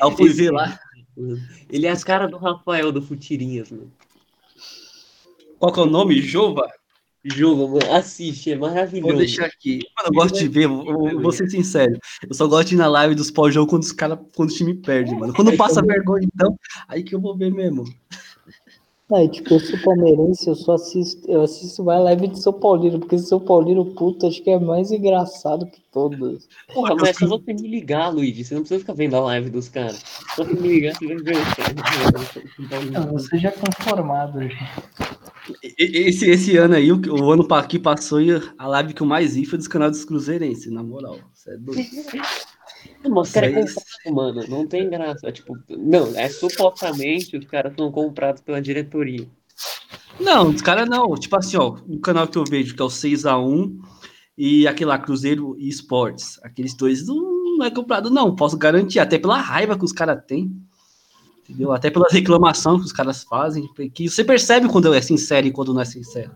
eu 0.00 0.10
fui 0.12 0.30
ver 0.30 0.50
lá. 0.50 0.78
Ele 1.70 1.86
é 1.86 1.90
as 1.90 2.02
caras 2.02 2.30
do 2.30 2.38
Rafael 2.38 2.90
do 2.90 3.02
Futirinhas, 3.02 3.70
mano. 3.70 3.92
Qual 5.58 5.72
que 5.72 5.80
é 5.80 5.82
o 5.82 5.86
nome? 5.86 6.20
Jova? 6.20 6.68
Jova, 7.24 7.66
mano. 7.66 7.92
Assiste, 7.92 8.52
é 8.52 8.56
maravilhoso. 8.56 9.08
Vou 9.08 9.18
deixar 9.18 9.46
aqui. 9.46 9.80
Mano, 9.96 10.08
eu 10.08 10.12
gosto 10.12 10.38
de 10.38 10.48
ver, 10.48 10.64
eu, 10.64 11.20
vou 11.20 11.32
ser 11.32 11.48
sincero. 11.50 11.98
Eu 12.28 12.34
só 12.34 12.46
gosto 12.46 12.68
de 12.68 12.74
ir 12.74 12.78
na 12.78 12.86
live 12.86 13.14
dos 13.14 13.30
pós-jogo 13.30 13.68
quando 13.68 13.82
os 13.82 13.92
cara, 13.92 14.16
quando 14.34 14.50
o 14.50 14.54
time 14.54 14.74
perde, 14.74 15.14
mano. 15.14 15.34
Quando 15.34 15.56
passa 15.56 15.82
vergonha, 15.82 16.28
então, 16.32 16.56
aí 16.86 17.02
que 17.02 17.14
eu 17.14 17.20
vou 17.20 17.36
ver 17.36 17.52
mesmo. 17.52 17.84
É, 19.12 19.28
tipo, 19.28 19.54
eu 19.54 19.60
sou 19.60 19.78
palmeirense, 19.78 20.48
eu 20.48 20.56
só 20.56 20.72
assisto, 20.74 21.30
eu 21.30 21.42
assisto 21.42 21.84
mais 21.84 22.02
live 22.02 22.26
de 22.26 22.42
São 22.42 22.52
Paulino, 22.52 22.98
porque 22.98 23.16
São 23.18 23.38
Paulino, 23.38 23.94
puto, 23.94 24.26
acho 24.26 24.42
que 24.42 24.50
é 24.50 24.58
mais 24.58 24.90
engraçado 24.90 25.64
que 25.66 25.80
todos. 25.92 26.48
Porra, 26.74 26.96
mas 26.96 27.16
só 27.16 27.28
você 27.28 27.54
me 27.54 27.68
ligar, 27.68 28.08
Luigi, 28.08 28.44
você 28.44 28.54
não 28.54 28.62
precisa 28.62 28.80
ficar 28.80 28.94
vendo 28.94 29.14
a 29.14 29.20
live 29.20 29.48
dos 29.48 29.68
caras. 29.68 30.02
Só 30.34 30.42
você 30.42 30.54
me 30.54 30.68
ligar, 30.68 30.92
você 30.96 31.06
vai 31.06 31.16
ver. 31.18 31.36
Você 33.12 33.38
já 33.38 33.50
é 33.50 33.52
conformado, 33.52 34.40
já. 34.48 34.72
Esse, 35.78 36.28
esse 36.28 36.56
ano 36.56 36.74
aí, 36.74 36.90
o, 36.90 37.00
o 37.00 37.30
ano 37.30 37.46
que 37.68 37.78
passou, 37.78 38.18
a 38.58 38.66
live 38.66 38.92
que 38.92 39.02
eu 39.02 39.06
mais 39.06 39.36
vi 39.36 39.46
foi 39.46 39.56
dos 39.56 39.68
canais 39.68 39.92
dos 39.92 40.04
Cruzeirenses, 40.04 40.72
na 40.72 40.82
moral. 40.82 41.20
Você 41.32 41.52
é 41.52 41.56
doido. 41.56 41.80
Não, 43.04 43.20
os 43.20 43.30
caras 43.30 43.50
é 43.50 43.54
comprados, 43.54 44.12
mano. 44.12 44.48
Não 44.48 44.66
tem 44.66 44.88
graça. 44.88 45.30
Tipo, 45.32 45.56
não, 45.68 46.16
é 46.16 46.28
supostamente 46.28 47.36
os 47.36 47.44
caras 47.46 47.74
são 47.76 47.90
comprados 47.90 48.40
pela 48.40 48.60
diretoria. 48.60 49.28
Não, 50.18 50.50
os 50.50 50.62
caras 50.62 50.88
não. 50.88 51.14
Tipo 51.14 51.36
assim, 51.36 51.56
ó, 51.56 51.76
o 51.88 51.98
canal 52.00 52.26
que 52.26 52.38
eu 52.38 52.44
vejo, 52.44 52.74
que 52.74 52.82
é 52.82 52.84
o 52.84 52.88
6x1, 52.88 53.76
e 54.36 54.66
aquele 54.66 54.88
lá, 54.88 54.98
Cruzeiro 54.98 55.56
e 55.58 55.68
Esportes. 55.68 56.38
Aqueles 56.42 56.74
dois 56.74 57.06
não, 57.06 57.56
não 57.58 57.66
é 57.66 57.70
comprado, 57.70 58.10
não. 58.10 58.34
Posso 58.34 58.56
garantir, 58.56 58.98
até 58.98 59.18
pela 59.18 59.38
raiva 59.38 59.78
que 59.78 59.84
os 59.84 59.92
caras 59.92 60.22
têm. 60.26 60.52
Entendeu? 61.48 61.72
Até 61.72 61.90
pela 61.90 62.08
reclamação 62.10 62.78
que 62.78 62.84
os 62.84 62.92
caras 62.92 63.22
fazem. 63.22 63.68
Que 63.94 64.08
você 64.08 64.24
percebe 64.24 64.68
quando 64.68 64.92
é 64.92 65.00
sincero 65.00 65.46
e 65.46 65.52
quando 65.52 65.72
não 65.72 65.80
é 65.80 65.84
sincero. 65.84 66.32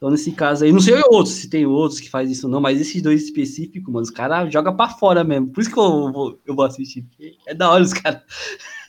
Então, 0.00 0.08
nesse 0.08 0.32
caso 0.32 0.64
aí, 0.64 0.72
não 0.72 0.80
sei 0.80 0.94
outros, 1.10 1.34
se 1.34 1.50
tem 1.50 1.66
outros 1.66 2.00
que 2.00 2.08
fazem 2.08 2.32
isso 2.32 2.48
não, 2.48 2.58
mas 2.58 2.80
esses 2.80 3.02
dois 3.02 3.22
específicos, 3.22 3.92
mano, 3.92 4.02
os 4.02 4.08
caras 4.08 4.50
jogam 4.50 4.74
pra 4.74 4.88
fora 4.88 5.22
mesmo. 5.22 5.48
Por 5.48 5.60
isso 5.60 5.70
que 5.70 5.78
eu 5.78 6.10
vou, 6.10 6.40
eu 6.46 6.56
vou 6.56 6.64
assistir. 6.64 7.04
É 7.46 7.52
da 7.52 7.70
hora 7.70 7.84
os 7.84 7.92
caras. 7.92 8.22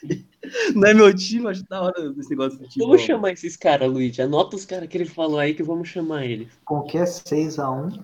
Não 0.74 0.88
é 0.88 0.94
meu 0.94 1.14
time, 1.14 1.48
acho 1.48 1.68
da 1.68 1.82
hora 1.82 2.14
esse 2.18 2.30
negócio 2.30 2.58
de 2.58 2.66
time. 2.66 2.86
Vamos 2.86 3.02
chamar 3.02 3.30
esses 3.30 3.58
caras, 3.58 3.92
Luiz. 3.92 4.18
Anota 4.18 4.56
os 4.56 4.64
caras 4.64 4.88
que 4.88 4.96
ele 4.96 5.04
falou 5.04 5.38
aí 5.38 5.52
que 5.52 5.62
vamos 5.62 5.86
chamar 5.86 6.24
eles. 6.24 6.48
Qualquer 6.64 7.04
6x1. 7.04 8.02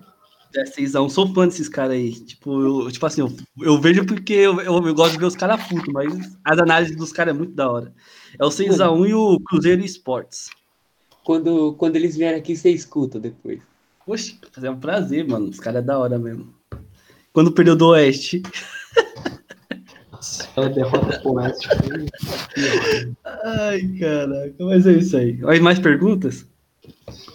É 0.55 0.63
6x1, 0.65 1.09
sou 1.09 1.33
fã 1.33 1.47
desses 1.47 1.67
caras 1.67 1.93
aí. 1.93 2.11
Tipo, 2.11 2.61
eu, 2.61 2.91
tipo 2.91 3.05
assim, 3.07 3.21
eu, 3.21 3.35
eu 3.59 3.81
vejo 3.81 4.05
porque 4.05 4.33
eu, 4.33 4.61
eu, 4.61 4.85
eu, 4.85 4.93
gosto 4.93 5.13
de 5.13 5.17
ver 5.17 5.25
os 5.25 5.35
caras 5.35 5.67
putos, 5.67 5.91
mas 5.91 6.37
as 6.45 6.59
análises 6.59 6.95
dos 6.95 7.11
caras 7.11 7.33
é 7.33 7.37
muito 7.37 7.55
da 7.55 7.71
hora. 7.71 7.91
É 8.39 8.45
o 8.45 8.49
6x1 8.49 9.09
e 9.09 9.13
o 9.15 9.39
Cruzeiro 9.39 9.83
Esportes. 9.83 10.47
Quando, 11.29 11.75
quando 11.75 11.95
eles 11.95 12.17
vierem 12.17 12.39
aqui, 12.39 12.57
você 12.57 12.71
escuta 12.71 13.19
depois. 13.19 13.59
Poxa, 14.03 14.35
fazer 14.51 14.67
um 14.67 14.79
prazer, 14.79 15.27
mano. 15.27 15.47
Os 15.47 15.59
caras 15.59 15.83
é 15.83 15.85
da 15.85 15.99
hora 15.99 16.17
mesmo. 16.17 16.51
Quando 17.31 17.51
perdeu 17.51 17.75
do 17.75 17.89
Oeste. 17.89 18.41
É 20.57 20.69
derrota 20.69 21.19
pro 21.19 21.33
Oeste. 21.33 21.69
Ai, 23.45 23.79
caraca. 23.99 24.55
Mas 24.59 24.87
é 24.87 24.93
isso 24.93 25.15
aí. 25.15 25.37
Mais 25.61 25.77
perguntas? 25.77 26.47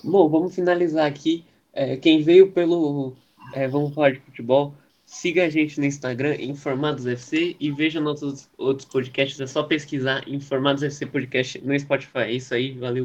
Bom, 0.03 0.28
vamos 0.28 0.57
finalizar 0.57 1.07
aqui. 1.07 1.45
É, 1.72 1.97
quem 1.97 2.20
veio 2.20 2.51
pelo 2.51 3.14
é, 3.53 3.68
Vamos 3.68 3.95
Falar 3.95 4.11
de 4.11 4.18
Futebol, 4.18 4.74
siga 5.07 5.45
a 5.45 5.49
gente 5.49 5.78
no 5.78 5.86
Instagram, 5.86 6.34
Informados 6.40 7.07
FC, 7.07 7.55
e 7.61 7.70
veja 7.70 8.01
nossos 8.01 8.49
outros 8.59 8.88
podcasts. 8.88 9.40
É 9.40 9.47
só 9.47 9.62
pesquisar 9.62 10.28
Informados 10.28 10.82
FC 10.82 11.07
Podcast 11.07 11.61
no 11.64 11.78
Spotify. 11.78 12.18
É 12.18 12.32
isso 12.32 12.53
aí, 12.53 12.72
valeu. 12.72 13.03